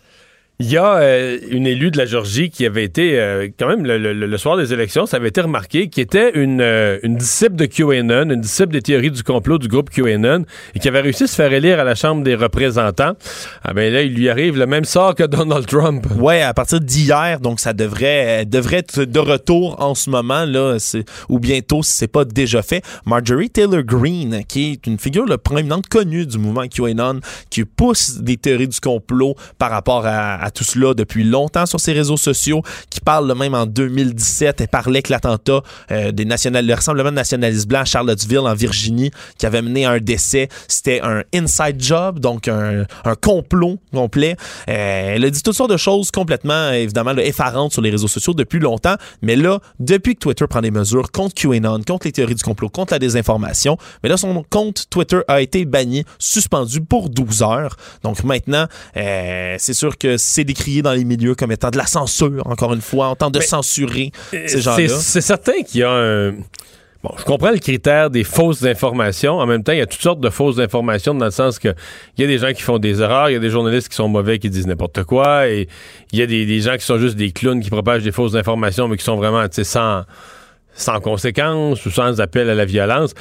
Il 0.60 0.70
y 0.70 0.76
a 0.76 0.98
euh, 0.98 1.38
une 1.50 1.66
élue 1.66 1.90
de 1.90 1.98
la 1.98 2.06
Georgie 2.06 2.48
qui 2.48 2.64
avait 2.64 2.84
été, 2.84 3.18
euh, 3.18 3.48
quand 3.58 3.66
même, 3.66 3.84
le, 3.84 4.38
soir 4.38 4.56
des 4.56 4.72
élections, 4.72 5.04
ça 5.04 5.16
avait 5.16 5.30
été 5.30 5.40
remarqué, 5.40 5.88
qui 5.88 6.00
était 6.00 6.30
une, 6.38 6.60
euh, 6.60 7.00
une 7.02 7.16
disciple 7.16 7.56
de 7.56 7.66
QAnon, 7.66 8.30
une 8.30 8.40
disciple 8.40 8.68
des 8.68 8.80
théories 8.80 9.10
du 9.10 9.24
complot 9.24 9.58
du 9.58 9.66
groupe 9.66 9.90
QAnon, 9.90 10.44
et 10.76 10.78
qui 10.78 10.86
avait 10.86 11.00
réussi 11.00 11.24
à 11.24 11.26
se 11.26 11.34
faire 11.34 11.52
élire 11.52 11.80
à 11.80 11.84
la 11.84 11.96
Chambre 11.96 12.22
des 12.22 12.36
représentants. 12.36 13.14
Ah 13.64 13.74
ben 13.74 13.92
là, 13.92 14.02
il 14.02 14.14
lui 14.14 14.28
arrive 14.28 14.56
le 14.56 14.66
même 14.66 14.84
sort 14.84 15.16
que 15.16 15.24
Donald 15.24 15.66
Trump. 15.66 16.06
Ouais, 16.20 16.42
à 16.42 16.54
partir 16.54 16.80
d'hier, 16.80 17.40
donc 17.40 17.58
ça 17.58 17.72
devrait, 17.72 18.46
devrait 18.46 18.76
être 18.76 19.00
de 19.00 19.18
retour 19.18 19.82
en 19.82 19.96
ce 19.96 20.08
moment, 20.08 20.44
là, 20.44 20.76
ou 21.28 21.40
bientôt, 21.40 21.82
si 21.82 21.94
c'est 21.94 22.06
pas 22.06 22.24
déjà 22.24 22.62
fait. 22.62 22.84
Marjorie 23.06 23.50
Taylor 23.50 23.82
Greene, 23.82 24.44
qui 24.46 24.70
est 24.70 24.86
une 24.86 25.00
figure 25.00 25.26
le 25.26 25.36
proéminente 25.36 25.88
connue 25.88 26.26
du 26.26 26.38
mouvement 26.38 26.68
QAnon, 26.68 27.18
qui 27.50 27.64
pousse 27.64 28.18
des 28.18 28.36
théories 28.36 28.68
du 28.68 28.78
complot 28.78 29.34
par 29.58 29.72
rapport 29.72 30.06
à 30.06 30.43
tout 30.50 30.64
cela 30.64 30.94
depuis 30.94 31.24
longtemps 31.24 31.66
sur 31.66 31.80
ses 31.80 31.92
réseaux 31.92 32.16
sociaux, 32.16 32.62
qui 32.90 33.00
parle 33.00 33.32
même 33.36 33.54
en 33.54 33.66
2017, 33.66 34.60
elle 34.60 34.68
parlait 34.68 35.02
que 35.02 35.12
l'attentat 35.12 35.62
euh, 35.90 36.12
des 36.12 36.24
national, 36.24 36.66
le 36.66 36.74
rassemblement 36.74 37.10
de 37.10 37.16
nationalistes 37.16 37.68
blancs 37.68 37.82
à 37.82 37.84
Charlottesville, 37.84 38.38
en 38.38 38.54
Virginie, 38.54 39.10
qui 39.38 39.46
avait 39.46 39.62
mené 39.62 39.86
à 39.86 39.92
un 39.92 39.98
décès, 39.98 40.48
c'était 40.68 41.00
un 41.02 41.22
inside 41.34 41.80
job, 41.80 42.18
donc 42.18 42.48
un, 42.48 42.86
complot 43.20 43.78
complet. 43.92 44.36
Euh, 44.68 45.14
elle 45.14 45.24
a 45.24 45.30
dit 45.30 45.42
toutes 45.42 45.54
sortes 45.54 45.70
de 45.70 45.76
choses 45.76 46.10
complètement, 46.10 46.70
évidemment, 46.72 47.16
effarantes 47.16 47.72
sur 47.72 47.82
les 47.82 47.90
réseaux 47.90 48.08
sociaux 48.08 48.34
depuis 48.34 48.58
longtemps, 48.58 48.96
mais 49.22 49.36
là, 49.36 49.60
depuis 49.78 50.14
que 50.14 50.20
Twitter 50.20 50.46
prend 50.48 50.60
des 50.60 50.70
mesures 50.70 51.10
contre 51.12 51.34
QAnon, 51.34 51.82
contre 51.86 52.06
les 52.06 52.12
théories 52.12 52.34
du 52.34 52.42
complot, 52.42 52.68
contre 52.68 52.92
la 52.94 52.98
désinformation, 52.98 53.76
mais 54.02 54.08
là, 54.08 54.16
son 54.16 54.44
compte 54.50 54.86
Twitter 54.90 55.20
a 55.28 55.40
été 55.40 55.64
banni, 55.64 56.04
suspendu 56.18 56.80
pour 56.80 57.08
12 57.10 57.42
heures. 57.42 57.76
Donc 58.02 58.24
maintenant, 58.24 58.66
euh, 58.96 59.56
c'est 59.58 59.74
sûr 59.74 59.96
que 59.98 60.16
c'est 60.34 60.44
décrié 60.44 60.82
dans 60.82 60.92
les 60.92 61.04
milieux 61.04 61.34
comme 61.34 61.52
étant 61.52 61.70
de 61.70 61.76
la 61.76 61.86
censure, 61.86 62.46
encore 62.46 62.74
une 62.74 62.80
fois, 62.80 63.08
en 63.08 63.16
temps 63.16 63.30
de 63.30 63.40
censurer 63.40 64.10
ces 64.30 64.60
gens-là. 64.60 64.88
C'est 64.88 65.20
certain 65.20 65.62
qu'il 65.62 65.80
y 65.80 65.84
a 65.84 65.90
un... 65.90 66.32
Bon, 67.02 67.10
je 67.18 67.24
comprends 67.24 67.50
le 67.50 67.58
critère 67.58 68.08
des 68.08 68.24
fausses 68.24 68.64
informations. 68.64 69.38
En 69.38 69.46
même 69.46 69.62
temps, 69.62 69.72
il 69.72 69.78
y 69.78 69.82
a 69.82 69.86
toutes 69.86 70.00
sortes 70.00 70.20
de 70.20 70.30
fausses 70.30 70.58
informations 70.58 71.14
dans 71.14 71.26
le 71.26 71.30
sens 71.30 71.58
que 71.58 71.68
il 72.16 72.22
y 72.22 72.24
a 72.24 72.26
des 72.26 72.38
gens 72.38 72.50
qui 72.54 72.62
font 72.62 72.78
des 72.78 73.02
erreurs, 73.02 73.28
il 73.28 73.34
y 73.34 73.36
a 73.36 73.40
des 73.40 73.50
journalistes 73.50 73.90
qui 73.90 73.94
sont 73.94 74.08
mauvais, 74.08 74.38
qui 74.38 74.48
disent 74.48 74.66
n'importe 74.66 75.04
quoi, 75.04 75.48
et 75.48 75.68
il 76.12 76.18
y 76.18 76.22
a 76.22 76.26
des, 76.26 76.60
gens 76.60 76.76
qui 76.76 76.84
sont 76.84 76.98
juste 76.98 77.16
des 77.16 77.30
clowns 77.30 77.60
qui 77.60 77.68
propagent 77.68 78.04
des 78.04 78.12
fausses 78.12 78.34
informations, 78.34 78.88
mais 78.88 78.96
qui 78.96 79.04
sont 79.04 79.16
vraiment 79.16 79.44
sans, 79.50 80.04
sans 80.72 81.00
conséquences 81.00 81.84
ou 81.84 81.90
sans 81.90 82.22
appel 82.22 82.48
à 82.48 82.54
la 82.54 82.64
violence. 82.64 83.12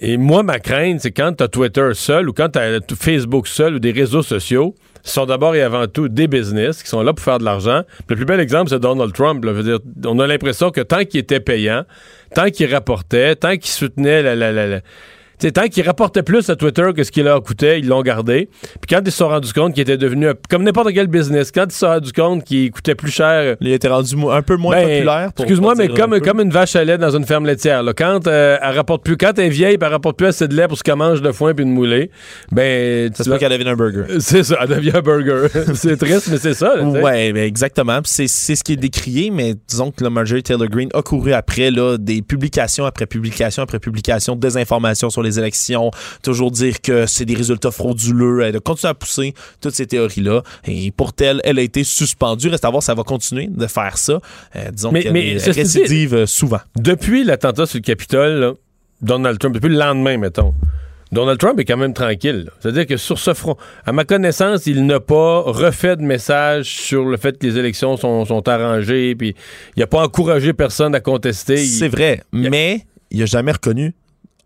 Et 0.00 0.16
moi, 0.16 0.44
ma 0.44 0.60
crainte, 0.60 1.00
c'est 1.00 1.10
quand 1.10 1.32
tu 1.36 1.42
as 1.42 1.48
Twitter 1.48 1.90
seul 1.94 2.28
ou 2.28 2.32
quand 2.32 2.50
tu 2.50 2.60
as 2.60 2.78
Facebook 2.96 3.48
seul 3.48 3.74
ou 3.74 3.78
des 3.80 3.90
réseaux 3.90 4.22
sociaux, 4.22 4.76
sont 5.02 5.26
d'abord 5.26 5.54
et 5.54 5.62
avant 5.62 5.86
tout 5.86 6.08
des 6.08 6.28
business 6.28 6.82
qui 6.82 6.88
sont 6.88 7.02
là 7.02 7.12
pour 7.12 7.24
faire 7.24 7.38
de 7.38 7.44
l'argent. 7.44 7.82
Le 8.08 8.16
plus 8.16 8.24
bel 8.24 8.40
exemple, 8.40 8.70
c'est 8.70 8.80
Donald 8.80 9.12
Trump. 9.12 9.44
On 10.04 10.18
a 10.18 10.26
l'impression 10.26 10.70
que 10.70 10.80
tant 10.80 11.04
qu'il 11.04 11.20
était 11.20 11.40
payant, 11.40 11.84
tant 12.34 12.50
qu'il 12.50 12.72
rapportait, 12.72 13.36
tant 13.36 13.56
qu'il 13.56 13.70
soutenait 13.70 14.22
la 14.22 14.80
c'est 15.40 15.52
tant 15.52 15.68
qu'ils 15.68 15.86
rapportaient 15.86 16.22
plus 16.22 16.48
à 16.50 16.56
Twitter 16.56 16.90
que 16.94 17.02
ce 17.02 17.10
qu'il 17.10 17.24
leur 17.24 17.42
coûtait, 17.42 17.80
ils 17.80 17.88
l'ont 17.88 18.02
gardé. 18.02 18.48
Puis 18.62 18.94
quand 18.94 19.00
ils 19.04 19.10
se 19.10 19.18
sont 19.18 19.28
rendus 19.28 19.52
compte 19.52 19.74
qu'il 19.74 19.82
était 19.82 19.96
devenu 19.96 20.28
comme 20.48 20.62
n'importe 20.62 20.92
quel 20.92 21.06
business, 21.06 21.50
quand 21.50 21.64
ils 21.66 21.72
se 21.72 21.78
sont 21.78 21.86
rendus 21.86 22.12
compte 22.12 22.44
qu'il 22.44 22.70
coûtait 22.70 22.94
plus 22.94 23.10
cher, 23.10 23.56
il 23.60 23.72
était 23.72 23.88
rendu 23.88 24.14
un 24.30 24.42
peu 24.42 24.56
moins 24.56 24.76
ben, 24.76 24.88
populaire. 24.88 25.30
Excuse-moi, 25.38 25.74
mais 25.76 25.88
comme, 25.88 26.20
comme 26.20 26.40
une 26.40 26.50
vache 26.50 26.76
à 26.76 26.84
lait 26.84 26.98
dans 26.98 27.16
une 27.16 27.24
ferme 27.24 27.46
laitière. 27.46 27.82
Là. 27.82 27.92
Quand 27.94 28.26
euh, 28.26 28.58
elle 28.62 28.76
rapporte 28.76 29.02
plus, 29.02 29.16
quand 29.16 29.32
elle 29.38 29.46
est 29.46 29.48
vieille, 29.48 29.78
elle 29.80 29.88
rapporte 29.88 30.18
plus 30.18 30.26
assez 30.26 30.46
de 30.46 30.54
lait 30.54 30.68
pour 30.68 30.76
ce 30.76 30.82
qu'elle 30.82 30.96
mange 30.96 31.22
de 31.22 31.32
foin 31.32 31.54
puis 31.54 31.64
de 31.64 31.70
moulée, 31.70 32.10
ben 32.52 33.10
c'est 33.14 33.28
pas 33.28 33.38
qu'elle 33.38 33.52
devient 33.52 33.70
un 33.70 33.76
burger. 33.76 34.04
C'est 34.20 34.44
ça, 34.44 34.58
elle 34.62 34.68
devient 34.68 34.92
un 34.94 35.00
burger. 35.00 35.48
c'est 35.74 35.96
triste, 35.96 36.28
mais 36.30 36.38
c'est 36.38 36.54
ça. 36.54 36.80
ouais, 36.82 37.32
mais 37.32 37.46
exactement. 37.46 38.00
C'est 38.04 38.28
ce 38.28 38.62
qui 38.62 38.74
est 38.74 38.76
décrié, 38.76 39.30
mais 39.30 39.54
disons 39.68 39.90
que 39.90 40.04
la 40.04 40.10
Marjorie 40.10 40.42
Taylor 40.42 40.68
Greene 40.68 40.90
a 40.94 41.02
couru 41.02 41.32
après 41.32 41.70
là, 41.70 41.96
des 41.98 42.22
publications 42.22 42.84
après 42.84 43.06
publications 43.06 43.62
après 43.62 43.78
publications, 43.78 44.36
des 44.36 44.56
informations 44.56 45.10
sur 45.10 45.22
les 45.22 45.29
les 45.30 45.38
élections, 45.38 45.90
toujours 46.22 46.50
dire 46.50 46.80
que 46.80 47.06
c'est 47.06 47.24
des 47.24 47.34
résultats 47.34 47.70
frauduleux. 47.70 48.42
Elle 48.42 48.56
a 48.56 48.60
continué 48.60 48.90
à 48.90 48.94
pousser 48.94 49.34
toutes 49.60 49.74
ces 49.74 49.86
théories-là. 49.86 50.42
Et 50.66 50.90
pour 50.90 51.12
elle, 51.20 51.40
elle 51.44 51.58
a 51.58 51.62
été 51.62 51.84
suspendue. 51.84 52.48
Reste 52.48 52.64
à 52.64 52.70
voir 52.70 52.82
si 52.82 52.86
ça 52.86 52.94
va 52.94 53.02
continuer 53.02 53.46
de 53.46 53.66
faire 53.66 53.98
ça. 53.98 54.20
Euh, 54.56 54.70
disons 54.70 54.92
mais, 54.92 55.06
mais 55.12 55.36
récidive 55.36 56.14
euh, 56.14 56.26
souvent. 56.26 56.60
Depuis 56.76 57.24
l'attentat 57.24 57.66
sur 57.66 57.78
le 57.78 57.82
Capitole, 57.82 58.54
Donald 59.02 59.38
Trump, 59.38 59.54
depuis 59.54 59.70
le 59.70 59.78
lendemain, 59.78 60.18
mettons, 60.18 60.54
Donald 61.12 61.38
Trump 61.38 61.58
est 61.58 61.64
quand 61.64 61.76
même 61.76 61.94
tranquille. 61.94 62.50
C'est-à-dire 62.60 62.86
que 62.86 62.96
sur 62.96 63.18
ce 63.18 63.34
front, 63.34 63.56
à 63.84 63.92
ma 63.92 64.04
connaissance, 64.04 64.66
il 64.66 64.86
n'a 64.86 65.00
pas 65.00 65.40
refait 65.40 65.96
de 65.96 66.02
message 66.02 66.66
sur 66.66 67.04
le 67.04 67.16
fait 67.16 67.36
que 67.38 67.46
les 67.46 67.58
élections 67.58 67.96
sont, 67.96 68.24
sont 68.24 68.46
arrangées, 68.48 69.16
puis 69.16 69.34
il 69.76 69.80
n'a 69.80 69.86
pas 69.86 70.04
encouragé 70.04 70.52
personne 70.52 70.94
à 70.94 71.00
contester. 71.00 71.56
C'est 71.56 71.88
vrai, 71.88 72.22
mais 72.32 72.86
il 73.10 73.20
n'a 73.20 73.26
jamais 73.26 73.52
reconnu, 73.52 73.94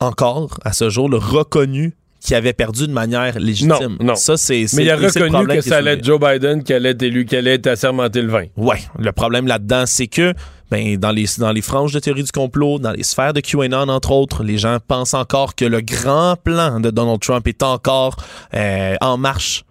encore 0.05 0.59
à 0.65 0.73
ce 0.73 0.91
jour, 0.91 1.09
le 1.09 1.17
reconnu 1.17 1.95
qui 2.25 2.35
avait 2.35 2.55
perdu 2.55 2.87
de 2.87 2.93
manière 2.93 3.39
légitime. 3.39 3.97
Non, 4.01 4.07
non. 4.07 4.15
Ça, 4.15 4.39
c'est, 4.39 4.65
Mais 4.75 4.85
il 4.85 4.91
a 4.91 4.97
reconnu 4.97 5.47
que 5.47 5.61
ça 5.61 5.77
allait 5.77 5.93
être 5.93 6.05
Joe 6.05 6.19
Biden 6.19 6.63
qui 6.63 6.73
allait 6.73 6.91
être 6.91 7.03
élu, 7.03 7.27
qui 7.27 7.37
allait 7.37 7.55
être 7.55 7.67
assermenté 7.67 8.23
le 8.23 8.29
20. 8.29 8.45
Ouais. 8.57 8.79
Le 8.99 9.13
problème 9.13 9.47
là-dedans, 9.47 9.85
c'est 9.87 10.07
que 10.07 10.33
ben, 10.71 10.97
dans, 10.97 11.11
les, 11.11 11.27
dans 11.39 11.53
les 11.53 11.61
franges 11.61 11.93
de 11.93 11.99
théorie 11.99 12.23
du 12.23 12.33
complot, 12.33 12.79
dans 12.79 12.93
les 12.93 13.03
sphères 13.03 13.35
de 13.35 13.41
QAnon, 13.41 13.89
entre 13.89 14.11
autres, 14.13 14.43
les 14.43 14.57
gens 14.57 14.79
pensent 14.87 15.13
encore 15.13 15.55
que 15.55 15.67
le 15.67 15.83
grand 15.83 16.37
plan 16.43 16.81
de 16.81 16.91
Donald 16.91 17.21
Trump 17.21 17.47
est 17.47 17.63
encore 17.63 18.17
euh, 18.55 18.97
en 19.03 19.19
marche. 19.19 19.65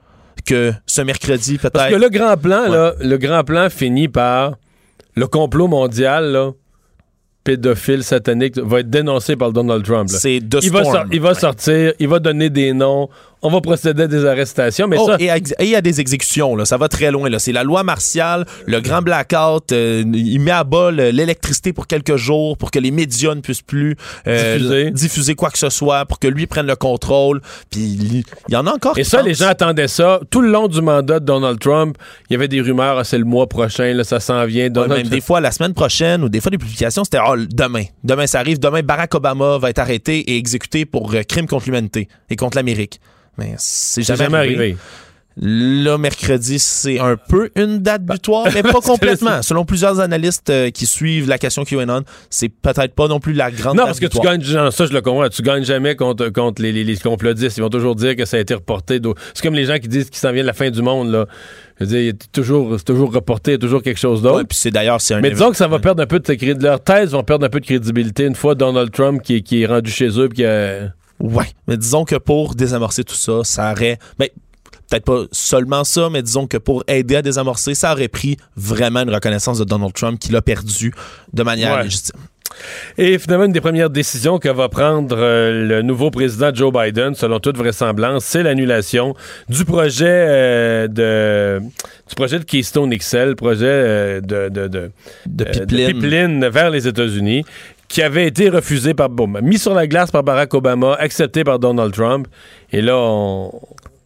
Que 0.46 0.74
ce 0.86 1.02
mercredi, 1.02 1.58
peut-être. 1.58 1.74
Parce 1.74 1.90
que 1.90 1.96
le 1.96 2.10
grand 2.10 2.36
plan, 2.36 2.68
là, 2.68 2.94
le 3.00 3.18
grand 3.18 3.46
plan 3.46 3.70
finit 3.70 4.10
par 4.10 4.56
le 5.16 5.26
complot 5.26 5.68
mondial, 5.68 6.34
là, 6.34 6.52
pédophile 7.44 8.04
satanique 8.04 8.58
va 8.58 8.80
être 8.80 8.90
dénoncé 8.90 9.36
par 9.36 9.52
Donald 9.52 9.84
Trump. 9.84 10.10
C'est 10.10 10.38
il, 10.38 10.72
va 10.72 11.06
il 11.12 11.22
va 11.22 11.34
sortir, 11.34 11.94
il 12.00 12.08
va 12.08 12.20
donner 12.20 12.50
des 12.50 12.74
noms, 12.74 13.10
on 13.44 13.50
va 13.50 13.62
procéder 13.62 14.04
à 14.04 14.08
des 14.08 14.26
arrestations. 14.26 14.88
Mais 14.88 14.98
oh, 14.98 15.06
ça... 15.06 15.18
et, 15.20 15.30
il 15.60 15.70
y 15.70 15.76
a 15.76 15.82
des 15.82 16.00
exécutions, 16.00 16.56
là. 16.56 16.66
ça 16.66 16.78
va 16.78 16.88
très 16.88 17.12
loin. 17.12 17.30
Là. 17.30 17.40
C'est 17.40 17.52
la 17.52 17.64
loi 17.64 17.84
martiale, 17.84 18.46
le 18.66 18.80
grand 18.80 19.02
blackout, 19.02 19.72
euh, 19.72 20.04
il 20.14 20.40
met 20.40 20.52
à 20.52 20.64
bas 20.64 20.92
l'électricité 20.92 21.74
pour 21.74 21.88
quelques 21.88 22.16
jours 22.16 22.58
pour 22.58 22.72
que 22.72 22.80
les 22.80 22.92
médias 22.92 23.36
ne 23.36 23.42
puissent 23.42 23.62
plus 23.62 23.98
euh, 24.28 24.90
diffuser. 24.92 25.36
quoi 25.36 25.50
que 25.50 25.58
ce 25.58 25.70
soit, 25.70 26.06
pour 26.06 26.20
que 26.20 26.28
lui 26.28 26.48
prenne 26.48 26.68
le 26.68 26.78
contrôle. 26.78 27.42
Puis 27.70 27.82
il 27.82 28.24
y 28.50 28.56
en 28.56 28.66
a 28.66 28.72
encore. 28.72 28.98
Et 28.98 29.04
ça, 29.04 29.22
les 29.22 29.34
gens 29.34 29.48
attendaient 29.48 29.90
ça. 29.90 30.22
Tout 30.30 30.42
le 30.42 30.50
long 30.50 30.70
du 30.70 30.82
mandat 30.82 31.20
de 31.20 31.26
Donald 31.26 31.60
Trump, 31.60 31.98
il 32.30 32.34
y 32.34 32.36
avait 32.38 32.48
des 32.48 32.62
rumeurs, 32.62 32.98
ah, 32.98 33.04
c'est 33.04 33.18
le 33.18 33.26
mois 33.26 33.48
prochain, 33.48 33.94
là, 33.94 34.06
ça 34.06 34.22
s'en 34.22 34.46
vient. 34.46 34.70
même 34.70 35.08
des 35.08 35.22
fois, 35.22 35.42
la 35.42 35.52
semaine 35.52 35.74
prochaine, 35.74 36.24
ou 36.24 36.30
des 36.30 36.40
fois 36.40 36.50
des 36.50 36.58
publications, 36.58 37.04
c'était 37.04 37.20
oh, 37.28 37.36
demain. 37.36 37.84
Demain, 38.06 38.26
ça 38.26 38.40
arrive. 38.40 38.60
Demain, 38.60 38.82
Barack 38.84 39.14
Obama 39.16 39.58
va 39.58 39.70
être 39.70 39.80
arrêté 39.80 40.20
et 40.20 40.38
exécuté 40.38 40.86
pour 40.86 41.14
euh, 41.14 41.24
crime 41.24 41.48
contre 41.48 41.66
l'humanité 41.66 42.08
et 42.30 42.36
contre 42.38 42.58
l'Amérique. 42.58 43.00
Mais 43.38 43.56
c'est 43.58 44.04
jamais, 44.04 44.38
arrivé. 44.38 44.78
Là, 45.36 45.98
mercredi, 45.98 46.60
c'est 46.60 47.00
un 47.00 47.18
peu 47.18 47.50
une 47.56 47.80
date 47.80 48.04
butoir, 48.04 48.48
mais 48.54 48.62
pas 48.64 48.82
complètement. 48.82 49.42
Selon 49.42 49.66
plusieurs 49.66 50.00
analystes 50.00 50.52
euh, 50.52 50.70
qui 50.70 50.86
suivent 50.86 51.28
la 51.28 51.40
question 51.40 51.64
QAnon, 51.64 52.04
c'est 52.30 52.50
peut-être 52.50 52.94
pas 52.94 53.08
non 53.08 53.20
plus 53.20 53.34
la 53.34 53.50
grande 53.50 53.78
Non, 53.78 53.86
parce 53.86 54.00
que 54.00 54.06
tu 54.06 54.20
gagnes, 54.20 54.44
ça 54.44 54.86
je 54.86 54.94
le 54.94 55.02
comprends, 55.02 55.28
tu 55.30 55.42
gagnes 55.42 55.64
jamais 55.64 55.96
contre, 55.96 56.30
contre 56.30 56.62
les, 56.62 56.72
les, 56.72 56.98
complotistes. 56.98 57.58
Ils 57.58 57.62
vont 57.62 57.70
toujours 57.70 57.96
dire 57.96 58.16
que 58.16 58.26
ça 58.26 58.38
a 58.38 58.42
été 58.42 58.54
reporté. 58.54 59.00
C'est 59.34 59.42
comme 59.42 59.56
les 59.56 59.66
gens 59.66 59.80
qui 59.80 59.88
disent 59.88 60.12
qu'il 60.12 60.20
s'en 60.20 60.32
vient 60.32 60.44
de 60.44 60.48
la 60.48 60.54
fin 60.54 60.70
du 60.70 60.84
monde, 60.84 61.12
là. 61.12 61.26
Je 61.80 61.86
veux 61.86 61.90
dire, 61.90 62.14
toujours, 62.32 62.76
c'est 62.78 62.86
toujours 62.86 63.12
reporté, 63.12 63.52
il 63.52 63.54
y 63.54 63.58
a 63.58 63.60
toujours 63.60 63.82
quelque 63.82 64.00
chose 64.00 64.22
d'autre. 64.22 64.48
puis 64.48 64.56
c'est 64.56 64.70
d'ailleurs, 64.70 65.02
c'est 65.02 65.16
un 65.16 65.22
Mais 65.22 65.32
disons 65.32 65.50
que 65.50 65.58
ça 65.58 65.68
va 65.68 65.80
perdre 65.80 66.04
un 66.04 66.06
peu 66.06 66.20
de. 66.20 66.64
Leur 66.64 66.84
thèse 66.84 67.14
vont 67.14 67.24
perdre 67.24 67.44
un 67.48 67.50
peu 67.50 67.60
de 67.60 67.66
crédibilité 67.66 68.26
une 68.26 68.36
fois 68.36 68.54
Donald 68.54 68.92
Trump 68.92 69.24
qui, 69.24 69.42
qui 69.42 69.64
est 69.64 69.66
rendu 69.66 69.90
chez 69.90 70.20
eux 70.20 70.30
puis 70.30 70.38
qui 70.38 70.46
a 70.46 70.94
Ouais, 71.20 71.48
mais 71.68 71.78
disons 71.78 72.06
que 72.06 72.16
pour 72.16 72.56
désamorcer 72.56 73.04
tout 73.04 73.16
ça, 73.16 73.44
ça 73.44 73.72
aurait. 73.72 73.98
Ben, 74.18 74.30
peut-être 74.90 75.06
pas 75.06 75.24
seulement 75.32 75.84
ça, 75.84 76.10
mais 76.10 76.22
disons 76.22 76.48
que 76.48 76.58
pour 76.58 76.84
aider 76.88 77.16
à 77.16 77.22
désamorcer, 77.22 77.76
ça 77.76 77.94
aurait 77.94 78.08
pris 78.08 78.38
vraiment 78.56 79.02
une 79.02 79.14
reconnaissance 79.14 79.58
de 79.58 79.64
Donald 79.64 79.94
Trump 79.94 80.20
qu'il 80.20 80.36
a 80.36 80.42
perdu 80.42 80.94
de 81.32 81.44
manière 81.44 81.82
légitime. 81.82 82.20
Et 82.98 83.18
finalement, 83.18 83.46
une 83.46 83.52
des 83.52 83.62
premières 83.62 83.90
décisions 83.90 84.38
que 84.38 84.50
va 84.50 84.70
prendre 84.70 85.16
euh, 85.18 85.68
le 85.68 85.82
nouveau 85.82 86.12
président 86.12 86.54
Joe 86.54 86.72
Biden, 86.72 87.16
selon 87.16 87.40
toute 87.40 87.58
vraisemblance, 87.58 88.26
c'est 88.26 88.44
l'annulation 88.44 89.16
du 89.50 89.66
projet 89.66 90.06
euh, 90.08 90.88
de 90.88 91.60
du 92.08 92.16
projet 92.16 92.38
de 92.38 92.44
Keystone 92.44 92.96
XL, 92.96 93.36
projet 93.36 93.66
euh, 93.66 94.22
de, 94.22 94.50
de, 94.50 94.68
de, 94.68 94.92
de, 95.26 95.44
pipeline. 95.46 96.48
vers 96.48 96.70
les 96.70 96.88
États-Unis, 96.88 97.44
qui 97.94 98.02
avait 98.02 98.26
été 98.26 98.50
refusé 98.50 98.96
par, 98.96 99.08
bon, 99.08 99.28
mis 99.44 99.60
sur 99.60 99.76
la 99.76 99.86
glace 99.86 100.10
par 100.10 100.24
Barack 100.24 100.52
Obama, 100.56 100.96
accepté 100.96 101.44
par 101.44 101.60
Donald 101.60 101.94
Trump. 101.94 102.28
Et 102.72 102.82
là, 102.82 102.98
on, 102.98 103.52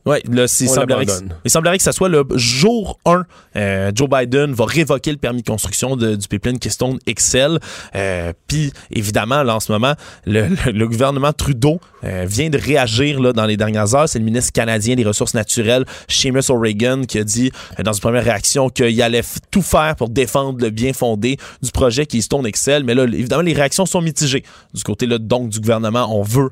oui, 0.08 0.18
là, 0.32 0.44
il 0.44 0.70
semblerait, 0.70 1.06
que, 1.06 1.12
il 1.44 1.52
semblerait 1.52 1.78
que 1.78 1.84
ça 1.84 1.92
soit 1.92 2.08
le 2.08 2.26
jour 2.36 2.98
1. 3.06 3.24
Euh, 3.56 3.92
Joe 3.94 4.10
Biden 4.10 4.54
va 4.54 4.66
révoquer 4.66 5.12
le 5.12 5.18
permis 5.18 5.42
de 5.42 5.48
construction 5.48 5.98
du 5.98 6.28
pipeline 6.30 6.60
Keystone 6.60 6.98
XL. 7.08 7.60
Euh, 7.96 8.32
Puis, 8.48 8.72
évidemment, 8.90 9.44
là, 9.44 9.56
en 9.56 9.60
ce 9.60 9.72
moment, 9.72 9.94
le, 10.26 10.86
gouvernement 10.88 11.34
Trudeau 11.34 11.82
euh, 12.04 12.26
vient 12.28 12.50
de 12.50 12.58
réagir 12.58 13.20
là, 13.20 13.34
dans 13.34 13.46
les 13.46 13.58
dernières 13.58 13.96
heures. 13.96 14.08
C'est 14.08 14.20
le 14.20 14.26
ministre 14.26 14.54
canadien 14.54 14.96
des 14.96 15.04
Ressources 15.04 15.34
naturelles, 15.34 15.86
Seamus 16.08 16.50
O'Regan, 16.50 17.04
qui 17.06 17.20
a 17.20 17.24
dit 17.26 17.52
euh, 17.78 17.84
dans 17.84 17.92
une 17.92 18.00
première 18.00 18.24
réaction 18.24 18.70
qu'il 18.70 19.02
allait 19.02 19.24
tout 19.52 19.62
faire 19.62 19.96
pour 19.98 20.08
défendre 20.08 20.60
le 20.62 20.70
bien 20.70 20.94
fondé 20.94 21.38
du 21.62 21.72
projet 21.72 22.06
Keystone 22.06 22.50
XL. 22.50 22.84
Mais 22.86 22.96
là, 22.96 23.04
évidemment, 23.04 23.42
les 23.42 23.54
réactions 23.54 23.86
sont 23.86 24.02
mitigées. 24.02 24.44
Du 24.74 24.84
côté 24.84 25.06
là, 25.06 25.18
donc 25.18 25.50
du 25.50 25.60
gouvernement, 25.60 26.08
on 26.18 26.24
veut 26.24 26.52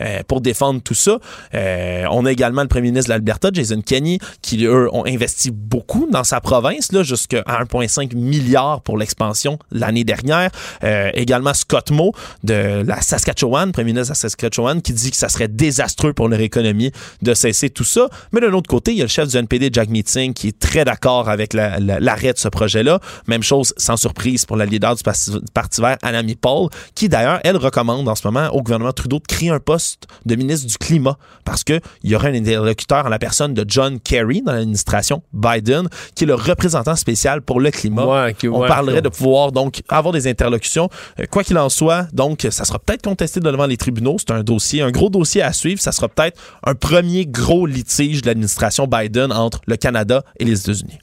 euh, 0.00 0.22
pour 0.26 0.40
défendre 0.40 0.80
tout 0.82 0.94
ça. 0.94 1.18
Euh, 1.54 2.04
on 2.10 2.26
a 2.26 2.32
également 2.32 2.62
le 2.62 2.68
premier 2.68 2.88
ministre 2.88 3.08
de 3.08 3.14
l'Alberta, 3.14 3.50
Jason 3.52 3.80
Kenney, 3.80 4.18
qui, 4.42 4.64
eux, 4.64 4.88
ont 4.92 5.06
investi 5.06 5.50
beaucoup 5.50 6.08
dans 6.10 6.24
sa 6.24 6.40
province, 6.40 6.92
là, 6.92 7.02
jusqu'à 7.02 7.42
1,5 7.42 8.14
milliard 8.14 8.80
pour 8.82 8.98
l'expansion 8.98 9.58
l'année 9.70 10.04
dernière. 10.04 10.50
Euh, 10.82 11.10
également 11.14 11.54
Scott 11.54 11.90
Moe 11.90 12.12
de 12.42 12.82
la 12.86 13.00
Saskatchewan, 13.00 13.72
premier 13.72 13.92
ministre 13.92 14.08
de 14.08 14.12
la 14.12 14.14
Saskatchewan, 14.14 14.82
qui 14.82 14.92
dit 14.92 15.10
que 15.10 15.16
ça 15.16 15.28
serait 15.28 15.48
désastreux 15.48 16.12
pour 16.12 16.28
leur 16.28 16.40
économie 16.40 16.92
de 17.22 17.34
cesser 17.34 17.70
tout 17.70 17.84
ça. 17.84 18.08
Mais 18.32 18.40
de 18.40 18.46
l'autre 18.46 18.68
côté, 18.68 18.92
il 18.92 18.98
y 18.98 19.00
a 19.00 19.04
le 19.04 19.08
chef 19.08 19.28
du 19.28 19.36
NPD, 19.36 19.70
Jack 19.72 19.88
Meeting, 19.88 20.34
qui 20.34 20.48
est 20.48 20.58
très 20.58 20.84
d'accord 20.84 21.28
avec 21.28 21.54
l'arrêt 21.54 22.32
de 22.32 22.38
ce 22.38 22.48
projet-là. 22.48 23.00
Même 23.26 23.42
chose, 23.42 23.72
sans 23.76 23.96
surprise, 23.96 24.44
pour 24.44 24.56
la 24.56 24.66
leader 24.66 24.94
du 24.94 25.02
Parti 25.02 25.80
vert, 25.80 25.96
Anami 26.02 26.34
Paul, 26.36 26.68
qui 26.94 27.08
d'ailleurs, 27.08 27.40
elle 27.44 27.56
recommande 27.56 28.08
en 28.08 28.14
ce 28.14 28.26
moment 28.26 28.48
au 28.48 28.62
gouvernement 28.62 28.92
Trudeau 28.92 29.20
de 29.26 29.34
créer 29.34 29.50
un 29.50 29.60
poste 29.60 30.06
de 30.26 30.34
ministre 30.34 30.66
du 30.66 30.78
climat 30.78 31.16
parce 31.44 31.64
qu'il 31.64 31.80
y 32.02 32.14
aurait 32.14 32.30
un 32.30 32.34
interlocuteur 32.34 33.06
en 33.06 33.08
la 33.08 33.18
personne 33.18 33.54
de 33.54 33.64
John 33.66 34.00
Kerry 34.00 34.42
dans 34.42 34.52
l'administration 34.52 35.22
Biden, 35.32 35.88
qui 36.14 36.24
est 36.24 36.26
le 36.26 36.34
représentant 36.34 36.96
spécial 36.96 37.42
pour 37.42 37.60
le 37.60 37.70
climat. 37.70 38.04
On 38.44 38.66
parlerait 38.66 39.02
de 39.02 39.08
pouvoir 39.08 39.52
donc 39.52 39.82
avoir 39.88 40.12
des 40.12 40.26
interlocutions. 40.26 40.88
Euh, 41.20 41.24
quoi 41.30 41.44
qu'il 41.44 41.58
en 41.58 41.68
soit, 41.68 42.06
donc, 42.12 42.46
ça 42.50 42.64
sera 42.64 42.78
peut-être 42.78 43.02
contesté 43.02 43.40
devant 43.40 43.66
les 43.66 43.76
tribunaux. 43.76 44.16
C'est 44.18 44.32
un 44.32 44.42
dossier, 44.42 44.82
un 44.82 44.90
gros 44.90 45.10
dossier 45.10 45.42
à 45.42 45.52
suivre. 45.52 45.80
Ça 45.80 45.92
sera 45.92 46.08
peut-être 46.08 46.40
un 46.64 46.74
premier 46.74 47.26
gros 47.26 47.66
litige 47.66 48.22
de 48.22 48.26
l'administration 48.26 48.86
Biden 48.86 49.32
entre 49.32 49.60
le 49.66 49.76
Canada 49.76 50.24
et 50.38 50.44
les 50.44 50.60
États-Unis. 50.60 50.98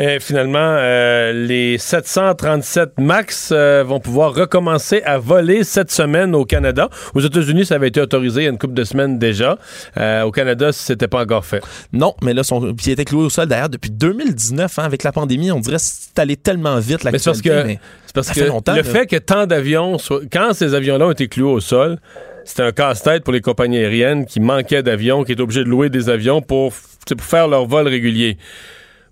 Et 0.00 0.20
finalement, 0.20 0.58
euh, 0.78 1.32
les 1.32 1.76
737 1.76 2.98
MAX 2.98 3.50
euh, 3.50 3.82
vont 3.84 3.98
pouvoir 3.98 4.32
recommencer 4.32 5.02
à 5.04 5.18
voler 5.18 5.64
cette 5.64 5.90
semaine 5.90 6.36
au 6.36 6.44
Canada. 6.44 6.88
Aux 7.14 7.20
États-Unis, 7.20 7.66
ça 7.66 7.74
avait 7.74 7.88
été 7.88 8.00
autorisé 8.00 8.42
il 8.42 8.44
y 8.44 8.46
a 8.46 8.50
une 8.50 8.58
couple 8.58 8.74
de 8.74 8.84
semaines 8.84 9.18
déjà. 9.18 9.58
Euh, 9.96 10.22
au 10.22 10.30
Canada, 10.30 10.70
c'était 10.70 11.08
pas 11.08 11.22
encore 11.22 11.44
fait. 11.44 11.62
Non, 11.92 12.14
mais 12.22 12.32
là, 12.32 12.44
son, 12.44 12.76
il 12.86 12.90
était 12.92 13.04
cloué 13.04 13.24
au 13.24 13.30
sol 13.30 13.46
d'ailleurs 13.48 13.70
depuis 13.70 13.90
2019. 13.90 14.78
Hein, 14.78 14.84
avec 14.84 15.02
la 15.02 15.10
pandémie, 15.10 15.50
on 15.50 15.58
dirait 15.58 15.78
que 15.78 15.82
c'est 15.82 16.16
allé 16.20 16.36
tellement 16.36 16.78
vite. 16.78 17.02
Mais 17.04 17.18
c'est 17.18 17.24
parce 17.30 17.42
que, 17.42 17.76
parce 18.14 18.30
que 18.30 18.44
longtemps, 18.44 18.76
le 18.76 18.84
fait 18.84 19.06
que 19.06 19.16
tant 19.16 19.46
d'avions, 19.46 19.96
quand 20.32 20.52
ces 20.52 20.74
avions-là 20.74 21.08
ont 21.08 21.12
été 21.12 21.26
cloués 21.26 21.50
au 21.50 21.60
sol, 21.60 21.98
c'était 22.44 22.62
un 22.62 22.72
casse-tête 22.72 23.24
pour 23.24 23.32
les 23.32 23.40
compagnies 23.40 23.78
aériennes 23.78 24.26
qui 24.26 24.38
manquaient 24.38 24.84
d'avions, 24.84 25.24
qui 25.24 25.32
étaient 25.32 25.42
obligés 25.42 25.64
de 25.64 25.68
louer 25.68 25.90
des 25.90 26.08
avions 26.08 26.40
pour, 26.40 26.72
pour 26.72 27.20
faire 27.20 27.48
leur 27.48 27.66
vol 27.66 27.88
régulier. 27.88 28.38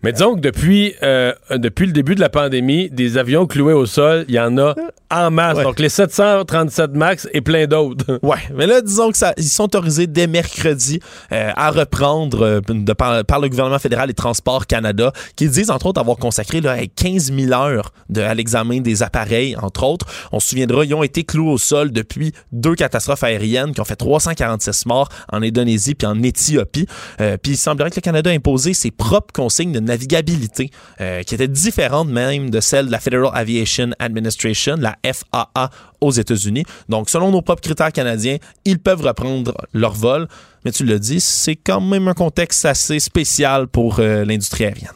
Mais 0.03 0.12
disons 0.12 0.34
que 0.34 0.40
depuis, 0.40 0.94
euh, 1.03 1.32
depuis 1.51 1.86
le 1.86 1.92
début 1.92 2.14
de 2.14 2.20
la 2.20 2.28
pandémie, 2.28 2.90
des 2.90 3.18
avions 3.18 3.47
cloués 3.47 3.72
au 3.72 3.86
sol, 3.86 4.24
il 4.28 4.34
y 4.34 4.40
en 4.40 4.57
a 4.59 4.74
en 5.11 5.30
masse. 5.30 5.59
Donc 5.59 5.78
les 5.78 5.88
737 5.88 6.92
MAX 6.92 7.28
et 7.32 7.40
plein 7.40 7.66
d'autres. 7.66 8.18
ouais, 8.22 8.36
mais 8.55 8.66
là, 8.66 8.80
disons 8.80 9.11
que 9.11 9.16
ça, 9.16 9.32
ils 9.36 9.44
sont 9.44 9.64
autorisés 9.64 10.07
dès 10.07 10.26
mercredi 10.26 11.01
euh, 11.32 11.51
à 11.55 11.70
reprendre 11.70 12.42
euh, 12.42 12.61
de, 12.68 12.92
par, 12.92 13.40
le 13.40 13.49
gouvernement 13.49 13.78
fédéral 13.78 14.11
et 14.11 14.14
Transport 14.14 14.66
Canada, 14.66 15.12
qui 15.36 15.49
disent 15.49 15.70
entre 15.70 15.86
autres 15.86 16.01
avoir 16.01 16.16
consacré 16.16 16.61
là, 16.61 16.76
15 16.86 17.32
000 17.32 17.53
heures 17.53 17.92
de, 18.09 18.20
à 18.20 18.34
l'examen 18.34 18.80
des 18.80 19.03
appareils, 19.03 19.57
entre 19.57 19.84
autres. 19.84 20.07
On 20.32 20.40
se 20.40 20.49
souviendra, 20.49 20.84
ils 20.84 20.94
ont 20.94 21.03
été 21.03 21.24
cloués 21.24 21.53
au 21.53 21.59
sol 21.59 21.92
depuis 21.92 22.32
deux 22.53 22.74
catastrophes 22.74 23.22
aériennes 23.22 23.72
qui 23.72 23.80
ont 23.80 23.84
fait 23.84 23.97
346 23.97 24.86
morts 24.86 25.09
en 25.32 25.42
Indonésie 25.42 25.94
puis 25.94 26.07
en 26.07 26.22
Éthiopie. 26.22 26.86
puis 27.18 27.53
il 27.53 27.57
semblerait 27.57 27.90
que 27.90 27.97
le 27.97 28.01
Canada 28.03 28.30
a 28.30 28.32
imposé 28.32 28.74
ses 28.74 28.90
propres 28.90 29.32
consignes 29.32 29.72
de 29.72 29.80
navigabilité 29.87 30.70
qui 30.99 31.34
était 31.34 31.49
différente 31.49 32.09
même 32.09 32.51
de 32.51 32.61
celle 32.61 32.87
de 32.87 32.93
la 32.93 33.01
Federal 33.01 33.30
Aviation 33.32 33.91
Administration, 33.99 34.76
la 34.78 34.97
FAA 35.05 35.70
aux 36.01 36.12
États-Unis. 36.12 36.64
Donc, 36.89 37.11
selon 37.11 37.30
nos 37.30 37.43
propres 37.43 37.62
critères 37.62 37.93
canadiens, 37.93 38.37
ils 38.64 38.78
peuvent 38.78 39.03
reprendre 39.03 39.55
leur 39.72 39.93
vol. 39.93 40.28
Mais 40.64 40.72
tu 40.72 40.84
l'as 40.84 40.99
dit, 40.99 41.20
c'est 41.20 41.57
quand 41.57 41.80
même 41.80 42.09
un 42.09 42.14
contexte 42.14 42.64
assez 42.64 42.99
spécial 42.99 43.68
pour 43.68 44.01
l'industrie 44.01 44.64
aérienne. 44.64 44.91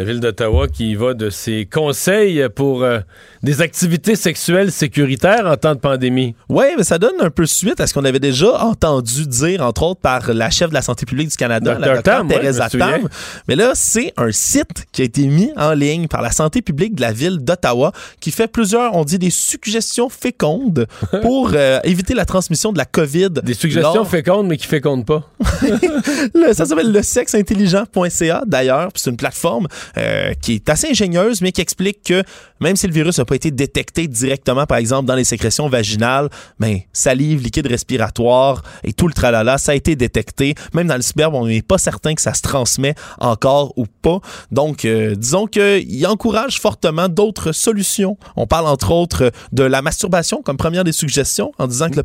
La 0.00 0.06
ville 0.06 0.20
d'Ottawa 0.20 0.66
qui 0.66 0.94
va 0.94 1.12
de 1.12 1.28
ses 1.28 1.68
conseils 1.70 2.48
pour 2.54 2.84
euh, 2.84 3.00
des 3.42 3.60
activités 3.60 4.16
sexuelles 4.16 4.72
sécuritaires 4.72 5.44
en 5.44 5.58
temps 5.58 5.74
de 5.74 5.78
pandémie. 5.78 6.34
Oui, 6.48 6.64
mais 6.78 6.84
ça 6.84 6.98
donne 6.98 7.20
un 7.20 7.28
peu 7.28 7.44
suite 7.44 7.80
à 7.80 7.86
ce 7.86 7.92
qu'on 7.92 8.06
avait 8.06 8.18
déjà 8.18 8.64
entendu 8.64 9.26
dire, 9.26 9.60
entre 9.60 9.82
autres, 9.82 10.00
par 10.00 10.32
la 10.32 10.48
chef 10.48 10.70
de 10.70 10.74
la 10.74 10.80
santé 10.80 11.04
publique 11.04 11.28
du 11.28 11.36
Canada, 11.36 11.76
la 11.78 11.96
docteure 11.96 12.26
Thérèse 12.26 12.62
Tam. 12.72 13.10
Mais 13.46 13.56
là, 13.56 13.72
c'est 13.74 14.14
un 14.16 14.32
site 14.32 14.86
qui 14.90 15.02
a 15.02 15.04
été 15.04 15.26
mis 15.26 15.52
en 15.58 15.74
ligne 15.74 16.08
par 16.08 16.22
la 16.22 16.30
santé 16.30 16.62
publique 16.62 16.94
de 16.94 17.02
la 17.02 17.12
ville 17.12 17.36
d'Ottawa 17.36 17.92
qui 18.20 18.30
fait 18.30 18.48
plusieurs, 18.48 18.96
on 18.96 19.04
dit, 19.04 19.18
des 19.18 19.28
suggestions 19.28 20.08
fécondes 20.08 20.86
pour 21.20 21.50
euh, 21.52 21.78
éviter 21.84 22.14
la 22.14 22.24
transmission 22.24 22.72
de 22.72 22.78
la 22.78 22.86
COVID. 22.86 23.28
Des 23.42 23.52
suggestions 23.52 24.06
fécondes, 24.06 24.46
mais 24.46 24.56
qui 24.56 24.66
fécondent 24.66 25.04
pas. 25.04 25.28
ça 26.54 26.64
s'appelle 26.64 26.90
le 26.90 27.02
sexeintelligent.ca 27.02 28.44
d'ailleurs, 28.46 28.88
c'est 28.94 29.10
une 29.10 29.18
plateforme 29.18 29.66
euh, 29.96 30.32
qui 30.40 30.54
est 30.54 30.68
assez 30.68 30.88
ingénieuse, 30.88 31.40
mais 31.42 31.52
qui 31.52 31.60
explique 31.60 32.02
que 32.04 32.22
même 32.60 32.76
si 32.76 32.86
le 32.86 32.92
virus 32.92 33.18
n'a 33.18 33.24
pas 33.24 33.34
été 33.34 33.50
détecté 33.50 34.06
directement, 34.06 34.66
par 34.66 34.78
exemple, 34.78 35.06
dans 35.06 35.14
les 35.14 35.24
sécrétions 35.24 35.68
vaginales, 35.68 36.28
mais 36.58 36.72
ben, 36.74 36.80
salive, 36.92 37.42
liquide 37.42 37.66
respiratoire 37.66 38.62
et 38.84 38.92
tout 38.92 39.08
le 39.08 39.14
tralala, 39.14 39.58
ça 39.58 39.72
a 39.72 39.74
été 39.74 39.96
détecté. 39.96 40.54
Même 40.74 40.86
dans 40.86 40.96
le 40.96 41.02
sperme, 41.02 41.34
on 41.34 41.46
n'est 41.46 41.62
pas 41.62 41.78
certain 41.78 42.14
que 42.14 42.22
ça 42.22 42.34
se 42.34 42.42
transmet 42.42 42.94
encore 43.18 43.72
ou 43.76 43.86
pas. 43.86 44.20
Donc, 44.50 44.84
euh, 44.84 45.14
disons 45.14 45.46
qu'il 45.46 46.06
encourage 46.06 46.60
fortement 46.60 47.08
d'autres 47.08 47.52
solutions. 47.52 48.16
On 48.36 48.46
parle 48.46 48.66
entre 48.66 48.92
autres 48.92 49.32
de 49.52 49.62
la 49.62 49.82
masturbation 49.82 50.42
comme 50.42 50.56
première 50.56 50.84
des 50.84 50.92
suggestions 50.92 51.52
en 51.58 51.66
disant 51.66 51.90
que 51.90 52.00
le, 52.00 52.04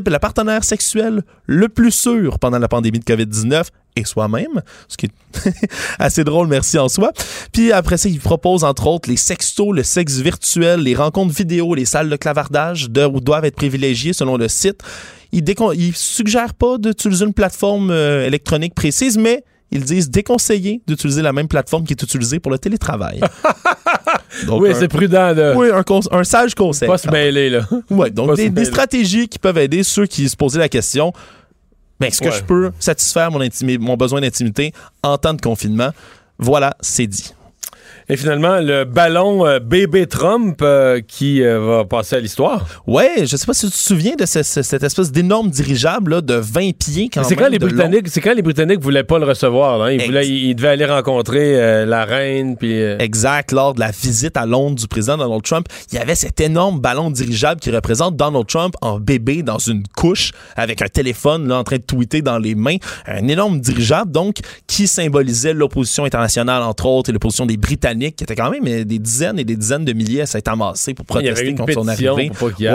le 0.10 0.18
partenaire 0.18 0.64
sexuel 0.64 1.22
le 1.46 1.68
plus 1.68 1.92
sûr 1.92 2.38
pendant 2.38 2.58
la 2.58 2.68
pandémie 2.68 2.98
de 2.98 3.04
COVID-19 3.04 3.66
et 3.96 4.04
soi-même, 4.04 4.62
ce 4.88 4.96
qui 4.96 5.06
est 5.06 5.50
assez 5.98 6.24
drôle, 6.24 6.48
merci 6.48 6.78
en 6.78 6.88
soi. 6.88 7.12
Puis 7.52 7.72
après 7.72 7.96
ça, 7.96 8.08
il 8.08 8.20
propose 8.20 8.64
entre 8.64 8.86
autres 8.86 9.10
les 9.10 9.16
sextos, 9.16 9.74
le 9.74 9.82
sexe 9.82 10.18
virtuel, 10.18 10.80
les 10.80 10.94
rencontres 10.94 11.34
vidéo, 11.34 11.74
les 11.74 11.84
salles 11.84 12.08
de 12.08 12.16
clavardage 12.16 12.90
de, 12.90 13.06
doivent 13.20 13.44
être 13.44 13.56
privilégiées 13.56 14.12
selon 14.12 14.36
le 14.36 14.48
site. 14.48 14.80
Il, 15.32 15.44
ne 15.44 15.92
suggère 15.94 16.54
pas 16.54 16.76
d'utiliser 16.78 17.24
une 17.24 17.32
plateforme 17.32 17.90
euh, 17.90 18.26
électronique 18.26 18.74
précise, 18.74 19.16
mais 19.16 19.44
ils 19.70 19.84
disent 19.84 20.10
déconseiller 20.10 20.82
d'utiliser 20.86 21.22
la 21.22 21.32
même 21.32 21.48
plateforme 21.48 21.84
qui 21.84 21.94
est 21.94 22.02
utilisée 22.02 22.38
pour 22.38 22.52
le 22.52 22.58
télétravail. 22.58 23.20
oui, 24.48 24.70
c'est 24.78 24.88
prudent. 24.88 25.34
Oui, 25.56 25.68
un, 26.10 26.24
sage 26.24 26.54
conseil. 26.54 26.88
Pas 26.88 26.98
se 26.98 27.08
mêler, 27.08 27.48
là. 27.48 27.66
Oui, 27.88 28.10
donc 28.10 28.36
des, 28.36 28.50
des, 28.50 28.66
stratégies 28.66 29.28
qui 29.28 29.38
peuvent 29.38 29.56
aider 29.56 29.82
ceux 29.82 30.04
qui 30.04 30.28
se 30.28 30.36
posaient 30.36 30.58
la 30.58 30.68
question 30.68 31.14
mais 32.02 32.08
est-ce 32.08 32.20
que 32.20 32.30
je 32.30 32.42
peux 32.42 32.72
satisfaire 32.78 33.30
mon, 33.30 33.40
mon 33.80 33.96
besoin 33.96 34.20
d'intimité 34.20 34.72
en 35.02 35.16
temps 35.18 35.34
de 35.34 35.40
confinement? 35.40 35.90
Voilà, 36.38 36.76
c'est 36.80 37.06
dit. 37.06 37.32
Et 38.08 38.16
finalement, 38.16 38.58
le 38.58 38.84
ballon 38.84 39.46
euh, 39.46 39.58
bébé 39.60 40.06
Trump 40.06 40.60
euh, 40.62 41.00
qui 41.06 41.42
euh, 41.42 41.60
va 41.60 41.84
passer 41.84 42.16
à 42.16 42.20
l'histoire. 42.20 42.66
Ouais, 42.86 43.24
je 43.24 43.36
sais 43.36 43.46
pas 43.46 43.54
si 43.54 43.66
tu 43.66 43.72
te 43.72 43.76
souviens 43.76 44.16
de 44.16 44.26
cette 44.26 44.82
espèce 44.82 45.12
d'énorme 45.12 45.50
dirigeable 45.50 46.12
là, 46.12 46.20
de 46.20 46.34
20 46.34 46.76
pieds 46.76 47.10
quand 47.12 47.22
C'est 47.24 47.36
quand 47.36 47.48
les 47.48 47.58
Britanniques, 47.58 48.08
c'est 48.08 48.20
quand 48.20 48.34
les 48.34 48.42
Britanniques 48.42 48.80
voulaient 48.80 49.04
pas 49.04 49.18
le 49.18 49.26
recevoir. 49.26 49.82
Hein? 49.82 49.92
Ils, 49.92 50.04
voulaient, 50.04 50.28
ils, 50.28 50.54
devaient 50.54 50.68
aller 50.68 50.86
rencontrer 50.86 51.86
la 51.86 52.04
reine. 52.04 52.56
Puis, 52.56 52.80
Exact. 52.80 53.52
Lors 53.52 53.74
de 53.74 53.80
la 53.80 53.90
visite 53.90 54.36
à 54.36 54.46
Londres 54.46 54.76
du 54.76 54.88
président 54.88 55.16
Donald 55.16 55.42
Trump, 55.42 55.68
il 55.90 55.98
y 55.98 55.98
avait 55.98 56.14
cet 56.14 56.40
énorme 56.40 56.80
ballon 56.80 57.10
dirigeable 57.10 57.60
qui 57.60 57.70
représente 57.70 58.16
Donald 58.16 58.46
Trump 58.46 58.74
en 58.80 58.98
bébé 58.98 59.42
dans 59.42 59.58
une 59.58 59.84
couche 59.96 60.32
avec 60.56 60.82
un 60.82 60.88
téléphone 60.88 61.48
là, 61.48 61.58
en 61.58 61.64
train 61.64 61.76
de 61.76 61.82
tweeter 61.82 62.22
dans 62.22 62.38
les 62.38 62.54
mains. 62.54 62.76
Un 63.06 63.28
énorme 63.28 63.60
dirigeable 63.60 64.10
donc 64.10 64.38
qui 64.66 64.86
symbolisait 64.86 65.52
l'opposition 65.52 66.04
internationale 66.04 66.62
entre 66.62 66.86
autres 66.86 67.10
et 67.10 67.12
l'opposition 67.12 67.46
des 67.46 67.56
Britanniques 67.56 67.91
qui 67.98 68.24
était 68.24 68.34
quand 68.34 68.50
même 68.50 68.66
euh, 68.66 68.84
des 68.84 68.98
dizaines 68.98 69.38
et 69.38 69.44
des 69.44 69.56
dizaines 69.56 69.84
de 69.84 69.92
milliers 69.92 70.22
à 70.22 70.26
s'être 70.26 70.48
amassés 70.48 70.94
pour 70.94 71.04
protester 71.06 71.54
contre 71.54 71.72
son 71.72 71.88
arrivée. 71.88 72.30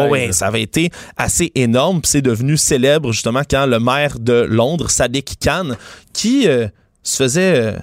Oui, 0.10 0.34
ça 0.34 0.48
avait 0.48 0.62
été 0.62 0.90
assez 1.16 1.52
énorme. 1.56 2.02
C'est 2.04 2.22
devenu 2.22 2.58
célèbre 2.58 3.12
justement 3.12 3.42
quand 3.50 3.66
le 3.66 3.80
maire 3.80 4.20
de 4.20 4.46
Londres, 4.50 4.90
Sadiq 4.90 5.36
Khan, 5.44 5.72
qui 6.14 6.48
euh, 6.48 6.68
se 7.04 7.24
faisait 7.24 7.60
euh, 7.60 7.78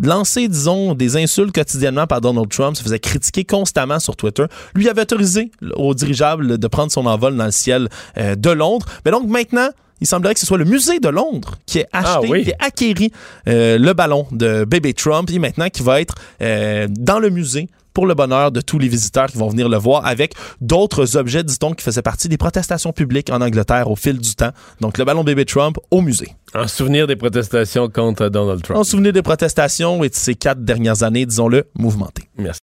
lancer, 0.00 0.48
disons, 0.48 0.94
des 0.94 1.16
insultes 1.16 1.54
quotidiennement 1.54 2.06
par 2.06 2.20
Donald 2.20 2.48
Trump, 2.48 2.76
se 2.76 2.82
faisait 2.82 2.98
critiquer 2.98 3.44
constamment 3.44 3.98
sur 3.98 4.16
Twitter, 4.16 4.44
lui 4.74 4.88
avait 4.88 5.02
autorisé 5.02 5.50
au 5.76 5.94
dirigeable 5.94 6.58
de 6.58 6.66
prendre 6.68 6.90
son 6.90 7.06
envol 7.06 7.36
dans 7.36 7.46
le 7.46 7.50
ciel 7.50 7.88
de 8.16 8.50
Londres. 8.50 8.86
Mais 9.04 9.10
donc 9.10 9.28
maintenant, 9.28 9.68
il 10.02 10.06
semblerait 10.06 10.34
que 10.34 10.40
ce 10.40 10.46
soit 10.46 10.58
le 10.58 10.64
musée 10.64 10.98
de 10.98 11.08
Londres 11.08 11.54
qui 11.64 11.78
ait 11.78 11.86
ah 11.92 12.16
acheté, 12.16 12.42
qui 12.42 12.50
ait 12.50 12.56
acquéri 12.58 13.12
euh, 13.48 13.78
le 13.78 13.92
ballon 13.92 14.26
de 14.32 14.64
bébé 14.64 14.94
Trump 14.94 15.30
et 15.30 15.38
maintenant 15.38 15.68
qui 15.68 15.82
va 15.82 16.00
être 16.00 16.16
euh, 16.42 16.88
dans 16.90 17.20
le 17.20 17.30
musée 17.30 17.68
pour 17.94 18.06
le 18.06 18.14
bonheur 18.14 18.50
de 18.50 18.60
tous 18.60 18.78
les 18.78 18.88
visiteurs 18.88 19.26
qui 19.28 19.38
vont 19.38 19.48
venir 19.48 19.68
le 19.68 19.76
voir 19.76 20.04
avec 20.06 20.34
d'autres 20.60 21.16
objets, 21.16 21.44
dit-on, 21.44 21.72
qui 21.72 21.84
faisaient 21.84 22.02
partie 22.02 22.28
des 22.28 22.38
protestations 22.38 22.92
publiques 22.92 23.30
en 23.30 23.40
Angleterre 23.40 23.90
au 23.90 23.96
fil 23.96 24.18
du 24.18 24.34
temps. 24.34 24.50
Donc, 24.80 24.98
le 24.98 25.04
ballon 25.04 25.22
bébé 25.22 25.44
Trump 25.44 25.76
au 25.90 26.00
musée. 26.00 26.34
En 26.54 26.66
souvenir 26.66 27.06
des 27.06 27.16
protestations 27.16 27.88
contre 27.88 28.28
Donald 28.28 28.62
Trump. 28.62 28.78
En 28.78 28.84
souvenir 28.84 29.12
des 29.12 29.22
protestations 29.22 30.02
et 30.02 30.08
de 30.08 30.14
ces 30.14 30.34
quatre 30.34 30.64
dernières 30.64 31.02
années, 31.02 31.26
disons-le, 31.26 31.68
mouvementées. 31.78 32.28
Merci. 32.38 32.60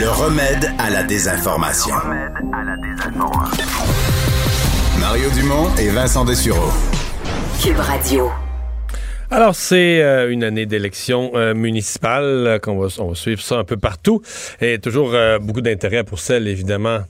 Le 0.00 0.08
remède 0.08 0.72
à 0.78 0.88
la 0.88 1.02
désinformation. 1.02 1.94
Le 1.94 2.00
remède 2.00 2.32
à 2.54 2.64
la 2.64 2.76
désinformation. 2.76 3.71
Mario 5.12 5.28
Dumont 5.28 5.68
et 5.78 5.90
Vincent 5.90 6.24
Dessureau. 6.24 6.70
Cube 7.62 7.76
Radio. 7.76 8.30
Alors, 9.30 9.54
c'est 9.54 10.02
euh, 10.02 10.32
une 10.32 10.42
année 10.42 10.64
d'élection 10.64 11.32
euh, 11.34 11.52
municipale 11.52 12.24
euh, 12.24 12.58
qu'on 12.58 12.78
va, 12.78 12.88
on 12.98 13.08
va 13.08 13.14
suivre 13.14 13.42
ça 13.42 13.56
un 13.56 13.64
peu 13.64 13.76
partout. 13.76 14.22
Et 14.62 14.78
toujours 14.78 15.14
beaucoup 15.42 15.60
d'intérêt 15.60 16.02
pour 16.02 16.18
celle, 16.18 16.48
évidemment, 16.48 17.00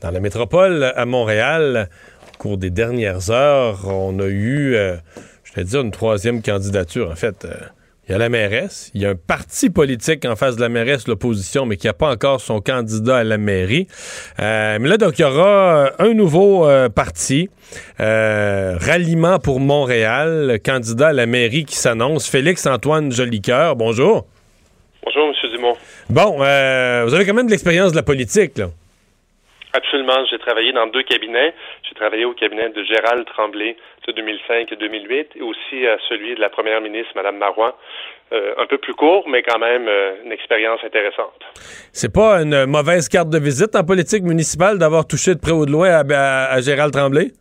dans 0.00 0.10
la 0.10 0.20
métropole, 0.20 0.90
à 0.96 1.04
Montréal. 1.04 1.90
Au 2.32 2.38
cours 2.38 2.56
des 2.56 2.70
dernières 2.70 3.30
heures, 3.30 3.86
on 3.88 4.18
a 4.20 4.26
eu, 4.26 4.74
je 5.44 5.52
vais 5.54 5.64
dire, 5.64 5.82
une 5.82 5.90
troisième 5.90 6.40
candidature, 6.40 7.10
en 7.10 7.16
fait 7.16 7.46
il 8.10 8.14
y 8.14 8.16
a 8.16 8.18
la 8.18 8.28
mairesse, 8.28 8.90
il 8.92 9.02
y 9.02 9.06
a 9.06 9.10
un 9.10 9.14
parti 9.14 9.70
politique 9.70 10.24
en 10.24 10.34
face 10.34 10.56
de 10.56 10.60
la 10.60 10.68
mairesse, 10.68 11.06
l'opposition, 11.06 11.64
mais 11.64 11.76
qui 11.76 11.86
n'a 11.86 11.92
pas 11.92 12.10
encore 12.10 12.40
son 12.40 12.60
candidat 12.60 13.18
à 13.18 13.22
la 13.22 13.38
mairie. 13.38 13.86
Euh, 14.40 14.78
mais 14.80 14.88
là, 14.88 14.96
donc, 14.96 15.20
il 15.20 15.22
y 15.22 15.24
aura 15.24 15.92
un 15.96 16.12
nouveau 16.12 16.68
euh, 16.68 16.88
parti, 16.88 17.50
euh, 18.00 18.76
Ralliement 18.80 19.38
pour 19.38 19.60
Montréal, 19.60 20.58
candidat 20.64 21.10
à 21.10 21.12
la 21.12 21.26
mairie 21.26 21.64
qui 21.64 21.76
s'annonce, 21.76 22.28
Félix-Antoine 22.28 23.12
Jolicoeur. 23.12 23.76
Bonjour. 23.76 24.26
Bonjour, 25.04 25.28
M. 25.28 25.50
Dumont. 25.52 25.76
Bon, 26.08 26.38
vous 26.38 27.14
avez 27.14 27.24
quand 27.24 27.34
même 27.34 27.46
de 27.46 27.52
l'expérience 27.52 27.92
de 27.92 27.96
la 27.96 28.02
politique, 28.02 28.58
là. 28.58 28.70
Absolument. 29.72 30.24
J'ai 30.28 30.38
travaillé 30.38 30.72
dans 30.72 30.88
deux 30.88 31.04
cabinets. 31.04 31.54
J'ai 31.90 31.96
travaillé 31.96 32.24
au 32.24 32.34
cabinet 32.34 32.68
de 32.70 32.84
Gérald 32.84 33.26
Tremblay 33.26 33.76
de 34.06 34.12
2005 34.12 34.70
et 34.70 34.76
2008 34.76 35.30
et 35.34 35.42
aussi 35.42 35.86
à 35.86 35.98
celui 36.08 36.36
de 36.36 36.40
la 36.40 36.48
première 36.48 36.80
ministre, 36.80 37.10
Mme 37.16 37.36
Marois. 37.36 37.76
Euh, 38.32 38.54
un 38.58 38.66
peu 38.66 38.78
plus 38.78 38.94
court, 38.94 39.24
mais 39.28 39.42
quand 39.42 39.58
même 39.58 39.88
euh, 39.88 40.12
une 40.24 40.30
expérience 40.30 40.78
intéressante. 40.86 41.34
C'est 41.92 42.14
pas 42.14 42.42
une 42.42 42.64
mauvaise 42.66 43.08
carte 43.08 43.28
de 43.28 43.40
visite 43.40 43.74
en 43.74 43.82
politique 43.82 44.22
municipale 44.22 44.78
d'avoir 44.78 45.04
touché 45.04 45.34
de 45.34 45.40
près 45.40 45.50
ou 45.50 45.66
de 45.66 45.72
loin 45.72 45.88
à 45.90 46.60
Gérald 46.60 46.92
Tremblay? 46.92 47.32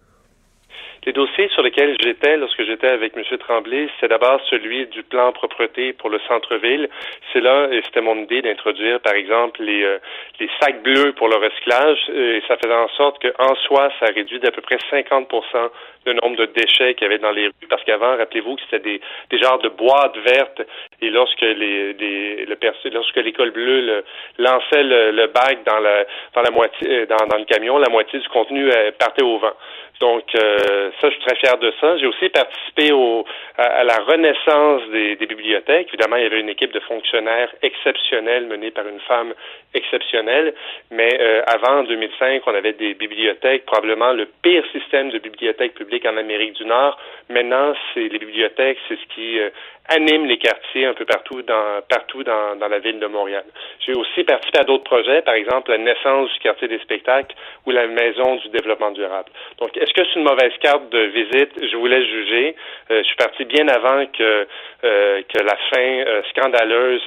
Les 1.06 1.14
dossiers 1.14 1.48
sur 1.50 1.62
lesquels 1.62 1.96
j'étais 2.04 2.38
lorsque 2.38 2.64
j'étais 2.64 2.88
avec 2.88 3.16
M. 3.16 3.24
Tremblay, 3.38 3.88
c'est 4.00 4.10
d'abord 4.10 4.42
celui 4.50 4.86
du 4.88 5.04
plan 5.04 5.32
propreté 5.32 5.94
pour 5.94 6.10
le 6.10 6.20
centre-ville. 6.28 6.90
C'est 7.32 7.40
là, 7.42 7.70
et 7.72 7.82
c'était 7.86 8.02
mon 8.02 8.18
idée 8.18 8.42
d'introduire, 8.42 9.00
par 9.00 9.14
exemple, 9.14 9.64
les, 9.64 9.84
euh, 9.84 9.98
les 10.40 10.50
sacs 10.60 10.84
bleus 10.84 11.14
pour 11.14 11.30
le 11.30 11.38
recyclage, 11.38 12.10
et 12.10 12.42
ça 12.48 12.58
faisait 12.58 12.76
en 12.76 12.90
sorte 12.90 13.22
qu'en 13.22 13.56
soi, 13.68 13.92
ça 14.00 14.08
réduit 14.14 14.40
d'à 14.40 14.52
peu 14.52 14.62
près 14.62 14.78
50% 14.92 15.70
le 16.06 16.14
nombre 16.14 16.38
de 16.38 16.46
déchets 16.46 16.94
qu'il 16.96 17.04
y 17.04 17.06
avait 17.06 17.20
dans 17.20 17.32
les 17.32 17.48
rues. 17.48 17.68
Parce 17.70 17.84
qu'avant, 17.84 18.18
rappelez-vous 18.18 18.56
que 18.56 18.62
c'était 18.64 18.80
des, 18.80 19.02
des 19.30 19.38
genres 19.38 19.60
de 19.60 19.70
boîtes 19.70 20.18
vertes, 20.18 20.62
et 21.02 21.10
lorsque 21.10 21.42
les, 21.42 21.94
les 21.94 22.46
le 22.46 22.58
lorsque 22.92 23.16
l'école 23.18 23.52
bleue 23.52 24.04
lançait 24.38 24.84
le, 24.84 25.12
le 25.12 25.28
bac 25.28 25.60
dans 25.66 25.80
la, 25.80 26.06
dans 26.36 26.42
la 26.42 26.52
moitié, 26.52 27.06
dans, 27.06 27.26
dans 27.28 27.38
le 27.38 27.46
camion, 27.46 27.78
la 27.78 27.90
moitié 27.90 28.20
du 28.20 28.28
contenu 28.30 28.70
euh, 28.70 28.92
partait 28.98 29.24
au 29.24 29.38
vent. 29.38 29.54
Donc, 30.00 30.24
euh, 30.34 30.92
ça, 31.02 31.10
je 31.10 31.16
suis 31.16 31.26
très 31.26 31.36
fier 31.36 31.58
de 31.58 31.74
ça. 31.82 31.98
J'ai 31.98 32.08
aussi 32.08 32.30
participé 32.30 32.94
au, 32.94 33.26
à, 33.58 33.84
la 33.84 33.98
renaissance 33.98 34.82
des, 34.92 35.18
des, 35.18 35.26
bibliothèques. 35.26 35.90
Évidemment, 35.90 36.16
il 36.16 36.24
y 36.24 36.26
avait 36.26 36.40
une 36.40 36.50
équipe 36.50 36.72
de 36.72 36.80
fonctionnaires 36.80 37.54
exceptionnelle 37.62 38.46
menée 38.46 38.72
par 38.72 38.88
une 38.88 39.00
femme 39.02 39.34
exceptionnel, 39.74 40.54
mais 40.90 41.10
euh, 41.20 41.42
avant 41.46 41.84
2005, 41.84 42.42
on 42.48 42.56
avait 42.56 42.74
des 42.74 42.96
bibliothèques, 42.96 43.66
probablement 43.66 44.14
le 44.14 44.28
pire 44.42 44.64
système 44.72 45.12
de 45.12 45.20
bibliothèques 45.20 45.76
publiques 45.76 46.06
en 46.06 46.18
Amérique 46.18 46.54
du 46.54 46.66
Nord. 46.66 46.98
Maintenant, 47.30 47.74
c'est 47.94 48.08
les 48.08 48.18
bibliothèques, 48.18 48.80
c'est 48.88 48.98
ce 48.98 49.14
qui 49.14 49.40
euh, 49.40 49.50
anime 49.90 50.26
les 50.26 50.38
quartiers 50.38 50.86
un 50.86 50.94
peu 50.94 51.06
partout 51.06 51.44
dans 51.44 51.82
partout 51.88 52.24
dans, 52.24 52.56
dans 52.56 52.68
la 52.68 52.80
ville 52.80 53.00
de 53.00 53.06
Montréal. 53.06 53.44
J'ai 53.86 53.94
aussi 53.94 54.24
participé 54.24 54.60
à 54.60 54.64
d'autres 54.64 54.84
projets, 54.84 55.22
par 55.22 55.36
exemple 55.36 55.70
la 55.72 55.78
naissance 55.78 56.32
du 56.34 56.40
quartier 56.40 56.68
des 56.68 56.80
spectacles 56.80 57.36
ou 57.68 57.72
la 57.72 57.88
maison 57.88 58.36
du 58.38 58.50
développement 58.50 58.92
durable. 58.92 59.30
Donc, 59.60 59.78
est-ce 59.78 59.94
que 59.94 60.02
c'est 60.06 60.20
une 60.20 60.26
mauvaise 60.26 60.54
carte 60.62 60.90
de 60.90 61.00
visite? 61.00 61.52
Je 61.62 61.76
voulais 61.78 62.04
juger. 62.06 62.56
Euh, 62.90 63.00
je 63.00 63.08
suis 63.08 63.18
parti 63.18 63.46
bien 63.46 63.68
avant 63.68 64.06
que 64.08 64.48
que 64.82 65.44
la 65.44 65.58
fin 65.74 66.22
scandaleuse 66.30 67.02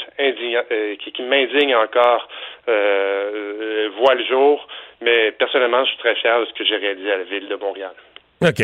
qui, 0.98 1.12
qui 1.12 1.22
m'indigne 1.22 1.74
encore 1.74 2.28
euh, 2.68 3.88
voit 3.98 4.14
le 4.14 4.24
jour. 4.24 4.66
Mais 5.00 5.32
personnellement, 5.32 5.84
je 5.84 5.90
suis 5.90 5.98
très 5.98 6.14
fier 6.16 6.40
de 6.40 6.46
ce 6.46 6.52
que 6.52 6.64
j'ai 6.64 6.76
réalisé 6.76 7.12
à 7.12 7.18
la 7.18 7.24
ville 7.24 7.48
de 7.48 7.56
Montréal. 7.56 7.92
OK. 8.40 8.62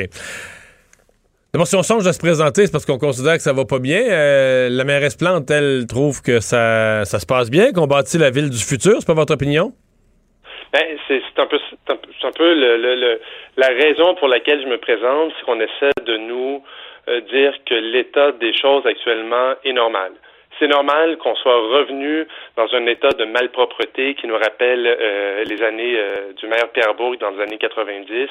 D'abord, 1.53 1.67
si 1.67 1.77
on 1.77 1.83
songe 1.83 2.07
à 2.07 2.13
se 2.13 2.19
présenter, 2.19 2.67
c'est 2.67 2.73
parce 2.73 2.85
qu'on 2.85 2.99
considère 2.99 3.35
que 3.35 3.43
ça 3.43 3.55
va 3.55 3.65
pas 3.65 3.79
bien. 3.79 4.03
Euh, 4.03 4.69
la 4.71 4.85
mairesse 4.85 5.17
Plante, 5.17 5.51
elle, 5.51 5.87
trouve 5.89 6.23
que 6.23 6.41
ça, 6.41 7.05
ça 7.07 7.19
se 7.19 7.27
passe 7.27 7.51
bien, 7.51 7.73
qu'on 7.73 7.87
bâtit 7.87 8.19
la 8.19 8.31
ville 8.31 8.51
du 8.51 8.63
futur. 8.63 8.97
C'est 9.01 9.07
pas 9.07 9.15
votre 9.15 9.33
opinion? 9.33 9.73
Ben, 10.73 10.99
c'est 11.09 11.23
un 11.39 11.47
peu, 11.47 11.59
un 11.89 12.33
peu 12.33 12.55
le, 12.55 12.77
le, 12.77 13.21
la 13.57 13.69
raison 13.69 14.15
pour 14.17 14.29
laquelle 14.29 14.61
je 14.63 14.69
me 14.69 14.77
présente, 14.77 15.33
c'est 15.39 15.45
qu'on 15.47 15.61
essaie 15.61 16.05
de 16.05 16.17
nous 16.19 16.63
euh, 17.09 17.21
dire 17.23 17.55
que 17.65 17.75
l'état 17.75 18.33
des 18.33 18.53
choses 18.55 18.85
actuellement 18.87 19.55
est 19.65 19.73
normal. 19.73 20.13
C'est 20.59 20.67
normal 20.67 21.19
qu'on 21.19 21.35
soit 21.37 21.55
revenu 21.55 22.27
dans 22.57 22.73
un 22.75 22.87
état 22.87 23.11
de 23.11 23.25
malpropreté 23.25 24.15
qui 24.15 24.27
nous 24.27 24.37
rappelle 24.37 24.87
euh, 24.87 25.45
les 25.45 25.63
années 25.63 25.95
euh, 25.97 26.33
du 26.37 26.47
maire 26.47 26.69
Pierre 26.73 26.95
Bourg 26.95 27.17
dans 27.21 27.31
les 27.31 27.43
années 27.43 27.59
90. 27.59 28.29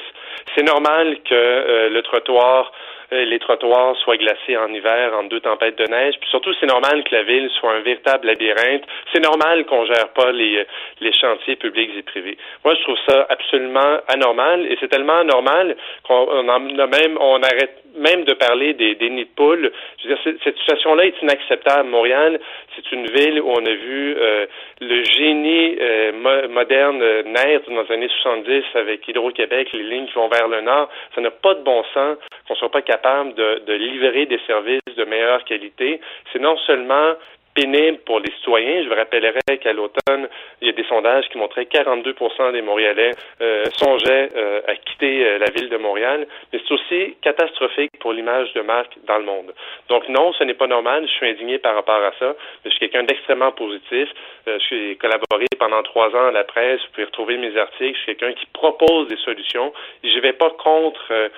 C'est 0.54 0.62
normal 0.62 1.18
que 1.24 1.34
euh, 1.34 1.88
le 1.88 2.02
trottoir 2.02 2.72
euh, 3.12 3.24
les 3.24 3.38
trottoirs 3.38 3.96
soient 3.96 4.18
glacés 4.18 4.56
en 4.56 4.68
hiver 4.68 5.12
en 5.18 5.24
deux 5.24 5.40
tempêtes 5.40 5.78
de 5.78 5.84
neige. 5.84 6.16
Puis 6.20 6.28
surtout, 6.28 6.52
c'est 6.60 6.66
normal 6.66 7.02
que 7.04 7.14
la 7.14 7.22
ville 7.22 7.48
soit 7.58 7.72
un 7.72 7.80
véritable 7.80 8.26
labyrinthe. 8.26 8.84
C'est 9.12 9.22
normal 9.22 9.64
qu'on 9.64 9.86
gère 9.86 10.08
pas 10.08 10.30
les, 10.30 10.66
les 11.00 11.12
chantiers 11.12 11.56
publics 11.56 11.90
et 11.96 12.02
privés. 12.02 12.36
Moi, 12.64 12.74
je 12.74 12.82
trouve 12.82 12.98
ça 13.08 13.26
absolument 13.30 13.98
anormal 14.08 14.66
et 14.66 14.76
c'est 14.80 14.88
tellement 14.88 15.20
anormal 15.20 15.76
qu'on 16.06 16.48
en 16.48 16.48
a 16.48 16.86
même, 16.86 17.16
on 17.18 17.42
arrête 17.42 17.82
même 17.98 18.24
de 18.24 18.34
parler 18.34 18.74
des, 18.74 18.94
des 18.94 19.10
nids 19.10 19.24
de 19.24 19.30
poules. 19.36 19.70
Je 20.02 20.08
veux 20.08 20.14
dire, 20.14 20.38
cette 20.42 20.56
situation-là 20.58 21.06
est 21.06 21.22
inacceptable. 21.22 21.88
Montréal, 21.88 22.40
c'est 22.76 22.92
une 22.92 23.06
ville 23.06 23.40
où 23.40 23.50
on 23.50 23.64
a 23.64 23.74
vu 23.74 24.14
euh, 24.16 24.46
le 24.80 25.04
génie 25.04 25.76
euh, 25.80 26.48
moderne 26.48 26.98
naître 27.26 27.70
dans 27.70 27.82
les 27.82 27.92
années 27.92 28.10
70 28.22 28.64
avec 28.74 29.06
Hydro-Québec, 29.08 29.68
les 29.72 29.82
lignes 29.82 30.06
qui 30.06 30.14
vont 30.14 30.28
vers 30.28 30.48
le 30.48 30.60
nord. 30.60 30.88
Ça 31.14 31.20
n'a 31.20 31.30
pas 31.30 31.54
de 31.54 31.62
bon 31.62 31.82
sens 31.94 32.16
qu'on 32.46 32.54
soit 32.54 32.70
pas 32.70 32.82
capable 32.82 33.34
de, 33.34 33.62
de 33.66 33.72
livrer 33.74 34.26
des 34.26 34.40
services 34.46 34.80
de 34.96 35.04
meilleure 35.04 35.44
qualité, 35.44 36.00
c'est 36.32 36.40
non 36.40 36.56
seulement 36.66 37.14
pénible 37.58 37.98
pour 38.06 38.20
les 38.20 38.30
citoyens. 38.38 38.84
Je 38.84 38.88
vous 38.88 38.94
rappellerai 38.94 39.58
qu'à 39.60 39.72
l'automne, 39.72 40.28
il 40.60 40.68
y 40.68 40.70
a 40.70 40.72
des 40.72 40.84
sondages 40.84 41.28
qui 41.30 41.38
montraient 41.38 41.66
que 41.66 41.76
42% 41.76 42.52
des 42.52 42.62
Montréalais 42.62 43.10
euh, 43.40 43.64
songeaient 43.76 44.30
euh, 44.36 44.60
à 44.68 44.76
quitter 44.76 45.24
euh, 45.24 45.38
la 45.38 45.50
ville 45.50 45.68
de 45.68 45.76
Montréal, 45.76 46.26
mais 46.52 46.60
c'est 46.60 46.74
aussi 46.74 47.16
catastrophique 47.20 47.90
pour 48.00 48.12
l'image 48.12 48.52
de 48.54 48.60
marque 48.60 48.92
dans 49.06 49.18
le 49.18 49.24
monde. 49.24 49.52
Donc 49.88 50.08
non, 50.08 50.32
ce 50.34 50.44
n'est 50.44 50.54
pas 50.54 50.68
normal. 50.68 51.06
Je 51.06 51.12
suis 51.12 51.28
indigné 51.28 51.58
par 51.58 51.74
rapport 51.74 52.02
à 52.02 52.12
ça. 52.20 52.36
Je 52.64 52.70
suis 52.70 52.78
quelqu'un 52.78 53.02
d'extrêmement 53.02 53.52
positif. 53.52 54.08
je 54.46 54.58
suis 54.58 54.96
collaboré 54.98 55.46
pendant 55.58 55.82
trois 55.82 56.08
ans 56.14 56.28
à 56.28 56.32
la 56.32 56.44
presse. 56.44 56.80
Vous 56.82 56.92
pouvez 56.92 57.06
retrouver 57.06 57.38
mes 57.38 57.56
articles. 57.56 57.98
Je 57.98 58.02
suis 58.02 58.16
quelqu'un 58.16 58.34
qui 58.38 58.46
propose 58.52 59.08
des 59.08 59.16
solutions. 59.16 59.72
Je 60.04 60.16
ne 60.16 60.20
vais 60.20 60.32
pas 60.32 60.50
contre 60.50 61.30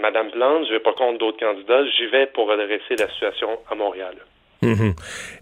Madame 0.00 0.30
Plante. 0.30 0.64
Je 0.64 0.72
ne 0.72 0.78
vais 0.78 0.82
pas 0.82 0.92
contre 0.92 1.18
d'autres 1.18 1.38
candidats. 1.38 1.84
J'y 1.96 2.06
vais 2.06 2.26
pour 2.26 2.48
redresser 2.48 2.96
la 2.98 3.08
situation 3.08 3.58
à 3.70 3.74
Montréal. 3.74 4.14
Mhm. 4.60 4.94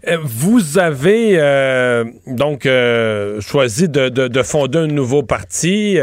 Euh, 0.07 0.17
vous 0.23 0.77
avez 0.77 1.39
euh, 1.39 2.05
donc 2.27 2.65
euh, 2.65 3.41
choisi 3.41 3.89
de, 3.89 4.43
fonder 4.43 4.79
un 4.79 4.87
nouveau 4.87 5.23
parti. 5.23 5.97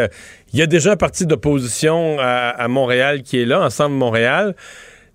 Il 0.52 0.58
y 0.58 0.62
a 0.62 0.66
déjà 0.66 0.92
un 0.92 0.96
parti 0.96 1.26
d'opposition 1.26 2.18
à, 2.18 2.48
à, 2.48 2.68
Montréal 2.68 3.22
qui 3.22 3.40
est 3.40 3.44
là, 3.44 3.62
Ensemble 3.62 3.94
Montréal. 3.94 4.56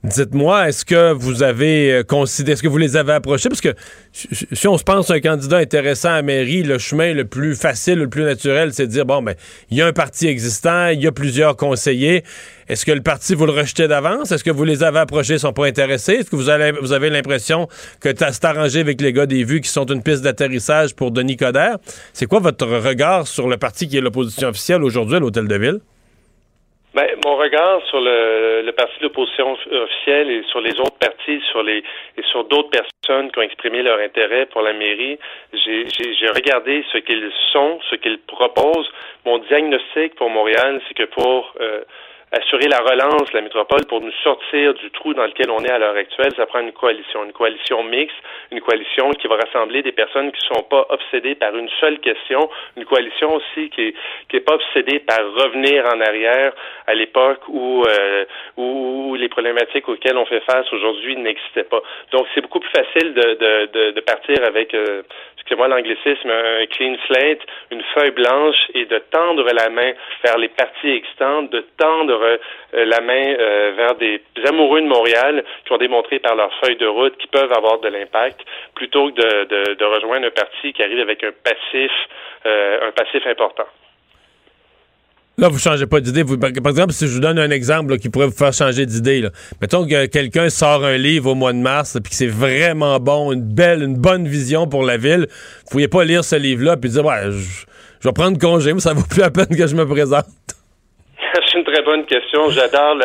Dites-moi, 0.01 0.69
est-ce 0.69 0.85
que 0.85 1.11
vous 1.11 1.43
avez 1.43 2.03
considéré, 2.07 2.53
est-ce 2.53 2.63
que 2.63 2.69
vous 2.69 2.77
les 2.77 2.95
avez 2.95 3.11
approchés? 3.11 3.49
Parce 3.49 3.59
que 3.59 3.73
si 4.13 4.65
on 4.69 4.77
se 4.77 4.83
pense 4.85 5.11
un 5.11 5.19
candidat 5.19 5.57
intéressant 5.57 6.11
à 6.11 6.21
mairie, 6.21 6.63
le 6.63 6.77
chemin 6.77 7.13
le 7.13 7.25
plus 7.25 7.53
facile, 7.53 7.95
le 7.95 8.07
plus 8.07 8.23
naturel, 8.23 8.73
c'est 8.73 8.87
de 8.87 8.91
dire, 8.91 9.05
bon, 9.05 9.21
ben, 9.21 9.35
il 9.69 9.77
y 9.77 9.81
a 9.81 9.87
un 9.87 9.91
parti 9.91 10.27
existant, 10.27 10.87
il 10.87 11.01
y 11.01 11.07
a 11.07 11.11
plusieurs 11.11 11.57
conseillers. 11.57 12.23
Est-ce 12.69 12.85
que 12.85 12.93
le 12.93 13.01
parti, 13.01 13.35
vous 13.35 13.45
le 13.45 13.51
rejetez 13.51 13.89
d'avance? 13.89 14.31
Est-ce 14.31 14.45
que 14.45 14.51
vous 14.51 14.63
les 14.63 14.83
avez 14.83 14.99
approchés, 14.99 15.33
ils 15.33 15.39
sont 15.39 15.51
pas 15.51 15.65
intéressés? 15.65 16.13
Est-ce 16.13 16.29
que 16.29 16.37
vous, 16.37 16.47
avez, 16.47 16.71
vous 16.71 16.93
avez 16.93 17.09
l'impression 17.09 17.67
que 17.99 18.07
c'est 18.15 18.45
arrangé 18.45 18.79
avec 18.79 19.01
les 19.01 19.11
gars 19.11 19.25
des 19.25 19.43
vues 19.43 19.59
qui 19.59 19.69
sont 19.69 19.85
une 19.87 20.01
piste 20.01 20.21
d'atterrissage 20.21 20.95
pour 20.95 21.11
Denis 21.11 21.35
Coderre? 21.35 21.77
C'est 22.13 22.25
quoi 22.25 22.39
votre 22.39 22.65
regard 22.67 23.27
sur 23.27 23.49
le 23.49 23.57
parti 23.57 23.89
qui 23.89 23.97
est 23.97 24.01
l'opposition 24.01 24.47
officielle 24.47 24.81
aujourd'hui 24.81 25.17
à 25.17 25.19
l'Hôtel 25.19 25.49
de 25.49 25.55
Ville? 25.57 25.79
Ben, 26.95 27.07
mon 27.23 27.35
regard 27.35 27.81
sur 27.87 28.01
le, 28.01 28.63
le 28.65 28.71
parti 28.71 28.99
d'opposition 28.99 29.55
officielle 29.71 30.31
et 30.31 30.43
sur 30.49 30.59
les 30.59 30.71
autres 30.79 30.97
partis, 30.99 31.39
sur 31.51 31.61
les 31.61 31.83
et 32.17 32.23
sur 32.23 32.45
d'autres 32.45 32.71
personnes 32.71 33.31
qui 33.31 33.37
ont 33.37 33.43
exprimé 33.43 33.83
leur 33.83 33.99
intérêt 33.99 34.47
pour 34.47 34.63
la 34.63 34.73
mairie, 34.73 35.19
j'ai 35.53 36.29
regardé 36.33 36.83
ce 36.91 36.97
qu'ils 36.97 37.31
sont, 37.53 37.79
ce 37.91 37.95
qu'ils 37.95 38.17
proposent. 38.19 38.89
Mon 39.23 39.37
diagnostic 39.37 40.15
pour 40.15 40.31
Montréal, 40.31 40.81
c'est 40.87 40.95
que 40.95 41.03
pour 41.03 41.53
euh, 41.61 41.81
assurer 42.31 42.67
la 42.67 42.79
relance 42.79 43.29
de 43.31 43.37
la 43.37 43.41
métropole 43.41 43.85
pour 43.87 44.01
nous 44.01 44.11
sortir 44.23 44.73
du 44.75 44.91
trou 44.91 45.13
dans 45.13 45.25
lequel 45.25 45.49
on 45.49 45.63
est 45.63 45.71
à 45.71 45.79
l'heure 45.79 45.95
actuelle, 45.95 46.31
ça 46.35 46.45
prend 46.45 46.59
une 46.59 46.71
coalition, 46.71 47.23
une 47.25 47.31
coalition 47.31 47.83
mixte, 47.83 48.17
une 48.51 48.61
coalition 48.61 49.11
qui 49.11 49.27
va 49.27 49.37
rassembler 49.37 49.81
des 49.81 49.91
personnes 49.91 50.31
qui 50.31 50.47
ne 50.49 50.55
sont 50.55 50.63
pas 50.63 50.85
obsédées 50.89 51.35
par 51.35 51.55
une 51.55 51.69
seule 51.79 51.99
question, 51.99 52.49
une 52.77 52.85
coalition 52.85 53.35
aussi 53.35 53.69
qui 53.69 53.81
est, 53.87 53.93
qui 54.29 54.37
est 54.37 54.41
pas 54.41 54.55
obsédée 54.55 54.99
par 54.99 55.19
revenir 55.19 55.85
en 55.85 55.99
arrière 56.01 56.53
à 56.87 56.93
l'époque 56.93 57.41
où, 57.47 57.83
euh, 57.87 58.25
où 58.57 59.15
les 59.15 59.29
problématiques 59.29 59.87
auxquelles 59.89 60.17
on 60.17 60.25
fait 60.25 60.41
face 60.41 60.71
aujourd'hui 60.71 61.15
n'existaient 61.17 61.63
pas. 61.63 61.81
Donc 62.11 62.27
c'est 62.33 62.41
beaucoup 62.41 62.59
plus 62.59 62.71
facile 62.71 63.13
de, 63.13 63.33
de, 63.33 63.65
de, 63.73 63.91
de 63.91 64.01
partir 64.01 64.43
avec 64.45 64.73
euh, 64.73 65.01
excusez-moi 65.49 65.67
l'anglicisme, 65.67 66.29
un 66.29 66.65
clean 66.67 66.95
slate, 67.07 67.41
une 67.71 67.81
feuille 67.95 68.11
blanche 68.11 68.57
et 68.75 68.85
de 68.85 68.99
tendre 69.09 69.47
la 69.51 69.69
main 69.69 69.93
vers 70.23 70.37
les 70.37 70.49
partis 70.49 70.89
existantes, 70.89 71.49
de 71.49 71.65
tendre 71.77 72.18
la 72.73 73.01
main 73.01 73.35
euh, 73.39 73.73
vers 73.75 73.95
des 73.95 74.21
amoureux 74.47 74.81
de 74.81 74.87
Montréal 74.87 75.43
qui 75.65 75.73
ont 75.73 75.77
démontré 75.77 76.19
par 76.19 76.35
leur 76.35 76.51
feuille 76.63 76.77
de 76.77 76.87
route 76.87 77.17
qu'ils 77.17 77.29
peuvent 77.29 77.51
avoir 77.51 77.79
de 77.79 77.87
l'impact, 77.87 78.39
plutôt 78.75 79.11
que 79.11 79.45
de, 79.75 79.85
rejoindre 79.85 80.27
un 80.27 80.31
parti 80.31 80.73
qui 80.73 80.83
arrive 80.83 80.99
avec 80.99 81.23
un 81.23 81.31
passif, 81.43 81.91
euh, 82.45 82.87
un 82.87 82.91
passif 82.91 83.25
important. 83.25 83.65
Là, 85.37 85.47
vous 85.47 85.57
changez 85.57 85.87
pas 85.87 86.01
d'idée. 86.01 86.25
Par 86.25 86.69
exemple, 86.69 86.91
si 86.91 87.07
je 87.07 87.13
vous 87.13 87.21
donne 87.21 87.39
un 87.39 87.49
exemple 87.49 87.97
qui 87.97 88.09
pourrait 88.09 88.25
vous 88.25 88.37
faire 88.37 88.51
changer 88.51 88.85
d'idée, 88.85 89.25
mettons 89.61 89.87
que 89.87 90.05
quelqu'un 90.07 90.49
sort 90.49 90.83
un 90.83 90.97
livre 90.97 91.31
au 91.31 91.35
mois 91.35 91.53
de 91.53 91.59
mars 91.59 91.97
puis 92.03 92.09
que 92.09 92.15
c'est 92.15 92.27
vraiment 92.27 92.99
bon, 92.99 93.31
une 93.31 93.41
belle, 93.41 93.81
une 93.81 93.95
bonne 93.95 94.27
vision 94.27 94.67
pour 94.67 94.83
la 94.83 94.97
ville, 94.97 95.27
vous 95.29 95.71
pourriez 95.71 95.87
pas 95.87 96.03
lire 96.03 96.25
ce 96.25 96.35
livre-là 96.35 96.75
puis 96.75 96.89
dire 96.89 97.05
ouais, 97.05 97.31
je, 97.31 97.65
vais 98.03 98.11
prendre 98.11 98.37
congé, 98.37 98.73
mais 98.73 98.81
ça 98.81 98.93
vaut 98.93 99.05
plus 99.09 99.21
la 99.21 99.31
peine 99.31 99.47
que 99.47 99.65
je 99.65 99.75
me 99.77 99.87
présente. 99.87 100.25
C'est 101.33 101.57
une 101.57 101.65
très 101.65 101.81
bonne 101.81 102.05
question. 102.05 102.49
J'adore 102.49 102.95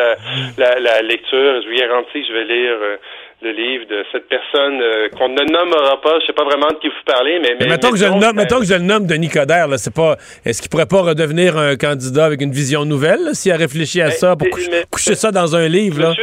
la, 0.57 1.01
lecture. 1.01 1.61
Je 1.61 1.69
vous 1.69 1.77
garantis 1.77 2.21
que 2.21 2.27
je 2.27 2.33
vais 2.33 2.45
lire. 2.45 2.77
Euh, 2.81 2.97
le 3.41 3.51
livre 3.51 3.85
de 3.87 4.03
cette 4.11 4.27
personne 4.27 4.81
euh, 4.81 5.09
qu'on 5.09 5.29
ne 5.29 5.43
nommera 5.43 6.01
pas. 6.01 6.19
Je 6.21 6.27
sais 6.27 6.33
pas 6.33 6.45
vraiment 6.45 6.67
de 6.67 6.75
qui 6.75 6.87
vous 6.87 6.93
parlez, 7.05 7.39
mais... 7.39 7.55
mais, 7.59 7.67
mettons, 7.67 7.91
que 7.91 7.97
je 7.97 8.05
le 8.05 8.15
nomme, 8.15 8.35
mettons 8.35 8.59
que 8.59 8.65
je 8.65 8.73
le 8.73 8.79
nomme 8.79 9.05
Denis 9.05 9.29
Coderre, 9.29 9.67
là, 9.67 9.77
c'est 9.77 9.93
pas... 9.93 10.15
Est-ce 10.45 10.61
qu'il 10.61 10.69
pourrait 10.69 10.85
pas 10.85 11.01
redevenir 11.01 11.57
un 11.57 11.75
candidat 11.75 12.25
avec 12.25 12.41
une 12.41 12.51
vision 12.51 12.85
nouvelle, 12.85 13.33
s'il 13.33 13.51
a 13.51 13.57
réfléchi 13.57 14.01
à 14.01 14.07
ben, 14.07 14.11
ça, 14.11 14.35
pour 14.35 14.47
coucher, 14.89 15.15
ça 15.15 15.31
dans 15.31 15.55
un 15.55 15.67
livre, 15.67 16.01
là? 16.01 16.13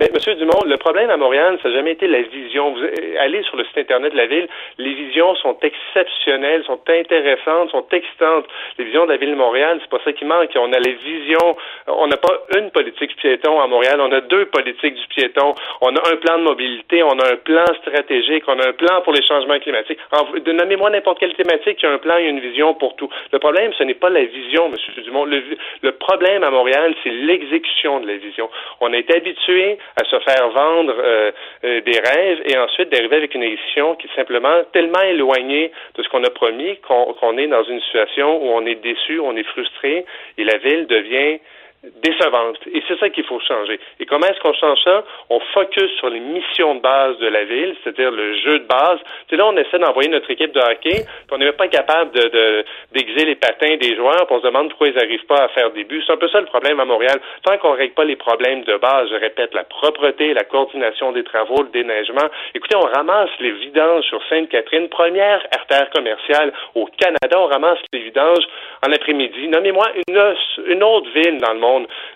Mais, 0.00 0.10
Monsieur 0.14 0.36
Dumont, 0.36 0.62
le 0.64 0.76
problème 0.76 1.10
à 1.10 1.16
Montréal, 1.16 1.58
ça 1.60 1.68
n'a 1.68 1.74
jamais 1.74 1.92
été 1.92 2.06
la 2.06 2.22
vision. 2.22 2.70
Vous 2.72 2.84
allez 3.18 3.42
sur 3.42 3.56
le 3.56 3.64
site 3.64 3.78
Internet 3.78 4.12
de 4.12 4.16
la 4.16 4.26
ville, 4.26 4.46
les 4.78 4.94
visions 4.94 5.34
sont 5.36 5.56
exceptionnelles, 5.60 6.62
sont 6.64 6.78
intéressantes, 6.88 7.70
sont 7.70 7.84
excitantes. 7.90 8.46
Les 8.78 8.84
visions 8.84 9.06
de 9.06 9.10
la 9.10 9.16
ville 9.16 9.30
de 9.30 9.34
Montréal, 9.34 9.78
c'est 9.82 9.90
pas 9.90 9.98
ça 10.04 10.12
qui 10.12 10.24
manque. 10.24 10.50
On 10.54 10.72
a 10.72 10.78
les 10.78 10.92
visions, 10.92 11.56
on 11.88 12.06
n'a 12.06 12.16
pas 12.16 12.42
une 12.56 12.70
politique 12.70 13.16
piéton 13.16 13.60
à 13.60 13.66
Montréal, 13.66 14.00
on 14.00 14.12
a 14.12 14.20
deux 14.20 14.46
politiques 14.46 14.94
du 14.94 15.06
piéton. 15.08 15.54
On 15.80 15.96
a 15.96 16.12
un 16.12 16.16
plan 16.16 16.38
de 16.38 16.44
mobilité, 16.44 17.02
on 17.02 17.18
a 17.18 17.32
un 17.32 17.36
plan 17.36 17.66
stratégique, 17.82 18.44
on 18.46 18.58
a 18.60 18.68
un 18.68 18.72
plan 18.74 19.00
pour 19.02 19.12
les 19.12 19.22
changements 19.22 19.58
climatiques. 19.58 19.98
Nommez-moi 20.46 20.90
n'importe 20.90 21.18
quelle 21.18 21.34
thématique, 21.34 21.78
il 21.82 21.86
y 21.86 21.88
a 21.88 21.92
un 21.92 21.98
plan 21.98 22.18
et 22.18 22.28
une 22.28 22.38
vision 22.40 22.72
pour 22.74 22.94
tout. 22.94 23.10
Le 23.32 23.40
problème, 23.40 23.72
ce 23.76 23.82
n'est 23.82 23.94
pas 23.94 24.10
la 24.10 24.24
vision, 24.24 24.68
Monsieur 24.68 25.02
Dumont. 25.02 25.24
Le, 25.24 25.42
le 25.82 25.92
problème 25.92 26.44
à 26.44 26.50
Montréal, 26.50 26.94
c'est 27.02 27.10
l'exécution 27.10 27.98
de 27.98 28.06
la 28.06 28.14
vision. 28.14 28.48
On 28.80 28.92
est 28.92 29.10
habitué 29.12 29.78
à 29.96 30.04
se 30.04 30.18
faire 30.20 30.48
vendre 30.50 30.94
euh, 30.98 31.30
euh, 31.64 31.80
des 31.80 31.98
rêves 31.98 32.42
et 32.46 32.56
ensuite 32.58 32.90
d'arriver 32.90 33.16
avec 33.16 33.34
une 33.34 33.42
édition 33.42 33.94
qui 33.96 34.06
est 34.06 34.16
simplement 34.16 34.62
tellement 34.72 35.02
éloignée 35.02 35.72
de 35.96 36.02
ce 36.02 36.08
qu'on 36.08 36.24
a 36.24 36.30
promis 36.30 36.78
qu'on 36.78 37.38
est 37.38 37.46
dans 37.46 37.64
une 37.64 37.80
situation 37.82 38.42
où 38.42 38.50
on 38.50 38.64
est 38.66 38.76
déçu, 38.76 39.20
on 39.20 39.36
est 39.36 39.44
frustré 39.44 40.04
et 40.36 40.44
la 40.44 40.58
ville 40.58 40.86
devient 40.86 41.40
décevante. 42.02 42.58
Et 42.72 42.82
c'est 42.88 42.98
ça 42.98 43.08
qu'il 43.08 43.24
faut 43.24 43.38
changer. 43.40 43.78
Et 44.00 44.06
comment 44.06 44.26
est-ce 44.26 44.40
qu'on 44.40 44.52
change 44.52 44.80
ça? 44.82 45.04
On 45.30 45.38
focus 45.54 45.90
sur 45.98 46.10
les 46.10 46.18
missions 46.18 46.74
de 46.74 46.80
base 46.80 47.16
de 47.18 47.28
la 47.28 47.44
ville, 47.44 47.76
c'est-à-dire 47.82 48.10
le 48.10 48.34
jeu 48.38 48.58
de 48.58 48.64
base. 48.64 48.98
C'est 49.30 49.36
là, 49.36 49.46
on 49.46 49.56
essaie 49.56 49.78
d'envoyer 49.78 50.08
notre 50.08 50.28
équipe 50.30 50.52
de 50.52 50.60
hockey, 50.60 51.04
puis 51.04 51.32
on 51.32 51.38
n'est 51.38 51.44
même 51.46 51.54
pas 51.54 51.68
capable 51.68 52.10
de, 52.10 52.64
d'aiguiser 52.92 53.24
les 53.26 53.36
patins 53.36 53.76
des 53.76 53.94
joueurs, 53.94 54.26
puis 54.26 54.36
on 54.36 54.40
se 54.40 54.46
demande 54.46 54.70
pourquoi 54.70 54.88
ils 54.88 54.96
n'arrivent 54.96 55.26
pas 55.26 55.44
à 55.44 55.48
faire 55.48 55.70
des 55.70 55.84
buts. 55.84 56.02
C'est 56.04 56.12
un 56.12 56.16
peu 56.16 56.28
ça 56.28 56.40
le 56.40 56.46
problème 56.46 56.80
à 56.80 56.84
Montréal. 56.84 57.20
Tant 57.44 57.56
qu'on 57.58 57.72
ne 57.72 57.78
règle 57.78 57.94
pas 57.94 58.04
les 58.04 58.16
problèmes 58.16 58.64
de 58.64 58.76
base, 58.76 59.08
je 59.10 59.16
répète, 59.16 59.54
la 59.54 59.64
propreté, 59.64 60.34
la 60.34 60.44
coordination 60.44 61.12
des 61.12 61.22
travaux, 61.22 61.62
le 61.62 61.70
déneigement. 61.70 62.28
Écoutez, 62.54 62.74
on 62.74 62.86
ramasse 62.86 63.30
les 63.38 63.52
vidanges 63.52 64.04
sur 64.04 64.20
Sainte-Catherine, 64.28 64.88
première 64.88 65.46
artère 65.56 65.88
commerciale 65.90 66.52
au 66.74 66.86
Canada. 66.98 67.38
On 67.38 67.46
ramasse 67.46 67.78
les 67.92 68.00
vidanges 68.00 68.44
en 68.84 68.92
après-midi. 68.92 69.46
Nommez-moi 69.46 69.86
une, 70.08 70.34
une 70.66 70.82
autre 70.82 71.08
ville 71.10 71.38
dans 71.38 71.52
le 71.52 71.60
monde 71.60 71.67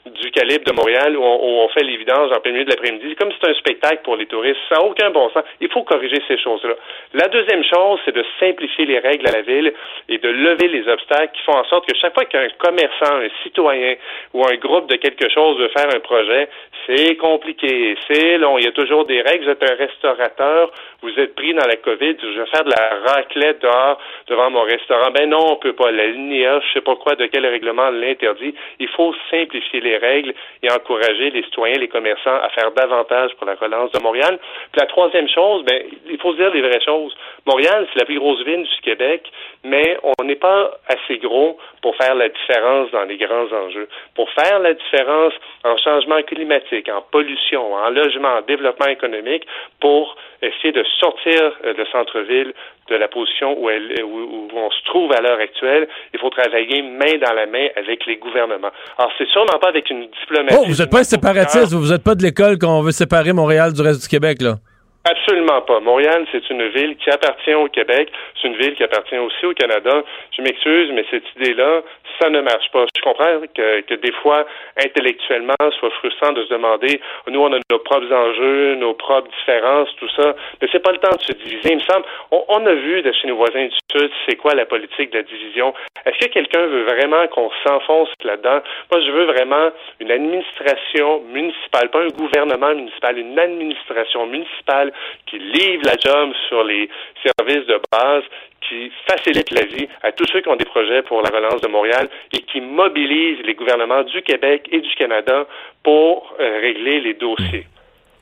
du 0.07 0.31
calibre 0.31 0.65
de 0.65 0.73
Montréal 0.73 1.17
où 1.17 1.23
on, 1.23 1.69
fait 1.69 1.85
les 1.85 1.97
vidanges 1.97 2.33
en 2.33 2.41
plein 2.41 2.53
milieu 2.53 2.65
de 2.65 2.71
l'après-midi. 2.71 3.15
Comme 3.17 3.31
c'est 3.33 3.51
un 3.51 3.55
spectacle 3.55 4.01
pour 4.05 4.17
les 4.17 4.27
touristes, 4.27 4.59
ça 4.69 4.77
n'a 4.77 4.85
aucun 4.85 5.11
bon 5.11 5.31
sens. 5.31 5.45
Il 5.61 5.71
faut 5.71 5.83
corriger 5.83 6.21
ces 6.29 6.39
choses-là. 6.39 6.75
La 7.15 7.29
deuxième 7.29 7.65
chose, 7.65 8.01
c'est 8.05 8.15
de 8.15 8.25
simplifier 8.41 8.87
les 8.87 8.99
règles 8.99 9.29
à 9.29 9.33
la 9.33 9.43
ville 9.43 9.73
et 10.09 10.19
de 10.19 10.29
lever 10.29 10.69
les 10.69 10.89
obstacles 10.89 11.33
qui 11.37 11.43
font 11.43 11.57
en 11.57 11.65
sorte 11.65 11.87
que 11.87 11.97
chaque 11.97 12.15
fois 12.15 12.25
qu'un 12.25 12.49
commerçant, 12.59 13.17
un 13.17 13.29
citoyen 13.43 13.95
ou 14.35 14.45
un 14.45 14.57
groupe 14.57 14.91
de 14.91 14.97
quelque 14.97 15.29
chose 15.31 15.59
veut 15.59 15.71
faire 15.77 15.89
un 15.95 16.01
projet, 16.01 16.49
c'est 16.87 17.17
compliqué, 17.17 17.97
c'est 18.11 18.39
long. 18.39 18.59
Il 18.59 18.65
y 18.65 18.69
a 18.69 18.73
toujours 18.73 19.05
des 19.07 19.23
règles. 19.23 19.45
Vous 19.45 19.51
êtes 19.51 19.71
un 19.71 19.75
restaurateur, 19.75 20.71
vous 21.03 21.19
êtes 21.19 21.35
pris 21.35 21.55
dans 21.55 21.67
la 21.67 21.77
COVID, 21.77 22.17
je 22.21 22.41
vais 22.41 22.47
faire 22.47 22.65
de 22.65 22.71
la 22.71 23.13
raclette 23.13 23.63
dehors 23.63 23.99
devant 24.29 24.51
mon 24.51 24.63
restaurant. 24.63 25.11
Ben 25.13 25.29
non, 25.29 25.53
on 25.53 25.57
peut 25.57 25.73
pas. 25.73 25.91
La 25.91 26.07
linéa, 26.07 26.61
je 26.61 26.73
sais 26.75 26.81
pas 26.81 26.97
quoi, 26.97 27.15
de 27.15 27.27
quel 27.27 27.47
règlement 27.47 27.91
l'interdit. 27.91 28.55
Il 28.79 28.89
faut 28.89 29.15
simplifier 29.31 29.42
les 29.81 29.97
règles 29.97 30.35
et 30.63 30.71
encourager 30.71 31.31
les 31.31 31.43
citoyens, 31.45 31.79
les 31.79 31.89
commerçants 31.89 32.37
à 32.43 32.49
faire 32.51 32.71
davantage 32.73 33.35
pour 33.37 33.47
la 33.47 33.55
relance 33.55 33.93
de 33.93 33.99
Montréal. 34.01 34.39
Puis 34.73 34.81
la 34.81 34.87
troisième 34.87 35.29
chose, 35.29 35.65
ben, 35.65 35.83
il 36.09 36.19
faut 36.19 36.33
se 36.33 36.39
dire 36.39 36.53
les 36.53 36.63
vraies 36.63 36.85
choses. 36.85 37.15
Montréal, 37.47 37.87
c'est 37.93 37.99
la 37.99 38.05
plus 38.05 38.19
grosse 38.19 38.43
ville 38.45 38.63
du 38.63 38.81
Québec, 38.83 39.31
mais 39.65 39.99
on 40.03 40.25
n'est 40.25 40.37
pas 40.37 40.71
assez 40.89 41.19
gros 41.19 41.59
pour 41.81 41.97
faire 41.97 42.15
la 42.15 42.29
différence 42.29 42.91
dans 42.91 43.05
les 43.05 43.17
grands 43.17 43.53
enjeux. 43.53 43.89
Pour 44.15 44.31
faire 44.31 44.59
la 44.61 44.75
différence 44.75 45.33
en 45.65 45.77
changement 45.77 46.23
climatique, 46.23 46.89
en 46.89 47.03
pollution, 47.03 47.75
en 47.75 47.91
logement, 47.91 48.37
en 48.37 48.43
développement 48.43 48.89
économique, 48.89 49.47
pour 49.81 50.17
essayer 50.43 50.73
de 50.73 50.85
sortir 50.99 51.53
le 51.63 51.79
euh, 51.79 51.85
centre-ville 51.93 52.53
de 52.89 52.97
la 52.97 53.09
position 53.09 53.59
où, 53.59 53.71
elle, 53.71 54.03
où, 54.05 54.49
on 54.55 54.71
se 54.71 54.85
trouve 54.87 55.13
à 55.13 55.21
l'heure 55.21 55.39
actuelle. 55.39 55.89
Il 56.13 56.21
faut 56.21 56.31
travailler 56.31 56.83
main 56.83 57.19
dans 57.25 57.33
la 57.33 57.47
main 57.47 57.69
avec 57.77 58.05
les 58.07 58.17
gouvernements. 58.17 58.71
Alors, 58.99 59.13
c'est 59.19 59.29
sûrement 59.29 59.59
pas 59.61 59.69
avec 59.69 59.89
une 59.91 60.09
diplomatie. 60.21 60.57
Oh, 60.59 60.65
vous 60.67 60.77
n'êtes 60.77 60.91
pas 60.91 61.01
un 61.01 61.05
séparatiste, 61.05 61.73
vous 61.73 61.93
n'êtes 61.93 62.05
pas 62.05 62.15
de 62.15 62.23
l'école 62.23 62.59
qu'on 62.59 62.83
veut 62.83 62.93
séparer 62.93 63.33
Montréal 63.33 63.73
du 63.73 63.83
reste 63.83 64.03
du 64.03 64.09
Québec, 64.09 64.43
là? 64.43 64.57
Absolument 65.05 65.61
pas. 65.63 65.81
Montréal, 65.81 66.27
c'est 66.31 66.49
une 66.51 66.69
ville 66.69 66.97
qui 66.97 67.11
appartient 67.11 67.55
au 67.55 67.69
Québec. 67.69 68.13
C'est 68.41 68.47
une 68.47 68.57
ville 68.57 68.75
qui 68.77 68.85
appartient 68.85 69.19
aussi 69.19 69.47
au 69.47 69.53
Canada. 69.53 70.05
Je 70.37 70.43
m'excuse, 70.43 70.91
mais 70.93 71.05
cette 71.11 71.25
idée-là, 71.37 71.83
ça 72.21 72.31
ne 72.31 72.41
marche 72.41 72.71
pas. 72.71 72.85
Je 72.97 73.03
comprends 73.03 73.41
que, 73.53 73.81
que 73.81 73.95
des 73.95 74.13
fois, 74.23 74.47
intellectuellement, 74.79 75.55
soit 75.81 75.91
frustrant 75.91 76.33
de 76.33 76.45
se 76.45 76.51
demander, 76.51 77.01
nous, 77.27 77.41
on 77.41 77.53
a 77.53 77.59
nos 77.71 77.79
propres 77.81 78.13
enjeux, 78.13 78.77
nos 78.77 78.95
propres 78.95 79.29
différences, 79.41 79.89
tout 79.97 80.09
ça, 80.17 80.37
mais 80.61 80.69
c'est 80.71 80.83
pas 80.83 80.93
le 80.93 80.99
temps 80.99 81.17
de 81.17 81.23
se 81.23 81.33
diviser. 81.33 81.73
Il 81.73 81.77
me 81.77 81.83
semble, 81.83 82.05
on, 82.31 82.65
a 82.65 82.75
vu 82.75 83.03
de 83.03 83.13
chez 83.13 83.27
nos 83.27 83.37
voisins 83.37 83.67
du 83.67 83.77
Sud, 83.91 84.11
c'est 84.29 84.37
quoi 84.37 84.55
la 84.55 84.67
politique 84.67 85.11
de 85.11 85.19
la 85.19 85.25
division? 85.25 85.75
Est-ce 86.07 86.19
que 86.19 86.33
quelqu'un 86.33 86.67
veut 86.67 86.85
vraiment 86.85 87.27
qu'on 87.29 87.51
s'enfonce 87.67 88.09
là-dedans? 88.23 88.61
Moi, 88.93 89.01
je 89.05 89.11
veux 89.11 89.25
vraiment 89.25 89.71
une 89.99 90.13
administration 90.13 91.23
municipale, 91.33 91.91
pas 91.91 92.03
un 92.03 92.09
gouvernement 92.09 92.75
municipal, 92.75 93.19
une 93.19 93.39
administration 93.39 94.27
municipale 94.27 94.92
qui 95.27 95.39
livre 95.39 95.83
la 95.85 95.97
job 95.97 96.33
sur 96.49 96.65
les 96.65 96.89
services 97.23 97.67
de 97.67 97.81
base, 97.91 98.25
qui 98.69 98.91
facilite 99.07 99.51
la 99.51 99.65
vie 99.65 99.89
à 100.03 100.13
tous 100.13 100.27
ceux 100.33 100.41
qui 100.41 100.49
ont 100.49 100.57
des 100.57 100.65
projets 100.65 101.03
pour 101.03 101.23
la 101.23 101.31
relance 101.31 101.61
de 101.61 101.69
Montréal 101.69 102.09
et 102.33 102.41
qui 102.41 102.61
mobilise 102.61 103.39
les 103.45 103.55
gouvernements 103.55 104.03
du 104.05 104.23
Québec 104.23 104.69
et 104.71 104.81
du 104.81 104.95
Canada 104.95 105.47
pour 105.83 106.35
euh, 106.41 106.61
régler 106.61 107.01
les 107.01 107.15
dossiers. 107.15 107.67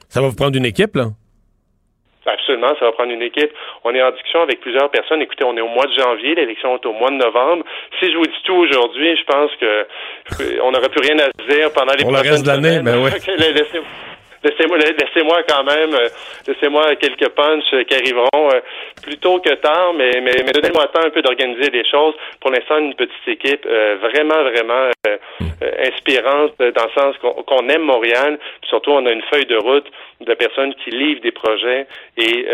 Ça 0.09 0.21
va 0.21 0.29
vous 0.29 0.37
prendre 0.37 0.57
une 0.57 0.67
équipe, 0.67 0.97
là? 0.97 1.07
Absolument, 2.27 2.75
ça 2.79 2.85
va 2.85 2.93
prendre 2.93 3.13
une 3.13 3.23
équipe. 3.23 3.51
On 3.83 3.95
est 3.95 4.03
en 4.03 4.11
discussion 4.11 4.43
avec 4.43 4.61
plusieurs 4.61 4.91
personnes. 4.91 5.23
Écoutez, 5.23 5.45
on 5.45 5.57
est 5.57 5.61
au 5.61 5.69
mois 5.69 5.87
de 5.87 5.93
janvier, 5.95 6.35
l'élection 6.35 6.77
est 6.77 6.87
au 6.87 6.93
mois 6.93 7.11
de 7.11 7.17
novembre. 7.17 7.65
Si 7.99 8.11
je 8.11 8.17
vous 8.17 8.27
dis 8.27 8.43
tout 8.45 8.55
aujourd'hui, 8.55 9.17
je 9.17 9.25
pense 9.25 9.51
que 9.59 9.65
euh, 9.65 10.61
on 10.63 10.71
n'aurait 10.71 10.91
plus 10.91 11.01
rien 11.01 11.19
à 11.19 11.27
se 11.27 11.49
dire 11.49 11.73
pendant 11.73 11.95
les 11.95 12.05
prochaines 12.05 12.31
reste 12.31 12.45
de 12.45 12.49
l'année, 12.49 12.81
ben 12.81 13.03
oui. 13.03 13.11
laissez-moi 14.45 14.79
laissez-moi 14.79 15.43
quand 15.49 15.65
même 15.65 15.95
euh, 15.95 16.09
laissez-moi 16.47 16.97
quelques 16.97 17.29
punches 17.31 17.85
qui 17.87 17.95
arriveront 17.95 18.51
euh, 18.53 18.61
plus 19.03 19.17
tôt 19.19 19.39
que 19.41 19.55
tard, 19.55 19.93
mais, 19.97 20.11
mais, 20.23 20.35
mais 20.45 20.53
donnez-moi 20.53 20.89
temps 20.89 21.05
un 21.05 21.11
peu 21.11 21.23
d'organiser 21.23 21.71
des 21.71 21.85
choses. 21.85 22.15
Pour 22.41 22.51
l'instant, 22.51 22.79
une 22.79 22.95
petite 22.95 23.29
équipe 23.29 23.67
euh, 23.67 23.97
vraiment, 24.01 24.43
vraiment 24.43 24.91
inspirante 25.85 26.55
dans 26.59 26.85
le 26.85 27.01
sens 27.01 27.17
qu'on 27.47 27.69
aime 27.69 27.83
Montréal, 27.83 28.39
puis 28.61 28.69
surtout 28.69 28.91
on 28.91 29.05
a 29.07 29.12
une 29.12 29.23
feuille 29.23 29.47
de 29.47 29.57
route 29.57 29.87
de 30.21 30.35
personnes 30.35 30.75
qui 30.85 30.91
livrent 30.91 31.23
des 31.23 31.33
projets 31.33 31.87
et, 32.17 32.47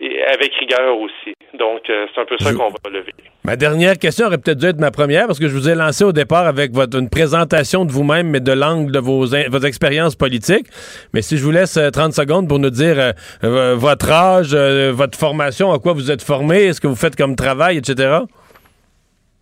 et 0.00 0.24
avec 0.24 0.54
rigueur 0.54 0.98
aussi. 0.98 1.34
Donc, 1.54 1.82
c'est 1.86 2.20
un 2.20 2.24
peu 2.24 2.36
ça 2.38 2.52
qu'on 2.52 2.68
va 2.68 2.90
lever. 2.90 3.12
Ma 3.44 3.56
dernière 3.56 3.98
question 3.98 4.26
aurait 4.26 4.38
peut-être 4.38 4.58
dû 4.58 4.66
être 4.66 4.78
ma 4.78 4.92
première 4.92 5.26
parce 5.26 5.40
que 5.40 5.48
je 5.48 5.52
vous 5.52 5.68
ai 5.68 5.74
lancé 5.74 6.04
au 6.04 6.12
départ 6.12 6.46
avec 6.46 6.70
votre, 6.72 6.96
une 6.96 7.10
présentation 7.10 7.84
de 7.84 7.90
vous-même, 7.90 8.28
mais 8.28 8.38
de 8.38 8.52
l'angle 8.52 8.92
de 8.92 9.00
vos, 9.00 9.26
vos 9.26 9.58
expériences 9.66 10.14
politiques. 10.14 10.66
Mais 11.14 11.20
si 11.20 11.36
je 11.36 11.44
vous 11.44 11.50
laisse 11.50 11.78
30 11.92 11.96
euh, 11.96 12.10
secondes 12.10 12.48
pour 12.48 12.58
nous 12.58 12.70
dire 12.70 12.98
euh, 12.98 13.12
euh, 13.44 13.74
votre 13.76 14.10
âge, 14.10 14.54
votre 14.54 15.18
formation, 15.18 15.72
à 15.72 15.78
quoi 15.78 15.92
vous 15.92 16.10
êtes 16.10 16.22
formé, 16.22 16.72
ce 16.72 16.80
que 16.80 16.86
vous 16.86 16.96
faites 16.96 17.16
comme 17.16 17.36
travail, 17.36 17.76
etc. 17.76 18.20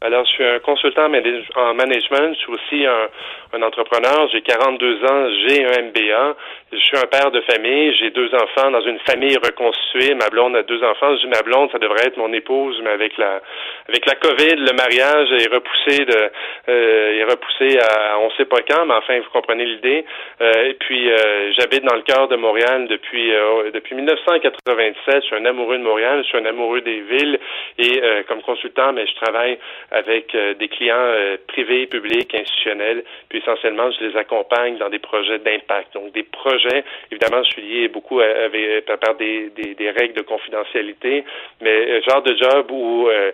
Alors, 0.02 0.24
je 0.24 0.30
suis 0.30 0.44
un 0.44 0.58
consultant 0.60 1.04
en 1.04 1.74
management. 1.74 2.34
Je 2.34 2.38
suis 2.38 2.52
aussi 2.52 2.86
un, 2.86 3.08
un 3.52 3.62
entrepreneur. 3.62 4.28
J'ai 4.32 4.40
42 4.40 5.04
ans. 5.04 5.28
J'ai 5.46 5.64
un 5.64 5.82
MBA. 5.82 6.36
Je 6.72 6.78
suis 6.78 6.96
un 6.96 7.06
père 7.06 7.30
de 7.32 7.40
famille. 7.42 7.94
J'ai 7.96 8.10
deux 8.10 8.32
enfants 8.34 8.70
dans 8.70 8.80
une 8.80 8.98
famille 9.00 9.36
reconstituée. 9.36 10.14
Ma 10.14 10.28
blonde 10.28 10.54
a 10.54 10.62
deux 10.62 10.82
enfants. 10.84 11.16
Je 11.16 11.22
dis 11.22 11.26
ma 11.26 11.42
blonde, 11.42 11.70
ça 11.72 11.78
devrait 11.78 12.06
être 12.06 12.16
mon 12.16 12.32
épouse, 12.32 12.80
mais 12.84 12.90
avec 12.90 13.16
la 13.18 13.40
avec 13.88 14.06
la 14.06 14.14
COVID, 14.14 14.54
le 14.54 14.72
mariage 14.72 15.32
est 15.32 15.52
repoussé 15.52 16.04
de 16.04 16.30
euh, 16.68 17.18
est 17.18 17.24
repoussé 17.24 17.78
à 17.80 18.18
on 18.20 18.30
sait 18.32 18.44
pas 18.44 18.60
quand, 18.68 18.86
mais 18.86 18.94
enfin 18.94 19.18
vous 19.18 19.30
comprenez 19.30 19.64
l'idée. 19.64 20.04
Euh, 20.40 20.68
et 20.68 20.74
puis 20.74 21.10
euh, 21.10 21.52
j'habite 21.58 21.82
dans 21.84 21.96
le 21.96 22.02
cœur 22.02 22.28
de 22.28 22.36
Montréal 22.36 22.86
depuis 22.86 23.34
euh, 23.34 23.72
depuis 23.72 23.96
1997. 23.96 25.22
Je 25.22 25.26
suis 25.26 25.36
un 25.36 25.44
amoureux 25.44 25.78
de 25.78 25.82
Montréal. 25.82 26.22
Je 26.22 26.28
suis 26.28 26.38
un 26.38 26.46
amoureux 26.46 26.82
des 26.82 27.00
villes 27.00 27.38
et 27.78 28.00
comme 28.28 28.42
consultant, 28.42 28.92
mais 28.92 29.06
je 29.06 29.14
travaille 29.16 29.58
avec 29.90 30.36
des 30.58 30.68
clients 30.68 31.14
privés, 31.48 31.86
publics, 31.86 32.34
institutionnels. 32.34 33.04
Puis 33.28 33.38
essentiellement, 33.38 33.90
je 33.90 34.06
les 34.06 34.16
accompagne 34.16 34.78
dans 34.78 34.88
des 34.88 34.98
projets 34.98 35.38
d'impact. 35.38 35.94
Donc, 35.94 36.12
des 36.12 36.22
projets, 36.22 36.84
évidemment, 37.10 37.42
je 37.44 37.50
suis 37.50 37.62
lié 37.62 37.88
beaucoup 37.88 38.20
avec, 38.20 38.86
par 38.86 39.14
des, 39.16 39.50
des, 39.50 39.74
des, 39.74 39.90
règles 39.90 40.14
de 40.14 40.22
confidentialité, 40.22 41.24
mais 41.60 41.70
euh, 41.70 42.00
genre 42.08 42.22
de 42.22 42.36
job 42.36 42.70
où, 42.70 43.08
euh, 43.08 43.32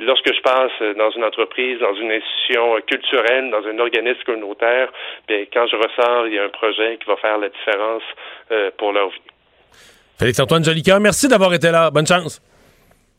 lorsque 0.00 0.32
je 0.32 0.40
passe 0.40 0.96
dans 0.96 1.10
une 1.10 1.24
entreprise, 1.24 1.78
dans 1.80 1.94
une 1.94 2.12
institution 2.12 2.80
culturelle, 2.86 3.50
dans 3.50 3.66
un 3.66 3.78
organisme 3.78 4.22
communautaire, 4.24 4.92
bien, 5.26 5.44
quand 5.52 5.66
je 5.66 5.76
ressors, 5.76 6.26
il 6.26 6.34
y 6.34 6.38
a 6.38 6.44
un 6.44 6.48
projet 6.48 6.98
qui 6.98 7.06
va 7.06 7.16
faire 7.16 7.38
la 7.38 7.48
différence 7.48 8.02
euh, 8.52 8.70
pour 8.76 8.92
leur 8.92 9.08
vie. 9.08 9.20
Félix-Antoine 10.18 10.64
Jolicoeur, 10.64 11.00
merci 11.00 11.28
d'avoir 11.28 11.54
été 11.54 11.70
là. 11.70 11.90
Bonne 11.90 12.06
chance. 12.06 12.42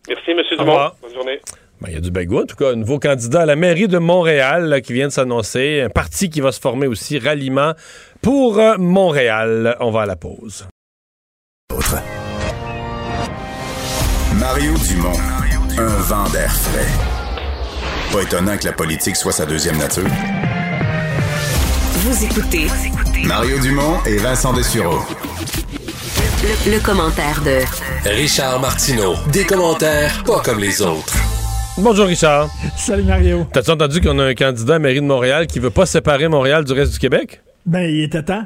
Merci, 0.08 0.32
M. 0.32 0.42
Dumont. 0.58 0.92
Bonne 1.02 1.14
journée. 1.14 1.40
Ben, 1.82 1.88
il 1.90 1.94
y 1.94 1.98
a 1.98 2.02
du 2.02 2.12
bagou, 2.12 2.40
en 2.40 2.46
tout 2.46 2.58
cas. 2.58 2.72
Un 2.72 2.76
nouveau 2.76 3.00
candidat 3.00 3.42
à 3.42 3.46
la 3.46 3.56
mairie 3.56 3.88
de 3.88 4.00
Montréal 4.00 4.82
qui 4.84 4.94
vient 4.94 5.08
de 5.08 5.14
s'annoncer. 5.14 5.82
Un 5.82 5.90
parti 5.90 6.30
qui 6.30 6.42
va 6.42 6.52
se 6.52 6.60
former 6.60 6.88
aussi, 6.88 7.20
Ralliement 7.20 7.74
pour 8.22 8.60
euh, 8.60 8.78
Montréal. 8.78 9.78
On 9.80 9.92
va 9.92 10.02
à 10.02 10.06
la 10.06 10.18
pause. 10.18 10.68
Mario 14.38 14.74
Dumont, 14.88 15.20
un 15.78 15.88
vent 15.88 16.30
d'air 16.30 16.52
frais. 16.52 16.88
Pas 18.12 18.24
étonnant 18.24 18.58
que 18.58 18.66
la 18.66 18.74
politique 18.74 19.16
soit 19.16 19.32
sa 19.32 19.46
deuxième 19.46 19.78
nature. 19.78 20.08
Vous 21.94 22.26
écoutez 22.26 22.68
Mario 23.26 23.60
Dumont 23.60 24.04
et 24.06 24.18
Vincent 24.18 24.54
Dessureau. 24.54 25.00
Le, 26.42 26.72
le 26.72 26.80
commentaire 26.80 27.42
de 27.44 27.60
Richard 28.10 28.60
Martineau. 28.60 29.16
Des 29.32 29.46
commentaires 29.46 30.24
pas 30.24 30.42
comme 30.42 30.60
les 30.60 30.82
autres. 30.82 31.14
Bonjour 31.82 32.08
Richard. 32.08 32.50
Salut 32.76 33.04
Mario. 33.04 33.48
T'as-tu 33.54 33.72
entendu 33.72 34.02
qu'on 34.02 34.20
a 34.20 34.26
un 34.26 34.34
candidat 34.34 34.76
à 34.76 34.80
mairie 34.80 35.00
de 35.00 35.06
Montréal 35.06 35.48
qui 35.48 35.60
veut 35.60 35.70
pas 35.70 35.86
séparer 35.86 36.28
Montréal 36.28 36.66
du 36.66 36.74
reste 36.74 36.92
du 36.92 37.00
Québec? 37.00 37.42
Ben, 37.66 37.90
il 37.90 38.04
était 38.04 38.24
temps. 38.24 38.44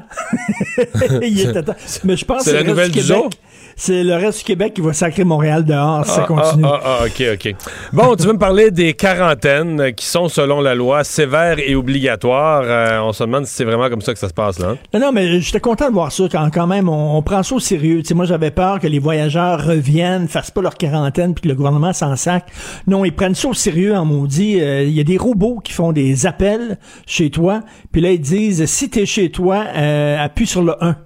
il 1.22 1.40
était 1.40 1.62
temps. 1.62 1.74
Mais 2.04 2.16
je 2.16 2.24
pense 2.24 2.42
C'est 2.42 2.52
la 2.52 2.62
nouvelle 2.62 2.90
du 2.92 3.00
du 3.00 3.06
Québec, 3.06 3.16
jour? 3.22 3.30
C'est 3.76 4.04
le 4.04 4.14
reste 4.14 4.38
du 4.38 4.44
Québec 4.44 4.74
qui 4.74 4.80
va 4.80 4.92
sacrer 4.92 5.24
Montréal 5.24 5.64
dehors 5.64 6.04
si 6.04 6.12
ça 6.12 6.22
Ah, 6.22 6.26
continue. 6.26 6.64
Ah, 6.66 6.80
ah, 6.84 6.98
ah, 7.00 7.04
OK, 7.06 7.22
OK. 7.34 7.54
Bon, 7.92 8.14
tu 8.16 8.26
veux 8.26 8.32
me 8.32 8.38
parler 8.38 8.70
des 8.70 8.94
quarantaines 8.94 9.92
qui 9.94 10.06
sont, 10.06 10.28
selon 10.28 10.60
la 10.60 10.74
loi, 10.74 11.04
sévères 11.04 11.58
et 11.58 11.74
obligatoires. 11.74 12.62
Euh, 12.64 13.00
on 13.00 13.12
se 13.12 13.24
demande 13.24 13.46
si 13.46 13.54
c'est 13.54 13.64
vraiment 13.64 13.88
comme 13.88 14.00
ça 14.00 14.12
que 14.12 14.18
ça 14.18 14.28
se 14.28 14.34
passe, 14.34 14.58
là. 14.58 14.76
Non, 14.92 15.00
non, 15.00 15.12
mais 15.12 15.40
j'étais 15.40 15.60
content 15.60 15.88
de 15.88 15.94
voir 15.94 16.12
ça 16.12 16.24
quand, 16.30 16.48
quand 16.52 16.66
même. 16.66 16.88
On, 16.88 17.16
on 17.16 17.22
prend 17.22 17.42
ça 17.42 17.54
au 17.54 17.60
sérieux. 17.60 17.98
Tu 18.02 18.08
sais, 18.08 18.14
moi, 18.14 18.24
j'avais 18.26 18.50
peur 18.50 18.78
que 18.80 18.86
les 18.86 18.98
voyageurs 18.98 19.64
reviennent, 19.64 20.28
fassent 20.28 20.50
pas 20.50 20.62
leur 20.62 20.74
quarantaine, 20.76 21.34
puis 21.34 21.42
que 21.42 21.48
le 21.48 21.54
gouvernement 21.54 21.92
s'en 21.92 22.16
sac. 22.16 22.46
Non, 22.86 23.04
ils 23.04 23.14
prennent 23.14 23.34
ça 23.34 23.48
au 23.48 23.54
sérieux 23.54 23.94
en 23.96 24.04
maudit. 24.04 24.60
Euh, 24.60 24.84
Il 24.84 24.92
y 24.92 25.00
a 25.00 25.04
des 25.04 25.16
robots 25.18 25.60
qui 25.62 25.72
font 25.72 25.92
des 25.92 26.26
appels 26.26 26.78
chez 27.06 27.30
toi, 27.30 27.60
puis 27.92 28.00
là, 28.00 28.10
ils 28.12 28.20
disent, 28.20 28.64
si 28.66 28.88
t'es 28.90 29.06
chez 29.06 29.30
toi, 29.30 29.64
euh, 29.74 30.22
appuie 30.22 30.46
sur 30.46 30.62
le 30.62 30.74
1. 30.82 30.96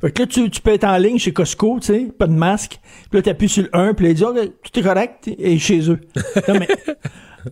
Fait 0.00 0.10
que 0.10 0.22
là, 0.22 0.26
tu, 0.26 0.50
tu 0.50 0.60
peux 0.60 0.72
être 0.72 0.84
en 0.84 0.96
ligne 0.96 1.18
chez 1.18 1.32
Costco, 1.32 1.78
tu 1.80 1.86
sais, 1.88 2.08
pas 2.18 2.26
de 2.26 2.32
masque. 2.32 2.80
Puis 3.10 3.18
là, 3.18 3.22
t'appuies 3.22 3.48
sur 3.48 3.64
le 3.64 3.70
1, 3.72 3.94
puis 3.94 4.06
là, 4.06 4.10
ils 4.10 4.14
disent, 4.14 4.24
OK, 4.24 4.38
tout 4.62 4.78
est 4.78 4.82
correct, 4.82 5.30
et 5.38 5.58
chez 5.58 5.90
eux. 5.90 6.00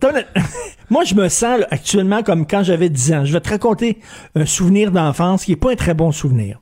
Non, 0.03 0.11
mais... 0.13 0.25
Moi, 0.89 1.03
je 1.03 1.15
me 1.15 1.29
sens 1.29 1.59
là, 1.59 1.67
actuellement 1.71 2.23
comme 2.23 2.45
quand 2.47 2.63
j'avais 2.63 2.89
10 2.89 3.13
ans. 3.13 3.25
Je 3.25 3.33
vais 3.33 3.41
te 3.41 3.49
raconter 3.49 3.99
un 4.35 4.45
souvenir 4.45 4.91
d'enfance 4.91 5.45
qui 5.45 5.53
est 5.53 5.55
pas 5.55 5.71
un 5.71 5.75
très 5.75 5.93
bon 5.93 6.11
souvenir. 6.11 6.59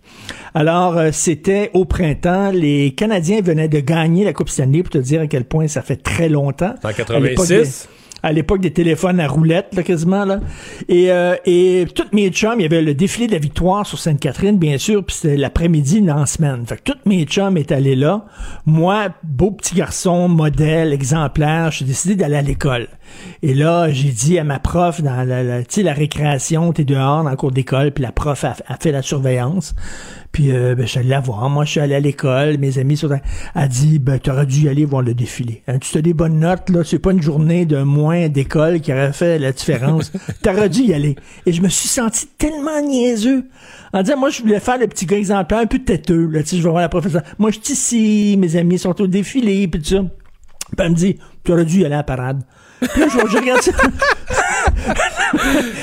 Alors, 0.53 0.97
euh, 0.97 1.09
c'était 1.11 1.71
au 1.73 1.85
printemps. 1.85 2.51
Les 2.51 2.91
Canadiens 2.91 3.41
venaient 3.41 3.67
de 3.67 3.79
gagner 3.79 4.23
la 4.23 4.33
Coupe 4.33 4.49
Stanley 4.49 4.83
pour 4.83 4.91
te 4.91 4.97
dire 4.97 5.21
à 5.21 5.27
quel 5.27 5.45
point 5.45 5.67
ça 5.67 5.81
fait 5.81 5.97
très 5.97 6.29
longtemps. 6.29 6.75
En 6.83 6.87
À 6.87 7.19
l'époque 7.19 7.47
86? 7.47 7.89
À 8.23 8.33
l'époque 8.33 8.61
des 8.61 8.71
téléphones 8.71 9.19
à 9.19 9.27
roulettes, 9.27 9.75
là, 9.75 9.83
quasiment, 9.83 10.25
là. 10.25 10.39
Et, 10.89 11.11
euh, 11.11 11.35
et 11.45 11.85
toutes 11.93 12.13
mes 12.13 12.29
chums, 12.29 12.59
il 12.59 12.63
y 12.63 12.65
avait 12.65 12.81
le 12.81 12.93
défilé 12.93 13.27
de 13.27 13.33
la 13.33 13.39
victoire 13.39 13.85
sur 13.85 13.99
Sainte-Catherine, 13.99 14.57
bien 14.57 14.77
sûr, 14.77 15.03
puis 15.03 15.15
c'était 15.15 15.37
l'après-midi 15.37 16.01
dans 16.01 16.15
la 16.15 16.25
semaine. 16.25 16.65
Fait 16.65 16.77
que 16.77 16.83
toutes 16.83 17.05
mes 17.05 17.23
chums 17.25 17.57
étaient 17.57 17.75
allés 17.75 17.95
là. 17.95 18.25
Moi, 18.65 19.09
beau 19.23 19.51
petit 19.51 19.75
garçon, 19.75 20.27
modèle, 20.27 20.93
exemplaire, 20.93 21.71
j'ai 21.71 21.85
décidé 21.85 22.15
d'aller 22.15 22.37
à 22.37 22.41
l'école. 22.41 22.87
Et 23.43 23.53
là, 23.53 23.91
j'ai 23.91 24.09
dit 24.09 24.39
à 24.39 24.43
ma 24.43 24.59
prof, 24.59 25.01
dans 25.01 25.23
la, 25.23 25.43
la, 25.43 25.61
la 25.61 25.93
récréation, 25.93 26.73
t'es 26.73 26.83
dehors 26.83 27.23
dans 27.23 27.29
le 27.29 27.35
cours 27.35 27.51
d'école, 27.51 27.91
puis 27.91 28.03
la 28.03 28.11
prof 28.11 28.43
a 28.43 28.55
fait 28.79 28.91
la 28.91 29.01
surveillance. 29.01 29.75
Puis 30.37 30.51
euh, 30.51 30.75
ben, 30.75 30.85
je 30.85 30.91
suis 30.91 30.99
allé 30.99 31.09
la 31.09 31.19
voir. 31.19 31.49
Moi, 31.49 31.65
je 31.65 31.71
suis 31.71 31.79
allé 31.79 31.95
à 31.95 31.99
l'école. 31.99 32.59
Mes 32.59 32.77
amis 32.77 32.95
sont... 32.95 33.09
a 33.55 33.67
dit, 33.67 33.97
ben, 33.97 34.19
t'aurais 34.19 34.45
dû 34.45 34.65
y 34.65 34.69
aller 34.69 34.85
voir 34.85 35.01
le 35.01 35.15
défilé. 35.15 35.63
Hein, 35.67 35.79
tu 35.79 35.97
as 35.97 36.01
des 36.03 36.13
bonnes 36.13 36.39
notes, 36.39 36.69
là. 36.69 36.83
C'est 36.83 36.99
pas 36.99 37.09
une 37.09 37.23
journée 37.23 37.65
de 37.65 37.81
moins 37.81 38.29
d'école 38.29 38.79
qui 38.79 38.93
aurait 38.93 39.13
fait 39.13 39.39
la 39.39 39.51
différence. 39.51 40.11
t'aurais 40.43 40.69
dû 40.69 40.81
y 40.83 40.93
aller. 40.93 41.15
Et 41.47 41.53
je 41.53 41.59
me 41.63 41.69
suis 41.69 41.89
senti 41.89 42.27
tellement 42.37 42.79
niaiseux. 42.83 43.45
En 43.93 44.03
disant, 44.03 44.19
moi, 44.19 44.29
je 44.29 44.43
voulais 44.43 44.59
faire 44.59 44.77
le 44.77 44.85
petit 44.85 45.07
gars 45.07 45.17
exemplaire, 45.17 45.57
un 45.57 45.65
peu 45.65 45.79
têteux, 45.79 46.27
là. 46.27 46.43
Tu 46.43 46.49
sais, 46.49 46.57
je 46.57 46.61
vais 46.61 46.69
voir 46.69 46.83
la 46.83 46.89
professeure. 46.89 47.23
Moi, 47.39 47.49
je 47.49 47.57
suis 47.59 47.73
ici. 47.73 48.37
Mes 48.37 48.55
amis 48.57 48.77
sont 48.77 49.01
au 49.01 49.07
défilé, 49.07 49.67
puis 49.67 49.81
tout 49.81 49.87
ça. 49.87 50.01
Puis 50.03 50.75
elle 50.77 50.91
me 50.91 50.95
dit, 50.95 51.17
tu 51.43 51.51
aurais 51.51 51.65
dû 51.65 51.79
y 51.79 51.85
aller 51.85 51.95
à 51.95 51.97
la 51.97 52.03
parade. 52.03 52.43
Puis 52.79 53.01
là, 53.01 53.07
je, 53.07 53.27
je 53.27 53.37
regarde 53.37 53.61
ça. 53.63 53.71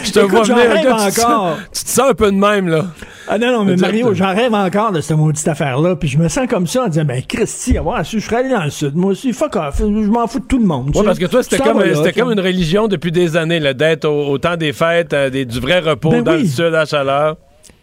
Je 0.05 0.13
te 0.13 0.21
Écoute, 0.21 0.31
vois 0.31 0.43
venir. 0.45 0.75
là, 0.75 1.07
tu, 1.07 1.15
te 1.15 1.21
sens, 1.21 1.59
tu 1.73 1.85
te 1.85 1.91
sens 1.91 2.11
un 2.11 2.15
peu 2.15 2.31
de 2.31 2.37
même, 2.37 2.69
là. 2.69 2.87
Ah 3.29 3.39
non, 3.39 3.53
non, 3.53 3.65
mais. 3.65 3.77
Mario, 3.77 4.13
j'en 4.15 4.35
rêve 4.35 4.53
encore 4.55 4.93
de 4.93 5.01
cette 5.01 5.17
maudite 5.17 5.47
affaire-là. 5.49 5.97
Puis 5.97 6.09
je 6.09 6.19
me 6.19 6.29
sens 6.29 6.47
comme 6.49 6.67
ça 6.67 6.85
en 6.85 6.89
disant, 6.89 7.05
ben, 7.05 7.23
Christy, 7.27 7.79
avoir 7.79 8.05
su, 8.05 8.21
je 8.21 8.27
serais 8.27 8.37
allé 8.37 8.51
dans 8.51 8.65
le 8.65 8.71
sud. 8.71 8.95
Moi 8.95 9.13
aussi, 9.13 9.33
fuck 9.33 9.57
off. 9.57 9.77
Je 9.79 9.85
m'en 9.87 10.27
fous 10.27 10.41
de 10.41 10.45
tout 10.47 10.59
le 10.59 10.67
monde. 10.67 10.95
sais. 10.95 11.03
parce 11.05 11.19
que 11.19 11.27
toi, 11.27 11.43
c'était 11.43 11.59
comme, 11.59 11.81
là, 11.83 12.13
comme 12.13 12.33
une 12.33 12.41
religion 12.41 12.87
depuis 12.89 13.13
des 13.13 13.37
années, 13.37 13.61
d'être 13.75 14.05
au, 14.05 14.29
au 14.29 14.39
temps 14.39 14.57
des 14.57 14.73
fêtes, 14.73 15.13
euh, 15.15 15.31
des- 15.31 15.45
du 15.47 15.59
vrai 15.61 15.81
repos 15.81 16.11
Ben 16.11 16.23
dans 16.23 16.33
oui. 16.35 16.43
le 16.43 16.49
sud 16.49 16.75
à 16.75 16.85
chaleur. 16.85 17.37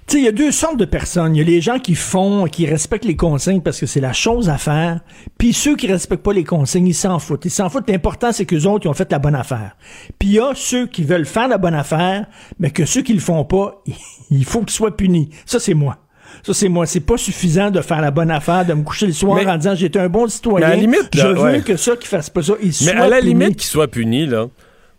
Tu 0.07 0.17
sais, 0.17 0.21
il 0.23 0.25
y 0.25 0.27
a 0.27 0.31
deux 0.33 0.51
sortes 0.51 0.77
de 0.77 0.83
personnes. 0.85 1.35
Il 1.35 1.39
y 1.39 1.41
a 1.41 1.45
les 1.45 1.61
gens 1.61 1.79
qui 1.79 1.95
font, 1.95 2.45
qui 2.45 2.65
respectent 2.65 3.05
les 3.05 3.15
consignes 3.15 3.61
parce 3.61 3.79
que 3.79 3.85
c'est 3.85 4.01
la 4.01 4.11
chose 4.13 4.49
à 4.49 4.57
faire. 4.57 4.99
Puis 5.37 5.53
ceux 5.53 5.75
qui 5.77 5.87
respectent 5.87 6.23
pas 6.23 6.33
les 6.33 6.43
consignes, 6.43 6.87
ils 6.87 6.93
s'en 6.93 7.17
foutent. 7.19 7.45
Ils 7.45 7.49
s'en 7.51 7.69
foutent. 7.69 7.89
L'important, 7.89 8.31
c'est 8.33 8.45
qu'eux 8.45 8.65
autres, 8.65 8.85
ils 8.85 8.89
ont 8.89 8.93
fait 8.93 9.09
la 9.11 9.19
bonne 9.19 9.35
affaire. 9.35 9.77
Puis 10.19 10.29
il 10.29 10.33
y 10.35 10.39
a 10.39 10.51
ceux 10.55 10.87
qui 10.87 11.03
veulent 11.03 11.25
faire 11.25 11.47
la 11.47 11.57
bonne 11.57 11.75
affaire, 11.75 12.25
mais 12.59 12.71
que 12.71 12.85
ceux 12.85 13.03
qui 13.03 13.13
le 13.13 13.19
font 13.19 13.45
pas, 13.45 13.81
il 14.31 14.43
faut 14.43 14.59
qu'ils 14.61 14.71
soient 14.71 14.97
punis. 14.97 15.29
Ça, 15.45 15.59
c'est 15.59 15.75
moi. 15.75 15.97
Ça, 16.43 16.53
c'est 16.53 16.69
moi. 16.69 16.85
C'est 16.87 17.01
pas 17.01 17.17
suffisant 17.17 17.69
de 17.71 17.79
faire 17.81 18.01
la 18.01 18.11
bonne 18.11 18.31
affaire, 18.31 18.65
de 18.65 18.73
me 18.73 18.83
coucher 18.83 19.05
le 19.05 19.13
soir 19.13 19.35
Mais- 19.37 19.49
en 19.49 19.57
disant 19.57 19.75
j'étais 19.75 19.99
un 19.99 20.09
bon 20.09 20.27
citoyen. 20.27 20.65
Mais 20.67 20.73
à 20.73 20.75
la 20.75 20.81
limite, 20.81 21.09
je 21.13 21.27
veux 21.27 21.41
ouais. 21.41 21.61
que 21.61 21.77
ceux 21.77 21.95
qui 21.95 22.07
fassent 22.07 22.29
pas 22.29 22.41
ça, 22.41 22.53
ils 22.61 22.67
Mais 22.67 22.71
soient 22.71 22.91
à 23.01 23.07
la 23.07 23.19
punis. 23.19 23.29
limite 23.33 23.55
qu'il 23.57 23.67
soit 23.69 23.87
puni, 23.87 24.25
là. 24.25 24.47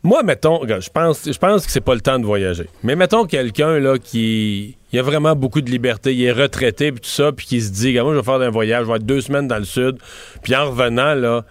Moi, 0.04 0.22
mettons, 0.24 0.60
je 0.66 0.90
pense, 0.90 1.30
je 1.30 1.38
pense 1.38 1.64
que 1.64 1.70
c'est 1.70 1.80
pas 1.80 1.94
le 1.94 2.00
temps 2.00 2.18
de 2.18 2.24
voyager. 2.24 2.68
Mais 2.82 2.96
mettons 2.96 3.24
quelqu'un, 3.24 3.78
là, 3.78 3.98
qui. 3.98 4.76
Il 4.92 4.98
a 4.98 5.02
vraiment 5.02 5.34
beaucoup 5.34 5.62
de 5.62 5.70
liberté, 5.70 6.14
il 6.14 6.22
est 6.22 6.32
retraité, 6.32 6.92
puis 6.92 7.00
tout 7.00 7.08
ça, 7.08 7.32
puis 7.32 7.46
qui 7.46 7.62
se 7.62 7.70
dit, 7.70 7.98
moi, 7.98 8.12
je 8.12 8.18
vais 8.18 8.24
faire 8.24 8.34
un 8.34 8.50
voyage, 8.50 8.84
je 8.84 8.90
vais 8.90 8.96
être 8.96 9.06
deux 9.06 9.22
semaines 9.22 9.48
dans 9.48 9.56
le 9.56 9.64
sud, 9.64 9.96
puis 10.42 10.54
en 10.54 10.68
revenant, 10.68 11.14
là, 11.14 11.46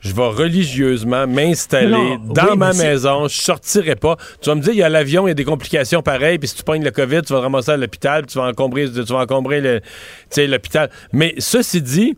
je 0.00 0.12
vais 0.12 0.26
religieusement 0.26 1.26
m'installer 1.26 2.18
dans 2.24 2.50
oui, 2.50 2.56
ma 2.58 2.72
maison, 2.74 3.28
je 3.28 3.40
sortirai 3.40 3.94
pas. 3.94 4.16
Tu 4.42 4.50
vas 4.50 4.56
me 4.56 4.60
dire, 4.60 4.72
il 4.72 4.78
y 4.78 4.82
a 4.82 4.88
l'avion, 4.88 5.26
il 5.26 5.30
y 5.30 5.32
a 5.32 5.34
des 5.34 5.44
complications 5.44 6.02
pareilles, 6.02 6.38
puis 6.38 6.48
si 6.48 6.56
tu 6.56 6.64
pognes 6.64 6.84
le 6.84 6.90
COVID, 6.90 7.22
tu 7.22 7.32
vas 7.32 7.38
te 7.38 7.44
ramasser 7.44 7.70
à 7.70 7.76
l'hôpital, 7.76 8.22
puis 8.22 8.32
tu 8.32 8.38
vas 8.38 8.44
encombrer, 8.44 8.90
tu 8.90 9.00
vas 9.04 9.20
encombrer 9.20 9.80
l'hôpital. 10.36 10.90
Mais 11.12 11.34
ceci 11.38 11.80
dit, 11.80 12.16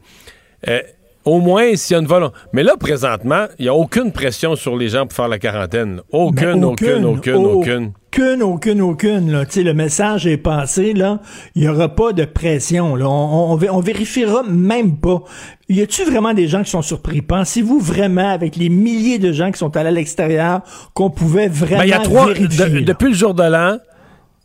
euh, 0.66 0.81
au 1.25 1.41
moins, 1.41 1.75
s'il 1.77 1.95
y 1.95 1.97
a 1.99 2.01
une 2.03 2.07
volonté. 2.07 2.35
Mais 2.53 2.63
là, 2.63 2.77
présentement, 2.79 3.47
il 3.59 3.63
n'y 3.63 3.69
a 3.69 3.75
aucune 3.75 4.13
pression 4.13 4.57
sur 4.57 4.77
les 4.77 4.89
gens 4.89 5.07
pour 5.07 5.15
faire 5.17 5.29
la 5.29 5.39
quarantaine. 5.39 6.01
Aucune, 6.13 6.61
Ben, 6.61 6.65
aucune, 6.65 7.05
aucune, 7.05 7.35
aucune. 7.47 7.93
Aucune, 8.17 8.43
aucune, 8.43 8.81
aucune. 8.83 9.33
Là. 9.33 9.45
Le 9.57 9.73
message 9.73 10.27
est 10.27 10.37
passé, 10.37 10.93
là. 10.93 11.19
Il 11.57 11.63
n'y 11.63 11.69
aura 11.69 11.89
pas 11.89 12.13
de 12.13 12.25
pression. 12.25 12.95
Là. 12.95 13.09
On, 13.09 13.11
on, 13.11 13.53
on 13.53 13.57
vé- 13.57 13.71
on 13.71 13.81
vérifiera 13.81 14.43
même 14.49 14.99
pas. 14.99 15.23
Y 15.69 15.81
a-tu 15.83 16.05
vraiment 16.05 16.33
des 16.35 16.47
gens 16.47 16.63
qui 16.63 16.71
sont 16.71 16.83
surpris? 16.83 17.23
Pensez-vous 17.23 17.81
vraiment, 17.81 18.29
avec 18.31 18.55
les 18.57 18.69
milliers 18.69 19.19
de 19.19 19.33
gens 19.33 19.51
qui 19.51 19.59
sont 19.59 19.77
allés 19.77 19.89
à 19.89 19.93
l'extérieur, 19.93 20.61
qu'on 20.95 21.11
pouvait 21.11 21.49
vraiment 21.49 21.79
Ben, 21.79 21.85
il 21.87 21.91
y 21.91 21.93
a 21.95 21.99
trois. 22.01 22.27
vérifier? 22.27 22.69
de- 22.69 22.81
depuis 22.81 23.09
le 23.09 23.15
jour 23.15 23.35
de 23.35 23.43
l'an, 23.43 23.79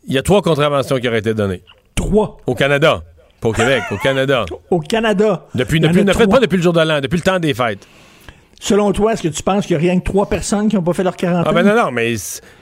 il 0.08 0.14
y 0.14 0.18
a 0.18 0.22
trois 0.22 0.42
contraventions 0.42 0.96
qui 0.98 1.06
auraient 1.06 1.18
été 1.20 1.34
données. 1.34 1.62
Trois. 1.94 2.38
Au 2.46 2.54
Canada. 2.54 3.02
Pas 3.40 3.48
au 3.48 3.52
Québec, 3.52 3.82
au 3.90 3.96
Canada. 3.96 4.44
Au 4.70 4.80
Canada. 4.80 5.46
Depuis, 5.54 5.80
ne 5.80 6.12
faites 6.12 6.30
pas 6.30 6.40
depuis 6.40 6.56
le 6.56 6.62
jour 6.62 6.72
de 6.72 6.80
l'an, 6.80 7.00
depuis 7.00 7.16
le 7.16 7.22
temps 7.22 7.38
des 7.38 7.54
fêtes. 7.54 7.86
Selon 8.62 8.92
toi, 8.92 9.14
est-ce 9.14 9.22
que 9.22 9.28
tu 9.28 9.42
penses 9.42 9.66
qu'il 9.66 9.78
n'y 9.78 9.86
a 9.86 9.90
rien 9.90 9.98
que 9.98 10.04
trois 10.04 10.26
personnes 10.28 10.68
qui 10.68 10.76
n'ont 10.76 10.82
pas 10.82 10.92
fait 10.92 11.02
leur 11.02 11.16
quarantaine? 11.16 11.50
Ah 11.50 11.62
ben 11.62 11.66
non, 11.66 11.74
non, 11.74 11.90
mais, 11.90 12.14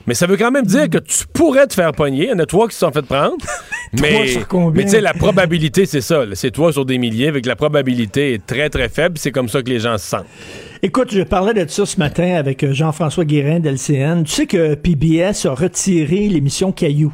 mais 0.06 0.14
ça 0.14 0.28
veut 0.28 0.36
quand 0.36 0.52
même 0.52 0.64
dire 0.64 0.88
que 0.88 0.98
tu 0.98 1.26
pourrais 1.32 1.66
te 1.66 1.74
faire 1.74 1.90
pogner. 1.90 2.26
Il 2.26 2.30
y 2.30 2.32
en 2.32 2.38
a 2.38 2.46
trois 2.46 2.68
qui 2.68 2.74
se 2.74 2.80
sont 2.80 2.92
fait 2.92 3.02
prendre. 3.02 3.36
mais 4.00 4.26
tu 4.36 4.88
sais, 4.88 5.00
la 5.00 5.12
probabilité, 5.12 5.86
c'est 5.86 6.00
ça. 6.00 6.22
C'est 6.34 6.52
trois 6.52 6.72
sur 6.72 6.84
des 6.84 6.98
milliers, 6.98 7.26
avec 7.26 7.46
la 7.46 7.56
probabilité 7.56 8.34
est 8.34 8.46
très, 8.46 8.70
très 8.70 8.88
faible. 8.88 9.18
C'est 9.18 9.32
comme 9.32 9.48
ça 9.48 9.60
que 9.60 9.70
les 9.70 9.80
gens 9.80 9.98
se 9.98 10.06
sentent. 10.06 10.26
Écoute, 10.82 11.12
je 11.12 11.22
parlais 11.22 11.52
de 11.52 11.68
ça 11.68 11.84
ce 11.84 11.98
matin 11.98 12.36
avec 12.36 12.62
euh, 12.62 12.72
Jean-François 12.72 13.24
Guérin 13.24 13.59
d'LCN. 13.59 14.22
Tu 14.22 14.32
sais 14.32 14.46
que 14.46 14.76
PBS 14.76 15.46
a 15.46 15.52
retiré 15.52 16.28
l'émission 16.28 16.70
Caillou. 16.70 17.12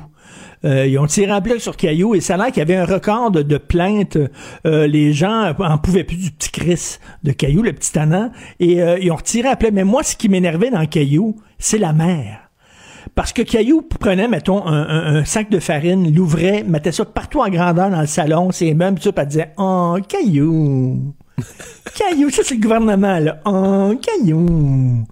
Euh, 0.64 0.86
ils 0.86 0.98
ont 0.98 1.06
tiré 1.06 1.30
un 1.30 1.40
bloc 1.40 1.60
sur 1.60 1.76
Caillou 1.76 2.14
et 2.14 2.20
ça 2.20 2.34
a 2.34 2.36
l'air 2.38 2.46
qu'il 2.46 2.58
y 2.58 2.62
avait 2.62 2.76
un 2.76 2.86
record 2.86 3.30
de, 3.30 3.58
plaintes. 3.58 4.18
Euh, 4.66 4.86
les 4.86 5.12
gens 5.12 5.52
en 5.58 5.78
pouvaient 5.78 6.04
plus 6.04 6.16
du 6.16 6.30
petit 6.30 6.50
Chris 6.50 6.98
de 7.22 7.32
Caillou, 7.32 7.62
le 7.62 7.72
petit 7.72 7.92
tannant, 7.92 8.30
et 8.60 8.82
euh, 8.82 8.98
ils 8.98 9.10
ont 9.10 9.16
retiré 9.16 9.48
un 9.48 9.56
plainte. 9.56 9.74
Mais 9.74 9.84
moi, 9.84 10.02
ce 10.02 10.16
qui 10.16 10.28
m'énervait 10.28 10.70
dans 10.70 10.84
Caillou, 10.86 11.36
c'est 11.58 11.78
la 11.78 11.92
mer. 11.92 12.40
Parce 13.14 13.32
que 13.32 13.42
Caillou 13.42 13.82
prenait, 13.82 14.26
mettons, 14.26 14.66
un, 14.66 15.24
sac 15.24 15.48
de 15.50 15.60
farine, 15.60 16.12
l'ouvrait, 16.12 16.64
mettait 16.64 16.90
ça 16.90 17.04
partout 17.04 17.40
en 17.40 17.48
grandeur 17.48 17.90
dans 17.90 18.00
le 18.00 18.06
salon, 18.06 18.50
ses 18.50 18.74
meubles, 18.74 18.98
tout 18.98 19.04
ça, 19.04 19.12
puis 19.12 19.26
disait 19.26 19.52
«Oh, 19.56 19.96
Caillou! 20.08 21.14
Caillou!» 21.94 22.30
Ça, 22.30 22.42
c'est 22.44 22.56
le 22.56 22.60
gouvernement, 22.60 23.20
là. 23.20 23.40
«Oh, 23.44 23.94
Caillou! 24.02 25.04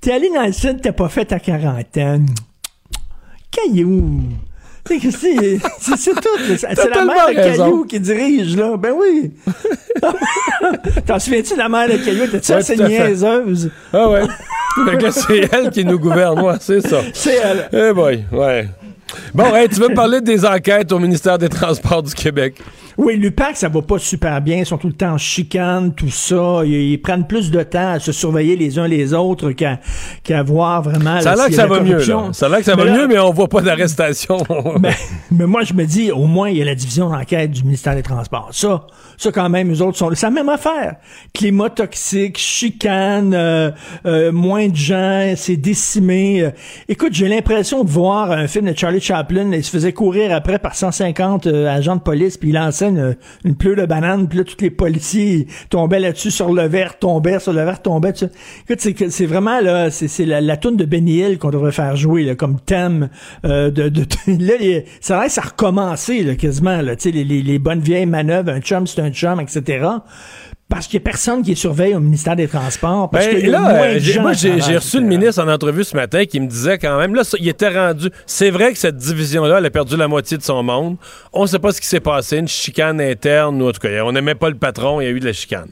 T'es 0.00 0.12
allé 0.12 0.28
dans 0.34 0.44
le 0.44 0.52
sud, 0.52 0.82
t'as 0.82 0.92
pas 0.92 1.08
fait 1.08 1.24
ta 1.24 1.38
quarantaine. 1.38 2.26
Caillou!» 3.50 4.20
C'est 4.88 6.14
tout. 6.14 6.56
C'est 6.56 6.74
c'est 6.74 6.88
la 6.90 7.04
mère 7.04 7.28
de. 7.28 7.34
Caillou 7.34 7.84
qui 7.84 8.00
dirige, 8.00 8.56
là. 8.56 8.76
Ben 8.76 8.92
oui! 8.96 9.32
T'en 11.06 11.18
souviens-tu 11.18 11.54
de 11.54 11.58
la 11.58 11.68
mère 11.68 11.88
de 11.88 11.96
Caillou? 11.96 12.26
T'es-tu 12.26 12.52
Ouais, 12.52 12.58
assez 12.58 12.76
niaiseuse? 12.76 13.70
Ah 13.92 14.08
ouais. 14.08 14.22
Fait 14.84 14.98
que 14.98 15.10
c'est 15.10 15.48
elle 15.52 15.70
qui 15.70 15.84
nous 15.84 15.98
gouverne, 15.98 16.38
moi, 16.38 16.56
c'est 16.60 16.80
ça. 16.86 17.00
C'est 17.14 17.36
elle. 17.36 17.68
Eh 17.72 17.92
boy, 17.94 18.24
ouais. 18.32 18.68
Bon, 19.34 19.54
hey, 19.54 19.68
tu 19.68 19.80
veux 19.80 19.88
me 19.88 19.94
parler 19.94 20.20
des 20.20 20.44
enquêtes 20.44 20.92
au 20.92 20.98
ministère 20.98 21.38
des 21.38 21.48
Transports 21.48 22.02
du 22.02 22.12
Québec? 22.14 22.56
Oui, 22.98 23.16
l'UPAC, 23.16 23.56
ça 23.56 23.68
va 23.68 23.82
pas 23.82 23.98
super 23.98 24.40
bien. 24.40 24.58
Ils 24.58 24.66
sont 24.66 24.78
tout 24.78 24.86
le 24.86 24.92
temps 24.94 25.12
en 25.12 25.18
chicane, 25.18 25.92
tout 25.94 26.10
ça. 26.10 26.62
Ils, 26.64 26.92
ils 26.92 26.98
prennent 27.00 27.26
plus 27.26 27.50
de 27.50 27.62
temps 27.62 27.92
à 27.92 27.98
se 27.98 28.12
surveiller 28.12 28.56
les 28.56 28.78
uns 28.78 28.86
les 28.88 29.12
autres 29.12 29.52
qu'à 29.52 29.78
qu'à 30.22 30.42
voir 30.42 30.82
vraiment. 30.82 31.20
Ça 31.20 31.32
a 31.32 31.36
là, 31.36 31.42
l'air 31.42 31.48
que 31.48 31.54
ça 31.54 31.66
va 31.66 31.80
mieux, 31.80 31.98
là. 32.04 32.28
Ça 32.32 32.46
a 32.46 32.48
l'air 32.48 32.58
que 32.58 32.64
ça 32.64 32.74
va 32.74 32.84
Mais 32.84 32.90
là- 32.90 32.96
mieux, 32.98 33.06
mais 33.08 33.18
on 33.18 33.32
voit 33.32 33.48
pas 33.48 33.60
d'arrestation. 33.60 34.38
Ben, 34.80 34.92
mais 35.30 35.46
moi, 35.46 35.62
je 35.62 35.72
me 35.72 35.84
dis, 35.84 36.10
au 36.10 36.26
moins, 36.26 36.50
il 36.50 36.58
y 36.58 36.62
a 36.62 36.64
la 36.64 36.74
division 36.74 37.08
d'enquête 37.08 37.50
du 37.50 37.62
ministère 37.62 37.94
des 37.94 38.02
Transports. 38.02 38.48
Ça, 38.52 38.86
ça 39.16 39.32
quand 39.32 39.48
même, 39.48 39.72
eux 39.72 39.80
autres 39.82 39.96
sont... 39.96 40.10
C'est 40.14 40.26
la 40.26 40.30
même 40.30 40.48
affaire. 40.48 40.96
Climat 41.32 41.70
toxique, 41.70 42.36
chicane, 42.38 43.32
euh, 43.34 43.70
euh, 44.06 44.32
moins 44.32 44.68
de 44.68 44.76
gens, 44.76 45.32
c'est 45.36 45.56
décimé. 45.56 46.42
Euh, 46.42 46.50
écoute, 46.88 47.12
j'ai 47.12 47.28
l'impression 47.28 47.84
de 47.84 47.90
voir 47.90 48.30
un 48.32 48.46
film 48.46 48.70
de 48.70 48.76
Charlie 48.76 49.00
Chaplin 49.00 49.50
il 49.52 49.64
se 49.64 49.70
faisait 49.70 49.92
courir 49.92 50.34
après 50.34 50.58
par 50.58 50.74
150 50.74 51.46
euh, 51.46 51.68
agents 51.68 51.96
de 51.96 52.00
police, 52.02 52.36
puis 52.36 52.50
il 52.50 52.54
lançait 52.54 52.85
une, 52.88 53.16
une 53.44 53.56
pleure 53.56 53.76
de 53.76 53.86
banane, 53.86 54.28
puis 54.28 54.38
là, 54.38 54.44
tous 54.44 54.60
les 54.60 54.70
policiers 54.70 55.46
tombaient 55.70 56.00
là-dessus 56.00 56.30
sur 56.30 56.52
le 56.52 56.66
verre, 56.66 56.98
tombaient 56.98 57.38
sur 57.38 57.52
le 57.52 57.64
verre, 57.64 57.82
tombaient. 57.82 58.12
Écoute, 58.68 59.10
c'est 59.10 59.26
vraiment 59.26 59.60
là, 59.60 59.90
c'est 59.90 60.24
la, 60.24 60.40
la 60.40 60.56
toune 60.56 60.76
de 60.76 60.84
Benny 60.84 61.18
Hill 61.18 61.38
qu'on 61.38 61.50
devrait 61.50 61.72
faire 61.72 61.96
jouer 61.96 62.34
comme 62.36 62.60
thème 62.60 63.08
euh, 63.44 63.70
de, 63.70 63.88
de, 63.88 64.04
là, 64.26 64.80
ça 65.00 65.20
reste 65.20 65.38
à 65.38 65.42
recommencer 65.42 66.22
là, 66.22 66.34
quasiment 66.34 66.80
là, 66.82 66.94
les, 67.04 67.24
les, 67.24 67.42
les 67.42 67.58
bonnes 67.58 67.80
vieilles 67.80 68.06
manœuvres, 68.06 68.50
un 68.50 68.60
chum 68.60 68.86
c'est 68.86 69.00
un 69.00 69.10
chum, 69.10 69.40
etc. 69.40 69.86
Parce 70.68 70.88
qu'il 70.88 70.98
n'y 70.98 71.04
a 71.04 71.10
personne 71.10 71.42
qui 71.42 71.54
surveille 71.54 71.94
au 71.94 72.00
ministère 72.00 72.34
des 72.34 72.48
Transports. 72.48 73.08
Parce 73.08 73.26
ben, 73.26 73.50
là, 73.50 73.94
moi, 74.20 74.32
j'ai 74.32 74.76
reçu 74.76 74.98
le 74.98 75.06
ministre 75.06 75.40
en 75.40 75.48
entrevue 75.48 75.84
ce 75.84 75.94
matin 75.94 76.24
qui 76.24 76.40
me 76.40 76.48
disait 76.48 76.76
quand 76.78 76.98
même, 76.98 77.14
là, 77.14 77.22
il 77.38 77.48
était 77.48 77.68
rendu. 77.68 78.10
C'est 78.26 78.50
vrai 78.50 78.72
que 78.72 78.78
cette 78.78 78.96
division-là, 78.96 79.58
elle 79.58 79.66
a 79.66 79.70
perdu 79.70 79.96
la 79.96 80.08
moitié 80.08 80.36
de 80.36 80.42
son 80.42 80.64
monde. 80.64 80.96
On 81.32 81.42
ne 81.42 81.46
sait 81.46 81.60
pas 81.60 81.70
ce 81.70 81.80
qui 81.80 81.86
s'est 81.86 82.00
passé, 82.00 82.38
une 82.38 82.48
chicane 82.48 83.00
interne, 83.00 83.62
ou 83.62 83.68
en 83.68 83.72
tout 83.72 83.80
cas, 83.80 84.02
on 84.04 84.10
n'aimait 84.10 84.34
pas 84.34 84.50
le 84.50 84.56
patron, 84.56 85.00
il 85.00 85.04
y 85.04 85.06
a 85.06 85.10
eu 85.10 85.20
de 85.20 85.26
la 85.26 85.32
chicane. 85.32 85.70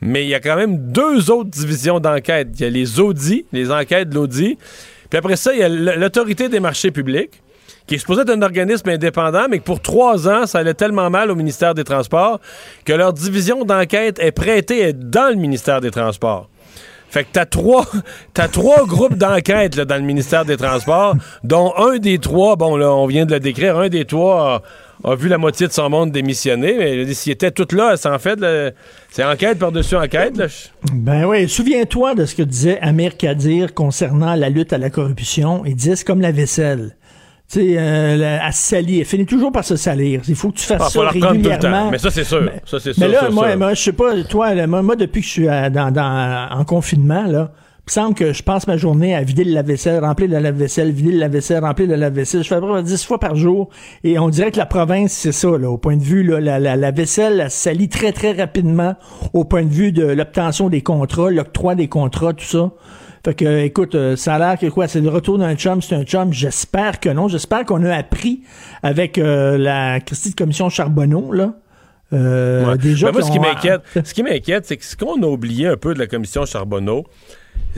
Mais 0.00 0.24
il 0.24 0.28
y 0.28 0.34
a 0.34 0.40
quand 0.40 0.56
même 0.56 0.90
deux 0.90 1.30
autres 1.30 1.50
divisions 1.50 2.00
d'enquête. 2.00 2.48
Il 2.54 2.62
y 2.62 2.64
a 2.64 2.70
les 2.70 2.98
audits, 2.98 3.44
les 3.52 3.70
enquêtes 3.70 4.08
de 4.08 4.14
l'audit. 4.14 4.56
Puis 5.10 5.18
après 5.18 5.36
ça, 5.36 5.52
il 5.52 5.58
y 5.58 5.62
a 5.62 5.68
l'autorité 5.68 6.48
des 6.48 6.60
marchés 6.60 6.90
publics 6.90 7.42
qui 7.90 7.96
est 7.96 7.98
supposé 7.98 8.22
un 8.28 8.40
organisme 8.40 8.88
indépendant, 8.88 9.46
mais 9.50 9.58
que 9.58 9.64
pour 9.64 9.80
trois 9.80 10.28
ans, 10.28 10.46
ça 10.46 10.58
allait 10.58 10.74
tellement 10.74 11.10
mal 11.10 11.28
au 11.28 11.34
ministère 11.34 11.74
des 11.74 11.82
Transports 11.82 12.38
que 12.84 12.92
leur 12.92 13.12
division 13.12 13.64
d'enquête 13.64 14.20
est 14.20 14.30
prêtée 14.30 14.92
dans 14.92 15.28
le 15.28 15.34
ministère 15.34 15.80
des 15.80 15.90
Transports. 15.90 16.48
Fait 17.08 17.24
que 17.24 17.30
t'as 17.32 17.46
trois, 17.46 17.84
t'as 18.32 18.46
trois 18.46 18.86
groupes 18.86 19.16
d'enquête 19.16 19.80
dans 19.80 19.96
le 19.96 20.02
ministère 20.02 20.44
des 20.44 20.56
Transports, 20.56 21.16
dont 21.42 21.72
un 21.76 21.98
des 21.98 22.20
trois, 22.20 22.54
bon 22.54 22.76
là, 22.76 22.92
on 22.92 23.08
vient 23.08 23.26
de 23.26 23.32
le 23.32 23.40
décrire, 23.40 23.76
un 23.76 23.88
des 23.88 24.04
trois 24.04 24.62
a, 25.02 25.14
vu 25.16 25.26
la 25.26 25.38
moitié 25.38 25.66
de 25.66 25.72
son 25.72 25.90
monde 25.90 26.12
démissionner, 26.12 26.76
mais 26.78 27.12
s'il 27.12 27.32
était 27.32 27.50
tout 27.50 27.74
là, 27.74 27.96
c'est 27.96 28.08
en 28.08 28.20
fait, 28.20 28.38
c'est 29.10 29.24
enquête 29.24 29.58
par-dessus 29.58 29.96
enquête. 29.96 30.40
Ben 30.92 31.24
oui, 31.24 31.48
souviens-toi 31.48 32.14
de 32.14 32.24
ce 32.24 32.36
que 32.36 32.42
disait 32.42 32.78
Amir 32.82 33.16
Kadir 33.16 33.74
concernant 33.74 34.36
la 34.36 34.48
lutte 34.48 34.72
à 34.72 34.78
la 34.78 34.90
corruption. 34.90 35.64
Il 35.66 35.74
disait 35.74 35.96
c'est 35.96 36.04
comme 36.04 36.20
la 36.20 36.30
vaisselle 36.30 36.94
tu 37.50 37.58
sais, 37.58 37.76
euh, 37.76 38.38
à 38.40 38.52
se 38.52 38.62
salir. 38.62 39.04
Finit 39.06 39.26
toujours 39.26 39.50
par 39.50 39.64
se 39.64 39.74
salir. 39.74 40.22
Il 40.28 40.36
faut 40.36 40.50
que 40.50 40.58
tu 40.58 40.66
fasses 40.66 40.82
ah, 40.84 40.88
ça 40.88 41.08
régulièrement. 41.08 41.90
Mais 41.90 41.98
ça, 41.98 42.10
c'est 42.10 42.24
sûr. 42.24 42.42
Mais, 42.42 42.62
ça, 42.64 42.78
c'est 42.78 42.92
sûr. 42.92 43.02
Mais 43.02 43.08
là, 43.08 43.28
moi, 43.30 43.56
moi 43.56 43.74
je 43.74 43.82
sais 43.82 43.92
pas, 43.92 44.22
toi, 44.22 44.66
moi, 44.66 44.94
depuis 44.94 45.20
que 45.20 45.26
je 45.26 45.32
suis 45.32 45.46
dans, 45.46 45.92
dans, 45.92 46.48
en 46.50 46.64
confinement, 46.64 47.26
là, 47.26 47.50
il 47.80 47.90
me 47.98 48.04
semble 48.04 48.14
que 48.14 48.32
je 48.32 48.44
passe 48.44 48.68
ma 48.68 48.76
journée 48.76 49.16
à 49.16 49.22
vider 49.24 49.42
le 49.42 49.52
lave-vaisselle, 49.52 50.04
remplir 50.04 50.28
le 50.28 50.38
lave-vaisselle, 50.38 50.92
vider 50.92 51.10
le 51.10 51.18
lave-vaisselle, 51.18 51.64
remplir 51.64 51.88
le 51.88 51.96
lave-vaisselle. 51.96 52.44
Je 52.44 52.48
fais 52.48 52.54
à 52.54 52.60
peu 52.60 52.68
près 52.68 52.84
10 52.84 53.04
fois 53.04 53.18
par 53.18 53.34
jour. 53.34 53.68
Et 54.04 54.16
on 54.20 54.28
dirait 54.28 54.52
que 54.52 54.58
la 54.58 54.66
province, 54.66 55.12
c'est 55.12 55.32
ça, 55.32 55.48
là, 55.58 55.68
au 55.68 55.76
point 55.76 55.96
de 55.96 56.02
vue, 56.04 56.22
là, 56.22 56.38
la, 56.38 56.60
la, 56.60 56.76
la 56.76 56.90
vaisselle, 56.92 57.40
elle 57.40 57.50
salit 57.50 57.88
très, 57.88 58.12
très 58.12 58.30
rapidement 58.30 58.94
au 59.32 59.44
point 59.44 59.64
de 59.64 59.72
vue 59.72 59.90
de 59.90 60.04
l'obtention 60.04 60.68
des 60.68 60.82
contrats, 60.82 61.32
l'octroi 61.32 61.74
des 61.74 61.88
contrats, 61.88 62.32
tout 62.32 62.44
ça. 62.44 62.70
Fait 63.24 63.34
que, 63.34 63.64
écoute, 63.64 63.94
euh, 63.94 64.16
ça 64.16 64.36
a 64.36 64.38
l'air 64.38 64.58
que 64.58 64.66
quoi, 64.66 64.88
c'est 64.88 65.00
le 65.00 65.10
retour 65.10 65.38
d'un 65.38 65.54
chum, 65.54 65.82
c'est 65.82 65.94
un 65.94 66.04
chum. 66.04 66.32
J'espère 66.32 67.00
que 67.00 67.10
non. 67.10 67.28
J'espère 67.28 67.66
qu'on 67.66 67.84
a 67.84 67.94
appris 67.94 68.40
avec 68.82 69.18
euh, 69.18 69.58
la 69.58 70.00
Christie 70.00 70.30
de 70.30 70.36
Commission 70.36 70.70
Charbonneau, 70.70 71.32
là. 71.32 71.54
Euh, 72.12 72.76
déjà 72.76 73.06
ben, 73.06 73.12
moi, 73.12 73.22
ce 73.22 73.30
qui 73.30 73.38
m'inquiète, 73.38 73.82
ce 74.04 74.14
qui 74.14 74.22
m'inquiète, 74.24 74.66
c'est 74.66 74.76
que 74.76 74.84
ce 74.84 74.96
qu'on 74.96 75.22
a 75.22 75.26
oublié 75.26 75.68
un 75.68 75.76
peu 75.76 75.94
de 75.94 75.98
la 76.00 76.08
commission 76.08 76.44
Charbonneau, 76.44 77.04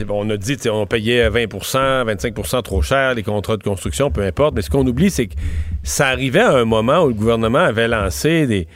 on 0.08 0.30
a 0.30 0.36
dit 0.38 0.56
on 0.70 0.86
payait 0.86 1.28
20% 1.28 2.06
25% 2.06 2.62
trop 2.62 2.80
cher 2.80 3.12
les 3.14 3.22
contrats 3.22 3.58
de 3.58 3.62
construction, 3.62 4.10
peu 4.10 4.22
importe, 4.22 4.54
mais 4.54 4.62
ce 4.62 4.70
qu'on 4.70 4.86
oublie, 4.86 5.10
c'est 5.10 5.26
que 5.26 5.34
ça 5.82 6.08
arrivait 6.08 6.40
à 6.40 6.56
un 6.56 6.64
moment 6.64 7.02
où 7.02 7.08
le 7.08 7.14
gouvernement 7.14 7.58
avait 7.58 7.88
lancé 7.88 8.46
des, 8.46 8.68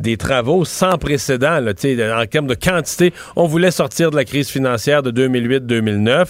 des 0.00 0.16
travaux 0.16 0.64
sans 0.64 0.98
précédent 0.98 1.60
là, 1.60 1.72
en 2.20 2.26
termes 2.26 2.46
de 2.46 2.54
quantité. 2.54 3.12
On 3.36 3.46
voulait 3.46 3.70
sortir 3.70 4.10
de 4.10 4.16
la 4.16 4.24
crise 4.24 4.48
financière 4.48 5.02
de 5.02 5.10
2008-2009 5.28 6.26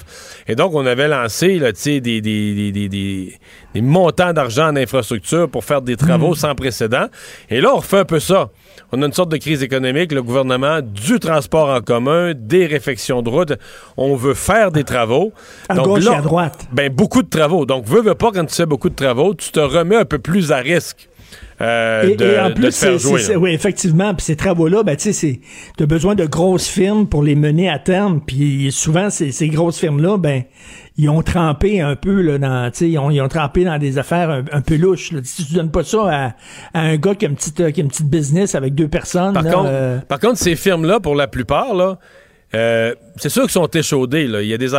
et 0.48 0.54
donc 0.56 0.74
on 0.74 0.84
avait 0.84 1.08
lancé 1.08 1.58
là, 1.58 1.72
des, 1.72 2.00
des, 2.00 2.20
des, 2.20 2.88
des, 2.88 3.80
montants 3.80 4.32
d'argent 4.32 4.68
en 4.68 4.76
infrastructure 4.76 5.48
pour 5.48 5.64
faire 5.64 5.82
des 5.82 5.96
travaux 5.96 6.32
hmm. 6.32 6.36
sans 6.36 6.54
précédent. 6.54 7.06
Et 7.48 7.60
là, 7.60 7.70
on 7.72 7.78
refait 7.78 8.00
un 8.00 8.04
peu 8.04 8.20
ça. 8.20 8.50
On 8.92 9.00
a 9.02 9.06
une 9.06 9.12
sorte 9.12 9.30
de 9.30 9.36
crise 9.36 9.62
économique, 9.62 10.10
le 10.10 10.22
gouvernement, 10.22 10.80
du 10.82 11.20
transport 11.20 11.68
en 11.68 11.80
commun, 11.80 12.32
des 12.34 12.66
réfections 12.66 13.22
de 13.22 13.30
route. 13.30 13.52
On 13.96 14.16
veut 14.16 14.34
faire 14.34 14.72
des 14.72 14.84
travaux. 14.84 15.32
À 15.68 15.76
gauche 15.76 16.06
et 16.06 16.08
à 16.08 16.20
droite. 16.20 16.66
Ben, 16.72 16.92
beaucoup 16.92 17.22
de 17.22 17.28
travaux. 17.28 17.66
Donc, 17.66 17.86
veux, 17.86 18.02
veux 18.02 18.14
pas, 18.14 18.32
quand 18.32 18.44
tu 18.44 18.54
fais 18.54 18.66
beaucoup 18.66 18.90
de 18.90 18.96
travaux, 18.96 19.34
tu 19.34 19.52
te 19.52 19.60
remets 19.60 19.96
un 19.96 20.04
peu 20.04 20.18
plus 20.18 20.50
à 20.50 20.56
risque. 20.56 21.09
Euh, 21.60 22.14
et, 22.18 22.40
en 22.40 22.52
plus, 22.52 22.86
oui, 23.36 23.50
effectivement, 23.50 24.14
puis 24.14 24.24
ces 24.24 24.36
travaux-là, 24.36 24.82
ben, 24.82 24.96
tu 24.96 25.12
sais, 25.12 25.40
as 25.78 25.86
besoin 25.86 26.14
de 26.14 26.24
grosses 26.24 26.68
firmes 26.68 27.06
pour 27.06 27.22
les 27.22 27.34
mener 27.34 27.68
à 27.68 27.78
terme, 27.78 28.20
puis 28.26 28.72
souvent, 28.72 29.10
ces, 29.10 29.30
ces 29.30 29.48
grosses 29.48 29.78
firmes-là, 29.78 30.16
ben, 30.16 30.44
ils 30.96 31.08
ont 31.10 31.22
trempé 31.22 31.80
un 31.80 31.96
peu 31.96 32.22
là, 32.22 32.38
dans, 32.38 32.70
ils 32.80 32.98
ont, 32.98 33.10
ils 33.10 33.20
ont 33.20 33.28
trempé 33.28 33.64
dans 33.64 33.78
des 33.78 33.98
affaires 33.98 34.42
un, 34.52 34.60
peu 34.60 34.76
louches. 34.76 35.12
Si 35.24 35.46
tu 35.46 35.54
donnes 35.54 35.70
pas 35.70 35.84
ça 35.84 36.34
à, 36.74 36.80
un 36.80 36.96
gars 36.96 37.14
qui 37.14 37.26
a, 37.26 37.28
une 37.28 37.36
petite, 37.36 37.72
qui 37.72 37.80
a 37.80 37.84
une 37.84 37.90
petite 37.90 38.10
business 38.10 38.54
avec 38.54 38.74
deux 38.74 38.88
personnes. 38.88 39.34
Par, 39.34 39.44
contre, 39.44 39.66
euh, 39.66 39.98
par 40.00 40.18
contre, 40.18 40.38
ces 40.38 40.56
firmes-là, 40.56 41.00
pour 41.00 41.14
la 41.14 41.26
plupart, 41.26 41.74
là, 41.74 41.98
euh, 42.54 42.94
c'est 43.20 43.28
sûr 43.28 43.42
qu'ils 43.42 43.50
sont 43.50 43.68
échaudés. 43.68 44.26
Là. 44.26 44.40
Il, 44.40 44.48
y 44.48 44.54
a 44.54 44.58
des, 44.58 44.70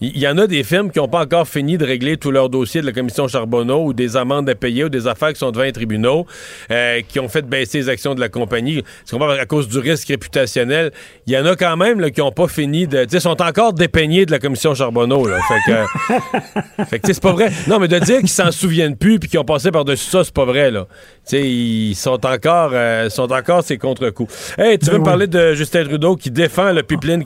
il 0.00 0.18
y 0.18 0.26
en 0.26 0.38
a 0.38 0.46
des 0.46 0.64
firmes 0.64 0.90
qui 0.90 0.98
n'ont 0.98 1.08
pas 1.08 1.20
encore 1.20 1.46
fini 1.46 1.76
de 1.76 1.84
régler 1.84 2.16
tous 2.16 2.30
leurs 2.30 2.48
dossiers 2.48 2.80
de 2.80 2.86
la 2.86 2.92
commission 2.92 3.28
Charbonneau 3.28 3.84
ou 3.84 3.92
des 3.92 4.16
amendes 4.16 4.48
à 4.48 4.54
payer 4.54 4.84
ou 4.84 4.88
des 4.88 5.06
affaires 5.06 5.34
qui 5.34 5.38
sont 5.38 5.50
devant 5.50 5.64
les 5.64 5.72
tribunaux, 5.72 6.26
euh, 6.70 7.02
qui 7.06 7.20
ont 7.20 7.28
fait 7.28 7.42
baisser 7.42 7.78
les 7.78 7.88
actions 7.90 8.14
de 8.14 8.20
la 8.20 8.30
compagnie. 8.30 8.82
à 9.12 9.46
cause 9.46 9.68
du 9.68 9.78
risque 9.78 10.08
réputationnel. 10.08 10.92
Il 11.26 11.34
y 11.34 11.38
en 11.38 11.44
a 11.44 11.56
quand 11.56 11.76
même 11.76 12.00
là, 12.00 12.10
qui 12.10 12.20
n'ont 12.20 12.32
pas 12.32 12.48
fini 12.48 12.86
de. 12.86 13.06
Ils 13.12 13.20
sont 13.20 13.40
encore 13.42 13.74
dépeignés 13.74 14.24
de 14.24 14.30
la 14.30 14.38
commission 14.38 14.74
Charbonneau. 14.74 15.26
Là. 15.26 15.38
Fait 15.46 15.70
que, 15.70 16.84
fait 16.86 16.98
que 17.00 17.12
c'est 17.12 17.22
pas 17.22 17.32
vrai. 17.32 17.50
Non, 17.68 17.78
mais 17.78 17.88
de 17.88 17.98
dire 17.98 18.20
qu'ils 18.20 18.28
s'en 18.28 18.50
souviennent 18.50 18.96
plus 18.96 19.18
puis 19.18 19.28
qu'ils 19.28 19.38
ont 19.38 19.44
passé 19.44 19.70
par-dessus 19.70 20.08
ça, 20.08 20.24
c'est 20.24 20.32
pas 20.32 20.46
vrai. 20.46 20.70
Là. 20.70 20.86
ils 21.32 21.94
sont 21.94 22.24
encore, 22.24 22.70
euh, 22.72 23.10
sont 23.10 23.30
encore 23.30 23.62
ces 23.62 23.76
contre-coups. 23.76 24.54
Hey, 24.56 24.78
tu 24.78 24.86
ben 24.86 24.92
veux 24.92 24.98
me 25.00 25.04
parler 25.04 25.26
de 25.26 25.52
Justin 25.52 25.84
Trudeau 25.84 26.16
qui 26.16 26.30
défend 26.30 26.72
le 26.72 26.82
pipeline 26.82 27.24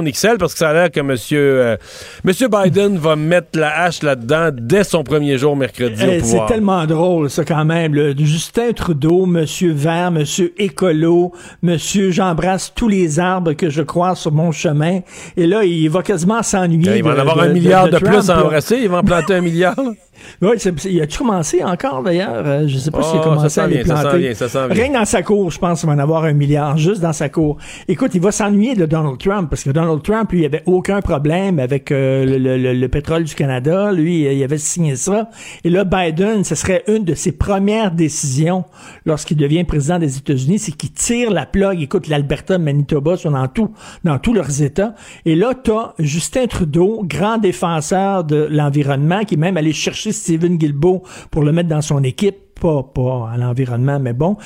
XL 0.00 0.38
parce 0.38 0.52
que 0.52 0.58
ça 0.58 0.70
a 0.70 0.72
l'air 0.72 0.90
que 0.90 1.00
monsieur, 1.00 1.60
euh, 1.60 1.76
monsieur 2.24 2.48
Biden 2.48 2.96
va 2.96 3.16
mettre 3.16 3.58
la 3.58 3.82
hache 3.82 4.02
là-dedans 4.02 4.50
dès 4.52 4.84
son 4.84 5.02
premier 5.02 5.38
jour 5.38 5.56
mercredi 5.56 6.04
au 6.04 6.24
C'est 6.24 6.46
tellement 6.46 6.86
drôle, 6.86 7.28
ça, 7.28 7.44
quand 7.44 7.64
même. 7.64 7.94
Justin 8.18 8.72
Trudeau, 8.72 9.26
monsieur 9.26 9.72
Vert, 9.72 10.10
monsieur 10.10 10.52
Écolo, 10.56 11.32
monsieur 11.62 12.10
j'embrasse 12.10 12.72
tous 12.74 12.88
les 12.88 13.18
arbres 13.18 13.52
que 13.52 13.70
je 13.70 13.82
croise 13.82 14.18
sur 14.18 14.32
mon 14.32 14.52
chemin. 14.52 15.00
Et 15.36 15.46
là, 15.46 15.64
il 15.64 15.88
va 15.90 16.02
quasiment 16.02 16.42
s'ennuyer. 16.42 16.98
Il 16.98 17.04
va 17.04 17.14
en 17.14 17.18
avoir 17.18 17.40
un 17.40 17.48
milliard 17.48 17.88
de, 17.88 17.98
plus 17.98 18.30
à 18.30 18.44
embrasser. 18.44 18.78
Il 18.82 18.88
va 18.88 18.98
en 18.98 19.02
planter 19.02 19.34
un 19.34 19.40
milliard. 19.40 19.76
Oui, 20.40 20.50
il 20.84 21.00
a-tu 21.00 21.18
commencé 21.18 21.62
encore 21.62 22.02
d'ailleurs? 22.02 22.42
Euh, 22.46 22.68
je 22.68 22.74
ne 22.74 22.80
sais 22.80 22.90
pas 22.90 23.02
s'il 23.02 23.18
a 23.18 23.22
oh, 23.22 23.24
commencé 23.24 23.60
à 23.60 23.66
les 23.66 23.82
planter. 23.82 24.34
Rien 24.70 24.92
dans 24.92 25.04
sa 25.04 25.22
cour, 25.22 25.50
je 25.50 25.58
pense 25.58 25.80
qu'il 25.80 25.88
va 25.88 25.94
en 25.94 25.98
avoir 25.98 26.24
un 26.24 26.32
milliard, 26.32 26.76
juste 26.76 27.00
dans 27.00 27.12
sa 27.12 27.28
cour. 27.28 27.58
Écoute, 27.88 28.12
il 28.14 28.20
va 28.20 28.32
s'ennuyer 28.32 28.74
de 28.74 28.86
Donald 28.86 29.18
Trump, 29.18 29.48
parce 29.50 29.64
que 29.64 29.70
Donald 29.70 30.02
Trump, 30.02 30.30
lui, 30.32 30.40
il 30.40 30.44
avait 30.46 30.62
aucun 30.66 31.00
problème 31.00 31.58
avec 31.58 31.90
euh, 31.90 32.24
le, 32.38 32.88
pétrole 32.88 33.24
du 33.24 33.34
Canada. 33.34 33.92
Lui, 33.92 34.22
il 34.22 34.44
avait 34.44 34.58
signé 34.58 34.96
ça. 34.96 35.30
Et 35.64 35.70
là, 35.70 35.84
Biden, 35.84 36.44
ce 36.44 36.54
serait 36.54 36.84
une 36.88 37.04
de 37.04 37.14
ses 37.14 37.32
premières 37.32 37.90
décisions 37.90 38.64
lorsqu'il 39.06 39.36
devient 39.36 39.64
président 39.64 39.98
des 39.98 40.16
États-Unis, 40.18 40.58
c'est 40.58 40.72
qu'il 40.72 40.92
tire 40.92 41.30
la 41.30 41.46
plug. 41.46 41.80
Écoute, 41.80 42.08
l'Alberta, 42.08 42.58
Manitoba 42.58 43.16
sont 43.16 43.30
dans 43.30 43.48
tout, 43.48 43.72
dans 44.04 44.18
tous 44.18 44.34
leurs 44.34 44.62
États. 44.62 44.94
Et 45.24 45.34
là, 45.34 45.54
tu 45.54 45.70
as 45.70 45.94
Justin 45.98 46.46
Trudeau, 46.46 47.02
grand 47.04 47.38
défenseur 47.38 48.24
de 48.24 48.48
l'environnement, 48.50 49.24
qui 49.24 49.34
est 49.34 49.38
même 49.38 49.56
allé 49.56 49.72
chercher 49.72 50.11
Stephen 50.12 50.56
Guilbeault 50.56 51.02
pour 51.30 51.42
le 51.42 51.52
mettre 51.52 51.68
dans 51.68 51.82
son 51.82 52.02
équipe, 52.02 52.36
pas, 52.60 52.82
pas 52.82 53.30
à 53.32 53.36
l'environnement, 53.36 53.98
mais 53.98 54.12
bon. 54.12 54.36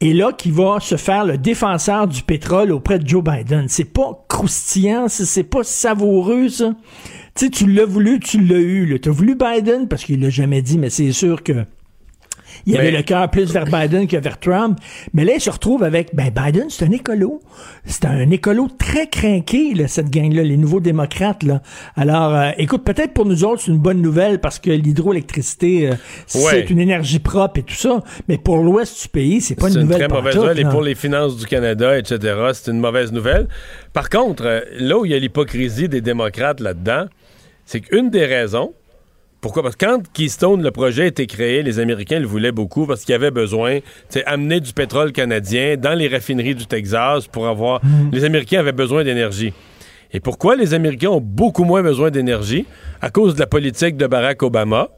Et 0.00 0.12
là, 0.12 0.32
qui 0.32 0.50
va 0.50 0.80
se 0.80 0.96
faire 0.96 1.24
le 1.24 1.38
défenseur 1.38 2.08
du 2.08 2.22
pétrole 2.22 2.72
auprès 2.72 2.98
de 2.98 3.06
Joe 3.06 3.22
Biden. 3.22 3.66
C'est 3.68 3.84
pas 3.84 4.24
croustillant, 4.28 5.06
c'est 5.08 5.44
pas 5.44 5.62
savoureux, 5.62 6.48
ça. 6.48 6.74
Tu 7.36 7.44
sais, 7.44 7.50
tu 7.50 7.66
l'as 7.66 7.86
voulu, 7.86 8.18
tu 8.18 8.40
l'as 8.40 8.58
eu. 8.58 8.98
Tu 9.00 9.08
as 9.08 9.12
voulu 9.12 9.36
Biden 9.36 9.86
parce 9.86 10.04
qu'il 10.04 10.20
l'a 10.20 10.28
jamais 10.28 10.60
dit, 10.60 10.76
mais 10.76 10.90
c'est 10.90 11.12
sûr 11.12 11.44
que 11.44 11.64
il 12.66 12.76
avait 12.76 12.90
le 12.90 13.02
cœur 13.02 13.30
plus 13.30 13.52
vers 13.52 13.64
Biden 13.64 14.06
que 14.06 14.16
vers 14.16 14.38
Trump. 14.38 14.78
Mais 15.12 15.24
là, 15.24 15.32
il 15.34 15.40
se 15.40 15.50
retrouve 15.50 15.82
avec, 15.82 16.14
ben, 16.14 16.30
Biden, 16.30 16.66
c'est 16.68 16.84
un 16.84 16.90
écolo. 16.90 17.40
C'est 17.84 18.04
un 18.04 18.30
écolo 18.30 18.68
très 18.78 19.08
craqué, 19.08 19.74
là, 19.74 19.88
cette 19.88 20.10
gang-là, 20.10 20.42
les 20.42 20.56
nouveaux 20.56 20.80
démocrates, 20.80 21.42
là. 21.42 21.62
Alors, 21.96 22.34
euh, 22.34 22.50
écoute, 22.58 22.84
peut-être 22.84 23.12
pour 23.12 23.26
nous 23.26 23.44
autres, 23.44 23.62
c'est 23.62 23.70
une 23.70 23.78
bonne 23.78 24.00
nouvelle 24.00 24.40
parce 24.40 24.58
que 24.58 24.70
l'hydroélectricité, 24.70 25.90
euh, 25.90 25.94
c'est 26.26 26.70
une 26.70 26.80
énergie 26.80 27.18
propre 27.18 27.60
et 27.60 27.62
tout 27.62 27.74
ça. 27.74 28.02
Mais 28.28 28.38
pour 28.38 28.58
l'ouest 28.58 29.02
du 29.02 29.08
pays, 29.08 29.40
c'est 29.40 29.54
pas 29.54 29.68
une 29.68 29.80
nouvelle. 29.80 29.98
C'est 29.98 30.04
une 30.04 30.08
très 30.08 30.16
mauvaise 30.16 30.36
nouvelle. 30.36 30.58
Et 30.60 30.64
pour 30.64 30.82
les 30.82 30.94
finances 30.94 31.36
du 31.36 31.46
Canada, 31.46 31.98
etc., 31.98 32.18
c'est 32.52 32.70
une 32.70 32.80
mauvaise 32.80 33.12
nouvelle. 33.12 33.48
Par 33.92 34.08
contre, 34.08 34.44
euh, 34.46 34.60
là 34.78 34.98
où 34.98 35.04
il 35.04 35.12
y 35.12 35.14
a 35.14 35.18
l'hypocrisie 35.18 35.88
des 35.88 36.00
démocrates 36.00 36.60
là-dedans, 36.60 37.06
c'est 37.64 37.80
qu'une 37.80 38.10
des 38.10 38.26
raisons, 38.26 38.72
Pourquoi? 39.42 39.64
Parce 39.64 39.74
que 39.74 39.84
quand 39.84 40.00
Keystone, 40.12 40.62
le 40.62 40.70
projet 40.70 41.02
a 41.02 41.06
été 41.06 41.26
créé, 41.26 41.64
les 41.64 41.80
Américains 41.80 42.20
le 42.20 42.26
voulaient 42.26 42.52
beaucoup 42.52 42.86
parce 42.86 43.04
qu'ils 43.04 43.16
avaient 43.16 43.32
besoin 43.32 43.80
d'amener 44.14 44.60
du 44.60 44.72
pétrole 44.72 45.10
canadien 45.10 45.76
dans 45.76 45.94
les 45.94 46.06
raffineries 46.06 46.54
du 46.54 46.66
Texas 46.66 47.26
pour 47.26 47.48
avoir... 47.48 47.84
Mhm. 47.84 48.10
Les 48.12 48.22
Américains 48.22 48.60
avaient 48.60 48.70
besoin 48.70 49.02
d'énergie. 49.02 49.52
Et 50.12 50.20
pourquoi 50.20 50.54
les 50.54 50.74
Américains 50.74 51.08
ont 51.08 51.20
beaucoup 51.20 51.64
moins 51.64 51.82
besoin 51.82 52.12
d'énergie? 52.12 52.66
À 53.00 53.10
cause 53.10 53.34
de 53.34 53.40
la 53.40 53.48
politique 53.48 53.96
de 53.96 54.06
Barack 54.06 54.44
Obama, 54.44 54.90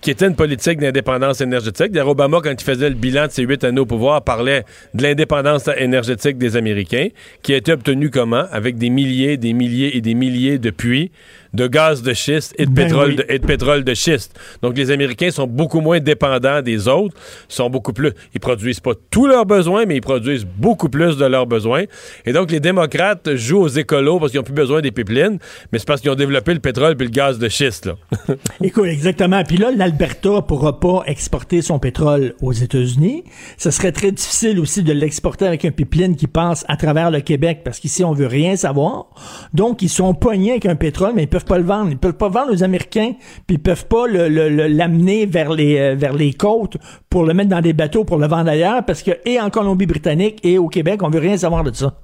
qui 0.00 0.10
était 0.10 0.26
une 0.26 0.36
politique 0.36 0.80
d'indépendance 0.80 1.40
énergétique. 1.42 1.92
D'ailleurs, 1.92 2.08
Obama, 2.08 2.40
quand 2.42 2.50
il 2.50 2.64
faisait 2.64 2.88
le 2.88 2.96
bilan 2.96 3.26
de 3.26 3.30
ses 3.30 3.42
huit 3.44 3.62
années 3.62 3.80
au 3.80 3.86
pouvoir, 3.86 4.22
parlait 4.22 4.64
de 4.94 5.02
l'indépendance 5.02 5.68
énergétique 5.76 6.38
des 6.38 6.56
Américains, 6.56 7.08
qui 7.42 7.54
a 7.54 7.56
été 7.56 7.72
obtenue 7.72 8.10
comment? 8.10 8.44
Avec 8.50 8.78
des 8.78 8.90
milliers, 8.90 9.36
des 9.36 9.52
milliers 9.52 9.96
et 9.96 10.00
des 10.00 10.14
milliers 10.14 10.58
de 10.58 10.70
puits 10.70 11.12
de 11.54 11.66
gaz 11.66 12.02
de 12.02 12.12
schiste 12.14 12.54
et 12.58 12.66
de, 12.66 12.70
ben 12.70 12.86
pétrole, 12.86 13.16
de, 13.16 13.26
et 13.28 13.38
de 13.38 13.46
pétrole 13.46 13.84
de 13.84 13.94
schiste. 13.94 14.38
Donc, 14.62 14.76
les 14.76 14.90
Américains 14.90 15.30
sont 15.30 15.46
beaucoup 15.46 15.80
moins 15.80 16.00
dépendants 16.00 16.62
des 16.62 16.88
autres, 16.88 17.14
sont 17.48 17.70
beaucoup 17.70 17.92
plus... 17.92 18.12
Ils 18.34 18.40
produisent 18.40 18.80
pas 18.80 18.92
tous 19.10 19.26
leurs 19.26 19.46
besoins, 19.46 19.84
mais 19.86 19.96
ils 19.96 20.00
produisent 20.00 20.46
beaucoup 20.46 20.88
plus 20.88 21.16
de 21.16 21.26
leurs 21.26 21.46
besoins. 21.46 21.84
Et 22.24 22.32
donc, 22.32 22.50
les 22.50 22.60
démocrates 22.60 23.34
jouent 23.34 23.62
aux 23.62 23.68
écolos 23.68 24.18
parce 24.18 24.30
qu'ils 24.30 24.40
n'ont 24.40 24.44
plus 24.44 24.54
besoin 24.54 24.80
des 24.80 24.90
pipelines, 24.90 25.38
mais 25.72 25.78
c'est 25.78 25.86
parce 25.86 26.00
qu'ils 26.00 26.10
ont 26.10 26.16
développé 26.16 26.54
le 26.54 26.60
pétrole 26.60 26.96
et 26.98 27.04
le 27.04 27.10
gaz 27.10 27.38
de 27.38 27.48
schiste. 27.48 27.86
Là. 27.86 27.96
Écoute, 28.62 28.86
exactement. 28.86 29.42
Puis 29.44 29.56
là, 29.56 29.70
l'Alberta 29.74 30.42
pourra 30.42 30.80
pas 30.80 31.02
exporter 31.06 31.62
son 31.62 31.78
pétrole 31.78 32.34
aux 32.40 32.52
États-Unis. 32.52 33.24
Ce 33.58 33.70
serait 33.70 33.92
très 33.92 34.12
difficile 34.12 34.58
aussi 34.58 34.82
de 34.82 34.92
l'exporter 34.92 35.46
avec 35.46 35.64
un 35.64 35.70
pipeline 35.70 36.16
qui 36.16 36.26
passe 36.26 36.64
à 36.68 36.76
travers 36.76 37.10
le 37.10 37.20
Québec 37.20 37.60
parce 37.64 37.78
qu'ici, 37.78 38.04
on 38.04 38.12
veut 38.12 38.26
rien 38.26 38.56
savoir. 38.56 39.06
Donc, 39.52 39.82
ils 39.82 39.88
sont 39.88 40.14
poignés 40.14 40.52
avec 40.52 40.66
un 40.66 40.76
pétrole, 40.76 41.12
mais 41.14 41.24
ils 41.24 41.28
peuvent 41.28 41.41
pas 41.44 41.58
le 41.58 41.64
vendre. 41.64 41.90
Ils 41.90 41.98
peuvent 41.98 42.12
pas 42.12 42.28
vendre 42.28 42.52
aux 42.52 42.62
Américains, 42.62 43.12
puis 43.46 43.56
ils 43.56 43.62
peuvent 43.62 43.86
pas 43.86 44.06
l'amener 44.06 45.26
vers 45.26 45.52
les 45.52 45.78
euh, 45.78 45.94
vers 45.94 46.12
les 46.12 46.32
côtes 46.32 46.76
pour 47.10 47.24
le 47.24 47.34
mettre 47.34 47.50
dans 47.50 47.60
des 47.60 47.72
bateaux 47.72 48.04
pour 48.04 48.18
le 48.18 48.26
vendre 48.26 48.50
ailleurs, 48.50 48.84
parce 48.84 49.02
que 49.02 49.12
et 49.24 49.40
en 49.40 49.50
Colombie-Britannique 49.50 50.40
et 50.42 50.58
au 50.58 50.68
Québec, 50.68 51.02
on 51.02 51.10
veut 51.10 51.20
rien 51.20 51.36
savoir 51.36 51.64
de 51.64 51.74
ça. 51.74 51.94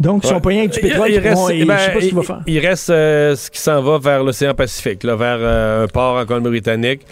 Donc, 0.00 0.24
ils 0.24 0.28
sont 0.28 0.40
pas 0.40 0.48
rien 0.48 0.60
avec 0.60 0.72
du 0.72 0.80
pétrole. 0.80 1.08
Il, 1.08 1.20
reste, 1.20 1.52
je 1.52 1.60
sais 1.60 1.66
pas 1.66 2.00
ce 2.00 2.06
qu'il 2.06 2.14
va 2.16 2.22
faire. 2.22 2.40
Il 2.48 2.58
reste 2.58 2.90
euh, 2.90 3.36
ce 3.36 3.48
qui 3.48 3.60
s'en 3.60 3.80
va 3.80 3.98
vers 3.98 4.24
l'océan 4.24 4.52
Pacifique, 4.52 5.04
là, 5.04 5.14
vers 5.14 5.38
euh, 5.38 5.84
un 5.84 5.86
port 5.86 6.16
en 6.16 6.26
Colombie-Britannique. 6.26 7.02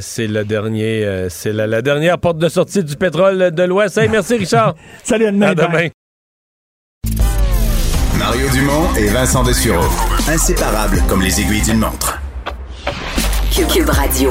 c'est 0.00 0.26
le 0.26 0.44
dernier, 0.44 1.26
c'est 1.28 1.52
la, 1.52 1.80
dernière 1.80 2.18
porte 2.18 2.38
de 2.38 2.48
sortie 2.48 2.82
du 2.82 2.96
pétrole 2.96 3.52
de 3.52 3.62
l'Ouest. 3.62 4.00
merci, 4.10 4.36
Richard. 4.36 4.74
Salut, 5.04 5.26
à 5.26 5.54
demain. 5.54 5.90
Mario 8.38 8.52
Dumont 8.52 8.94
et 8.96 9.08
Vincent 9.08 9.42
Dessureau. 9.42 9.84
Inséparables 10.28 11.02
comme 11.08 11.22
les 11.22 11.40
aiguilles 11.40 11.62
d'une 11.62 11.78
montre. 11.78 12.20
Cube 13.50 13.88
Radio. 13.88 14.30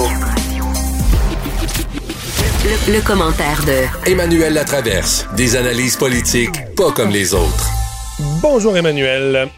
Le, 2.87 3.05
commentaire 3.05 3.59
de 3.65 4.09
Emmanuel 4.09 4.53
Latraverse. 4.53 5.27
Des 5.35 5.57
analyses 5.57 5.97
politiques 5.97 6.73
pas 6.77 6.91
comme 6.93 7.09
les 7.09 7.33
autres. 7.33 7.69
Bonjour 8.41 8.77
Emmanuel. 8.77 9.49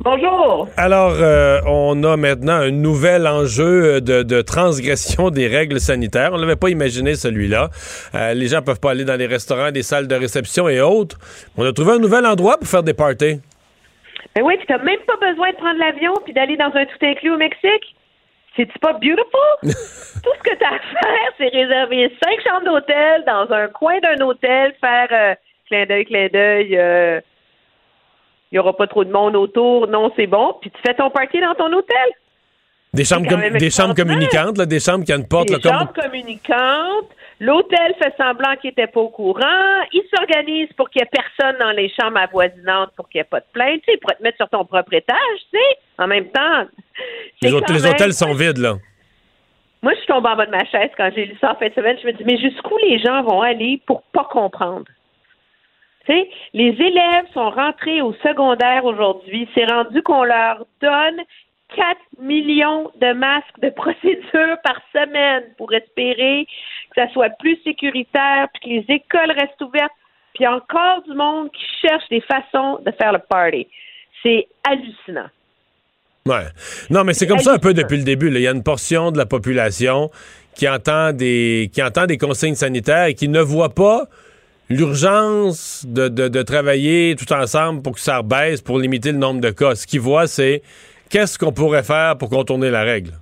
Bonjour. 0.00 0.68
Alors, 0.76 1.14
euh, 1.14 1.60
on 1.68 2.02
a 2.02 2.16
maintenant 2.16 2.54
un 2.54 2.72
nouvel 2.72 3.28
enjeu 3.28 4.00
de, 4.00 4.42
transgression 4.42 5.30
des 5.30 5.46
règles 5.46 5.78
sanitaires. 5.78 6.30
On 6.32 6.40
n'avait 6.40 6.56
pas 6.56 6.70
imaginé 6.70 7.14
celui-là. 7.14 7.70
Euh, 8.16 8.34
les 8.34 8.48
gens 8.48 8.62
peuvent 8.62 8.80
pas 8.80 8.90
aller 8.90 9.04
dans 9.04 9.14
les 9.14 9.28
restaurants, 9.28 9.70
des 9.70 9.84
salles 9.84 10.08
de 10.08 10.16
réception 10.16 10.68
et 10.68 10.80
autres. 10.80 11.18
On 11.56 11.64
a 11.64 11.72
trouvé 11.72 11.92
un 11.92 11.98
nouvel 12.00 12.26
endroit 12.26 12.58
pour 12.58 12.66
faire 12.66 12.82
des 12.82 12.94
parties. 12.94 13.38
Ben 14.34 14.42
oui, 14.42 14.58
tu 14.58 14.72
n'as 14.72 14.78
même 14.78 15.00
pas 15.06 15.16
besoin 15.16 15.50
de 15.50 15.56
prendre 15.56 15.78
l'avion 15.78 16.14
puis 16.24 16.32
d'aller 16.32 16.56
dans 16.56 16.72
un 16.74 16.86
tout 16.86 16.98
inclus 17.02 17.30
au 17.30 17.36
Mexique. 17.36 17.96
C'est-tu 18.56 18.78
pas 18.78 18.92
beautiful? 18.92 19.24
tout 19.62 19.70
ce 19.70 20.50
que 20.50 20.56
tu 20.56 20.64
as 20.64 20.74
à 20.74 20.78
faire, 20.78 21.32
c'est 21.38 21.48
réserver 21.48 22.12
cinq 22.22 22.40
chambres 22.46 22.66
d'hôtel 22.66 23.24
dans 23.26 23.50
un 23.52 23.68
coin 23.68 23.98
d'un 24.00 24.20
hôtel, 24.24 24.74
faire 24.80 25.08
euh, 25.10 25.34
clin 25.66 25.86
d'œil, 25.86 26.04
clin 26.04 26.28
d'œil. 26.32 26.68
Il 26.70 26.78
euh, 26.78 27.20
n'y 28.52 28.58
aura 28.58 28.76
pas 28.76 28.86
trop 28.86 29.04
de 29.04 29.12
monde 29.12 29.36
autour. 29.36 29.86
Non, 29.88 30.12
c'est 30.16 30.26
bon. 30.26 30.56
Puis 30.60 30.70
tu 30.70 30.78
fais 30.84 30.94
ton 30.94 31.10
party 31.10 31.40
dans 31.40 31.54
ton 31.54 31.72
hôtel. 31.72 32.10
Des 32.92 33.04
chambres, 33.04 33.26
des 33.58 33.70
chambres 33.70 33.94
communicantes, 33.94 34.58
là, 34.58 34.66
des 34.66 34.80
chambres 34.80 35.04
qui 35.04 35.14
ont 35.14 35.16
une 35.16 35.28
porte. 35.28 35.48
Des 35.48 35.62
chambres 35.62 35.92
communicantes. 35.94 37.08
L'hôtel 37.42 37.92
fait 38.00 38.14
semblant 38.16 38.54
qu'il 38.60 38.68
n'était 38.70 38.86
pas 38.86 39.00
au 39.00 39.08
courant. 39.08 39.82
Il 39.92 40.04
s'organise 40.14 40.68
pour 40.76 40.88
qu'il 40.88 41.02
n'y 41.02 41.08
ait 41.08 41.10
personne 41.10 41.58
dans 41.58 41.72
les 41.72 41.88
chambres 41.88 42.18
avoisinantes 42.18 42.92
pour 42.94 43.08
qu'il 43.08 43.18
n'y 43.18 43.22
ait 43.22 43.28
pas 43.28 43.40
de 43.40 43.46
plainte. 43.52 43.80
Tu 43.80 43.86
sais, 43.86 43.94
il 43.94 43.98
pourrait 43.98 44.14
te 44.14 44.22
mettre 44.22 44.36
sur 44.36 44.48
ton 44.48 44.64
propre 44.64 44.94
étage, 44.94 45.18
tu 45.52 45.58
sais. 45.58 45.78
En 45.98 46.06
même 46.06 46.28
temps. 46.28 46.66
Les, 47.42 47.52
hôtels 47.52 48.12
sont 48.12 48.32
vides, 48.32 48.58
là. 48.58 48.76
Moi, 49.82 49.92
je 49.94 49.98
suis 49.98 50.06
tombée 50.06 50.28
en 50.28 50.36
bas 50.36 50.46
de 50.46 50.52
ma 50.52 50.64
chaise 50.66 50.90
quand 50.96 51.10
j'ai 51.16 51.24
lu 51.24 51.36
ça 51.40 51.50
en 51.50 51.54
fin 51.56 51.68
de 51.68 51.74
semaine. 51.74 51.98
Je 52.00 52.06
me 52.06 52.12
dis, 52.12 52.22
mais 52.24 52.38
jusqu'où 52.38 52.76
les 52.76 53.00
gens 53.00 53.24
vont 53.24 53.40
aller 53.40 53.82
pour 53.86 54.02
pas 54.12 54.28
comprendre? 54.30 54.86
Tu 56.06 56.12
sais, 56.12 56.30
les 56.54 56.68
élèves 56.68 57.26
sont 57.34 57.50
rentrés 57.50 58.02
au 58.02 58.12
secondaire 58.22 58.84
aujourd'hui. 58.84 59.48
C'est 59.56 59.64
rendu 59.64 60.00
qu'on 60.02 60.22
leur 60.22 60.64
donne 60.80 61.20
4 61.74 61.98
millions 62.20 62.90
de 63.00 63.12
masques 63.12 63.58
de 63.60 63.70
procédure 63.74 64.56
par 64.62 64.80
semaine 64.92 65.44
pour 65.58 65.72
espérer 65.72 66.46
que 66.94 67.00
ça 67.00 67.12
soit 67.12 67.30
plus 67.38 67.58
sécuritaire, 67.64 68.48
puis 68.54 68.62
que 68.62 68.68
les 68.68 68.94
écoles 68.94 69.32
restent 69.32 69.60
ouvertes, 69.60 69.92
puis 70.34 70.46
encore 70.46 71.02
du 71.06 71.14
monde 71.14 71.50
qui 71.52 71.64
cherche 71.86 72.04
des 72.10 72.22
façons 72.22 72.80
de 72.84 72.90
faire 72.92 73.12
le 73.12 73.18
party. 73.18 73.66
C'est 74.22 74.48
hallucinant. 74.64 75.28
Ouais. 76.26 76.46
Non, 76.88 77.04
mais 77.04 77.14
c'est 77.14 77.26
comme 77.26 77.40
ça 77.40 77.54
un 77.54 77.58
peu 77.58 77.74
depuis 77.74 77.96
le 77.96 78.04
début. 78.04 78.28
Il 78.28 78.40
y 78.40 78.46
a 78.46 78.52
une 78.52 78.62
portion 78.62 79.10
de 79.10 79.18
la 79.18 79.26
population 79.26 80.10
qui 80.54 80.68
entend 80.68 81.12
des, 81.12 81.70
qui 81.72 81.82
entend 81.82 82.06
des 82.06 82.18
consignes 82.18 82.54
sanitaires 82.54 83.06
et 83.06 83.14
qui 83.14 83.28
ne 83.28 83.40
voit 83.40 83.74
pas 83.74 84.04
l'urgence 84.70 85.84
de, 85.86 86.08
de, 86.08 86.42
travailler 86.42 87.16
tout 87.16 87.30
ensemble 87.32 87.82
pour 87.82 87.94
que 87.94 88.00
ça 88.00 88.22
baisse, 88.22 88.60
pour 88.60 88.78
limiter 88.78 89.12
le 89.12 89.18
nombre 89.18 89.40
de 89.40 89.50
cas. 89.50 89.74
Ce 89.74 89.86
qu'ils 89.86 90.00
voient, 90.00 90.26
c'est 90.26 90.62
qu'est-ce 91.10 91.38
qu'on 91.38 91.52
pourrait 91.52 91.82
faire 91.82 92.16
pour 92.16 92.30
contourner 92.30 92.70
la 92.70 92.82
règle? 92.82 93.12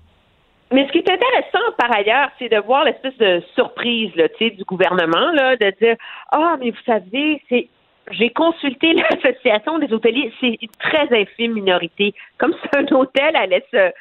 Mais 0.73 0.87
ce 0.87 0.93
qui 0.93 0.99
est 0.99 1.11
intéressant, 1.11 1.73
par 1.77 1.95
ailleurs, 1.97 2.31
c'est 2.39 2.49
de 2.49 2.59
voir 2.59 2.85
l'espèce 2.85 3.17
de 3.19 3.43
surprise 3.55 4.15
là, 4.15 4.29
du 4.39 4.65
gouvernement, 4.65 5.33
là, 5.33 5.57
de 5.57 5.73
dire 5.81 5.97
Ah, 6.31 6.57
mais 6.61 6.71
vous 6.71 6.83
savez, 6.87 7.43
c'est 7.49 7.69
j'ai 8.13 8.31
consulté 8.31 8.93
l'association 9.11 9.79
des 9.79 9.93
hôteliers, 9.93 10.33
c'est 10.41 10.59
une 10.61 10.69
très 10.79 11.09
infime 11.17 11.53
minorité. 11.53 12.15
Comme 12.39 12.55
si 12.55 12.69
un 12.77 12.87
hôtel 12.95 13.37
allait 13.37 13.65
se, 13.71 13.93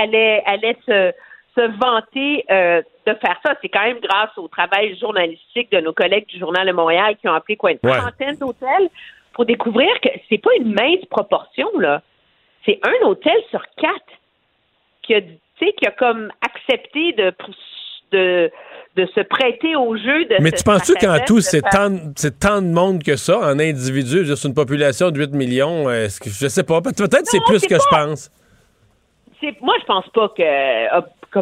allait, 0.00 0.42
allait 0.46 0.76
se, 0.86 1.12
se 1.56 1.78
vanter 1.78 2.44
euh, 2.50 2.82
de 3.06 3.14
faire 3.14 3.38
ça. 3.44 3.54
C'est 3.60 3.68
quand 3.68 3.84
même 3.84 4.00
grâce 4.00 4.36
au 4.36 4.48
travail 4.48 4.96
journalistique 4.98 5.70
de 5.72 5.80
nos 5.80 5.92
collègues 5.92 6.26
du 6.26 6.38
Journal 6.38 6.66
de 6.66 6.72
Montréal 6.72 7.16
qui 7.20 7.28
ont 7.28 7.34
appelé 7.34 7.56
quoi 7.56 7.72
une 7.72 7.78
trentaine 7.78 8.36
d'hôtels 8.36 8.88
pour 9.32 9.44
découvrir 9.44 9.88
que 10.00 10.08
c'est 10.28 10.38
pas 10.38 10.50
une 10.58 10.74
mince 10.74 11.04
proportion 11.08 11.68
là 11.78 12.02
c'est 12.64 12.78
un 12.82 13.06
hôtel 13.06 13.36
sur 13.50 13.62
quatre 13.76 14.12
qui 15.02 15.14
a, 15.14 15.20
qui 15.78 15.86
a 15.86 15.90
comme 15.90 16.30
accepté 16.42 17.12
de, 17.12 17.32
de, 18.12 18.50
de 18.96 19.06
se 19.14 19.20
prêter 19.20 19.76
au 19.76 19.96
jeu 19.96 20.24
de 20.24 20.36
Mais 20.40 20.52
tu 20.52 20.64
penses-tu 20.64 20.94
qu'en 20.94 21.18
tout, 21.24 21.40
c'est 21.40 21.62
tant, 21.62 21.90
tant, 22.40 22.62
de 22.62 22.68
monde 22.68 23.02
que 23.02 23.16
ça, 23.16 23.38
en 23.38 23.58
individu, 23.58 24.24
juste 24.24 24.44
une 24.44 24.54
population 24.54 25.10
de 25.10 25.18
8 25.18 25.32
millions, 25.32 25.90
est-ce 25.90 26.20
que, 26.20 26.30
je 26.30 26.48
sais 26.48 26.64
pas, 26.64 26.80
peut-être 26.80 27.26
c'est 27.26 27.44
plus 27.46 27.60
que 27.66 27.76
je 27.76 27.88
pense. 27.90 28.30
Moi, 29.62 29.74
je 29.80 29.86
pense 29.86 30.08
pas 30.10 30.28
que, 30.28 31.38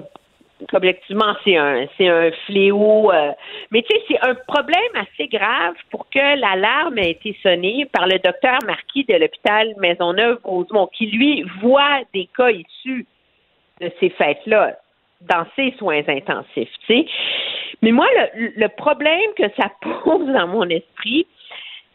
objectivement, 0.72 1.34
c'est 1.44 1.56
un, 1.56 1.86
c'est 1.96 2.08
un 2.08 2.30
fléau. 2.46 3.12
Euh, 3.12 3.32
mais 3.70 3.82
tu 3.82 3.96
sais, 3.96 4.02
c'est 4.08 4.28
un 4.28 4.34
problème 4.46 4.78
assez 4.94 5.28
grave 5.28 5.74
pour 5.90 6.08
que 6.10 6.18
l'alarme 6.18 6.98
ait 6.98 7.10
été 7.10 7.36
sonnée 7.42 7.86
par 7.92 8.06
le 8.06 8.18
docteur 8.18 8.58
Marquis 8.66 9.04
de 9.08 9.14
l'hôpital 9.14 9.74
Maisonneuve-Rosemont, 9.78 10.88
qui, 10.88 11.06
lui, 11.06 11.44
voit 11.60 12.00
des 12.14 12.28
cas 12.36 12.50
issus 12.50 13.06
de 13.80 13.90
ces 14.00 14.10
fêtes-là 14.10 14.76
dans 15.22 15.46
ses 15.56 15.72
soins 15.78 16.02
intensifs, 16.06 16.72
tu 16.86 16.86
sais. 16.86 17.06
Mais 17.82 17.92
moi, 17.92 18.06
le, 18.34 18.68
problème 18.68 19.30
que 19.36 19.48
ça 19.60 19.70
pose 20.04 20.26
dans 20.26 20.46
mon 20.46 20.68
esprit, 20.68 21.26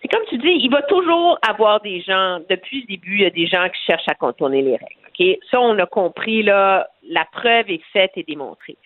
c'est 0.02 0.08
comme 0.10 0.26
tu 0.28 0.38
dis, 0.38 0.60
il 0.62 0.70
va 0.70 0.82
toujours 0.84 1.40
avoir 1.48 1.82
des 1.82 2.02
gens, 2.02 2.40
depuis 2.50 2.82
le 2.82 2.88
début, 2.88 3.16
il 3.16 3.22
y 3.22 3.26
a 3.26 3.30
des 3.30 3.48
gens 3.48 3.68
qui 3.70 3.80
cherchent 3.86 4.10
à 4.10 4.16
contourner 4.16 4.62
les 4.62 4.78
règles. 4.78 5.40
Ça, 5.50 5.62
on 5.62 5.78
a 5.80 5.86
compris, 5.86 6.44
là, 6.44 6.88
la 7.08 7.26
preuve 7.32 7.70
est 7.70 7.84
faite 7.94 8.12
et 8.16 8.24
démontrée. 8.24 8.78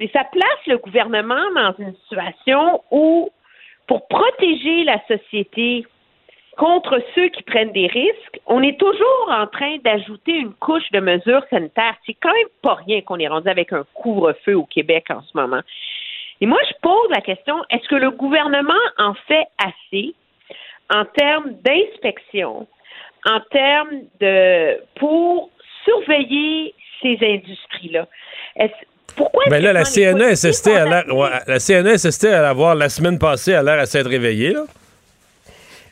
Mais 0.00 0.08
ça 0.12 0.24
place 0.24 0.66
le 0.66 0.78
gouvernement 0.78 1.44
dans 1.54 1.74
une 1.78 1.94
situation 2.02 2.82
où, 2.90 3.30
pour 3.86 4.08
protéger 4.08 4.84
la 4.84 5.00
société 5.06 5.86
contre 6.56 7.00
ceux 7.14 7.28
qui 7.28 7.42
prennent 7.42 7.72
des 7.72 7.86
risques, 7.86 8.40
on 8.46 8.62
est 8.62 8.78
toujours 8.78 9.28
en 9.30 9.46
train 9.46 9.76
d'ajouter 9.84 10.32
une 10.32 10.54
couche 10.54 10.90
de 10.92 11.00
mesures 11.00 11.42
sanitaires. 11.50 11.94
C'est 12.06 12.16
quand 12.20 12.32
même 12.32 12.48
pas 12.62 12.74
rien 12.74 13.02
qu'on 13.02 13.18
est 13.18 13.28
rendu 13.28 13.48
avec 13.48 13.72
un 13.72 13.84
couvre-feu 13.94 14.54
au 14.54 14.64
Québec 14.64 15.06
en 15.10 15.22
ce 15.22 15.36
moment. 15.36 15.60
Et 16.40 16.46
moi, 16.46 16.58
je 16.68 16.74
pose 16.82 17.10
la 17.10 17.20
question, 17.20 17.56
est-ce 17.70 17.86
que 17.88 17.96
le 17.96 18.10
gouvernement 18.10 18.72
en 18.98 19.14
fait 19.26 19.46
assez 19.58 20.14
en 20.92 21.04
termes 21.04 21.52
d'inspection, 21.64 22.66
en 23.28 23.40
termes 23.50 24.02
de 24.20 24.80
pour 24.98 25.50
surveiller 25.84 26.74
ces 27.02 27.18
industries-là? 27.20 28.06
Pourquoi 29.14 29.44
Mais 29.46 29.58
ben 29.58 29.64
là, 29.64 29.72
la 29.72 29.84
CNESST, 29.84 30.68
a 30.68 30.84
l'air, 30.84 31.04
la 31.46 31.58
CNESST, 31.58 32.26
à 32.26 32.50
avoir 32.50 32.74
la 32.74 32.88
semaine 32.88 33.18
passée, 33.18 33.54
a 33.54 33.62
l'air 33.62 33.78
à 33.78 33.86
s'être 33.86 34.08
réveillée, 34.08 34.52
là? 34.52 34.64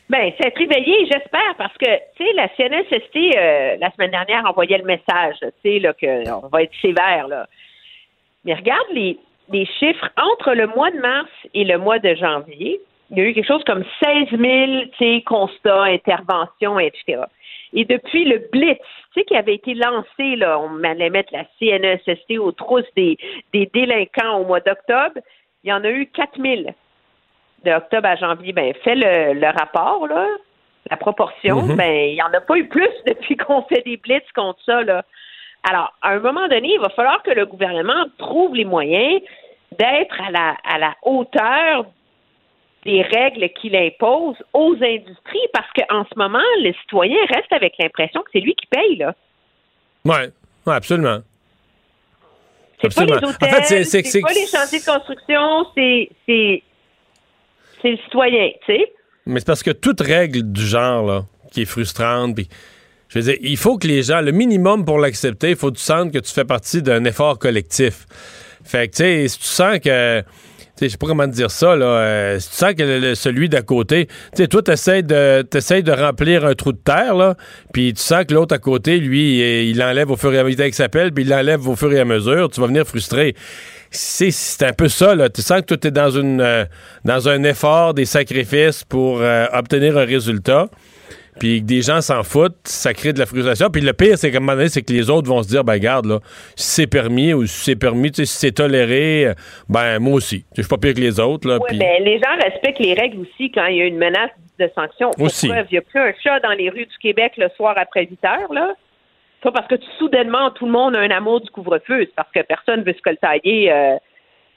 Bien, 0.07 0.31
s'être 0.39 0.57
réveillée, 0.57 1.07
j'espère, 1.11 1.55
parce 1.57 1.75
que, 1.77 1.85
tu 2.15 2.25
sais, 2.25 2.33
la 2.33 2.47
CNESST, 2.49 3.15
euh, 3.15 3.77
la 3.79 3.89
semaine 3.91 4.11
dernière, 4.11 4.45
envoyait 4.45 4.77
le 4.77 4.83
message, 4.83 5.37
tu 5.63 5.81
sais, 5.81 5.95
qu'on 5.99 6.47
va 6.47 6.61
être 6.61 6.75
sévère, 6.79 7.27
là. 7.27 7.47
Mais 8.43 8.53
regarde 8.53 8.85
les, 8.91 9.17
les 9.51 9.65
chiffres 9.65 10.07
entre 10.15 10.53
le 10.53 10.67
mois 10.67 10.91
de 10.91 10.99
mars 10.99 11.31
et 11.55 11.63
le 11.63 11.79
mois 11.79 11.97
de 11.97 12.13
janvier. 12.13 12.79
Il 13.09 13.17
y 13.17 13.21
a 13.21 13.23
eu 13.25 13.33
quelque 13.33 13.47
chose 13.47 13.63
comme 13.63 13.83
16 14.03 14.39
000 14.99 15.21
constats, 15.25 15.83
interventions, 15.83 16.77
etc. 16.77 17.23
Et 17.73 17.85
depuis 17.85 18.25
le 18.25 18.47
Blitz, 18.51 18.77
tu 19.13 19.19
sais, 19.19 19.25
qui 19.25 19.35
avait 19.35 19.55
été 19.55 19.73
lancé, 19.73 20.35
là, 20.35 20.59
on 20.59 20.83
allait 20.83 21.09
mettre 21.09 21.33
la 21.33 21.45
CNESST 21.59 22.37
aux 22.37 22.51
trousses 22.51 22.93
des, 22.95 23.17
des 23.53 23.65
délinquants 23.73 24.39
au 24.39 24.45
mois 24.45 24.59
d'octobre, 24.59 25.19
il 25.63 25.71
y 25.71 25.73
en 25.73 25.83
a 25.83 25.89
eu 25.89 26.05
4 26.07 26.39
000 26.39 26.75
de 27.65 27.71
octobre 27.71 28.07
à 28.07 28.15
janvier. 28.15 28.53
Ben, 28.53 28.73
fait 28.83 28.95
le, 28.95 29.33
le 29.33 29.47
rapport, 29.47 30.07
là, 30.07 30.27
la 30.89 30.97
proportion, 30.97 31.63
mm-hmm. 31.63 31.75
ben, 31.75 32.09
il 32.09 32.13
n'y 32.13 32.21
en 32.21 32.33
a 32.33 32.41
pas 32.41 32.55
eu 32.57 32.67
plus 32.67 32.89
depuis 33.07 33.37
qu'on 33.37 33.63
fait 33.63 33.81
des 33.85 33.97
Blitz 33.97 34.23
contre 34.33 34.59
ça, 34.65 34.81
là. 34.83 35.03
Alors, 35.67 35.93
à 36.03 36.11
un 36.11 36.19
moment 36.19 36.47
donné, 36.47 36.73
il 36.75 36.79
va 36.79 36.89
falloir 36.89 37.23
que 37.23 37.31
le 37.31 37.47
gouvernement 37.47 38.05
trouve 38.19 38.53
les 38.55 38.65
moyens 38.65 39.19
d'être 39.71 40.21
à 40.21 40.29
la, 40.29 40.55
à 40.63 40.77
la 40.77 40.93
hauteur 41.01 41.85
des 42.85 43.01
règles 43.01 43.49
qu'il 43.59 43.75
impose 43.75 44.35
aux 44.53 44.75
industries 44.75 45.47
parce 45.53 45.67
qu'en 45.73 46.05
ce 46.05 46.17
moment, 46.17 46.37
le 46.59 46.71
citoyen 46.81 47.17
reste 47.33 47.51
avec 47.51 47.73
l'impression 47.79 48.21
que 48.21 48.29
c'est 48.31 48.41
lui 48.41 48.53
qui 48.53 48.67
paye, 48.67 48.97
là. 48.97 49.15
Oui, 50.05 50.17
ouais, 50.67 50.73
absolument. 50.75 51.17
C'est 52.79 52.93
pas 52.93 53.05
les 53.05 53.13
hôtels, 53.13 53.85
c'est 53.85 54.21
pas 54.21 54.33
les 54.33 54.45
chantiers 54.45 54.79
de 54.79 54.85
construction, 54.85 55.65
c'est 55.75 56.61
le 57.83 57.97
citoyen, 57.97 58.49
tu 58.65 58.73
sais. 58.73 58.93
Mais 59.25 59.39
c'est 59.39 59.47
parce 59.47 59.63
que 59.63 59.71
toute 59.71 60.01
règle 60.01 60.51
du 60.51 60.65
genre, 60.65 61.05
là, 61.05 61.25
qui 61.51 61.63
est 61.63 61.65
frustrante, 61.65 62.35
puis 62.35 62.47
je 63.09 63.19
veux 63.19 63.25
dire, 63.25 63.37
il 63.41 63.57
faut 63.57 63.77
que 63.77 63.87
les 63.87 64.03
gens, 64.03 64.21
le 64.21 64.31
minimum 64.31 64.85
pour 64.85 64.99
l'accepter, 64.99 65.51
il 65.51 65.55
faut 65.55 65.71
que 65.71 65.77
tu 65.77 65.83
sentes 65.83 66.11
que 66.11 66.19
tu 66.19 66.31
fais 66.31 66.45
partie 66.45 66.81
d'un 66.81 67.03
effort 67.05 67.39
collectif. 67.39 68.05
Fait 68.63 68.87
que, 68.87 68.95
tu 68.95 69.03
sais, 69.03 69.27
si 69.27 69.39
tu 69.39 69.45
sens 69.45 69.79
que 69.79 70.23
je 70.81 70.87
sais 70.89 70.97
pas 70.97 71.07
comment 71.07 71.27
dire 71.27 71.51
ça, 71.51 71.75
là. 71.75 71.85
Euh, 71.85 72.39
si 72.39 72.49
tu 72.49 72.55
sens 72.55 72.73
que 72.73 73.13
celui 73.15 73.49
d'à 73.49 73.61
côté, 73.61 74.07
tu 74.07 74.13
sais, 74.33 74.47
toi, 74.47 74.61
t'essayes 74.61 75.03
de, 75.03 75.41
de 75.41 75.91
remplir 75.91 76.45
un 76.45 76.53
trou 76.53 76.73
de 76.73 76.77
terre, 76.77 77.15
là, 77.15 77.35
puis 77.73 77.93
tu 77.93 78.01
sens 78.01 78.25
que 78.25 78.33
l'autre 78.33 78.53
à 78.55 78.57
côté, 78.57 78.97
lui, 78.97 79.69
il 79.69 79.81
enlève 79.81 80.11
au 80.11 80.17
fur 80.17 80.33
et 80.33 80.39
à 80.39 80.43
mesure 80.43 80.65
qu'il 80.65 80.73
s'appelle, 80.73 81.13
puis 81.13 81.23
il 81.23 81.29
l'enlève 81.29 81.67
au 81.67 81.75
fur 81.75 81.91
et 81.93 81.99
à 81.99 82.05
mesure, 82.05 82.49
tu 82.49 82.59
vas 82.59 82.67
venir 82.67 82.85
frustré. 82.85 83.35
C'est 83.95 84.65
un 84.65 84.73
peu 84.73 84.87
ça, 84.87 85.15
là. 85.15 85.29
Tu 85.29 85.41
sens 85.41 85.61
que 85.61 85.75
tu 85.75 85.87
es 85.87 85.91
dans, 85.91 86.09
une, 86.09 86.41
euh, 86.41 86.65
dans 87.03 87.29
un 87.29 87.43
effort, 87.43 87.93
des 87.93 88.05
sacrifices 88.05 88.83
pour 88.83 89.21
euh, 89.21 89.45
obtenir 89.53 89.97
un 89.97 90.05
résultat 90.05 90.67
puis 91.39 91.61
que 91.61 91.65
des 91.65 91.81
gens 91.81 91.99
s'en 91.99 92.23
foutent, 92.23 92.55
ça 92.63 92.93
crée 92.93 93.11
de 93.11 93.19
la 93.19 93.25
frustration. 93.25 93.69
Puis 93.69 93.81
le 93.81 93.93
pire, 93.93 94.17
c'est 94.17 94.31
qu'à 94.31 94.37
un 94.37 94.39
moment 94.39 94.53
donné, 94.53 94.69
c'est 94.69 94.81
que 94.81 94.93
les 94.93 95.09
autres 95.09 95.27
vont 95.27 95.43
se 95.43 95.49
dire, 95.49 95.63
ben 95.63 95.77
garde, 95.77 96.05
là, 96.05 96.19
si 96.55 96.81
c'est 96.81 96.87
permis 96.87 97.33
ou 97.33 97.45
si 97.45 97.65
c'est 97.65 97.75
permis, 97.75 98.09
si 98.13 98.25
c'est 98.25 98.53
toléré, 98.53 99.33
ben 99.67 99.99
moi 99.99 100.13
aussi. 100.13 100.45
Je 100.55 100.61
suis 100.61 100.69
pas 100.69 100.77
pire 100.77 100.93
que 100.93 101.01
les 101.01 101.19
autres. 101.19 101.47
Là, 101.47 101.59
mais 101.73 101.99
les 101.99 102.19
gens 102.19 102.35
respectent 102.41 102.79
les 102.79 102.93
règles 102.93 103.19
aussi 103.19 103.51
quand 103.51 103.65
il 103.65 103.77
y 103.77 103.81
a 103.81 103.85
une 103.85 103.97
menace 103.97 104.31
de 104.59 104.69
sanction. 104.73 105.11
Aussi. 105.19 105.47
il 105.47 105.67
n'y 105.71 105.77
a 105.77 105.81
plus 105.81 105.99
un 105.99 106.13
chat 106.23 106.39
dans 106.39 106.53
les 106.53 106.69
rues 106.69 106.85
du 106.85 106.97
Québec 107.01 107.33
le 107.37 107.49
soir 107.57 107.73
après 107.77 108.05
8 108.05 108.19
heures, 108.25 108.53
là. 108.53 108.73
Pas 109.45 109.51
parce 109.51 109.67
que 109.67 109.75
soudainement, 109.99 110.49
tout 110.49 110.65
le 110.65 110.71
monde 110.71 110.95
a 110.95 110.99
un 111.01 111.11
amour 111.11 111.39
du 111.39 111.51
couvre-feu. 111.51 111.99
C'est 111.99 112.15
parce 112.15 112.31
que 112.31 112.41
personne 112.41 112.81
veut 112.81 112.93
se 112.93 113.01
coltailler 113.03 113.71
euh, 113.71 113.95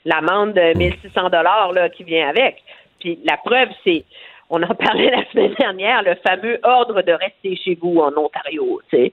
l'amende 0.06 0.54
de 0.54 0.78
1600 0.78 1.28
dollars 1.28 1.74
qui 1.94 2.04
vient 2.04 2.26
avec. 2.26 2.62
Puis 2.98 3.18
la 3.22 3.36
preuve, 3.36 3.68
c'est 3.84 4.06
on 4.48 4.62
en 4.62 4.74
parlait 4.74 5.10
la 5.10 5.30
semaine 5.30 5.52
dernière, 5.58 6.02
le 6.02 6.14
fameux 6.26 6.58
ordre 6.62 7.02
de 7.02 7.12
rester 7.12 7.54
chez 7.56 7.78
vous 7.78 7.98
en 7.98 8.16
Ontario, 8.16 8.80
tu 8.88 8.96
sais. 8.96 9.12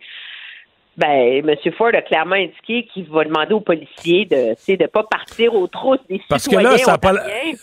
Ben, 0.96 1.46
M. 1.46 1.74
Ford 1.78 1.90
a 1.94 2.02
clairement 2.02 2.36
indiqué 2.36 2.86
qu'il 2.86 3.04
va 3.10 3.26
demander 3.26 3.54
aux 3.54 3.60
policiers 3.60 4.24
de 4.24 4.56
ne 4.72 4.76
de 4.78 4.86
pas 4.86 5.04
partir 5.04 5.54
aux 5.56 5.68
trousses 5.68 6.00
des 6.08 6.22
Parce 6.30 6.48
que 6.48 6.56
là, 6.56 6.78
ça 6.78 6.98
pas 6.98 7.16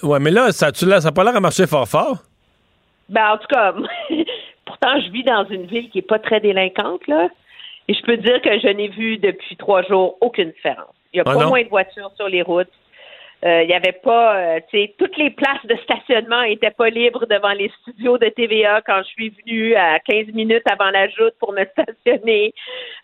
Ouais, 0.03 0.19
mais 0.21 0.31
là, 0.31 0.53
ça 0.53 0.71
n'a 0.71 1.13
pas 1.13 1.25
l'air 1.25 1.37
à 1.37 1.41
marcher 1.41 1.67
fort 1.67 1.89
fort. 1.89 2.19
Ben, 3.09 3.33
en 3.33 3.39
tout 3.39 3.47
cas, 3.49 3.73
pourtant, 4.67 5.01
je 5.01 5.11
vis 5.11 5.25
dans 5.25 5.47
une 5.47 5.65
ville 5.65 5.89
qui 5.89 5.97
n'est 5.97 6.03
pas 6.03 6.19
très 6.19 6.41
délinquante, 6.41 7.07
là. 7.07 7.31
Et 7.93 7.95
je 7.95 8.03
peux 8.05 8.17
dire 8.17 8.41
que 8.41 8.59
je 8.59 8.69
n'ai 8.69 8.89
vu 8.89 9.19
depuis 9.19 9.55
trois 9.57 9.83
jours 9.83 10.17
aucune 10.23 10.51
différence. 10.51 10.95
Il 11.13 11.17
n'y 11.17 11.21
a 11.21 11.25
ah 11.27 11.39
pas 11.39 11.47
moins 11.47 11.63
de 11.63 11.69
voitures 11.69 12.11
sur 12.17 12.27
les 12.27 12.41
routes. 12.41 12.73
Euh, 13.45 13.65
il 13.65 13.69
n'y 13.69 13.75
avait 13.75 13.93
pas, 13.93 14.37
euh, 14.37 14.61
tu 14.71 14.79
sais, 14.79 14.95
toutes 14.99 15.15
les 15.19 15.29
places 15.29 15.67
de 15.67 15.77
stationnement 15.83 16.43
n'étaient 16.43 16.71
pas 16.71 16.89
libres 16.89 17.27
devant 17.27 17.53
les 17.53 17.71
studios 17.83 18.17
de 18.17 18.29
TVA 18.29 18.81
quand 18.81 19.03
je 19.03 19.09
suis 19.09 19.29
venue 19.45 19.75
à 19.75 19.99
15 19.99 20.29
minutes 20.29 20.63
avant 20.71 20.89
la 20.91 21.07
joute 21.09 21.35
pour 21.39 21.53
me 21.53 21.65
stationner. 22.07 22.55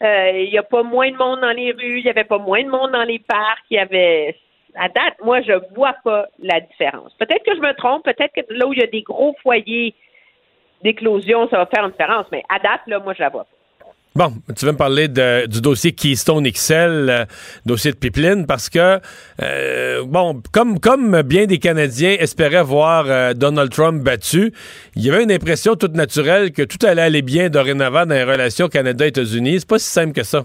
Euh, 0.02 0.30
il 0.36 0.50
n'y 0.50 0.56
a 0.56 0.62
pas 0.62 0.82
moins 0.82 1.10
de 1.10 1.16
monde 1.16 1.40
dans 1.42 1.52
les 1.52 1.72
rues, 1.72 1.98
il 1.98 2.04
n'y 2.04 2.10
avait 2.10 2.24
pas 2.24 2.38
moins 2.38 2.62
de 2.62 2.70
monde 2.70 2.92
dans 2.92 3.04
les 3.04 3.18
parcs. 3.18 3.64
Il 3.70 3.74
y 3.74 3.80
avait, 3.80 4.36
à 4.74 4.88
date, 4.88 5.16
moi, 5.22 5.42
je 5.42 5.52
vois 5.74 5.96
pas 6.02 6.28
la 6.38 6.60
différence. 6.60 7.12
Peut-être 7.18 7.44
que 7.44 7.54
je 7.54 7.60
me 7.60 7.74
trompe, 7.74 8.04
peut-être 8.04 8.32
que 8.32 8.54
là 8.54 8.66
où 8.66 8.72
il 8.72 8.78
y 8.78 8.82
a 8.82 8.86
des 8.86 9.02
gros 9.02 9.36
foyers 9.42 9.92
d'éclosion, 10.82 11.46
ça 11.50 11.58
va 11.58 11.66
faire 11.66 11.84
une 11.84 11.90
différence, 11.90 12.24
mais 12.32 12.42
à 12.48 12.58
date, 12.58 12.80
là, 12.86 13.00
moi, 13.00 13.12
je 13.12 13.20
la 13.20 13.28
vois 13.28 13.44
pas. 13.44 13.57
Bon, 14.18 14.32
tu 14.58 14.66
veux 14.66 14.72
me 14.72 14.76
parler 14.76 15.06
du 15.06 15.60
dossier 15.60 15.92
Keystone 15.92 16.42
XL, 16.42 17.06
euh, 17.08 17.24
dossier 17.64 17.92
de 17.92 17.96
pipeline, 17.96 18.46
parce 18.48 18.68
que, 18.68 18.98
euh, 19.40 20.02
bon, 20.04 20.42
comme, 20.52 20.80
comme 20.80 21.22
bien 21.22 21.46
des 21.46 21.58
Canadiens 21.58 22.16
espéraient 22.18 22.64
voir 22.64 23.04
euh, 23.06 23.32
Donald 23.32 23.70
Trump 23.70 24.02
battu, 24.02 24.52
il 24.96 25.06
y 25.06 25.08
avait 25.08 25.22
une 25.22 25.30
impression 25.30 25.76
toute 25.76 25.94
naturelle 25.94 26.50
que 26.50 26.62
tout 26.62 26.84
allait 26.84 27.02
aller 27.02 27.22
bien 27.22 27.48
dorénavant 27.48 28.06
dans 28.06 28.14
les 28.16 28.24
relations 28.24 28.66
Canada-États-Unis. 28.66 29.60
C'est 29.60 29.68
pas 29.68 29.78
si 29.78 29.88
simple 29.88 30.12
que 30.12 30.24
ça. 30.24 30.42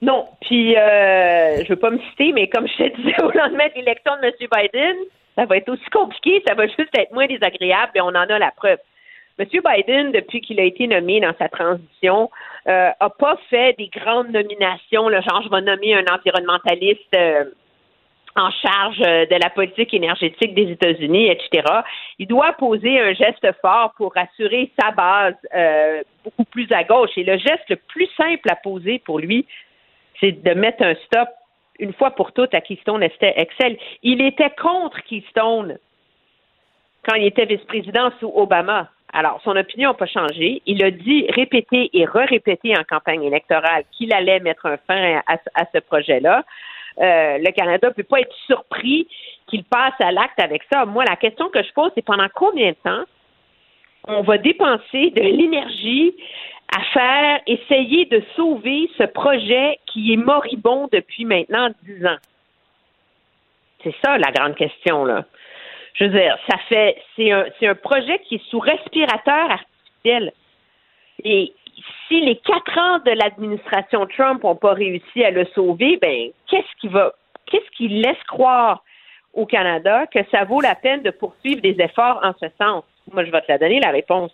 Non, 0.00 0.24
puis 0.40 0.72
je 0.72 1.68
veux 1.68 1.76
pas 1.76 1.90
me 1.90 1.98
citer, 2.08 2.32
mais 2.32 2.48
comme 2.48 2.66
je 2.66 2.84
te 2.84 2.96
disais 3.02 3.22
au 3.22 3.32
lendemain 3.32 3.68
de 3.68 3.80
l'élection 3.80 4.12
de 4.22 4.28
M. 4.28 4.32
Biden, 4.40 4.96
ça 5.36 5.44
va 5.44 5.58
être 5.58 5.68
aussi 5.68 5.90
compliqué, 5.92 6.42
ça 6.48 6.54
va 6.54 6.66
juste 6.68 6.88
être 6.96 7.12
moins 7.12 7.26
désagréable, 7.26 7.92
et 7.96 8.00
on 8.00 8.06
en 8.06 8.14
a 8.14 8.38
la 8.38 8.50
preuve. 8.56 8.78
M. 9.38 9.46
Biden, 9.46 10.12
depuis 10.12 10.40
qu'il 10.40 10.60
a 10.60 10.64
été 10.64 10.86
nommé 10.86 11.20
dans 11.20 11.34
sa 11.38 11.48
transition, 11.48 12.30
euh, 12.68 12.90
a 12.98 13.10
pas 13.10 13.36
fait 13.50 13.76
des 13.76 13.88
grandes 13.88 14.30
nominations, 14.30 15.08
le 15.08 15.20
genre 15.22 15.42
je 15.42 15.48
vais 15.50 15.60
nommer 15.60 15.94
un 15.94 16.04
environnementaliste 16.12 17.16
euh, 17.16 17.44
en 18.36 18.50
charge 18.50 19.00
euh, 19.00 19.26
de 19.26 19.36
la 19.42 19.50
politique 19.50 19.94
énergétique 19.94 20.54
des 20.54 20.70
États-Unis, 20.70 21.30
etc. 21.30 21.62
Il 22.18 22.26
doit 22.26 22.52
poser 22.54 23.00
un 23.00 23.12
geste 23.12 23.46
fort 23.60 23.92
pour 23.96 24.12
assurer 24.16 24.70
sa 24.80 24.90
base 24.90 25.34
euh, 25.54 26.02
beaucoup 26.24 26.44
plus 26.44 26.70
à 26.72 26.84
gauche. 26.84 27.10
Et 27.16 27.24
le 27.24 27.38
geste 27.38 27.68
le 27.68 27.76
plus 27.76 28.08
simple 28.16 28.50
à 28.50 28.56
poser 28.56 28.98
pour 29.00 29.18
lui, 29.18 29.46
c'est 30.20 30.32
de 30.32 30.54
mettre 30.54 30.82
un 30.84 30.94
stop 31.06 31.28
une 31.78 31.92
fois 31.92 32.12
pour 32.12 32.32
toutes 32.32 32.54
à 32.54 32.60
Keystone 32.60 33.02
Excel. 33.02 33.78
Il 34.02 34.20
était 34.22 34.50
contre 34.50 35.02
Keystone 35.02 35.78
quand 37.06 37.16
il 37.16 37.26
était 37.26 37.46
vice-président 37.46 38.10
sous 38.20 38.32
Obama. 38.34 38.88
Alors, 39.16 39.40
son 39.44 39.54
opinion 39.54 39.90
n'a 39.90 39.94
pas 39.94 40.06
changé. 40.06 40.60
Il 40.66 40.84
a 40.84 40.90
dit, 40.90 41.26
répété 41.30 41.88
et 41.92 42.04
re-répété 42.04 42.76
en 42.76 42.82
campagne 42.82 43.22
électorale 43.22 43.84
qu'il 43.92 44.12
allait 44.12 44.40
mettre 44.40 44.66
un 44.66 44.76
fin 44.88 45.20
à, 45.28 45.64
ce 45.72 45.78
projet-là. 45.78 46.44
Euh, 47.00 47.38
le 47.38 47.52
Canada 47.52 47.88
ne 47.88 47.92
peut 47.92 48.02
pas 48.02 48.20
être 48.20 48.34
surpris 48.46 49.06
qu'il 49.46 49.62
passe 49.62 49.94
à 50.00 50.10
l'acte 50.10 50.40
avec 50.40 50.62
ça. 50.70 50.84
Moi, 50.84 51.04
la 51.08 51.14
question 51.14 51.48
que 51.48 51.62
je 51.62 51.72
pose, 51.72 51.92
c'est 51.94 52.04
pendant 52.04 52.26
combien 52.34 52.70
de 52.70 52.76
temps 52.82 53.04
on 54.08 54.22
va 54.22 54.36
dépenser 54.36 55.10
de 55.10 55.20
l'énergie 55.20 56.14
à 56.76 56.82
faire, 56.92 57.40
essayer 57.46 58.06
de 58.06 58.20
sauver 58.34 58.90
ce 58.98 59.04
projet 59.04 59.78
qui 59.86 60.12
est 60.12 60.16
moribond 60.16 60.88
depuis 60.90 61.24
maintenant 61.24 61.68
dix 61.84 62.04
ans? 62.04 62.18
C'est 63.84 63.94
ça 64.04 64.18
la 64.18 64.32
grande 64.32 64.56
question, 64.56 65.04
là 65.04 65.24
je 65.94 66.04
veux 66.04 66.10
dire, 66.10 66.36
ça 66.48 66.58
fait, 66.68 66.96
c'est 67.16 67.30
un, 67.30 67.44
c'est 67.58 67.66
un 67.66 67.74
projet 67.74 68.18
qui 68.28 68.36
est 68.36 68.50
sous 68.50 68.58
respirateur 68.58 69.50
artificiel. 69.50 70.32
Et 71.24 71.52
si 72.08 72.20
les 72.20 72.36
quatre 72.36 72.78
ans 72.78 72.98
de 72.98 73.12
l'administration 73.12 74.06
Trump 74.06 74.42
n'ont 74.42 74.56
pas 74.56 74.74
réussi 74.74 75.24
à 75.24 75.30
le 75.30 75.46
sauver, 75.54 75.98
ben, 76.00 76.30
qu'est-ce 76.50 76.80
qui 76.80 76.88
va, 76.88 77.14
qu'est-ce 77.46 77.70
qui 77.76 77.88
laisse 77.88 78.22
croire 78.26 78.82
au 79.32 79.46
Canada 79.46 80.06
que 80.12 80.20
ça 80.30 80.44
vaut 80.44 80.60
la 80.60 80.74
peine 80.74 81.02
de 81.02 81.10
poursuivre 81.10 81.60
des 81.60 81.76
efforts 81.78 82.20
en 82.22 82.32
ce 82.40 82.46
sens? 82.60 82.84
Moi, 83.12 83.24
je 83.24 83.30
vais 83.30 83.40
te 83.42 83.50
la 83.50 83.58
donner, 83.58 83.80
la 83.80 83.90
réponse. 83.90 84.32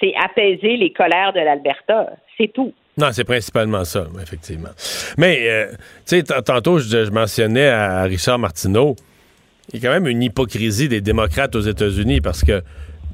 C'est 0.00 0.14
apaiser 0.22 0.76
les 0.76 0.92
colères 0.92 1.32
de 1.32 1.40
l'Alberta. 1.40 2.10
C'est 2.36 2.52
tout. 2.52 2.72
Non, 2.98 3.08
c'est 3.12 3.24
principalement 3.24 3.84
ça, 3.84 4.06
effectivement. 4.22 4.70
Mais, 5.18 5.48
euh, 5.48 5.66
tu 6.06 6.18
sais, 6.18 6.22
tantôt, 6.22 6.78
je, 6.78 7.04
je, 7.04 7.10
mentionnais 7.10 7.68
à 7.68 8.04
Richard 8.04 8.38
Martineau, 8.38 8.96
il 9.72 9.82
y 9.82 9.86
a 9.86 9.88
quand 9.88 9.94
même 9.94 10.06
une 10.06 10.22
hypocrisie 10.22 10.88
des 10.88 11.00
démocrates 11.00 11.54
aux 11.56 11.60
États-Unis 11.60 12.20
parce 12.20 12.42
que 12.42 12.62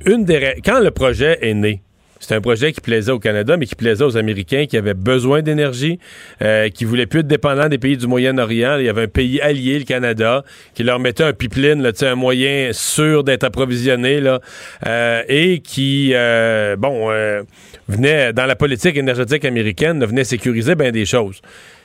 une 0.04 0.24
des 0.24 0.56
quand 0.64 0.80
le 0.80 0.90
projet 0.90 1.38
est 1.42 1.54
né, 1.54 1.82
C'est 2.22 2.36
un 2.36 2.40
projet 2.40 2.72
qui 2.72 2.80
plaisait 2.80 3.10
au 3.10 3.18
Canada, 3.18 3.56
mais 3.56 3.66
qui 3.66 3.74
plaisait 3.74 4.04
aux 4.04 4.16
Américains 4.16 4.66
qui 4.66 4.76
avaient 4.76 4.94
besoin 4.94 5.42
d'énergie, 5.42 5.98
euh, 6.40 6.68
qui 6.68 6.84
voulaient 6.84 7.06
plus 7.06 7.20
être 7.20 7.26
dépendants 7.26 7.68
des 7.68 7.78
pays 7.78 7.96
du 7.96 8.06
Moyen-Orient. 8.06 8.76
Il 8.78 8.84
y 8.84 8.88
avait 8.88 9.02
un 9.02 9.08
pays 9.08 9.40
allié, 9.40 9.76
le 9.80 9.84
Canada, 9.84 10.44
qui 10.72 10.84
leur 10.84 11.00
mettait 11.00 11.24
un 11.24 11.32
pipeline, 11.32 11.90
un 12.00 12.14
moyen 12.14 12.70
sûr 12.72 13.24
d'être 13.24 13.42
approvisionné, 13.42 14.20
là, 14.20 14.38
euh, 14.86 15.22
et 15.28 15.58
qui, 15.58 16.12
euh, 16.14 16.76
bon, 16.76 17.10
euh, 17.10 17.42
venait 17.88 18.32
dans 18.32 18.46
la 18.46 18.54
politique 18.54 18.96
énergétique 18.96 19.44
américaine, 19.44 20.04
venait 20.04 20.22
sécuriser 20.22 20.76
bien 20.76 20.92
des 20.92 21.06
choses. 21.06 21.42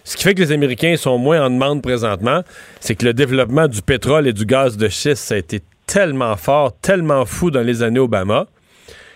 Ce 0.08 0.16
qui 0.16 0.24
fait 0.24 0.36
que 0.36 0.40
les 0.40 0.54
Américains 0.54 0.96
sont 0.96 1.18
moins 1.18 1.46
en 1.46 1.50
demande 1.50 1.82
présentement, 1.82 2.42
c'est 2.80 2.96
que 2.96 3.04
le 3.04 3.14
développement 3.14 3.68
du 3.68 3.82
pétrole 3.82 4.26
et 4.26 4.32
du 4.32 4.46
gaz 4.46 4.78
de 4.78 4.88
schiste, 4.88 5.18
ça 5.18 5.36
a 5.36 5.38
été 5.38 5.60
tellement 5.86 6.38
fort, 6.38 6.72
tellement 6.80 7.26
fou 7.26 7.52
dans 7.52 7.60
les 7.60 7.84
années 7.84 8.00
Obama 8.00 8.46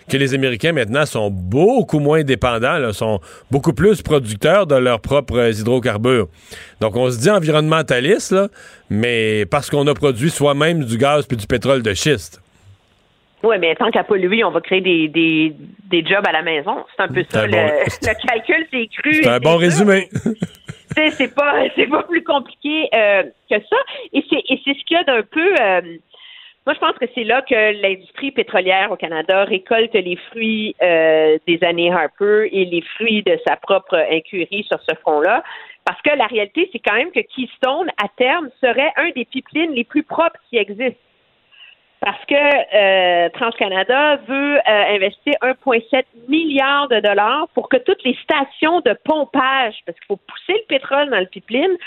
que 0.10 0.18
les 0.18 0.34
Américains 0.34 0.74
maintenant 0.74 1.06
sont 1.06 1.30
beaucoup 1.32 2.00
moins 2.00 2.24
dépendants, 2.24 2.92
sont 2.92 3.22
beaucoup 3.50 3.72
plus 3.72 4.02
producteurs 4.02 4.68
de 4.68 4.76
leurs 4.76 5.00
propres 5.00 5.58
hydrocarbures. 5.58 6.28
Donc 6.82 6.98
on 6.98 7.10
se 7.10 7.20
dit 7.20 7.30
environnementaliste, 7.30 8.36
mais 8.90 9.46
parce 9.46 9.70
qu'on 9.70 9.88
a 9.88 9.94
produit 9.94 10.30
soi-même 10.30 10.84
du 10.84 10.98
gaz 10.98 11.26
puis 11.26 11.38
du 11.38 11.48
pétrole 11.48 11.84
de 11.84 11.94
schiste. 11.94 12.42
Oui, 13.44 13.56
mais 13.62 13.74
tant 13.76 13.90
qu'à 13.92 14.04
polluer, 14.04 14.44
on 14.44 14.52
va 14.52 14.60
créer 14.60 14.82
des, 14.82 15.08
des, 15.08 15.56
des 15.90 16.06
jobs 16.06 16.28
à 16.28 16.34
la 16.34 16.42
maison. 16.42 16.84
C'est 16.96 17.04
un 17.04 17.08
peu 17.08 17.24
ça. 17.30 17.48
le, 17.48 17.54
calcul, 18.28 18.68
c'est 18.70 18.88
cru. 18.88 19.24
C'est 19.24 19.30
un 19.30 19.40
bon 19.40 19.56
résumé. 19.56 20.10
c'est 20.96 21.34
pas 21.34 21.64
c'est 21.76 21.88
pas 21.88 22.04
plus 22.04 22.24
compliqué 22.24 22.90
euh, 22.94 23.24
que 23.50 23.60
ça. 23.60 23.78
Et 24.14 24.24
c'est 24.30 24.44
et 24.50 24.62
c'est 24.64 24.74
ce 24.74 24.86
qu'il 24.86 24.98
y 24.98 25.00
a 25.00 25.04
d'un 25.04 25.24
peu. 25.24 25.56
Euh, 25.60 25.82
moi, 26.64 26.76
je 26.76 26.80
pense 26.80 26.96
que 27.00 27.06
c'est 27.16 27.24
là 27.24 27.42
que 27.42 27.82
l'industrie 27.82 28.32
pétrolière 28.32 28.92
au 28.92 28.96
Canada 28.96 29.46
récolte 29.46 29.94
les 29.96 30.16
fruits 30.16 30.76
euh, 30.84 31.40
des 31.48 31.64
années 31.64 31.92
Harper 31.92 32.50
et 32.52 32.66
les 32.66 32.82
fruits 32.82 33.24
de 33.24 33.36
sa 33.48 33.56
propre 33.56 33.96
incurie 34.12 34.64
sur 34.70 34.80
ce 34.88 34.96
front-là. 35.02 35.44
Parce 35.86 36.00
que 36.04 36.16
la 36.16 36.28
réalité, 36.28 36.70
c'est 36.72 36.78
quand 36.78 36.94
même 36.94 37.12
que 37.12 37.22
Keystone, 37.22 37.90
à 37.98 38.08
terme, 38.16 38.50
serait 38.62 38.94
un 38.96 39.10
des 39.16 39.26
pipelines 39.26 39.72
les 39.72 39.84
plus 39.84 40.04
propres 40.04 40.40
qui 40.52 40.58
existent. 40.58 41.00
Parce 42.02 42.26
que 42.26 42.36
euh, 42.36 43.30
TransCanada 43.30 44.18
veut 44.28 44.58
euh, 44.58 44.96
investir 44.96 45.36
1,7 45.44 46.04
milliard 46.28 46.88
de 46.88 47.00
dollars 47.00 47.48
pour 47.54 47.70
que 47.70 47.78
toutes 47.78 48.04
les 48.04 48.18
stations 48.24 48.82
de 48.82 48.98
pompage, 49.06 49.76
parce 49.86 49.98
qu'il 50.00 50.08
faut 50.08 50.18
pousser 50.18 50.54
le 50.54 50.66
pétrole 50.68 51.12
dans 51.12 51.20
le 51.20 51.28
pipeline, 51.28 51.78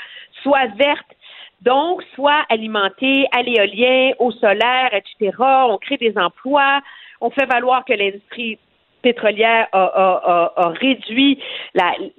soient 0.42 0.68
vertes 0.78 1.16
donc, 1.62 2.02
soit 2.14 2.44
alimenté 2.50 3.26
à 3.32 3.42
l'éolien, 3.42 4.12
au 4.18 4.30
solaire, 4.32 4.90
etc. 4.92 5.36
On 5.40 5.78
crée 5.78 5.96
des 5.96 6.12
emplois. 6.16 6.80
On 7.20 7.30
fait 7.30 7.46
valoir 7.46 7.84
que 7.84 7.94
l'industrie 7.94 8.58
pétrolière 9.02 9.66
a, 9.72 10.72
réduit 10.80 11.42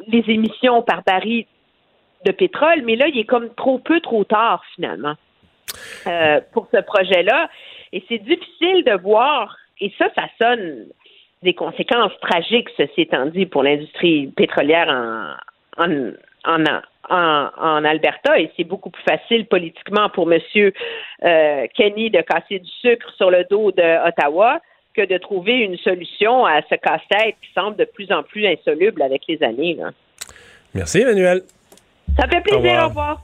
les 0.08 0.24
émissions 0.28 0.82
par 0.82 1.04
baril 1.04 1.46
de 2.26 2.32
pétrole, 2.32 2.82
mais 2.84 2.96
là, 2.96 3.08
il 3.08 3.20
est 3.20 3.26
comme 3.26 3.54
trop 3.54 3.78
peu, 3.78 4.00
trop 4.02 4.24
tard, 4.24 4.64
finalement, 4.76 5.14
euh, 6.08 6.42
pour 6.52 6.68
ce 6.74 6.82
projet-là. 6.82 7.50
Et 7.96 8.04
c'est 8.10 8.20
difficile 8.20 8.84
de 8.84 9.02
voir, 9.02 9.56
et 9.80 9.90
ça, 9.98 10.08
ça 10.16 10.26
sonne 10.40 10.88
des 11.44 11.54
conséquences 11.54 12.12
tragiques, 12.20 12.68
ceci 12.76 13.04
étant 13.04 13.26
dit, 13.28 13.46
pour 13.46 13.64
l'industrie 13.64 14.28
pétrolière 14.36 14.90
en, 15.78 15.82
en, 15.82 16.14
en, 16.44 17.50
en, 17.58 17.86
Alberta 17.86 18.38
et 18.38 18.52
c'est 18.58 18.66
beaucoup 18.66 18.90
plus 18.90 19.04
facile 19.04 19.46
politiquement 19.46 20.10
pour 20.10 20.30
M. 20.30 20.42
Euh, 21.24 21.68
Kenny 21.74 22.10
de 22.10 22.20
casser 22.20 22.60
du 22.60 22.70
sucre 22.82 23.10
sur 23.16 23.32
le 23.32 23.46
dos 23.50 23.72
d'Ottawa 23.72 24.60
que 24.94 25.06
de 25.06 25.18
trouver 25.18 25.60
une 25.60 25.78
solution 25.78 26.46
à 26.46 26.62
ce 26.64 26.76
casse-tête 26.76 27.36
qui 27.42 27.50
semble 27.54 27.78
de 27.78 27.86
plus 27.86 28.12
en 28.12 28.24
plus 28.24 28.46
insoluble 28.46 29.02
avec 29.02 29.22
les 29.30 29.42
années. 29.42 29.78
Merci, 30.74 31.00
Emmanuel. 31.00 31.44
Ça 32.20 32.28
fait 32.28 32.42
plaisir. 32.42 32.84
Au 32.84 32.88
revoir. 32.90 33.22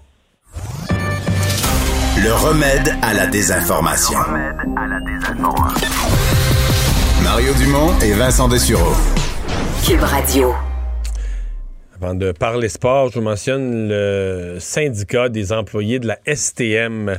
Le 2.17 2.33
remède 2.33 2.93
à 3.01 3.13
la 3.13 3.25
désinformation. 3.25 4.17
Le 4.19 4.25
remède 4.25 4.55
à 4.77 4.88
la 4.88 4.99
désinformation. 4.99 5.88
Mario 7.23 7.53
Dumont 7.53 7.97
et 7.99 8.11
Vincent 8.11 8.49
Dessureau. 8.49 8.93
Cube 9.85 10.03
Radio. 10.03 10.53
Avant 11.95 12.13
de 12.13 12.33
parler 12.33 12.67
sport, 12.67 13.09
je 13.09 13.19
vous 13.19 13.25
mentionne 13.25 13.88
le 13.88 14.57
syndicat 14.59 15.29
des 15.29 15.53
employés 15.53 15.99
de 15.99 16.07
la 16.07 16.19
STM 16.27 17.17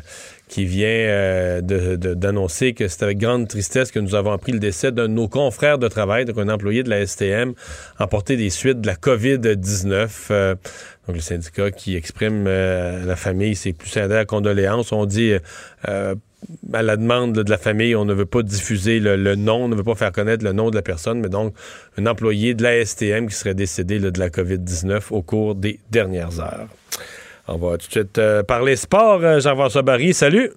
qui 0.53 0.67
vient 0.67 0.87
euh, 0.87 1.63
d'annoncer 1.63 2.75
que 2.75 2.87
c'est 2.87 3.03
avec 3.03 3.17
grande 3.17 3.49
tristesse 3.49 3.91
que 3.91 3.99
nous 3.99 4.15
avons 4.15 4.33
appris 4.33 4.53
le 4.53 4.59
décès 4.59 4.93
d'un 4.93 5.05
de 5.05 5.15
nos 5.15 5.27
confrères 5.27 5.79
de 5.79 5.89
travail, 5.89 6.27
donc 6.27 6.37
un 6.37 6.51
employé 6.51 6.83
de 6.83 6.91
la 6.91 7.07
STM, 7.07 7.55
emporté 7.99 8.37
des 8.37 8.51
suites 8.51 8.83
de 8.83 8.87
la 8.87 8.95
COVID-19. 8.95 10.11
Euh, 10.31 10.55
donc 11.07 11.17
le 11.17 11.23
syndicat 11.23 11.71
qui 11.71 11.97
exprime 11.97 12.45
euh, 12.47 13.03
à 13.03 13.07
la 13.07 13.17
famille 13.17 13.57
ses 13.57 13.73
plus 13.73 13.89
sincères 13.89 14.27
condoléances. 14.27 14.93
On 14.93 15.07
dit 15.07 15.33
à 15.85 16.83
la 16.83 16.97
demande 16.99 17.33
de 17.33 17.51
la 17.51 17.57
famille, 17.57 17.97
on 17.97 18.05
ne 18.05 18.13
veut 18.13 18.27
pas 18.27 18.43
diffuser 18.43 19.01
le, 19.01 19.35
nom, 19.37 19.65
on 19.65 19.69
ne 19.69 19.75
veut 19.75 19.85
pas 19.85 19.95
faire 19.95 20.13
connaître 20.13 20.45
le 20.45 20.53
nom 20.53 20.69
de 20.69 20.77
la 20.77 20.83
personne, 20.83 21.21
mais 21.21 21.31
donc 21.31 21.55
un 21.97 22.05
employé 22.05 22.53
de 22.53 22.63
la 22.63 22.85
STM 22.85 23.27
qui 23.29 23.35
serait 23.35 23.55
décédé 23.55 24.01
de 24.01 24.19
la 24.19 24.29
COVID-19 24.29 25.05
au 25.13 25.23
cours 25.23 25.55
des 25.55 25.81
dernières 25.91 26.41
heures. 26.41 26.69
On 27.49 27.57
va 27.57 27.73
tout 27.73 27.87
de 27.87 27.93
suite 27.93 28.19
euh, 28.19 28.43
parler 28.43 28.77
sport. 28.77 29.21
Euh, 29.23 29.41
Jean-François 29.41 29.83
Barry, 29.83 30.15
salut. 30.15 30.51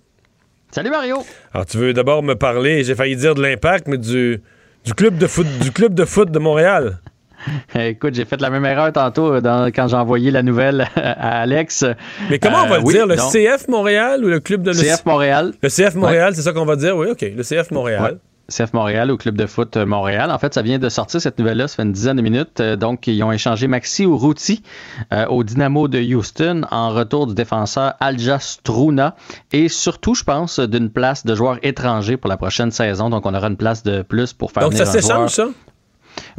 Salut 0.72 0.90
Mario. 0.90 1.24
Alors 1.54 1.66
tu 1.66 1.78
veux 1.78 1.94
d'abord 1.94 2.22
me 2.22 2.36
parler, 2.36 2.84
j'ai 2.84 2.96
failli 2.96 3.16
dire 3.16 3.34
de 3.34 3.42
l'impact, 3.42 3.88
mais 3.88 3.98
du, 3.98 4.42
du 4.84 4.94
club 4.94 5.18
de 5.18 5.28
foot, 5.28 5.48
du 5.62 5.72
club 5.72 5.94
de 5.94 6.06
foot 6.06 6.32
de 6.32 6.40
Montréal. 6.40 7.00
Écoute, 7.76 8.14
j'ai 8.16 8.26
fait 8.26 8.40
la 8.42 8.50
même 8.50 8.66
erreur 8.66 8.92
tantôt 8.92 9.34
quand 9.42 9.88
j'ai 9.88 9.96
envoyé 9.96 10.32
la 10.32 10.44
nouvelle 10.44 10.88
à 10.96 11.42
Alex. 11.42 11.86
Mais 12.30 12.40
comment 12.40 12.64
on 12.64 12.68
va 12.68 12.80
le 12.80 12.86
euh, 12.86 12.92
dire? 12.92 13.08
Le 13.08 13.16
CF 13.16 13.68
Montréal 13.68 14.24
ou 14.24 14.28
le 14.28 14.40
club 14.40 14.64
de... 14.64 14.72
Le 14.72 14.76
CF 14.76 15.06
Montréal. 15.06 15.54
Le 15.62 15.70
CF 15.70 15.96
Montréal, 15.96 16.34
c'est 16.36 16.42
ça 16.42 16.54
qu'on 16.54 16.66
va 16.66 16.76
dire? 16.76 16.96
Oui, 16.96 17.08
OK. 17.10 17.22
Le 17.22 17.44
CF 17.44 17.72
Montréal. 17.72 18.20
CF 18.50 18.74
Montréal 18.74 19.12
au 19.12 19.18
club 19.18 19.36
de 19.36 19.46
foot 19.46 19.78
Montréal. 19.78 20.32
En 20.32 20.38
fait, 20.38 20.54
ça 20.54 20.62
vient 20.62 20.80
de 20.80 20.90
sortir 20.90 21.20
cette 21.20 21.40
nouvelle-là, 21.40 21.68
ça 21.68 21.78
fait 21.78 21.84
une 21.84 21.92
dizaine 21.92 22.18
de 22.18 22.22
minutes. 22.22 22.60
Euh, 22.60 22.76
donc, 22.76 23.08
ils 23.08 23.22
ont 23.24 23.32
échangé 23.32 23.68
Maxi 23.68 24.04
Urruti 24.04 24.62
euh, 25.14 25.26
au 25.28 25.44
Dynamo 25.44 25.88
de 25.88 26.00
Houston 26.00 26.62
en 26.72 26.92
retour 26.92 27.28
du 27.28 27.34
défenseur 27.34 27.94
Alja 28.00 28.40
Struna 28.40 29.16
et 29.52 29.68
surtout, 29.68 30.14
je 30.14 30.24
pense, 30.24 30.60
d'une 30.60 30.90
place 30.90 31.26
de 31.26 31.34
joueur 31.36 31.58
étranger 31.64 32.18
pour 32.18 32.30
la 32.30 32.38
prochaine 32.38 32.72
saison. 32.72 33.10
Donc, 33.10 33.26
on 33.26 33.34
aura 33.34 33.48
une 33.48 33.58
place 33.58 33.84
de 33.84 34.02
plus 34.02 34.34
pour 34.34 34.52
faire 34.52 34.64
Donc, 34.64 34.74
ça 34.74 34.86
s'échange, 34.86 35.32
ça? 35.32 35.48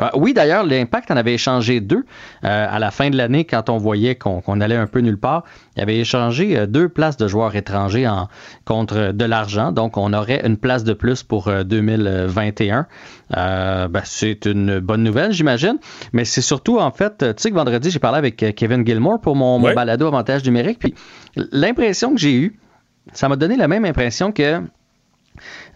Euh, 0.00 0.08
oui, 0.14 0.34
d'ailleurs, 0.34 0.64
l'Impact 0.64 1.10
en 1.10 1.16
avait 1.16 1.34
échangé 1.34 1.80
deux 1.80 2.04
euh, 2.44 2.66
à 2.70 2.78
la 2.78 2.90
fin 2.90 3.10
de 3.10 3.16
l'année 3.16 3.44
quand 3.44 3.70
on 3.70 3.76
voyait 3.76 4.14
qu'on 4.14 4.60
allait 4.60 4.76
un 4.76 4.86
peu 4.86 5.00
nulle 5.00 5.18
part. 5.18 5.44
Il 5.76 5.82
avait 5.82 5.98
échangé 5.98 6.56
euh, 6.56 6.66
deux 6.66 6.88
places 6.88 7.16
de 7.16 7.28
joueurs 7.28 7.54
étrangers 7.56 8.06
en, 8.06 8.28
contre 8.64 9.12
de 9.12 9.24
l'argent. 9.24 9.72
Donc, 9.72 9.96
on 9.96 10.12
aurait 10.12 10.46
une 10.46 10.56
place 10.56 10.84
de 10.84 10.92
plus 10.92 11.22
pour 11.22 11.50
2021. 11.50 12.86
Ben, 13.30 13.88
c'est 14.04 14.46
une 14.46 14.78
bonne 14.78 15.02
nouvelle, 15.02 15.32
j'imagine. 15.32 15.78
Mais 16.12 16.24
c'est 16.24 16.40
surtout, 16.40 16.78
en 16.78 16.90
fait, 16.90 17.18
tu 17.18 17.26
sais 17.36 17.50
que 17.50 17.56
vendredi, 17.56 17.90
j'ai 17.90 17.98
parlé 17.98 18.18
avec 18.18 18.36
Kevin 18.54 18.86
Gilmore 18.86 19.20
pour 19.20 19.36
mon, 19.36 19.58
mon 19.58 19.72
balado 19.74 20.06
avantage 20.06 20.44
numérique. 20.44 20.78
Puis 20.78 20.94
l'impression 21.52 22.14
que 22.14 22.20
j'ai 22.20 22.34
eue, 22.34 22.58
ça 23.12 23.28
m'a 23.28 23.36
donné 23.36 23.56
la 23.56 23.68
même 23.68 23.84
impression 23.84 24.32
que 24.32 24.62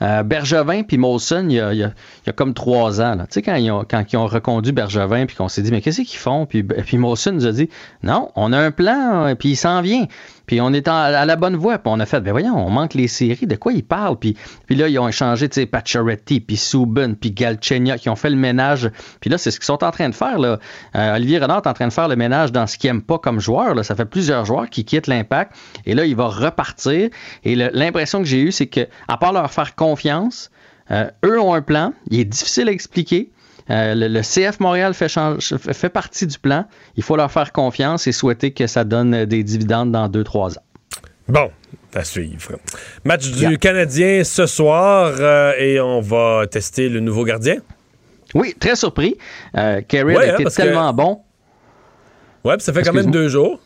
euh, 0.03 0.23
Bergevin 0.23 0.83
puis 0.83 0.99
Molson, 0.99 1.47
il 1.49 1.55
y, 1.55 1.61
a, 1.61 1.93
comme 2.33 2.55
trois 2.55 3.01
ans, 3.01 3.17
tu 3.19 3.27
sais, 3.31 3.43
quand 3.43 3.57
ils, 3.57 3.71
ont, 3.71 3.85
quand 3.89 4.05
ils 4.13 4.17
ont 4.17 4.27
reconduit 4.27 4.73
Bergevin, 4.73 5.27
puis 5.27 5.37
qu'on 5.37 5.49
s'est 5.49 5.63
dit, 5.63 5.71
mais 5.71 5.81
qu'est-ce 5.81 6.03
qu'ils 6.03 6.19
font? 6.19 6.47
Puis, 6.47 6.63
puis 6.63 6.99
Molson 6.99 7.33
nous 7.33 7.47
a 7.47 7.53
dit, 7.53 7.69
non, 8.03 8.31
on 8.37 8.53
a 8.53 8.59
un 8.59 8.71
plan, 8.71 9.35
puis 9.39 9.51
il 9.51 9.57
s'en 9.57 9.83
vient. 9.83 10.07
Puis 10.51 10.61
on 10.61 10.73
est 10.73 10.89
à 10.89 11.25
la 11.25 11.37
bonne 11.37 11.55
voie. 11.55 11.79
Puis 11.79 11.93
on 11.95 12.01
a 12.01 12.07
fait, 12.07 12.21
ben 12.21 12.33
voyons, 12.33 12.57
on 12.57 12.71
manque 12.71 12.95
les 12.95 13.07
séries. 13.07 13.47
De 13.47 13.55
quoi 13.55 13.73
ils 13.73 13.85
parlent? 13.85 14.17
Puis, 14.17 14.37
puis 14.67 14.75
là, 14.75 14.89
ils 14.89 14.99
ont 14.99 15.07
échangé, 15.07 15.49
tu 15.49 15.61
sais, 15.61 15.67
Pacioretty, 15.67 16.41
puis 16.41 16.57
Subban, 16.57 17.15
puis 17.15 17.31
Galchenia, 17.31 17.99
qui 17.99 18.09
ont 18.09 18.17
fait 18.17 18.31
le 18.31 18.37
ménage. 18.37 18.91
Puis 19.21 19.31
là, 19.31 19.39
c'est 19.39 19.53
ce 19.53 19.61
qu'ils 19.61 19.67
sont 19.67 19.85
en 19.85 19.93
train 19.93 20.09
de 20.09 20.15
faire. 20.15 20.41
Là. 20.41 20.59
Euh, 20.97 21.15
Olivier 21.15 21.39
Renard 21.39 21.59
est 21.59 21.69
en 21.69 21.73
train 21.73 21.87
de 21.87 21.93
faire 21.93 22.09
le 22.09 22.17
ménage 22.17 22.51
dans 22.51 22.67
ce 22.67 22.79
qu'il 22.79 22.91
n'aime 22.91 23.01
pas 23.01 23.19
comme 23.19 23.39
joueur. 23.39 23.77
Là. 23.77 23.85
Ça 23.85 23.95
fait 23.95 24.07
plusieurs 24.07 24.45
joueurs 24.45 24.69
qui 24.69 24.85
quittent 24.85 25.07
l'impact. 25.07 25.53
Et 25.87 25.95
là, 25.95 26.05
il 26.05 26.17
va 26.17 26.27
repartir. 26.27 27.11
Et 27.45 27.55
l'impression 27.55 28.19
que 28.19 28.27
j'ai 28.27 28.41
eue, 28.41 28.51
c'est 28.51 28.67
que, 28.67 28.89
à 29.07 29.19
part 29.19 29.33
leur 29.33 29.53
faire 29.53 29.77
confiance, 29.77 29.90
euh, 30.91 31.11
eux 31.25 31.41
ont 31.41 31.55
un 31.55 31.63
plan. 31.63 31.93
Il 32.11 32.21
est 32.21 32.25
difficile 32.25 32.69
à 32.69 32.73
expliquer. 32.73 33.31
Euh, 33.71 33.95
le, 33.95 34.21
CF 34.23 34.59
Montréal 34.59 34.95
fait, 34.95 35.09
fait 35.11 35.89
partie 35.89 36.27
du 36.27 36.39
plan. 36.39 36.65
Il 36.97 37.03
faut 37.03 37.17
leur 37.17 37.31
faire 37.31 37.53
confiance 37.53 38.07
et 38.07 38.13
souhaiter 38.13 38.51
que 38.51 38.67
ça 38.67 38.85
donne 38.85 39.25
des 39.27 39.45
dividendes 39.45 39.93
dans 39.93 40.09
2-3 40.09 40.59
ans. 40.59 40.63
Bon, 41.29 41.51
à 41.95 42.03
suivre. 42.03 42.59
Match 43.05 43.31
du 43.31 43.59
Canadien 43.59 44.25
ce 44.25 44.47
soir 44.47 45.15
euh, 45.21 45.53
et 45.59 45.81
on 45.81 46.01
va 46.01 46.47
tester 46.51 46.89
le 46.89 46.99
nouveau 46.99 47.25
gardien. 47.25 47.57
Oui, 48.35 48.55
très 48.59 48.75
surpris. 48.75 49.17
Euh, 49.57 49.81
Kerry 49.87 50.17
a 50.17 50.21
hein, 50.21 50.37
été 50.39 50.45
tellement 50.51 50.93
bon. 50.93 51.21
Ouais, 52.45 52.57
ça 52.59 52.73
fait 52.73 52.83
quand 52.83 52.93
même 52.93 53.11
deux 53.11 53.29
jours. 53.29 53.61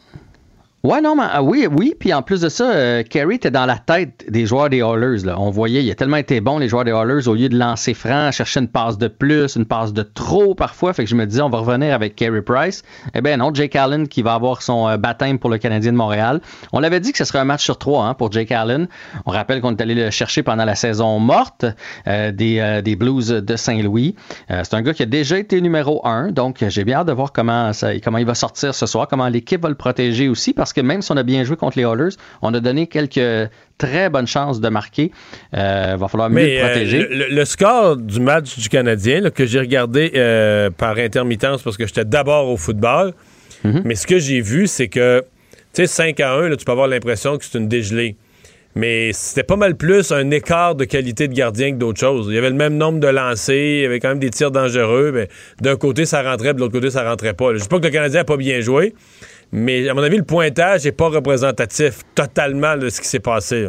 Ouais, 0.84 1.00
non, 1.00 1.16
mais 1.16 1.22
ah, 1.32 1.42
oui, 1.42 1.66
oui. 1.66 1.94
Puis 1.98 2.12
en 2.12 2.20
plus 2.20 2.42
de 2.42 2.50
ça, 2.50 2.70
euh, 2.70 3.02
Kerry 3.02 3.36
était 3.36 3.50
dans 3.50 3.64
la 3.64 3.78
tête 3.78 4.26
des 4.28 4.44
joueurs 4.44 4.68
des. 4.68 4.80
Là. 4.80 5.36
On 5.38 5.48
voyait, 5.48 5.82
il 5.82 5.90
a 5.90 5.94
tellement 5.94 6.18
été 6.18 6.42
bon, 6.42 6.58
les 6.58 6.68
joueurs 6.68 6.84
des 6.84 6.90
Oilers, 6.90 7.26
au 7.26 7.32
lieu 7.32 7.48
de 7.48 7.56
lancer 7.56 7.94
franc, 7.94 8.30
chercher 8.32 8.60
une 8.60 8.68
passe 8.68 8.98
de 8.98 9.08
plus, 9.08 9.56
une 9.56 9.64
passe 9.64 9.94
de 9.94 10.02
trop 10.02 10.54
parfois. 10.54 10.92
Fait 10.92 11.04
que 11.04 11.08
je 11.08 11.14
me 11.14 11.24
disais, 11.24 11.40
on 11.40 11.48
va 11.48 11.60
revenir 11.60 11.94
avec 11.94 12.16
Kerry 12.16 12.42
Price. 12.42 12.82
Eh 13.14 13.22
bien 13.22 13.38
non, 13.38 13.54
Jake 13.54 13.74
Allen 13.76 14.08
qui 14.08 14.20
va 14.20 14.34
avoir 14.34 14.60
son 14.60 14.86
euh, 14.86 14.98
baptême 14.98 15.38
pour 15.38 15.48
le 15.48 15.56
Canadien 15.56 15.90
de 15.90 15.96
Montréal. 15.96 16.42
On 16.74 16.80
l'avait 16.80 17.00
dit 17.00 17.12
que 17.12 17.18
ce 17.18 17.24
serait 17.24 17.38
un 17.38 17.46
match 17.46 17.64
sur 17.64 17.78
trois 17.78 18.04
hein, 18.04 18.12
pour 18.12 18.30
Jake 18.30 18.52
Allen. 18.52 18.86
On 19.24 19.30
rappelle 19.30 19.62
qu'on 19.62 19.70
est 19.70 19.80
allé 19.80 19.94
le 19.94 20.10
chercher 20.10 20.42
pendant 20.42 20.66
la 20.66 20.74
saison 20.74 21.18
morte 21.18 21.64
euh, 22.06 22.30
des, 22.30 22.82
des, 22.84 22.94
Blues 22.94 23.28
de 23.28 23.56
Saint-Louis. 23.56 24.16
c'est 24.50 24.74
un 24.74 24.82
gars 24.82 24.92
qui 24.92 25.02
a 25.02 25.06
déjà 25.06 25.38
été 25.38 25.62
numéro 25.62 26.06
un, 26.06 26.30
donc 26.30 26.62
j'ai 26.68 26.84
bien 26.84 26.98
hâte 26.98 27.06
de 27.06 27.12
voir 27.12 27.32
comment, 27.32 27.72
ça, 27.72 27.98
comment 28.00 28.18
il 28.18 28.26
va 28.26 28.34
sortir 28.34 28.74
ce 28.74 28.84
soir, 28.84 29.08
comment 29.08 29.28
l'équipe 29.28 29.62
va 29.62 29.70
le 29.70 29.74
protéger 29.76 30.28
aussi, 30.28 30.52
parce 30.52 30.73
que 30.74 30.80
même 30.80 31.02
si 31.02 31.12
on 31.12 31.16
a 31.16 31.22
bien 31.22 31.44
joué 31.44 31.56
contre 31.56 31.78
les 31.78 31.84
Oilers, 31.84 32.16
on 32.42 32.52
a 32.52 32.60
donné 32.60 32.86
quelques 32.86 33.50
très 33.78 34.10
bonnes 34.10 34.26
chances 34.26 34.60
de 34.60 34.68
marquer. 34.68 35.10
Il 35.52 35.58
euh, 35.58 35.96
va 35.98 36.08
falloir 36.08 36.30
mieux 36.30 36.44
le 36.44 36.58
euh, 36.58 36.66
protéger. 36.66 37.08
le, 37.30 37.44
score 37.44 37.96
du 37.96 38.20
match 38.20 38.58
du 38.58 38.68
Canadien, 38.68 39.30
que 39.30 39.46
j'ai 39.46 39.60
regardé 39.60 40.12
euh, 40.14 40.70
par 40.70 40.98
intermittence 40.98 41.62
parce 41.62 41.76
que 41.76 41.86
j'étais 41.86 42.04
d'abord 42.04 42.48
au 42.48 42.56
football, 42.56 43.12
mhm. 43.64 43.82
mais 43.84 43.94
ce 43.94 44.06
que 44.06 44.18
j'ai 44.18 44.40
vu, 44.40 44.66
c'est 44.66 44.88
que, 44.88 45.24
tu 45.72 45.82
sais, 45.82 45.86
5 45.86 46.20
à 46.20 46.34
1, 46.34 46.56
tu 46.56 46.64
peux 46.64 46.72
avoir 46.72 46.88
l'impression 46.88 47.38
que 47.38 47.44
c'est 47.44 47.58
une 47.58 47.68
dégelée. 47.68 48.16
Mais 48.76 49.12
c'était 49.12 49.44
pas 49.44 49.56
mal 49.56 49.76
plus 49.76 50.10
un 50.10 50.30
écart 50.32 50.74
de 50.74 50.84
qualité 50.84 51.28
de 51.28 51.32
gardien 51.32 51.70
que 51.70 51.76
d'autres 51.76 52.00
choses. 52.00 52.26
Il 52.28 52.34
y 52.34 52.38
avait 52.38 52.50
le 52.50 52.56
même 52.56 52.76
nombre 52.76 52.98
de 52.98 53.06
lancers, 53.06 53.54
il 53.54 53.82
y 53.82 53.86
avait 53.86 54.00
quand 54.00 54.08
même 54.08 54.18
des 54.18 54.30
tirs 54.30 54.50
dangereux, 54.50 55.12
mais 55.14 55.28
d'un 55.60 55.76
côté 55.76 56.06
ça 56.06 56.22
rentrait, 56.22 56.54
de 56.54 56.58
l'autre 56.58 56.72
côté 56.72 56.90
ça 56.90 57.08
rentrait 57.08 57.34
pas. 57.34 57.54
Je 57.54 57.60
dis 57.60 57.68
pas 57.68 57.78
que 57.78 57.84
le 57.84 57.92
Canadien 57.92 58.22
a 58.22 58.24
pas 58.24 58.36
bien 58.36 58.60
joué, 58.60 58.94
mais 59.52 59.88
à 59.88 59.94
mon 59.94 60.02
avis, 60.02 60.16
le 60.16 60.24
pointage 60.24 60.84
n'est 60.84 60.92
pas 60.92 61.08
représentatif 61.08 62.00
totalement 62.14 62.76
de 62.76 62.88
ce 62.88 63.00
qui 63.00 63.08
s'est 63.08 63.20
passé. 63.20 63.68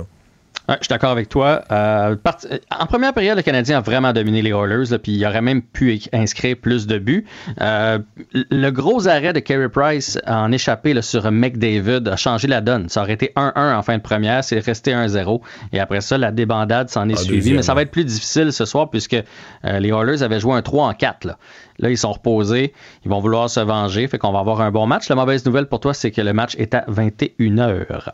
Je 0.67 0.73
suis 0.81 0.87
d'accord 0.89 1.11
avec 1.11 1.29
toi. 1.29 1.63
Euh, 1.71 2.15
euh, 2.25 2.57
en 2.71 2.85
première 2.85 3.13
période, 3.13 3.37
le 3.37 3.43
Canadien 3.43 3.77
a 3.77 3.81
vraiment 3.81 4.13
dominé 4.13 4.41
les 4.41 4.51
Oilers, 4.51 4.97
puis 5.01 5.13
il 5.13 5.25
aurait 5.25 5.41
même 5.41 5.61
pu 5.61 5.99
inscrire 6.13 6.55
plus 6.57 6.87
de 6.87 6.97
buts. 6.97 7.25
Euh, 7.61 7.99
le 8.33 8.69
gros 8.71 9.07
arrêt 9.07 9.33
de 9.33 9.39
Carey 9.39 9.69
Price 9.69 10.19
en 10.27 10.51
échappé 10.51 10.99
sur 11.01 11.31
McDavid 11.31 12.07
a 12.07 12.15
changé 12.15 12.47
la 12.47 12.61
donne. 12.61 12.89
Ça 12.89 13.01
aurait 13.01 13.13
été 13.13 13.31
1-1 13.35 13.75
en 13.75 13.81
fin 13.81 13.97
de 13.97 14.01
première, 14.01 14.43
c'est 14.43 14.59
resté 14.59 14.93
1-0. 14.93 15.41
Et 15.73 15.79
après 15.79 16.01
ça, 16.01 16.17
la 16.17 16.31
débandade 16.31 16.89
s'en 16.89 17.09
est 17.09 17.13
ah, 17.17 17.21
suivie. 17.21 17.53
Mais 17.53 17.63
ça 17.63 17.73
va 17.73 17.81
être 17.81 17.91
plus 17.91 18.05
difficile 18.05 18.51
ce 18.51 18.65
soir 18.65 18.89
puisque 18.89 19.17
les 19.63 19.89
Oilers 19.89 20.23
avaient 20.23 20.39
joué 20.39 20.53
un 20.53 20.61
3 20.61 20.87
en 20.87 20.93
4. 20.93 21.25
Là. 21.25 21.37
Là, 21.79 21.89
ils 21.89 21.97
sont 21.97 22.11
reposés. 22.11 22.73
Ils 23.03 23.09
vont 23.09 23.19
vouloir 23.19 23.49
se 23.49 23.59
venger. 23.59 24.07
Fait 24.07 24.17
qu'on 24.17 24.31
va 24.31 24.39
avoir 24.39 24.61
un 24.61 24.71
bon 24.71 24.87
match. 24.87 25.09
La 25.09 25.15
mauvaise 25.15 25.45
nouvelle 25.45 25.67
pour 25.67 25.79
toi, 25.79 25.93
c'est 25.93 26.11
que 26.11 26.21
le 26.21 26.33
match 26.33 26.55
est 26.57 26.73
à 26.73 26.85
21h. 26.89 28.11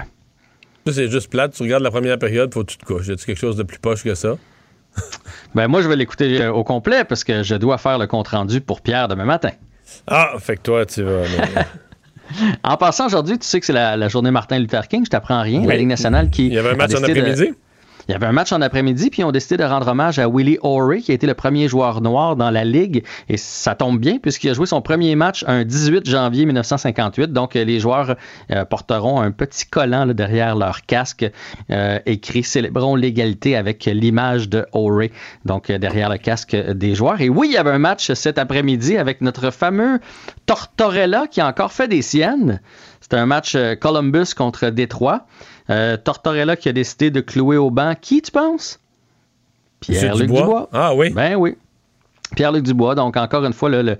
C'est 0.87 1.09
juste 1.09 1.29
plate. 1.29 1.53
Tu 1.53 1.63
regardes 1.63 1.83
la 1.83 1.91
première 1.91 2.17
période, 2.17 2.53
faut 2.53 2.63
que 2.63 2.71
tu 2.71 2.77
te 2.77 2.85
couches. 2.85 3.07
Y 3.07 3.11
a 3.11 3.15
quelque 3.15 3.37
chose 3.37 3.55
de 3.55 3.63
plus 3.63 3.79
poche 3.79 4.03
que 4.03 4.15
ça? 4.15 4.37
ben, 5.55 5.67
moi, 5.67 5.81
je 5.81 5.87
vais 5.87 5.95
l'écouter 5.95 6.41
euh, 6.41 6.51
au 6.51 6.63
complet 6.63 7.03
parce 7.03 7.23
que 7.23 7.43
je 7.43 7.55
dois 7.55 7.77
faire 7.77 7.97
le 7.97 8.07
compte-rendu 8.07 8.61
pour 8.61 8.81
Pierre 8.81 9.07
demain 9.07 9.25
matin. 9.25 9.51
Ah, 10.07 10.33
fait 10.39 10.57
que 10.57 10.61
toi, 10.61 10.85
tu 10.85 11.03
vas. 11.03 11.23
en 12.63 12.77
passant 12.77 13.05
aujourd'hui, 13.05 13.37
tu 13.37 13.45
sais 13.45 13.59
que 13.59 13.65
c'est 13.65 13.73
la, 13.73 14.07
journée 14.07 14.31
Martin 14.31 14.59
Luther 14.59 14.87
King. 14.87 15.05
Je 15.05 15.09
t'apprends 15.09 15.41
rien. 15.41 15.65
La 15.65 15.75
Ligue 15.75 15.87
nationale 15.87 16.29
qui. 16.29 16.47
Il 16.47 16.53
y 16.53 16.57
avait 16.57 16.71
un 16.71 16.75
match 16.75 16.93
en 16.93 17.03
après-midi? 17.03 17.53
Il 18.07 18.11
y 18.11 18.15
avait 18.15 18.25
un 18.25 18.31
match 18.31 18.51
en 18.51 18.61
après-midi, 18.61 19.09
puis 19.09 19.21
ils 19.21 19.25
ont 19.25 19.31
décidé 19.31 19.57
de 19.57 19.63
rendre 19.63 19.87
hommage 19.87 20.19
à 20.19 20.27
Willie 20.27 20.57
O'Reilly, 20.61 21.03
qui 21.03 21.11
a 21.11 21.13
été 21.13 21.27
le 21.27 21.33
premier 21.33 21.67
joueur 21.67 22.01
noir 22.01 22.35
dans 22.35 22.49
la 22.49 22.63
Ligue. 22.63 23.03
Et 23.29 23.37
ça 23.37 23.75
tombe 23.75 23.99
bien, 23.99 24.17
puisqu'il 24.17 24.49
a 24.49 24.53
joué 24.53 24.65
son 24.65 24.81
premier 24.81 25.15
match 25.15 25.43
un 25.47 25.63
18 25.63 26.09
janvier 26.09 26.45
1958. 26.45 27.31
Donc, 27.31 27.53
les 27.53 27.79
joueurs 27.79 28.15
euh, 28.51 28.65
porteront 28.65 29.21
un 29.21 29.31
petit 29.31 29.65
collant 29.65 30.07
derrière 30.07 30.55
leur 30.55 30.81
casque 30.81 31.29
euh, 31.69 31.99
écrit 32.05 32.43
Célébrons 32.43 32.95
l'égalité 32.95 33.55
avec 33.55 33.85
l'image 33.85 34.49
de 34.49 34.65
O'Reilly, 34.73 35.11
donc 35.45 35.69
euh, 35.69 35.77
derrière 35.77 36.09
le 36.09 36.17
casque 36.17 36.55
des 36.55 36.95
joueurs. 36.95 37.21
Et 37.21 37.29
oui, 37.29 37.47
il 37.49 37.53
y 37.53 37.57
avait 37.57 37.71
un 37.71 37.79
match 37.79 38.11
cet 38.13 38.37
après-midi 38.37 38.97
avec 38.97 39.21
notre 39.21 39.51
fameux 39.51 39.99
Tortorella 40.45 41.27
qui 41.27 41.41
a 41.41 41.47
encore 41.47 41.71
fait 41.71 41.87
des 41.87 42.01
siennes. 42.01 42.61
C'était 42.99 43.17
un 43.17 43.25
match 43.25 43.57
Columbus 43.79 44.33
contre 44.35 44.69
Détroit. 44.69 45.25
Euh, 45.71 45.97
Tortorella 45.97 46.55
qui 46.55 46.69
a 46.69 46.73
décidé 46.73 47.11
de 47.11 47.21
clouer 47.21 47.57
au 47.57 47.71
banc. 47.71 47.95
Qui, 47.99 48.21
tu 48.21 48.31
penses? 48.31 48.79
Pierre-Luc 49.79 50.29
Dubois. 50.29 50.69
Ah 50.71 50.93
oui? 50.93 51.09
Ben 51.09 51.35
oui. 51.35 51.57
Pierre-Luc 52.35 52.63
Dubois, 52.63 52.95
donc 52.95 53.17
encore 53.17 53.45
une 53.45 53.53
fois, 53.53 53.69
le, 53.69 53.97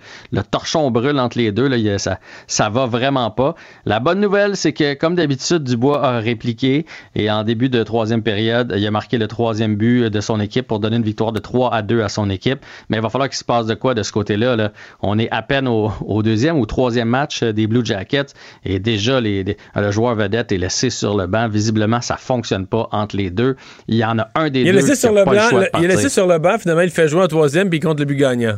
torchon 0.50 0.90
brûle 0.92 1.20
entre 1.20 1.38
les 1.38 1.52
deux, 1.52 1.68
là, 1.68 1.98
ça, 1.98 2.20
ça 2.48 2.70
va 2.70 2.86
vraiment 2.86 3.30
pas. 3.32 3.56
La 3.86 4.00
bonne 4.00 4.20
nouvelle, 4.20 4.56
c'est 4.56 4.74
que 4.74 4.94
comme 4.94 5.16
d'habitude, 5.16 5.64
Dubois 5.64 6.04
a 6.04 6.20
répliqué 6.20 6.86
et 7.16 7.30
en 7.30 7.44
début 7.44 7.70
de 7.70 7.84
troisième 7.84 8.24
période, 8.24 8.74
il 8.76 8.86
a 8.86 8.92
marqué 8.92 9.18
le 9.18 9.28
troisième 9.28 9.76
but 9.76 10.10
de 10.10 10.22
son 10.22 10.40
équipe 10.40 10.68
pour 10.68 10.80
donner 10.80 10.98
une 10.98 11.04
victoire 11.04 11.32
de 11.32 11.40
3 11.40 11.74
à 11.74 11.82
2 11.82 12.02
à 12.02 12.10
son 12.10 12.30
équipe. 12.30 12.60
Mais 12.90 12.98
il 12.98 13.04
va 13.04 13.10
falloir 13.10 13.30
qu'il 13.30 13.38
se 13.38 13.44
passe 13.44 13.66
de 13.66 13.74
quoi 13.74 13.94
de 13.94 14.04
ce 14.04 14.12
côté-là. 14.12 14.56
Là? 14.56 14.72
On 15.02 15.20
est 15.20 15.30
à 15.32 15.42
peine 15.42 15.68
au, 15.68 15.92
deuxième 16.24 16.58
ou 16.58 16.66
troisième 16.66 17.10
match 17.10 17.44
des 17.44 17.68
Blue 17.68 17.86
Jackets 17.86 18.34
et 18.64 18.80
déjà 18.80 19.20
les, 19.20 19.58
le 19.76 19.92
joueur 19.92 20.16
vedette 20.16 20.52
est 20.52 20.58
laissé 20.58 20.90
sur 20.90 21.18
le 21.18 21.28
banc. 21.28 21.50
Visiblement, 21.50 22.02
ça 22.02 22.18
fonctionne 22.18 22.68
pas 22.68 22.88
entre 22.92 23.18
les 23.18 23.30
deux. 23.30 23.56
Il 23.88 23.96
y 23.96 24.06
en 24.06 24.20
a 24.20 24.28
un 24.36 24.50
des 24.50 24.62
il 24.62 24.66
deux. 24.66 24.70
Est 24.72 24.82
laissé 24.82 24.96
sur 24.96 25.14
le, 25.14 25.26
banc, 25.26 25.34
il 25.80 25.86
est 25.86 25.88
laissé 25.88 26.10
sur 26.10 26.28
le 26.28 26.38
banc, 26.38 26.58
finalement, 26.60 26.82
il 26.82 26.92
fait 26.92 27.08
jouer 27.08 27.24
en 27.24 27.28
troisième 27.28 27.70
puis 27.70 27.80
il 27.80 27.82
compte 27.82 28.00
le 28.00 28.06
but 28.06 28.21
gagnant. 28.22 28.58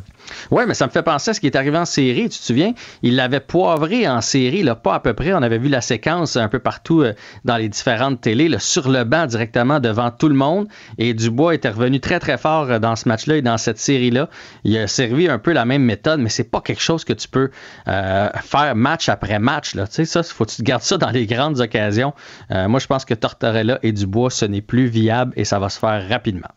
Oui, 0.52 0.64
mais 0.68 0.73
ça 0.73 0.85
me 0.85 0.91
fait 0.91 1.03
penser 1.03 1.31
à 1.31 1.34
ce 1.34 1.40
qui 1.40 1.48
est 1.48 1.56
arrivé 1.56 1.77
en 1.77 1.85
série. 1.85 2.30
Tu 2.30 2.40
te 2.40 2.44
souviens? 2.44 2.73
Il 3.02 3.15
l'avait 3.15 3.40
poivré 3.40 4.07
en 4.07 4.22
série, 4.22 4.64
là, 4.64 4.76
pas 4.76 4.95
à 4.95 4.99
peu 4.99 5.14
près. 5.14 5.34
On 5.34 5.41
avait 5.41 5.57
vu 5.57 5.69
la 5.69 5.81
séquence 5.81 6.38
un 6.38 6.48
peu 6.48 6.60
partout 6.60 7.02
euh, 7.02 7.14
dans 7.45 7.57
les 7.57 7.69
différentes 7.69 8.22
télés, 8.22 8.49
sur 8.60 8.90
le 8.90 9.03
banc 9.03 9.26
directement 9.26 9.80
devant 9.80 10.11
tout 10.11 10.30
le 10.30 10.35
monde. 10.35 10.68
Et 10.98 11.14
Dubois 11.14 11.56
était 11.56 11.69
revenu 11.69 11.99
très, 11.99 12.19
très 12.19 12.38
fort 12.38 12.69
euh, 12.69 12.80
dans 12.80 12.95
ce 12.95 13.07
match-là 13.07 13.38
et 13.38 13.41
dans 13.41 13.57
cette 13.57 13.80
série-là. 13.80 14.30
Il 14.64 14.77
a 14.77 14.88
servi 14.88 15.27
un 15.27 15.40
peu 15.40 15.53
la 15.53 15.65
même 15.65 15.84
méthode, 15.84 16.19
mais 16.19 16.30
c'est 16.30 16.49
pas 16.49 16.61
quelque 16.61 16.81
chose 16.81 17.03
que 17.03 17.14
tu 17.14 17.27
peux 17.27 17.49
euh, 17.88 18.30
faire 18.41 18.76
match 18.76 19.10
après 19.10 19.40
match. 19.40 19.76
Là. 19.76 19.88
Tu 19.88 19.95
sais, 19.95 20.06
ça, 20.06 20.23
faut 20.23 20.45
que 20.45 20.52
tu 20.52 20.57
te 20.57 20.64
gardes 20.64 20.84
ça 20.84 20.98
dans 20.98 21.10
les 21.10 21.26
grandes 21.26 21.60
occasions. 21.60 22.14
moi, 22.49 22.80
je 22.80 22.88
pense 22.88 23.06
que 23.06 23.14
Tortorella 23.14 23.80
et 23.84 23.91
Dubois, 23.91 24.30
ce 24.30 24.45
n'est 24.45 24.61
plus 24.61 24.85
viable 24.85 25.34
et 25.35 25.45
ça 25.45 25.60
va 25.60 25.69
se 25.69 25.80
faire 25.80 26.07
rapidement. 26.10 26.49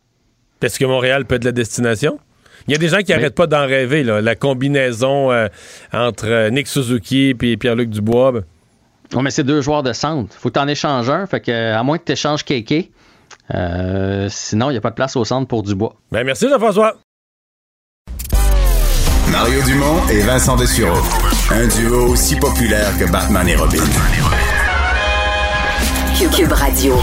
Est-ce 0.62 0.78
que 0.78 0.84
Montréal 0.84 1.26
peut 1.26 1.36
être 1.36 1.44
la 1.44 1.52
destination? 1.52 2.18
Il 2.68 2.72
y 2.72 2.74
a 2.74 2.78
des 2.78 2.88
gens 2.88 2.98
qui 2.98 3.12
n'arrêtent 3.12 3.34
pas 3.34 3.47
d'en 3.47 3.66
rêver, 3.66 4.02
là, 4.02 4.20
la 4.20 4.34
combinaison 4.34 5.30
euh, 5.30 5.48
entre 5.93 6.26
euh, 6.26 6.51
Nick 6.51 6.66
Suzuki 6.66 7.34
et 7.40 7.56
Pierre-Luc 7.56 7.90
Dubois. 7.90 8.32
Ben. 8.32 8.43
Oui, 9.14 9.22
mais 9.22 9.30
c'est 9.30 9.44
deux 9.44 9.60
joueurs 9.60 9.84
de 9.84 9.93
centre. 9.93 10.34
Faut 10.36 10.48
que 10.48 10.55
tu 10.55 10.60
en 10.60 10.66
échanges 10.66 11.09
un. 11.09 11.26
Fait 11.26 11.40
que, 11.40 11.72
à 11.72 11.82
moins 11.84 11.98
que 11.98 12.05
tu 12.05 12.12
échanges 12.12 12.44
Kéké. 12.44 12.90
Euh, 13.55 14.26
sinon, 14.28 14.70
il 14.70 14.72
n'y 14.72 14.78
a 14.78 14.80
pas 14.80 14.90
de 14.90 14.97
place 14.97 15.14
au 15.14 15.24
centre 15.24 15.47
pour 15.47 15.62
Dubois. 15.62 15.94
Ben, 16.10 16.24
merci, 16.24 16.48
Jean-François. 16.48 16.97
Mario 19.30 19.62
Dumont 19.62 20.09
et 20.10 20.20
Vincent 20.20 20.56
Dessureau. 20.56 21.02
Un 21.51 21.66
duo 21.68 22.12
aussi 22.12 22.36
populaire 22.36 22.90
que 22.98 23.10
Batman 23.10 23.47
et 23.48 23.56
Robin. 23.56 23.82
Cube 26.34 26.52
Radio. 26.52 26.94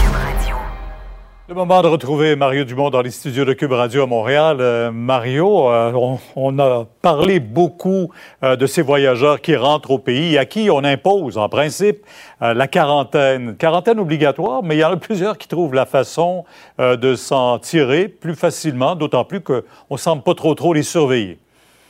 Le 1.54 1.60
moment 1.60 1.82
de 1.82 1.86
retrouver 1.86 2.34
Mario 2.34 2.64
Dumont 2.64 2.90
dans 2.90 3.00
les 3.00 3.12
studios 3.12 3.44
de 3.44 3.52
Cube 3.52 3.70
Radio 3.70 4.02
à 4.02 4.06
Montréal. 4.06 4.56
Euh, 4.58 4.90
Mario, 4.90 5.70
euh, 5.70 6.16
on, 6.34 6.58
a 6.58 6.84
parlé 7.00 7.38
beaucoup 7.38 8.10
euh, 8.42 8.56
de 8.56 8.66
ces 8.66 8.82
voyageurs 8.82 9.40
qui 9.40 9.54
rentrent 9.54 9.92
au 9.92 9.98
pays, 9.98 10.36
à 10.36 10.46
qui 10.46 10.68
on 10.68 10.82
impose 10.82 11.38
en 11.38 11.48
principe 11.48 12.04
la 12.40 12.66
quarantaine. 12.66 13.54
Quarantaine 13.56 14.00
obligatoire, 14.00 14.64
mais 14.64 14.74
il 14.74 14.80
y 14.80 14.84
en 14.84 14.94
a 14.94 14.96
plusieurs 14.96 15.38
qui 15.38 15.46
trouvent 15.46 15.74
la 15.74 15.86
façon 15.86 16.44
de 16.80 17.14
s'en 17.14 17.60
tirer 17.60 18.08
plus 18.08 18.34
facilement, 18.34 18.96
d'autant 18.96 19.24
plus 19.24 19.40
qu'on 19.40 19.96
semble 19.96 20.24
pas 20.24 20.34
trop 20.34 20.56
trop 20.56 20.74
les 20.74 20.82
surveiller. 20.82 21.38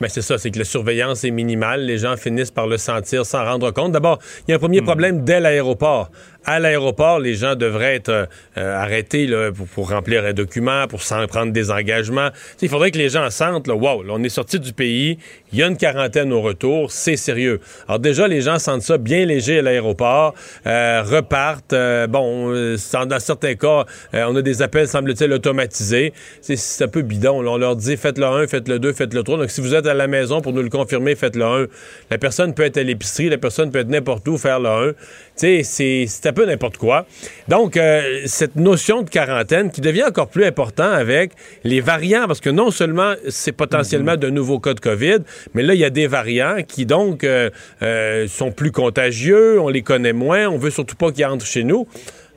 Mais 0.01 0.09
c'est 0.09 0.21
ça, 0.21 0.37
c'est 0.37 0.51
que 0.51 0.59
la 0.59 0.65
surveillance 0.65 1.23
est 1.23 1.31
minimale. 1.31 1.85
Les 1.85 1.99
gens 1.99 2.17
finissent 2.17 2.51
par 2.51 2.67
le 2.67 2.77
sentir 2.77 3.25
sans 3.25 3.45
rendre 3.45 3.71
compte. 3.71 3.93
D'abord, 3.93 4.19
il 4.47 4.51
y 4.51 4.53
a 4.53 4.57
un 4.57 4.59
premier 4.59 4.81
hmm. 4.81 4.85
problème 4.85 5.23
dès 5.23 5.39
l'aéroport 5.39 6.09
à 6.45 6.59
l'aéroport, 6.59 7.19
les 7.19 7.35
gens 7.35 7.55
devraient 7.55 7.95
être 7.95 8.09
euh, 8.09 8.25
euh, 8.57 8.77
arrêtés 8.77 9.27
pour, 9.73 9.89
remplir 9.89 10.23
un 10.23 10.33
document, 10.33 10.87
pour 10.87 11.01
s'en 11.01 11.25
prendre 11.27 11.51
des 11.51 11.71
engagements. 11.71 12.29
il 12.61 12.69
faudrait 12.69 12.91
que 12.91 12.97
les 12.97 13.09
gens 13.09 13.29
sentent, 13.29 13.67
là, 13.67 13.75
wow, 13.75 14.03
on 14.09 14.23
est 14.23 14.29
sorti 14.29 14.59
du 14.59 14.73
pays, 14.73 15.17
il 15.55 15.59
y 15.59 15.63
a 15.63 15.67
une 15.67 15.77
quarantaine 15.77 16.33
au 16.33 16.41
retour, 16.41 16.91
c'est 16.91 17.15
sérieux. 17.15 17.61
Alors 17.87 17.99
déjà, 17.99 18.27
les 18.27 18.41
gens 18.41 18.59
sentent 18.59 18.81
ça 18.81 18.97
bien 18.97 19.25
léger 19.25 19.59
à 19.59 19.61
l'aéroport, 19.61 20.33
euh, 20.67 21.01
repartent. 21.01 21.73
bon, 22.09 22.51
dans 22.51 23.19
certains 23.19 23.55
cas, 23.55 23.85
on 24.11 24.35
a 24.35 24.41
des 24.41 24.61
appels, 24.61 24.89
semble-t-il, 24.89 25.31
automatisés. 25.31 26.11
C'est 26.41 26.83
un 26.83 26.89
peu 26.89 27.03
bidon. 27.03 27.39
On 27.39 27.57
leur 27.57 27.77
dit, 27.77 27.95
faites 27.95 28.17
le 28.17 28.25
1, 28.25 28.47
faites 28.47 28.67
le 28.67 28.79
2, 28.79 28.91
faites 28.91 29.13
le 29.13 29.23
3. 29.23 29.37
Donc 29.37 29.49
si 29.49 29.61
vous 29.61 29.73
êtes 29.73 29.87
à 29.87 29.93
la 29.93 30.07
maison 30.07 30.41
pour 30.41 30.51
nous 30.51 30.61
le 30.61 30.69
confirmer, 30.69 31.15
faites 31.15 31.37
le 31.37 31.45
1. 31.45 31.65
La 32.11 32.17
personne 32.17 32.53
peut 32.53 32.63
être 32.63 32.77
à 32.77 32.83
l'épicerie, 32.83 33.29
la 33.29 33.37
personne 33.37 33.71
peut 33.71 33.79
être 33.79 33.89
n'importe 33.89 34.27
où, 34.27 34.37
faire 34.37 34.59
le 34.59 34.69
1. 34.69 34.91
Tu 35.37 35.63
sais, 35.63 36.05
c'est 36.07 36.31
peu 36.33 36.45
n'importe 36.45 36.77
quoi. 36.77 37.05
Donc, 37.47 37.77
euh, 37.77 38.21
cette 38.25 38.57
notion 38.57 39.03
de 39.03 39.09
quarantaine 39.09 39.71
qui 39.71 39.81
devient 39.81 40.03
encore 40.03 40.27
plus 40.27 40.45
important 40.45 40.91
avec 40.91 41.31
les 41.63 41.79
variants, 41.79 42.27
parce 42.27 42.41
que 42.41 42.49
non 42.49 42.71
seulement 42.71 43.13
c'est 43.29 43.53
potentiellement 43.53 44.17
de 44.17 44.29
nouveaux 44.29 44.59
cas 44.59 44.73
de 44.73 44.79
COVID, 44.79 45.19
mais 45.53 45.63
là, 45.63 45.73
il 45.73 45.79
y 45.79 45.85
a 45.85 45.89
des 45.89 46.07
variants 46.07 46.57
qui, 46.67 46.85
donc, 46.85 47.23
euh, 47.23 47.49
euh, 47.81 48.27
sont 48.27 48.51
plus 48.51 48.71
contagieux, 48.71 49.59
on 49.59 49.69
les 49.69 49.81
connaît 49.81 50.13
moins, 50.13 50.47
on 50.47 50.57
veut 50.57 50.71
surtout 50.71 50.95
pas 50.95 51.11
qu'ils 51.11 51.25
entrent 51.25 51.45
chez 51.45 51.63
nous. 51.63 51.87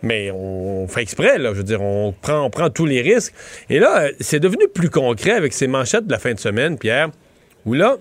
Mais 0.03 0.31
on 0.31 0.87
fait 0.87 1.03
exprès, 1.03 1.39
là. 1.39 1.51
Je 1.51 1.59
veux 1.59 1.65
dire, 1.65 1.83
on 1.83 2.13
prend, 2.13 2.45
on 2.45 2.51
prend 2.51 2.71
tous 2.71 2.87
les 2.87 3.01
risques. 3.01 3.35
Et 3.69 3.81
là, 3.81 4.09
c'est 4.21 4.39
devenu 4.39 4.69
plus 4.73 4.91
concret 4.91 5.33
avec 5.33 5.53
ces 5.53 5.67
manchettes 5.67 6.07
de 6.07 6.13
la 6.13 6.21
fin 6.21 6.35
de 6.35 6.39
semaine, 6.39 6.79
Pierre, 6.79 7.09
où 7.67 7.75
là, 7.75 7.97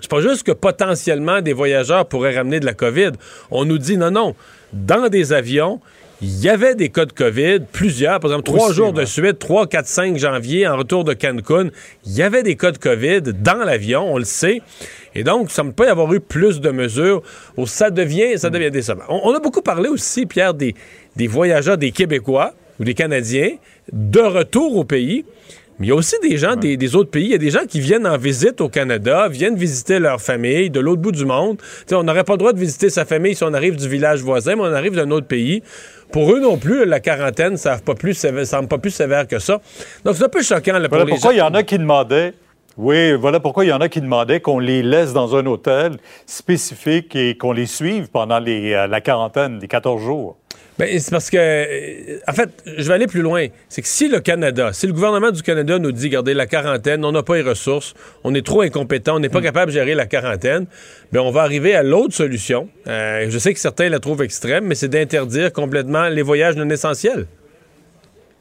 c'est 0.00 0.10
pas 0.10 0.20
juste 0.20 0.42
que 0.42 0.52
potentiellement 0.52 1.40
des 1.40 1.52
voyageurs 1.52 2.06
pourraient 2.06 2.36
ramener 2.36 2.58
de 2.58 2.66
la 2.66 2.74
COVID. 2.74 3.12
On 3.50 3.64
nous 3.64 3.78
dit 3.78 3.96
non, 3.96 4.10
non. 4.10 4.34
Dans 4.72 5.08
des 5.08 5.32
avions, 5.32 5.80
il 6.22 6.40
y 6.40 6.48
avait 6.48 6.74
des 6.74 6.88
cas 6.88 7.04
de 7.04 7.12
COVID, 7.12 7.60
plusieurs, 7.72 8.20
par 8.20 8.30
exemple, 8.30 8.44
trois 8.44 8.72
jours 8.72 8.92
de 8.92 9.04
suite, 9.04 9.38
3, 9.38 9.66
4, 9.66 9.86
5 9.86 10.16
janvier, 10.16 10.66
en 10.66 10.76
retour 10.76 11.04
de 11.04 11.12
Cancun, 11.12 11.70
il 12.06 12.12
y 12.12 12.22
avait 12.22 12.42
des 12.42 12.56
cas 12.56 12.70
de 12.70 12.78
COVID 12.78 13.22
dans 13.34 13.64
l'avion, 13.64 14.14
on 14.14 14.18
le 14.18 14.24
sait. 14.24 14.62
Et 15.14 15.24
donc, 15.24 15.50
ça 15.50 15.62
ne 15.62 15.68
peut 15.68 15.74
pas 15.74 15.86
y 15.86 15.88
avoir 15.90 16.12
eu 16.12 16.20
plus 16.20 16.60
de 16.60 16.70
mesures 16.70 17.22
où 17.56 17.66
ça 17.66 17.90
devient, 17.90 18.38
ça 18.38 18.50
devient 18.50 18.70
décevant. 18.70 19.04
On, 19.08 19.20
on 19.24 19.34
a 19.34 19.40
beaucoup 19.40 19.62
parlé 19.62 19.88
aussi, 19.88 20.26
Pierre, 20.26 20.54
des, 20.54 20.74
des 21.16 21.26
voyageurs, 21.26 21.78
des 21.78 21.90
Québécois 21.90 22.54
ou 22.80 22.84
des 22.84 22.94
Canadiens 22.94 23.50
de 23.92 24.20
retour 24.20 24.76
au 24.76 24.84
pays. 24.84 25.24
Mais 25.78 25.86
il 25.86 25.88
y 25.88 25.92
a 25.92 25.96
aussi 25.96 26.14
des 26.22 26.36
gens 26.36 26.54
des, 26.54 26.94
autres 26.94 27.10
pays. 27.10 27.24
Il 27.24 27.32
y 27.32 27.34
a 27.34 27.38
des 27.38 27.50
gens 27.50 27.66
qui 27.66 27.80
viennent 27.80 28.06
en 28.06 28.16
visite 28.16 28.60
au 28.60 28.68
Canada, 28.68 29.28
viennent 29.28 29.56
visiter 29.56 29.98
leur 29.98 30.20
famille 30.20 30.70
de 30.70 30.78
l'autre 30.78 31.02
bout 31.02 31.10
du 31.10 31.24
monde. 31.24 31.60
on 31.90 32.04
n'aurait 32.04 32.22
pas 32.22 32.34
le 32.34 32.38
droit 32.38 32.52
de 32.52 32.60
visiter 32.60 32.90
sa 32.90 33.04
famille 33.04 33.34
si 33.34 33.42
on 33.42 33.52
arrive 33.52 33.76
du 33.76 33.88
village 33.88 34.22
voisin, 34.22 34.54
mais 34.54 34.62
on 34.62 34.72
arrive 34.72 34.94
d'un 34.94 35.10
autre 35.10 35.26
pays. 35.26 35.62
Pour 36.14 36.32
eux 36.32 36.38
non 36.38 36.58
plus, 36.58 36.84
la 36.84 37.00
quarantaine 37.00 37.54
ne 37.54 37.56
semble 37.56 37.82
pas 37.82 37.96
plus 37.96 38.14
sévère 38.92 39.26
que 39.26 39.40
ça. 39.40 39.60
Donc, 40.04 40.14
c'est 40.14 40.22
un 40.22 40.28
peu 40.28 40.42
choquant. 40.42 40.78
Là, 40.78 40.88
pour 40.88 40.98
voilà 40.98 41.10
pourquoi 41.10 41.32
il 41.32 41.38
y 41.38 41.42
en 41.42 41.52
a 41.54 41.64
qui 41.64 41.76
demandaient 41.76 42.34
oui, 42.76 43.14
voilà 43.14 43.40
pourquoi 43.40 43.64
il 43.64 43.68
y 43.68 43.72
en 43.72 43.80
a 43.80 43.88
qui 43.88 44.00
demandaient 44.00 44.40
qu'on 44.40 44.60
les 44.60 44.82
laisse 44.82 45.12
dans 45.12 45.34
un 45.34 45.44
hôtel 45.46 45.96
spécifique 46.26 47.16
et 47.16 47.36
qu'on 47.36 47.50
les 47.50 47.66
suive 47.66 48.10
pendant 48.10 48.40
euh, 48.40 48.86
la 48.86 49.00
quarantaine, 49.00 49.58
les 49.60 49.66
14 49.66 50.00
jours. 50.00 50.36
Ben, 50.78 50.98
c'est 50.98 51.10
parce 51.10 51.30
que, 51.30 51.36
euh, 51.38 52.18
en 52.26 52.32
fait, 52.32 52.50
je 52.66 52.88
vais 52.88 52.94
aller 52.94 53.06
plus 53.06 53.22
loin. 53.22 53.46
C'est 53.68 53.80
que 53.82 53.88
si 53.88 54.08
le 54.08 54.18
Canada, 54.20 54.72
si 54.72 54.86
le 54.88 54.92
gouvernement 54.92 55.30
du 55.30 55.42
Canada 55.42 55.78
nous 55.78 55.92
dit, 55.92 56.06
regardez, 56.06 56.34
la 56.34 56.46
quarantaine, 56.46 57.04
on 57.04 57.12
n'a 57.12 57.22
pas 57.22 57.36
les 57.36 57.42
ressources, 57.42 57.94
on 58.24 58.34
est 58.34 58.44
trop 58.44 58.62
incompétent, 58.62 59.16
on 59.16 59.20
n'est 59.20 59.28
pas 59.28 59.40
mm. 59.40 59.44
capable 59.44 59.72
de 59.72 59.78
gérer 59.78 59.94
la 59.94 60.06
quarantaine, 60.06 60.66
bien, 61.12 61.22
on 61.22 61.30
va 61.30 61.42
arriver 61.42 61.76
à 61.76 61.84
l'autre 61.84 62.14
solution. 62.14 62.68
Euh, 62.88 63.26
je 63.28 63.38
sais 63.38 63.54
que 63.54 63.60
certains 63.60 63.88
la 63.88 64.00
trouvent 64.00 64.22
extrême, 64.22 64.64
mais 64.64 64.74
c'est 64.74 64.88
d'interdire 64.88 65.52
complètement 65.52 66.08
les 66.08 66.22
voyages 66.22 66.56
non 66.56 66.68
essentiels. 66.68 67.26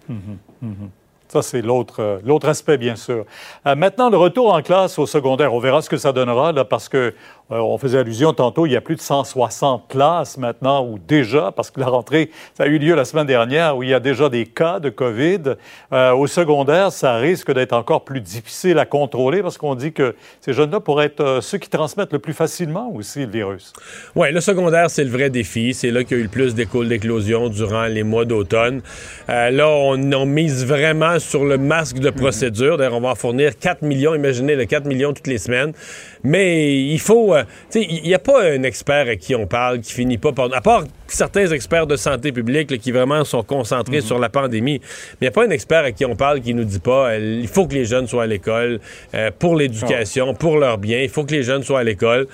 Mm-hmm. 0.10 0.66
Mm-hmm. 0.66 0.90
Ça, 1.34 1.42
c'est 1.42 1.64
l'autre, 1.64 2.00
euh, 2.00 2.20
l'autre 2.24 2.48
aspect, 2.48 2.78
bien 2.78 2.96
sûr. 2.96 3.26
Euh, 3.66 3.74
maintenant, 3.74 4.12
le 4.12 4.18
retour 4.18 4.54
en 4.54 4.62
classe 4.62 5.00
au 5.00 5.08
secondaire. 5.08 5.52
On 5.52 5.58
verra 5.58 5.82
ce 5.82 5.90
que 5.90 5.98
ça 5.98 6.12
donnera, 6.12 6.52
là, 6.52 6.64
parce 6.64 6.88
que 6.88 7.16
on 7.50 7.78
faisait 7.78 8.00
allusion 8.00 8.34
tantôt, 8.34 8.66
il 8.66 8.72
y 8.72 8.76
a 8.76 8.82
plus 8.82 8.96
de 8.96 9.02
160 9.02 9.88
classes 9.88 10.38
maintenant, 10.38 10.86
ou 10.86 10.98
déjà, 11.00 11.52
parce 11.52 11.72
que 11.72 11.80
la 11.80 11.88
rentrée, 11.88 12.32
ça 12.56 12.64
a 12.64 12.68
eu 12.68 12.78
lieu 12.78 12.96
la 12.96 13.06
semaine 13.06 13.28
dernière, 13.28 13.78
où 13.78 13.84
il 13.84 13.90
y 13.90 13.94
a 13.94 14.00
déjà 14.00 14.30
des 14.30 14.46
cas 14.46 14.80
de 14.80 14.90
COVID. 14.90 15.56
au 15.92 16.28
secondaire, 16.28 16.92
ça 16.92 17.16
risque 17.18 17.54
d'être 17.54 17.74
encore 17.74 18.04
plus 18.04 18.22
difficile 18.22 18.80
à 18.80 18.86
contrôler, 18.86 19.42
parce 19.42 19.58
qu'on 19.58 19.76
dit 19.76 19.94
que 19.94 20.16
ces 20.42 20.54
jeunes-là 20.54 20.80
pourraient 20.80 21.06
être 21.06 21.40
ceux 21.42 21.58
qui 21.58 21.70
transmettent 21.70 22.14
le 22.14 22.20
plus 22.20 22.34
facilement 22.34 22.92
aussi 22.94 23.22
le 23.26 23.32
virus. 23.32 23.74
Oui, 24.16 24.32
le 24.32 24.42
secondaire, 24.42 24.90
c'est 24.90 25.04
le 25.04 25.10
vrai 25.10 25.30
défi. 25.30 25.74
C'est 25.74 25.92
là 25.92 26.04
qu'il 26.04 26.18
y 26.18 26.20
a 26.20 26.22
eu 26.22 26.24
le 26.24 26.30
plus 26.30 26.56
d'écoles 26.56 26.88
d'éclosion 26.88 27.50
durant 27.50 27.86
les 27.86 28.04
mois 28.04 28.26
d'automne. 28.26 28.82
là, 29.28 29.68
on, 29.70 30.12
on 30.14 30.26
mise 30.26 30.66
vraiment 30.66 31.20
sur 31.20 31.46
le 31.46 31.58
masque 31.58 32.00
de 32.00 32.10
procédure. 32.10 32.78
D'ailleurs, 32.78 32.96
on 32.96 33.02
va 33.02 33.10
en 33.10 33.16
fournir 33.16 33.58
4 33.58 33.82
millions, 33.82 34.16
imaginez 34.16 34.56
le 34.56 34.66
4 34.66 34.86
millions 34.86 35.14
toutes 35.14 35.28
les 35.28 35.38
semaines. 35.38 35.74
Mais 36.24 36.80
il 36.80 37.00
faut... 37.00 37.36
Euh, 37.36 37.44
tu 37.70 37.82
sais, 37.82 37.88
il 37.90 38.04
n'y 38.04 38.14
a 38.14 38.20
pas 38.20 38.44
un 38.44 38.64
expert 38.64 39.08
à 39.10 39.16
qui 39.16 39.36
on 39.36 39.46
parle 39.46 39.82
qui 39.82 39.92
finit 39.92 40.18
pas 40.18 40.32
par... 40.32 40.54
À 40.54 40.62
part 40.62 40.84
certains 41.08 41.48
experts 41.48 41.86
de 41.86 41.96
santé 41.98 42.32
publique 42.32 42.80
qui 42.80 42.92
vraiment 42.92 43.24
sont 43.26 43.44
concentrés 43.44 43.98
mhm. 43.98 44.06
sur 44.06 44.20
la 44.20 44.30
pandémie, 44.30 44.80
mais 44.80 45.18
il 45.22 45.24
n'y 45.24 45.28
a 45.28 45.32
pas 45.32 45.46
un 45.46 45.50
expert 45.50 45.84
à 45.84 45.92
qui 45.92 46.06
on 46.06 46.16
parle 46.16 46.42
qui 46.42 46.54
nous 46.54 46.64
dit 46.64 46.80
pas 46.80 47.12
euh, 47.12 47.40
il 47.42 47.48
faut 47.48 47.68
que 47.68 47.74
les 47.74 47.86
jeunes 47.86 48.08
soient 48.08 48.24
à 48.24 48.28
l'école 48.28 48.80
euh, 49.14 49.32
pour 49.38 49.56
l'éducation, 49.56 50.34
pour 50.34 50.58
leur 50.58 50.78
bien. 50.78 51.02
Il 51.02 51.10
faut 51.10 51.26
que 51.26 51.34
les 51.34 51.44
jeunes 51.44 51.64
soient 51.64 51.82
à 51.82 51.84
l'école. 51.84 52.28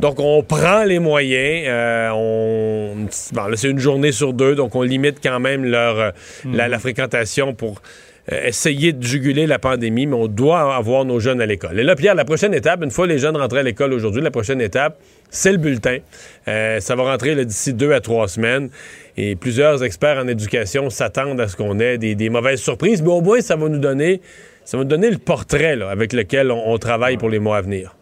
Donc, 0.00 0.20
on 0.20 0.44
prend 0.44 0.84
les 0.84 1.00
moyens. 1.00 2.12
on, 2.14 3.08
bon, 3.32 3.42
c'est 3.56 3.68
une 3.68 3.80
journée 3.80 4.12
sur 4.12 4.32
deux, 4.32 4.54
donc 4.54 4.76
on 4.76 4.82
limite 4.82 5.18
quand 5.20 5.40
même 5.40 5.64
leur, 5.64 6.12
la, 6.44 6.68
mhm. 6.68 6.78
fréquentation 6.78 7.52
pour 7.52 7.80
euh, 7.80 8.07
essayer 8.30 8.92
de 8.92 9.02
juguler 9.02 9.46
la 9.46 9.58
pandémie, 9.58 10.06
mais 10.06 10.16
on 10.16 10.26
doit 10.26 10.74
avoir 10.74 11.04
nos 11.04 11.18
jeunes 11.18 11.40
à 11.40 11.46
l'école. 11.46 11.78
Et 11.80 11.82
là, 11.82 11.96
Pierre, 11.96 12.14
la 12.14 12.24
prochaine 12.24 12.52
étape, 12.52 12.82
une 12.82 12.90
fois 12.90 13.06
les 13.06 13.18
jeunes 13.18 13.36
rentrés 13.36 13.60
à 13.60 13.62
l'école 13.62 13.92
aujourd'hui, 13.92 14.20
la 14.20 14.30
prochaine 14.30 14.60
étape, 14.60 14.98
c'est 15.30 15.52
le 15.52 15.58
bulletin. 15.58 15.98
Euh, 16.46 16.80
ça 16.80 16.94
va 16.94 17.04
rentrer 17.04 17.44
d'ici 17.44 17.72
deux 17.72 17.92
à 17.92 18.00
trois 18.00 18.28
semaines. 18.28 18.70
Et 19.16 19.34
plusieurs 19.34 19.82
experts 19.82 20.18
en 20.18 20.28
éducation 20.28 20.90
s'attendent 20.90 21.40
à 21.40 21.48
ce 21.48 21.56
qu'on 21.56 21.78
ait 21.80 21.98
des, 21.98 22.30
mauvaises 22.30 22.60
surprises, 22.60 23.02
mais 23.02 23.10
au 23.10 23.20
moins, 23.20 23.40
ça 23.40 23.56
va 23.56 23.68
nous 23.68 23.78
donner, 23.78 24.20
ça 24.64 24.76
va 24.76 24.84
nous 24.84 24.88
donner 24.88 25.10
le 25.10 25.18
portrait 25.18 25.80
avec 25.82 26.12
lequel 26.12 26.50
on, 26.50 26.78
travaille 26.78 27.16
pour 27.16 27.30
les 27.30 27.38
mois 27.38 27.56
à 27.56 27.62
venir 27.62 27.94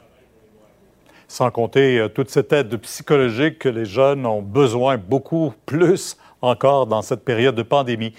sans 1.29 1.51
compter 1.51 1.99
euh, 1.99 2.07
toute 2.07 2.31
cette 2.31 2.53
aide 2.53 2.77
psychologique 2.77 3.59
que 3.59 3.69
les 3.69 3.85
jeunes 3.85 4.25
ont 4.27 4.43
besoin 4.43 4.97
beaucoup 4.97 5.53
plus 5.67 6.17
encore 6.41 6.87
dans 6.87 7.03
cette 7.03 7.25
période 7.25 7.57
de 7.57 7.65
pandémie. 7.65 8.13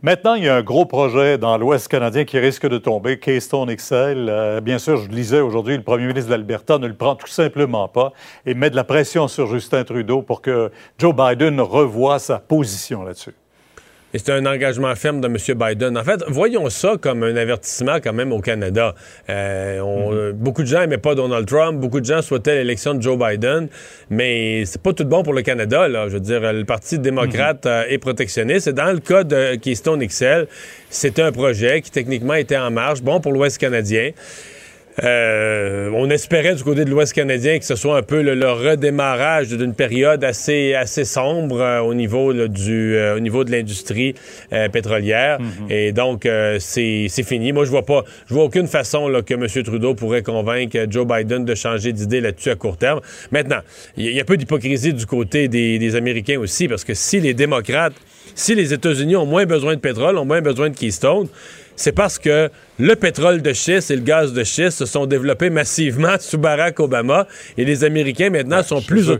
Maintenant, 0.00 0.34
il 0.34 0.44
y 0.44 0.48
a 0.48 0.54
un 0.54 0.62
gros 0.62 0.84
projet 0.84 1.38
dans 1.38 1.58
l'Ouest 1.58 1.88
canadien 1.88 2.24
qui 2.24 2.38
risque 2.38 2.68
de 2.68 2.78
tomber, 2.78 3.18
Keystone 3.18 3.74
XL. 3.74 4.28
Euh, 4.28 4.60
bien 4.60 4.78
sûr, 4.78 4.96
je 4.96 5.08
lisais 5.08 5.40
aujourd'hui, 5.40 5.76
le 5.76 5.82
premier 5.82 6.06
ministre 6.06 6.30
de 6.30 6.36
l'Alberta 6.36 6.78
ne 6.78 6.86
le 6.86 6.94
prend 6.94 7.16
tout 7.16 7.26
simplement 7.26 7.88
pas 7.88 8.12
et 8.46 8.54
met 8.54 8.70
de 8.70 8.76
la 8.76 8.84
pression 8.84 9.26
sur 9.26 9.48
Justin 9.48 9.82
Trudeau 9.82 10.22
pour 10.22 10.40
que 10.40 10.70
Joe 10.98 11.12
Biden 11.12 11.60
revoie 11.60 12.20
sa 12.20 12.38
position 12.38 13.02
là-dessus. 13.02 13.34
Et 14.14 14.18
c'est 14.18 14.32
un 14.32 14.46
engagement 14.46 14.94
ferme 14.94 15.20
de 15.20 15.26
M. 15.26 15.36
Biden. 15.36 15.98
En 15.98 16.04
fait, 16.04 16.22
voyons 16.28 16.70
ça 16.70 16.94
comme 16.98 17.22
un 17.22 17.36
avertissement 17.36 17.98
quand 18.02 18.14
même 18.14 18.32
au 18.32 18.40
Canada. 18.40 18.94
Euh, 19.28 19.80
mm-hmm. 19.80 20.32
Beaucoup 20.32 20.62
de 20.62 20.66
gens 20.66 20.80
n'aimaient 20.80 20.96
pas 20.96 21.14
Donald 21.14 21.46
Trump, 21.46 21.78
beaucoup 21.78 22.00
de 22.00 22.06
gens 22.06 22.22
souhaitaient 22.22 22.56
l'élection 22.56 22.94
de 22.94 23.02
Joe 23.02 23.18
Biden, 23.18 23.68
mais 24.08 24.64
c'est 24.64 24.80
pas 24.80 24.94
tout 24.94 25.04
bon 25.04 25.22
pour 25.22 25.34
le 25.34 25.42
Canada. 25.42 25.88
Là. 25.88 26.08
Je 26.08 26.14
veux 26.14 26.20
dire, 26.20 26.40
le 26.40 26.64
Parti 26.64 26.98
démocrate 26.98 27.66
mm-hmm. 27.66 27.68
euh, 27.68 27.90
est 27.90 27.98
protectionniste. 27.98 28.68
Et 28.68 28.72
dans 28.72 28.92
le 28.92 29.00
cas 29.00 29.24
de 29.24 29.56
Keystone 29.56 30.04
XL, 30.04 30.46
c'est 30.88 31.18
un 31.18 31.30
projet 31.30 31.82
qui 31.82 31.90
techniquement 31.90 32.34
était 32.34 32.56
en 32.56 32.70
marche, 32.70 33.02
bon 33.02 33.20
pour 33.20 33.32
l'Ouest 33.32 33.58
canadien. 33.58 34.12
Euh, 35.04 35.90
on 35.94 36.10
espérait 36.10 36.54
du 36.54 36.62
côté 36.62 36.84
de 36.84 36.90
l'Ouest 36.90 37.12
canadien 37.12 37.58
que 37.58 37.64
ce 37.64 37.76
soit 37.76 37.96
un 37.96 38.02
peu 38.02 38.22
le, 38.22 38.48
redémarrage 38.48 39.48
d'une 39.48 39.74
période 39.74 40.24
assez, 40.24 40.74
assez 40.74 41.04
sombre 41.04 41.60
euh, 41.60 41.80
au, 41.80 41.94
niveau, 41.94 42.32
du, 42.32 42.96
euh, 42.96 43.16
au 43.16 43.20
niveau 43.20 43.44
de 43.44 43.50
l'industrie 43.50 44.14
pétrolière. 44.72 45.40
Mhm. 45.40 45.70
Et 45.70 45.92
donc, 45.92 46.28
c'est 46.58 47.08
fini. 47.24 47.52
Moi, 47.52 47.64
je 47.64 47.70
vois 47.70 47.84
pas, 47.84 48.04
je 48.28 48.34
vois 48.34 48.44
aucune 48.44 48.66
façon 48.66 49.08
là, 49.08 49.22
que 49.22 49.34
M. 49.34 49.46
Trudeau 49.64 49.94
pourrait 49.94 50.22
convaincre 50.22 50.78
Joe 50.88 51.06
Biden 51.06 51.44
de 51.44 51.54
changer 51.54 51.92
d'idée 51.92 52.20
là-dessus 52.20 52.50
à 52.50 52.54
court 52.54 52.76
terme. 52.76 53.00
Maintenant, 53.30 53.60
il 53.96 54.10
y, 54.10 54.18
a 54.18 54.22
un 54.22 54.24
peu 54.24 54.36
d'hypocrisie 54.36 54.94
du 54.94 55.06
côté 55.06 55.48
des, 55.48 55.78
des 55.78 55.96
Américains 55.96 56.38
aussi, 56.38 56.68
parce 56.68 56.84
que 56.84 56.94
si 56.94 57.20
les 57.20 57.34
démocrates, 57.34 57.94
si 58.34 58.54
les 58.54 58.72
États-Unis 58.72 59.16
ont 59.16 59.26
moins 59.26 59.46
besoin 59.46 59.74
de 59.74 59.80
pétrole, 59.80 60.16
ont 60.16 60.24
moins 60.24 60.40
besoin 60.40 60.70
de 60.70 60.76
Keystone, 60.76 61.28
c'est 61.78 61.92
parce 61.92 62.18
que 62.18 62.50
le 62.80 62.96
pétrole 62.96 63.40
de 63.40 63.52
schiste 63.52 63.90
et 63.92 63.96
le 63.96 64.02
gaz 64.02 64.32
de 64.32 64.42
schiste 64.42 64.78
se 64.78 64.86
sont 64.86 65.06
développés 65.06 65.48
massivement 65.48 66.16
sous 66.20 66.36
Barack 66.36 66.80
Obama 66.80 67.26
et 67.56 67.64
les 67.64 67.84
Américains 67.84 68.30
maintenant 68.30 68.62
sont 68.64 68.82
plus, 68.82 69.10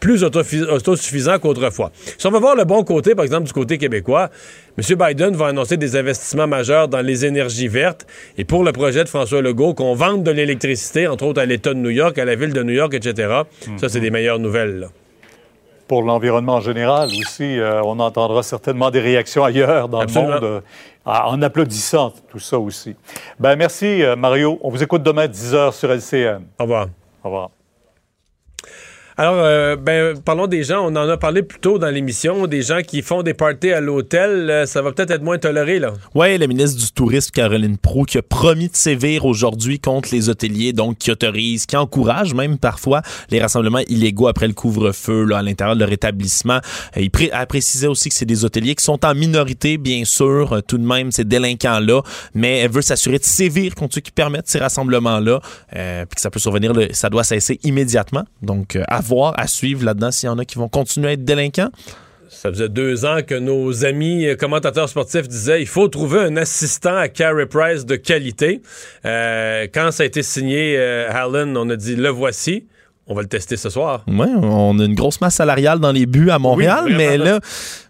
plus 0.00 0.24
autosuffisants 0.24 1.38
qu'autrefois. 1.38 1.92
Si 2.16 2.26
on 2.26 2.30
va 2.30 2.38
voir 2.38 2.56
le 2.56 2.64
bon 2.64 2.82
côté, 2.84 3.14
par 3.14 3.24
exemple, 3.24 3.46
du 3.46 3.52
côté 3.52 3.76
québécois, 3.76 4.30
M. 4.78 4.96
Biden 4.98 5.36
va 5.36 5.48
annoncer 5.48 5.76
des 5.76 5.94
investissements 5.94 6.46
majeurs 6.46 6.88
dans 6.88 7.02
les 7.02 7.26
énergies 7.26 7.68
vertes 7.68 8.06
et 8.38 8.44
pour 8.44 8.64
le 8.64 8.72
projet 8.72 9.04
de 9.04 9.08
François 9.08 9.42
Legault 9.42 9.74
qu'on 9.74 9.94
vende 9.94 10.24
de 10.24 10.30
l'électricité, 10.30 11.06
entre 11.06 11.26
autres 11.26 11.40
à 11.40 11.46
l'État 11.46 11.74
de 11.74 11.78
New 11.78 11.90
York, 11.90 12.18
à 12.18 12.24
la 12.24 12.34
ville 12.34 12.54
de 12.54 12.62
New 12.62 12.74
York, 12.74 12.94
etc. 12.94 13.42
Ça, 13.76 13.90
c'est 13.90 14.00
des 14.00 14.10
meilleures 14.10 14.38
nouvelles. 14.38 14.88
Pour 15.86 16.02
l'environnement 16.02 16.54
en 16.54 16.60
général 16.60 17.08
aussi. 17.08 17.58
Euh, 17.58 17.82
on 17.82 17.98
entendra 17.98 18.42
certainement 18.42 18.90
des 18.90 19.00
réactions 19.00 19.44
ailleurs 19.44 19.88
dans 19.88 20.02
le 20.02 20.12
monde 20.12 20.44
euh, 20.44 20.60
en 21.04 21.40
applaudissant 21.42 22.12
tout 22.28 22.38
ça 22.38 22.58
aussi. 22.58 22.96
Ben, 23.38 23.56
merci, 23.56 24.02
euh, 24.02 24.16
Mario. 24.16 24.58
On 24.62 24.70
vous 24.70 24.82
écoute 24.82 25.02
demain 25.02 25.22
à 25.22 25.28
10 25.28 25.54
h 25.54 25.72
sur 25.72 25.90
LCN. 25.90 26.42
Au 26.58 26.64
revoir. 26.64 26.88
Au 27.22 27.28
revoir. 27.28 27.50
Alors, 29.18 29.36
euh, 29.38 29.76
ben, 29.76 30.20
parlons 30.22 30.46
des 30.46 30.62
gens. 30.62 30.84
On 30.84 30.94
en 30.94 31.08
a 31.08 31.16
parlé 31.16 31.42
plus 31.42 31.58
tôt 31.58 31.78
dans 31.78 31.88
l'émission. 31.88 32.46
Des 32.46 32.60
gens 32.60 32.82
qui 32.86 33.00
font 33.00 33.22
des 33.22 33.32
parties 33.32 33.72
à 33.72 33.80
l'hôtel. 33.80 34.50
Euh, 34.50 34.66
ça 34.66 34.82
va 34.82 34.92
peut-être 34.92 35.10
être 35.10 35.22
moins 35.22 35.38
toléré, 35.38 35.78
là. 35.78 35.94
Oui, 36.14 36.36
la 36.36 36.46
ministre 36.46 36.78
du 36.78 36.92
Tourisme, 36.92 37.30
Caroline 37.32 37.78
Proux, 37.78 38.04
qui 38.04 38.18
a 38.18 38.22
promis 38.22 38.68
de 38.68 38.76
sévir 38.76 39.24
aujourd'hui 39.24 39.80
contre 39.80 40.10
les 40.12 40.28
hôteliers, 40.28 40.74
donc 40.74 40.98
qui 40.98 41.10
autorisent, 41.10 41.64
qui 41.64 41.78
encouragent 41.78 42.34
même 42.34 42.58
parfois 42.58 43.00
les 43.30 43.40
rassemblements 43.40 43.80
illégaux 43.88 44.28
après 44.28 44.48
le 44.48 44.52
couvre-feu 44.52 45.26
à 45.34 45.40
l'intérieur 45.40 45.76
de 45.76 45.80
leur 45.80 45.92
établissement. 45.92 46.60
Euh, 46.98 47.00
il 47.00 47.30
a 47.32 47.46
précisé 47.46 47.86
aussi 47.86 48.10
que 48.10 48.14
c'est 48.14 48.26
des 48.26 48.44
hôteliers 48.44 48.74
qui 48.74 48.84
sont 48.84 49.02
en 49.02 49.14
minorité, 49.14 49.78
bien 49.78 50.04
sûr, 50.04 50.60
tout 50.68 50.76
de 50.76 50.86
même, 50.86 51.10
ces 51.10 51.24
délinquants-là, 51.24 52.02
mais 52.34 52.58
elle 52.58 52.70
veut 52.70 52.82
s'assurer 52.82 53.18
de 53.18 53.24
sévir 53.24 53.74
contre 53.74 53.94
ceux 53.94 54.02
qui 54.02 54.12
permettent 54.12 54.48
ces 54.48 54.58
rassemblements-là, 54.58 55.40
puis 55.70 56.14
que 56.14 56.20
ça 56.20 56.30
peut 56.30 56.38
survenir, 56.38 56.74
ça 56.92 57.08
doit 57.08 57.24
cesser 57.24 57.58
immédiatement. 57.62 58.24
Donc, 58.42 58.78
voir, 59.06 59.34
à 59.36 59.46
suivre 59.46 59.84
là-dedans 59.84 60.10
s'il 60.10 60.26
y 60.26 60.30
en 60.30 60.38
a 60.38 60.44
qui 60.44 60.58
vont 60.58 60.68
continuer 60.68 61.08
à 61.08 61.12
être 61.12 61.24
délinquants? 61.24 61.70
Ça 62.28 62.50
faisait 62.50 62.68
deux 62.68 63.04
ans 63.04 63.20
que 63.26 63.34
nos 63.34 63.84
amis 63.84 64.26
commentateurs 64.38 64.88
sportifs 64.88 65.28
disaient 65.28 65.62
il 65.62 65.66
faut 65.66 65.88
trouver 65.88 66.20
un 66.20 66.36
assistant 66.36 66.96
à 66.96 67.08
Carey 67.08 67.46
Price 67.46 67.86
de 67.86 67.96
qualité. 67.96 68.62
Euh, 69.04 69.66
quand 69.72 69.90
ça 69.90 70.02
a 70.02 70.06
été 70.06 70.22
signé, 70.22 70.76
euh, 70.76 71.08
Allen, 71.10 71.56
on 71.56 71.70
a 71.70 71.76
dit 71.76 71.96
le 71.96 72.08
voici. 72.08 72.66
On 73.08 73.14
va 73.14 73.22
le 73.22 73.28
tester 73.28 73.56
ce 73.56 73.70
soir. 73.70 74.04
Oui, 74.08 74.26
on 74.42 74.78
a 74.80 74.84
une 74.84 74.96
grosse 74.96 75.20
masse 75.20 75.36
salariale 75.36 75.78
dans 75.78 75.92
les 75.92 76.06
buts 76.06 76.30
à 76.30 76.40
Montréal, 76.40 76.92
mais 76.96 77.16
là, 77.16 77.38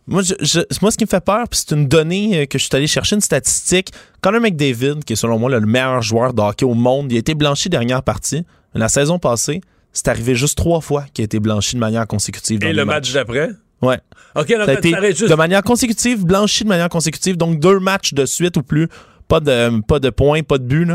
moi, 0.06 0.22
je, 0.22 0.60
moi, 0.82 0.90
ce 0.90 0.98
qui 0.98 1.04
me 1.04 1.08
fait 1.08 1.24
peur, 1.24 1.46
c'est 1.50 1.72
une 1.72 1.88
donnée 1.88 2.42
euh, 2.42 2.46
que 2.46 2.58
je 2.58 2.64
suis 2.64 2.76
allé 2.76 2.86
chercher, 2.86 3.16
une 3.16 3.22
statistique. 3.22 3.90
Conor 4.20 4.42
McDavid, 4.42 5.04
qui 5.04 5.14
est 5.14 5.16
selon 5.16 5.38
moi 5.38 5.50
le 5.50 5.60
meilleur 5.60 6.02
joueur 6.02 6.34
de 6.34 6.42
hockey 6.42 6.66
au 6.66 6.74
monde, 6.74 7.10
il 7.10 7.16
a 7.16 7.18
été 7.18 7.34
blanchi 7.34 7.70
dernière 7.70 8.02
partie. 8.02 8.44
La 8.74 8.88
saison 8.88 9.18
passée, 9.18 9.62
c'est 9.96 10.08
arrivé 10.08 10.34
juste 10.34 10.58
trois 10.58 10.82
fois 10.82 11.06
qu'il 11.14 11.22
a 11.22 11.24
été 11.24 11.40
blanchi 11.40 11.74
de 11.74 11.80
manière 11.80 12.06
consécutive. 12.06 12.62
Et 12.62 12.74
le 12.74 12.84
match 12.84 13.12
d'après? 13.14 13.50
Ouais. 13.80 13.98
OK, 14.34 14.48
ça 14.48 14.64
a 14.64 14.72
été 14.74 14.90
de 14.92 15.34
manière 15.34 15.62
consécutive, 15.62 16.24
blanchi 16.24 16.64
de 16.64 16.68
manière 16.68 16.90
consécutive, 16.90 17.38
donc 17.38 17.58
deux 17.60 17.80
matchs 17.80 18.12
de 18.12 18.26
suite 18.26 18.58
ou 18.58 18.62
plus. 18.62 18.88
Pas 19.26 19.40
de, 19.40 19.80
pas 19.80 19.98
de 19.98 20.10
points, 20.10 20.42
pas 20.42 20.58
de 20.58 20.64
but. 20.64 20.86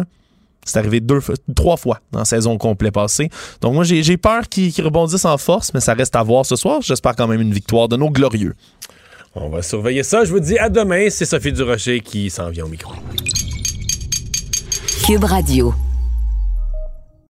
C'est 0.64 0.78
arrivé 0.78 1.00
deux, 1.00 1.20
trois 1.56 1.78
fois 1.78 2.00
dans 2.12 2.20
la 2.20 2.26
saison 2.26 2.60
complète 2.60 2.94
passée. 2.94 3.30
Donc 3.62 3.74
moi, 3.74 3.84
j'ai 3.84 4.18
peur 4.18 4.48
qu'ils 4.48 4.72
rebondissent 4.84 5.26
en 5.26 5.38
force, 5.40 5.74
mais 5.74 5.80
ça 5.80 5.96
reste 5.96 6.16
à 6.16 6.22
voir 6.22 6.46
ce 6.46 6.56
soir. 6.56 6.82
J'espère 6.84 7.16
quand 7.16 7.28
même 7.28 7.42
une 7.42 7.54
victoire 7.54 7.88
de 7.88 7.98
nos 7.98 8.12
glorieux. 8.12 8.54
On 9.34 9.50
va 9.50 9.64
surveiller 9.64 10.04
ça. 10.04 10.24
Je 10.26 10.32
vous 10.32 10.40
dis 10.40 10.60
à 10.60 10.70
demain. 10.70 11.10
C'est 11.10 11.26
Sophie 11.26 11.52
Durocher 11.52 12.02
qui 12.02 12.30
s'en 12.30 12.52
vient 12.52 12.66
au 12.66 12.70
micro. 12.70 12.94
Cube 15.08 15.24
Radio. 15.24 15.74